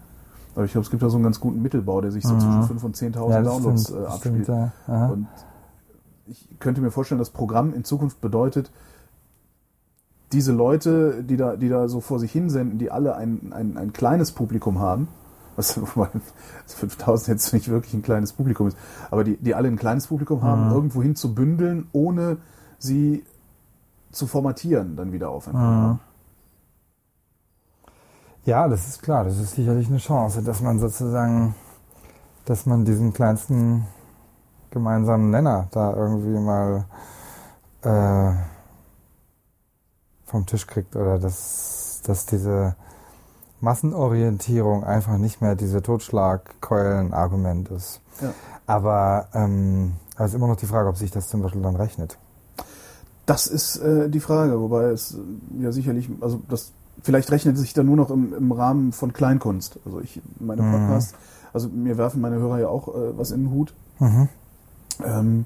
aber 0.55 0.65
ich 0.65 0.71
glaube, 0.71 0.85
es 0.85 0.91
gibt 0.91 1.03
da 1.03 1.09
so 1.09 1.17
einen 1.17 1.23
ganz 1.23 1.39
guten 1.41 1.61
Mittelbau, 1.61 1.99
der 1.99 2.11
sich 2.11 2.23
so 2.23 2.33
zwischen 2.37 2.79
5.000 2.79 2.85
und 2.85 2.95
10.000 2.95 3.29
ja, 3.29 3.41
Downloads 3.41 3.83
stimmt, 3.83 3.99
äh, 3.99 4.05
abspielt. 4.05 4.43
Stimmt, 4.43 4.71
ja. 4.87 5.07
Und 5.07 5.27
ich 6.27 6.47
könnte 6.59 6.81
mir 6.81 6.91
vorstellen, 6.91 7.19
das 7.19 7.29
Programm 7.29 7.73
in 7.73 7.83
Zukunft 7.83 8.21
bedeutet, 8.21 8.71
diese 10.31 10.51
Leute, 10.51 11.23
die 11.23 11.37
da, 11.37 11.55
die 11.55 11.69
da 11.69 11.87
so 11.87 12.01
vor 12.01 12.19
sich 12.19 12.31
hinsenden, 12.31 12.79
die 12.79 12.91
alle 12.91 13.15
ein, 13.15 13.53
ein, 13.53 13.77
ein 13.77 13.93
kleines 13.93 14.31
Publikum 14.31 14.79
haben, 14.79 15.07
was 15.55 15.79
5000 16.67 17.27
jetzt 17.27 17.53
nicht 17.53 17.69
wirklich 17.69 17.93
ein 17.93 18.01
kleines 18.01 18.33
Publikum 18.33 18.67
ist, 18.67 18.77
aber 19.11 19.23
die, 19.23 19.37
die 19.37 19.55
alle 19.55 19.67
ein 19.67 19.77
kleines 19.77 20.07
Publikum 20.07 20.41
haben, 20.41 20.67
mhm. 20.67 20.73
irgendwo 20.73 21.01
hin 21.01 21.15
zu 21.15 21.33
bündeln, 21.35 21.87
ohne 21.91 22.37
sie 22.79 23.23
zu 24.11 24.27
formatieren, 24.27 24.95
dann 24.95 25.11
wieder 25.11 25.29
auf 25.29 25.47
ein 25.47 25.53
Programm. 25.53 25.91
Mhm. 25.91 25.99
Ja, 28.45 28.67
das 28.67 28.87
ist 28.87 29.01
klar, 29.01 29.23
das 29.23 29.39
ist 29.39 29.55
sicherlich 29.55 29.87
eine 29.87 29.97
Chance, 29.97 30.43
dass 30.43 30.61
man 30.61 30.79
sozusagen, 30.79 31.55
dass 32.45 32.65
man 32.65 32.85
diesen 32.85 33.11
kleinsten 33.11 33.87
gemeinsamen 34.71 35.29
Nenner 35.29 35.67
da 35.71 35.93
irgendwie 35.93 36.39
mal 36.39 36.85
äh, 37.81 38.33
vom 40.25 40.45
Tisch 40.45 40.67
kriegt 40.67 40.95
oder 40.95 41.19
dass, 41.19 42.01
dass 42.05 42.25
diese 42.25 42.75
Massenorientierung 43.61 44.83
einfach 44.83 45.17
nicht 45.17 45.41
mehr 45.41 45.55
diese 45.55 45.81
Totschlagkeulen-Argument 45.81 47.69
ist. 47.69 48.01
Ja. 48.21 48.33
Aber 48.67 49.27
ähm, 49.33 49.93
es 50.17 50.27
ist 50.27 50.33
immer 50.33 50.47
noch 50.47 50.57
die 50.57 50.65
Frage, 50.65 50.89
ob 50.89 50.97
sich 50.97 51.11
das 51.11 51.29
zum 51.29 51.41
Beispiel 51.41 51.61
dann 51.61 51.75
rechnet. 51.75 52.17
Das 53.25 53.47
ist 53.47 53.77
äh, 53.77 54.09
die 54.09 54.19
Frage, 54.19 54.59
wobei 54.59 54.85
es 54.85 55.15
äh, 55.15 55.63
ja 55.63 55.71
sicherlich, 55.71 56.09
also 56.21 56.41
das 56.47 56.71
vielleicht 57.01 57.31
rechnet 57.31 57.55
es 57.55 57.61
sich 57.61 57.73
dann 57.73 57.85
nur 57.85 57.95
noch 57.95 58.09
im, 58.09 58.33
im 58.33 58.51
Rahmen 58.51 58.91
von 58.91 59.13
Kleinkunst. 59.13 59.79
Also 59.85 59.99
ich, 60.01 60.21
meine 60.39 60.61
mhm. 60.61 60.71
Podcasts, 60.71 61.13
mhm. 61.13 61.17
also 61.53 61.69
mir 61.69 61.97
werfen 61.97 62.21
meine 62.21 62.37
Hörer 62.37 62.59
ja 62.59 62.67
auch 62.67 62.87
äh, 62.89 63.17
was 63.17 63.31
in 63.31 63.45
den 63.45 63.51
Hut. 63.51 63.73
Mhm. 63.99 64.29
Ähm, 65.03 65.45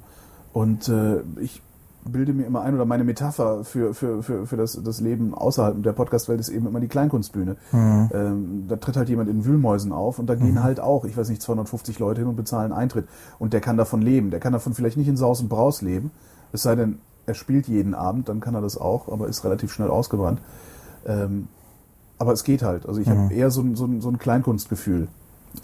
und 0.54 0.90
äh, 0.90 1.22
ich 1.40 1.62
bilde 2.06 2.34
mir 2.34 2.46
immer 2.46 2.62
ein, 2.62 2.76
oder 2.76 2.86
meine 2.86 3.04
Metapher 3.04 3.64
für, 3.64 3.94
für, 3.94 4.24
für, 4.24 4.46
für 4.46 4.58
das, 4.58 4.82
das 4.82 5.02
Leben 5.02 5.34
außerhalb 5.34 5.84
der 5.84 5.94
Podcastwelt 5.94 6.40
ist 6.40 6.50
eben 6.50 6.66
immer 6.68 6.80
die 6.80 6.88
Kleinkunstbühne. 6.88 7.58
Mhm. 7.72 8.10
Ähm, 8.14 8.66
da 8.68 8.78
tritt 8.78 8.98
halt 8.98 9.10
jemand 9.10 9.30
in 9.30 9.46
Wühlmäusen 9.46 9.92
auf 9.92 10.20
und 10.20 10.28
da 10.28 10.36
gehen 10.36 10.56
mhm. 10.56 10.64
halt 10.64 10.80
auch, 10.80 11.06
ich 11.06 11.16
weiß 11.18 11.30
nicht, 11.30 11.42
250 11.42 12.00
Leute 12.00 12.22
hin 12.22 12.30
und 12.30 12.36
bezahlen 12.36 12.72
Eintritt. 12.72 13.08
Und 13.38 13.54
der 13.54 13.62
kann 13.62 13.78
davon 13.78 14.02
leben. 14.02 14.32
Der 14.32 14.40
kann 14.40 14.54
davon 14.54 14.74
vielleicht 14.74 14.98
nicht 14.98 15.08
in 15.08 15.18
Saus 15.18 15.42
und 15.42 15.50
Braus 15.50 15.82
leben. 15.82 16.12
Es 16.52 16.64
sei 16.64 16.76
denn, 16.76 17.00
er 17.26 17.36
spielt 17.36 17.68
jeden 17.68 17.94
Abend, 17.94 18.30
dann 18.30 18.40
kann 18.40 18.56
er 18.56 18.62
das 18.62 18.78
auch, 18.78 19.12
aber 19.12 19.28
ist 19.28 19.44
relativ 19.44 19.72
schnell 19.72 19.90
ausgebrannt. 19.90 20.42
Ähm, 21.06 21.48
aber 22.18 22.34
es 22.34 22.44
geht 22.44 22.64
halt. 22.64 22.86
Also 22.86 23.00
ich 23.00 23.08
mhm. 23.08 23.18
habe 23.18 23.34
eher 23.34 23.52
so, 23.52 23.64
so, 23.76 23.88
so 24.00 24.10
ein 24.10 24.18
Kleinkunstgefühl, 24.18 25.08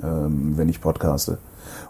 ähm, 0.04 0.58
wenn 0.58 0.70
ich 0.70 0.82
podcaste. 0.82 1.40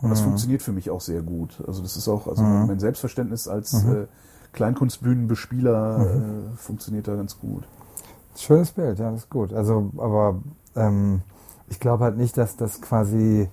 Und 0.01 0.09
das 0.09 0.21
mhm. 0.21 0.25
funktioniert 0.25 0.61
für 0.61 0.71
mich 0.71 0.89
auch 0.89 1.01
sehr 1.01 1.21
gut. 1.21 1.63
Also 1.67 1.81
das 1.81 1.97
ist 1.97 2.07
auch, 2.07 2.27
also 2.27 2.43
mhm. 2.43 2.67
mein 2.67 2.79
Selbstverständnis 2.79 3.47
als 3.47 3.73
mhm. 3.83 3.91
äh, 3.91 4.07
Kleinkunstbühnenbespieler 4.53 5.97
mhm. 5.97 6.53
äh, 6.53 6.57
funktioniert 6.57 7.07
da 7.07 7.15
ganz 7.15 7.39
gut. 7.39 7.63
Schönes 8.37 8.71
Bild, 8.71 8.99
ja, 8.99 9.11
das 9.11 9.21
ist 9.21 9.29
gut. 9.29 9.53
Also, 9.53 9.91
aber 9.97 10.39
ähm, 10.75 11.21
Ich 11.69 11.79
glaube 11.79 12.03
halt 12.03 12.17
nicht, 12.17 12.37
dass 12.37 12.57
das 12.57 12.81
quasi 12.81 13.49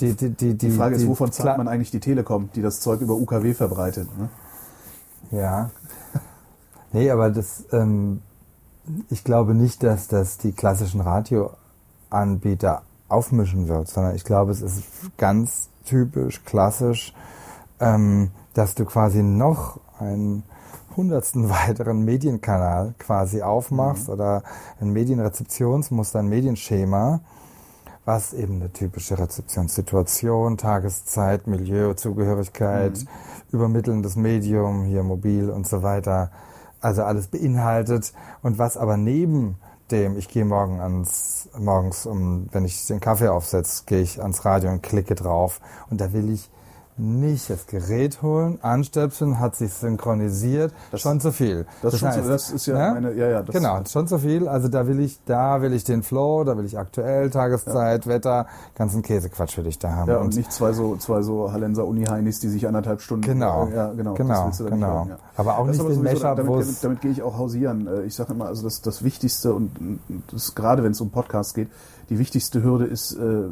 die, 0.00 0.14
die, 0.14 0.30
die, 0.30 0.54
Die 0.54 0.70
Frage 0.70 0.96
ist, 0.96 1.06
wovon 1.06 1.30
zahlt 1.30 1.56
man 1.56 1.68
eigentlich 1.68 1.90
die 1.90 2.00
Telekom, 2.00 2.50
die 2.54 2.62
das 2.62 2.80
Zeug 2.80 3.00
über 3.00 3.14
UKW 3.14 3.54
verbreitet? 3.54 4.08
Ne? 4.18 4.28
Ja. 5.30 5.70
Nee, 6.92 7.10
aber 7.10 7.30
das, 7.30 7.64
ähm, 7.72 8.22
ich 9.08 9.24
glaube 9.24 9.54
nicht, 9.54 9.82
dass 9.82 10.08
das 10.08 10.38
die 10.38 10.52
klassischen 10.52 11.00
Radioanbieter 11.00 12.82
aufmischen 13.08 13.68
wird, 13.68 13.88
sondern 13.88 14.14
ich 14.14 14.24
glaube, 14.24 14.52
es 14.52 14.62
ist 14.62 14.82
ganz 15.16 15.68
typisch, 15.84 16.44
klassisch, 16.44 17.14
ähm, 17.80 18.30
dass 18.54 18.74
du 18.74 18.84
quasi 18.84 19.22
noch 19.22 19.80
einen 19.98 20.44
hundertsten 20.96 21.48
weiteren 21.50 22.04
Medienkanal 22.04 22.94
quasi 22.98 23.42
aufmachst 23.42 24.08
oder 24.08 24.42
ein 24.80 24.90
Medienrezeptionsmuster, 24.90 26.20
ein 26.20 26.28
Medienschema, 26.28 27.20
was 28.04 28.34
eben 28.34 28.56
eine 28.56 28.72
typische 28.72 29.18
Rezeptionssituation, 29.18 30.58
Tageszeit, 30.58 31.46
Milieu, 31.46 31.94
Zugehörigkeit, 31.94 33.06
übermittelndes 33.50 34.16
Medium, 34.16 34.84
hier 34.84 35.02
mobil 35.02 35.48
und 35.48 35.66
so 35.66 35.82
weiter, 35.82 36.30
also 36.80 37.02
alles 37.02 37.28
beinhaltet 37.28 38.12
und 38.42 38.58
was 38.58 38.76
aber 38.76 38.98
neben 38.98 39.56
dem, 39.94 40.18
ich 40.18 40.28
gehe 40.28 40.44
morgen 40.44 40.80
ans, 40.80 41.48
morgens, 41.56 42.04
um, 42.04 42.48
wenn 42.52 42.64
ich 42.64 42.86
den 42.86 43.00
Kaffee 43.00 43.28
aufsetze, 43.28 43.84
gehe 43.86 44.02
ich 44.02 44.20
ans 44.20 44.44
Radio 44.44 44.70
und 44.70 44.82
klicke 44.82 45.14
drauf. 45.14 45.60
Und 45.88 46.00
da 46.00 46.12
will 46.12 46.30
ich 46.30 46.50
nicht 46.96 47.50
das 47.50 47.66
Gerät 47.66 48.22
holen, 48.22 48.58
anstöpseln, 48.62 49.40
hat 49.40 49.56
sich 49.56 49.72
synchronisiert, 49.72 50.72
Das- 50.92 51.00
schon 51.00 51.20
zu 51.20 51.32
viel. 51.32 51.66
Das, 51.82 51.94
ist 51.94 52.00
schon 52.00 52.12
so, 52.12 52.28
das 52.28 52.50
ist 52.52 52.66
ja, 52.66 52.74
ne? 52.94 53.00
meine, 53.00 53.14
ja, 53.14 53.28
ja, 53.28 53.42
das, 53.42 53.52
Genau, 53.54 53.80
schon 53.84 54.06
zu 54.06 54.18
viel. 54.18 54.46
Also 54.46 54.68
da 54.68 54.86
will 54.86 55.00
ich, 55.00 55.18
da 55.24 55.60
will 55.60 55.72
ich 55.72 55.82
den 55.84 56.02
Flow, 56.04 56.44
da 56.44 56.56
will 56.56 56.64
ich 56.64 56.78
aktuell, 56.78 57.30
Tageszeit, 57.30 58.06
Wetter, 58.06 58.46
ganzen 58.76 59.02
Käsequatsch 59.02 59.58
will 59.58 59.66
ich 59.66 59.78
da 59.78 59.90
haben. 59.92 60.08
Ja, 60.08 60.18
und 60.18 60.36
nicht 60.36 60.52
zwei 60.52 60.72
so, 60.72 60.96
zwei 60.96 61.22
so 61.22 61.50
Hallenser 61.52 61.84
Uni-Heinis, 61.84 62.38
die 62.38 62.48
sich 62.48 62.66
anderthalb 62.66 63.00
Stunden. 63.00 63.22
Genau. 63.26 63.68
Ja, 63.74 63.92
genau. 63.92 64.14
Genau, 64.14 64.46
das 64.46 64.58
genau. 64.58 64.86
Hören, 64.86 65.08
ja. 65.08 65.16
Aber 65.36 65.58
auch 65.58 65.66
Das 65.66 65.78
nicht 65.78 65.88
den 65.90 66.02
Mashup, 66.02 66.36
damit, 66.36 66.46
damit, 66.52 66.84
damit 66.84 67.00
gehe 67.00 67.10
ich 67.10 67.22
auch 67.22 67.36
hausieren. 67.38 67.88
Äh, 67.88 68.02
Ich 68.02 68.14
sage 68.14 68.32
immer, 68.34 68.46
also 68.46 68.62
das, 68.62 68.82
das 68.82 69.02
Wichtigste 69.02 69.52
und 69.52 69.80
und 69.80 70.00
das, 70.30 70.54
gerade 70.54 70.84
wenn 70.84 70.92
es 70.92 71.00
um 71.00 71.10
Podcasts 71.10 71.54
geht, 71.54 71.68
die 72.10 72.18
wichtigste 72.18 72.62
Hürde 72.62 72.84
ist 72.84 73.12
äh, 73.16 73.44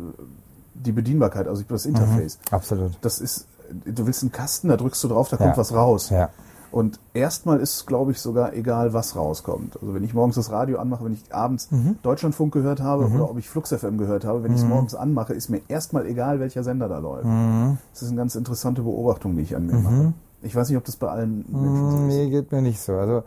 die 0.74 0.92
Bedienbarkeit, 0.92 1.46
also 1.48 1.62
das 1.68 1.86
Interface. 1.86 2.38
Absolut. 2.50 2.92
Das 3.00 3.20
ist, 3.20 3.46
du 3.84 4.06
willst 4.06 4.22
einen 4.22 4.32
Kasten, 4.32 4.68
da 4.68 4.76
drückst 4.76 5.02
du 5.04 5.08
drauf, 5.08 5.28
da 5.28 5.36
kommt 5.36 5.50
Ja. 5.50 5.56
was 5.56 5.72
raus. 5.74 6.10
Ja. 6.10 6.30
Und 6.70 6.98
erstmal 7.12 7.60
ist, 7.60 7.86
glaube 7.86 8.12
ich, 8.12 8.18
sogar 8.20 8.54
egal, 8.54 8.94
was 8.94 9.14
rauskommt. 9.14 9.76
Also 9.82 9.92
wenn 9.94 10.04
ich 10.04 10.14
morgens 10.14 10.36
das 10.36 10.50
Radio 10.50 10.78
anmache, 10.78 11.04
wenn 11.04 11.12
ich 11.12 11.22
abends 11.34 11.70
Mhm. 11.70 11.96
Deutschlandfunk 12.02 12.52
gehört 12.54 12.80
habe 12.80 13.04
oder 13.08 13.28
ob 13.30 13.36
ich 13.38 13.46
Flux 13.48 13.72
FM 13.74 13.98
gehört 13.98 14.24
habe, 14.24 14.42
wenn 14.42 14.52
ich 14.52 14.60
es 14.60 14.64
morgens 14.64 14.94
anmache, 14.94 15.34
ist 15.34 15.50
mir 15.50 15.60
erstmal 15.68 16.06
egal, 16.06 16.40
welcher 16.40 16.64
Sender 16.64 16.88
da 16.88 16.96
läuft. 16.98 17.26
Mhm. 17.26 17.76
Das 17.92 18.00
ist 18.02 18.08
eine 18.08 18.16
ganz 18.16 18.34
interessante 18.36 18.80
Beobachtung, 18.82 19.36
die 19.36 19.42
ich 19.42 19.54
an 19.54 19.66
mir 19.66 19.74
mache. 19.74 20.12
Ich 20.40 20.56
weiß 20.56 20.70
nicht, 20.70 20.78
ob 20.78 20.84
das 20.84 20.96
bei 20.96 21.08
allen 21.08 21.44
Menschen 21.50 21.90
so 21.90 21.96
ist. 21.98 22.02
Nee, 22.04 22.30
geht 22.30 22.50
mir 22.50 22.62
nicht 22.62 22.80
so. 22.80 22.94
Also, 22.94 23.22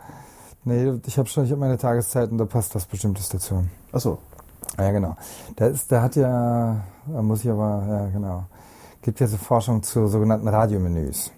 nee, 0.64 0.92
ich 1.06 1.16
habe 1.16 1.28
schon, 1.28 1.44
ich 1.44 1.50
habe 1.52 1.60
meine 1.60 1.78
Tageszeiten, 1.78 2.36
da 2.38 2.46
passt 2.46 2.74
was 2.74 2.84
Bestimmtes 2.86 3.28
dazu. 3.28 3.62
Achso, 3.92 4.18
Ja, 4.78 4.90
genau. 4.90 5.16
Da 5.56 5.66
ist, 5.66 5.90
da 5.90 6.02
hat 6.02 6.16
ja, 6.16 6.76
da 7.06 7.22
muss 7.22 7.44
ich 7.44 7.50
aber, 7.50 7.84
ja, 7.88 8.06
genau. 8.06 8.44
Gibt 9.02 9.20
ja 9.20 9.26
so 9.26 9.36
Forschung 9.36 9.82
zu 9.82 10.06
sogenannten 10.08 10.48
Radiomenüs. 10.48 11.30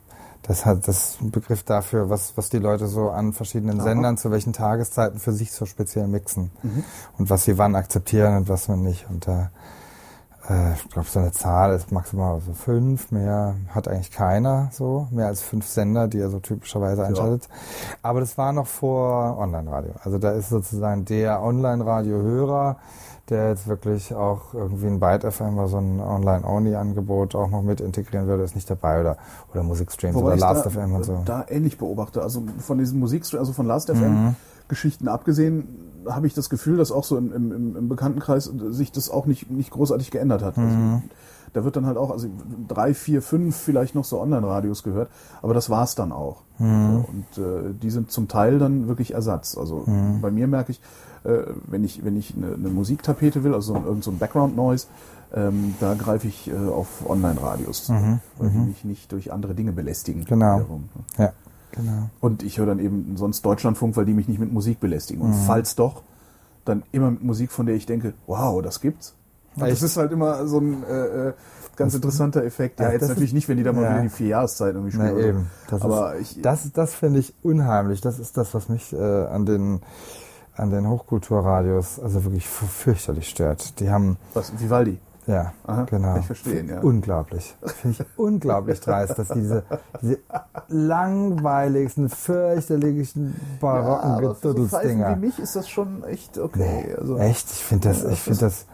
Das 0.42 0.64
hat 0.64 0.88
das 0.88 1.10
ist 1.10 1.20
ein 1.20 1.30
Begriff 1.30 1.62
dafür, 1.62 2.08
was, 2.08 2.36
was 2.36 2.48
die 2.48 2.58
Leute 2.58 2.86
so 2.86 3.10
an 3.10 3.34
verschiedenen 3.34 3.80
Aha. 3.80 3.88
Sendern 3.88 4.16
zu 4.16 4.30
welchen 4.30 4.54
Tageszeiten 4.54 5.20
für 5.20 5.32
sich 5.32 5.52
so 5.52 5.66
speziell 5.66 6.08
mixen. 6.08 6.50
Mhm. 6.62 6.84
Und 7.18 7.28
was 7.28 7.44
sie 7.44 7.58
wann 7.58 7.76
akzeptieren 7.76 8.38
und 8.38 8.48
was 8.48 8.68
man 8.68 8.82
nicht. 8.82 9.06
Und 9.10 9.26
da, 9.26 9.50
äh, 10.48 10.72
ich 10.72 10.88
glaube, 10.88 11.06
so 11.06 11.18
eine 11.18 11.32
Zahl 11.32 11.74
ist 11.74 11.92
maximal 11.92 12.40
so 12.40 12.54
fünf, 12.54 13.10
mehr 13.10 13.56
hat 13.74 13.88
eigentlich 13.88 14.10
keiner 14.10 14.70
so, 14.72 15.06
mehr 15.10 15.26
als 15.26 15.42
fünf 15.42 15.66
Sender, 15.66 16.08
die 16.08 16.18
er 16.18 16.30
so 16.30 16.40
typischerweise 16.40 17.04
einschaltet. 17.04 17.48
Aber 18.00 18.20
das 18.20 18.38
war 18.38 18.54
noch 18.54 18.66
vor 18.66 19.36
Online-Radio. 19.38 19.92
Also 20.02 20.16
da 20.16 20.30
ist 20.30 20.48
sozusagen 20.48 21.04
der 21.04 21.42
Online-Radio-Hörer, 21.42 22.76
der 23.30 23.50
jetzt 23.50 23.66
wirklich 23.68 24.14
auch 24.14 24.54
irgendwie 24.54 24.86
ein 24.86 25.00
Byte 25.00 25.24
FM 25.32 25.58
oder 25.58 25.68
so 25.68 25.78
ein 25.78 26.00
Online-Only-Angebot 26.00 27.34
auch 27.34 27.50
noch 27.50 27.62
mit 27.62 27.80
integrieren 27.80 28.26
würde, 28.26 28.42
ist 28.42 28.54
nicht 28.54 28.68
dabei 28.70 29.00
oder, 29.00 29.16
oder 29.52 29.62
Musikstreams 29.62 30.14
wobei 30.14 30.26
oder 30.26 30.34
ich 30.36 30.40
Last 30.40 30.66
da, 30.66 30.70
FM 30.70 30.94
und 30.94 31.04
so. 31.04 31.22
da 31.24 31.44
ähnlich 31.48 31.78
beobachte. 31.78 32.22
Also 32.22 32.42
von 32.58 32.78
diesen 32.78 32.98
Musikstreams, 32.98 33.40
also 33.40 33.52
von 33.52 33.66
Last 33.66 33.88
Mhm. 33.88 33.94
FM 33.96 34.34
Geschichten 34.68 35.08
abgesehen, 35.08 35.66
habe 36.08 36.26
ich 36.26 36.34
das 36.34 36.50
Gefühl, 36.50 36.76
dass 36.76 36.92
auch 36.92 37.04
so 37.04 37.16
im, 37.16 37.32
im, 37.32 37.76
im- 37.76 37.88
Bekanntenkreis 37.88 38.44
sich 38.70 38.92
das 38.92 39.10
auch 39.10 39.24
nicht, 39.26 39.50
nicht 39.50 39.70
großartig 39.70 40.10
geändert 40.10 40.42
hat. 40.42 40.56
Mhm. 40.56 40.64
Also, 40.64 41.02
da 41.54 41.64
wird 41.64 41.76
dann 41.76 41.86
halt 41.86 41.96
auch, 41.96 42.10
also 42.10 42.28
drei, 42.68 42.92
vier, 42.92 43.22
fünf 43.22 43.56
vielleicht 43.56 43.94
noch 43.94 44.04
so 44.04 44.20
Online-Radios 44.20 44.82
gehört, 44.82 45.08
aber 45.40 45.54
das 45.54 45.70
war's 45.70 45.94
dann 45.94 46.12
auch. 46.12 46.42
Mhm. 46.58 47.04
Und 47.08 47.38
äh, 47.42 47.72
die 47.80 47.88
sind 47.90 48.10
zum 48.10 48.28
Teil 48.28 48.58
dann 48.58 48.86
wirklich 48.88 49.14
Ersatz. 49.14 49.56
Also 49.56 49.84
Mhm. 49.86 50.20
bei 50.20 50.30
mir 50.30 50.46
merke 50.46 50.72
ich, 50.72 50.80
wenn 51.24 51.84
ich, 51.84 52.04
wenn 52.04 52.16
ich 52.16 52.34
eine, 52.36 52.54
eine 52.54 52.68
Musiktapete 52.68 53.42
will, 53.44 53.54
also 53.54 53.72
so 53.74 53.78
ein, 53.78 53.84
irgend 53.86 54.04
so 54.04 54.10
ein 54.10 54.18
Background-Noise, 54.18 54.86
ähm, 55.34 55.74
da 55.80 55.94
greife 55.94 56.26
ich 56.28 56.48
äh, 56.50 56.54
auf 56.56 57.08
Online-Radios, 57.08 57.88
Mhm. 57.90 58.20
weil 58.38 58.50
die 58.50 58.58
mich 58.58 58.84
nicht 58.84 59.12
durch 59.12 59.32
andere 59.32 59.54
Dinge 59.54 59.72
belästigen. 59.72 60.24
Genau. 60.24 60.56
Wiederum. 60.60 60.88
Ja, 61.18 61.32
genau. 61.72 62.08
Und 62.20 62.42
ich 62.42 62.58
höre 62.58 62.66
dann 62.66 62.78
eben 62.78 63.16
sonst 63.16 63.44
Deutschlandfunk, 63.44 63.96
weil 63.96 64.06
die 64.06 64.14
mich 64.14 64.26
nicht 64.28 64.38
mit 64.40 64.52
Musik 64.52 64.80
belästigen. 64.80 65.22
Mhm. 65.26 65.32
Und 65.34 65.38
falls 65.40 65.74
doch, 65.74 66.02
dann 66.64 66.82
immer 66.92 67.10
mit 67.10 67.22
Musik, 67.22 67.50
von 67.52 67.66
der 67.66 67.74
ich 67.74 67.84
denke, 67.86 68.14
wow, 68.26 68.62
das 68.62 68.80
gibt's. 68.80 69.14
Und 69.56 69.68
das 69.68 69.82
ist 69.82 69.96
halt 69.96 70.12
immer 70.12 70.46
so 70.46 70.60
ein 70.60 70.84
äh, 70.84 71.28
äh, 71.28 71.32
ganz 71.76 71.92
interessanter 71.94 72.44
Effekt. 72.44 72.78
Ja, 72.80 72.92
jetzt 72.92 73.08
natürlich 73.08 73.30
ist- 73.30 73.34
nicht, 73.34 73.48
wenn 73.48 73.56
die 73.56 73.64
da 73.64 73.72
mal 73.72 73.82
ja. 73.82 73.90
wieder 73.90 74.02
die 74.02 74.08
vier 74.08 74.28
Jahreszeiten 74.28 74.76
irgendwie 74.76 74.96
Na 74.98 75.06
spielen. 75.08 75.20
so. 75.22 75.28
eben. 75.28 75.46
Das 75.68 75.82
Aber 75.82 76.14
ist, 76.14 76.36
ich, 76.36 76.42
das, 76.42 76.72
das 76.72 76.94
finde 76.94 77.18
ich 77.20 77.34
unheimlich. 77.42 78.00
Das 78.00 78.18
ist 78.18 78.36
das, 78.36 78.54
was 78.54 78.68
mich 78.68 78.92
äh, 78.92 78.96
an 79.26 79.46
den 79.46 79.80
an 80.58 80.70
den 80.70 80.88
Hochkulturradios 80.88 82.00
also 82.00 82.24
wirklich 82.24 82.46
fürchterlich 82.48 83.28
stört. 83.28 83.78
Die 83.80 83.90
haben 83.90 84.16
was, 84.34 84.52
Vivaldi. 84.60 84.98
ja 85.26 85.52
Aha, 85.66 85.84
genau 85.84 86.08
kann 86.12 86.20
ich 86.20 86.26
verstehen, 86.26 86.68
ja. 86.68 86.80
unglaublich. 86.80 87.56
Finde 87.64 87.96
ich 88.00 88.18
unglaublich 88.18 88.80
dreist, 88.80 89.18
dass 89.18 89.28
die 89.28 89.40
diese, 89.40 89.64
diese 90.02 90.18
langweiligsten, 90.68 92.08
fürchterlichen 92.08 93.34
barocken 93.60 94.16
so 94.16 94.34
Pfeifen 94.34 94.54
Geduddelsdinger. 94.54 95.16
wie 95.16 95.26
mich 95.26 95.38
ist 95.38 95.56
das 95.56 95.68
schon 95.68 96.04
echt 96.04 96.38
okay. 96.38 96.94
Also, 96.98 97.16
Echt? 97.18 97.50
Ich 97.50 97.64
finde 97.64 97.88
das, 97.88 98.02
Ja, 98.02 98.10
ich 98.10 98.20
finde 98.20 98.40
das. 98.40 98.66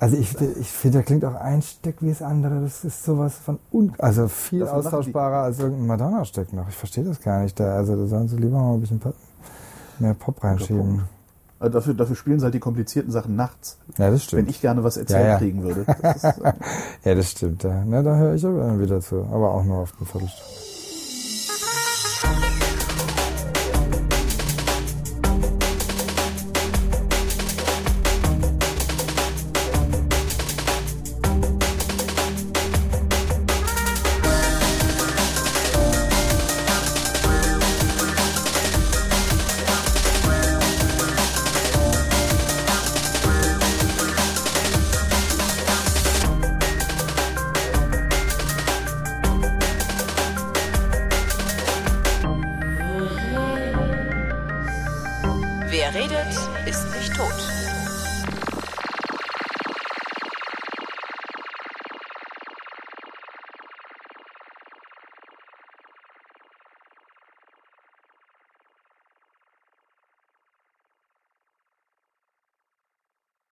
Also 0.00 0.16
ich, 0.16 0.40
ich 0.40 0.70
finde, 0.70 0.98
da 0.98 1.02
klingt 1.02 1.24
auch 1.24 1.34
ein 1.34 1.60
Stück 1.60 1.96
wie 2.02 2.10
das 2.10 2.22
andere. 2.22 2.60
Das 2.60 2.84
ist 2.84 3.02
sowas 3.04 3.34
von 3.34 3.58
un 3.72 3.92
also 3.98 4.28
viel 4.28 4.62
austauschbarer 4.62 5.42
als 5.42 5.58
irgendein 5.58 5.88
Madonna-Stück 5.88 6.52
noch. 6.52 6.68
Ich 6.68 6.76
verstehe 6.76 7.02
das 7.02 7.20
gar 7.20 7.42
nicht. 7.42 7.58
Da, 7.58 7.74
also 7.74 7.96
da 7.96 8.06
sollen 8.06 8.28
sie 8.28 8.36
lieber 8.36 8.58
mal 8.60 8.74
ein 8.74 8.80
bisschen 8.80 9.00
mehr 10.00 10.14
Pop 10.14 10.42
reinschieben. 10.42 11.02
Also 11.60 11.72
dafür, 11.72 11.94
dafür 11.94 12.14
spielen 12.14 12.38
sie 12.38 12.44
halt 12.44 12.54
die 12.54 12.60
komplizierten 12.60 13.10
Sachen 13.10 13.34
nachts. 13.34 13.78
Ja, 13.98 14.10
das 14.10 14.12
Wenn 14.12 14.18
stimmt. 14.20 14.50
ich 14.50 14.60
gerne 14.60 14.84
was 14.84 14.96
erzählt 14.96 15.20
Ja, 15.24 15.28
ja. 15.30 15.38
kriegen 15.38 15.62
würde. 15.64 15.84
Das 16.02 16.16
ist, 16.16 16.24
äh, 16.38 16.52
Ja, 17.04 17.14
das 17.16 17.30
stimmt. 17.32 17.64
Ja. 17.64 17.82
Na, 17.84 18.02
da 18.02 18.14
höre 18.16 18.34
ich 18.34 18.46
aber 18.46 18.78
wieder 18.78 19.00
zu. 19.00 19.24
Aber 19.32 19.52
auch 19.54 19.64
nur 19.64 19.78
auf 19.78 19.92
eine 19.98 20.06
Viertelstunde. 20.06 20.67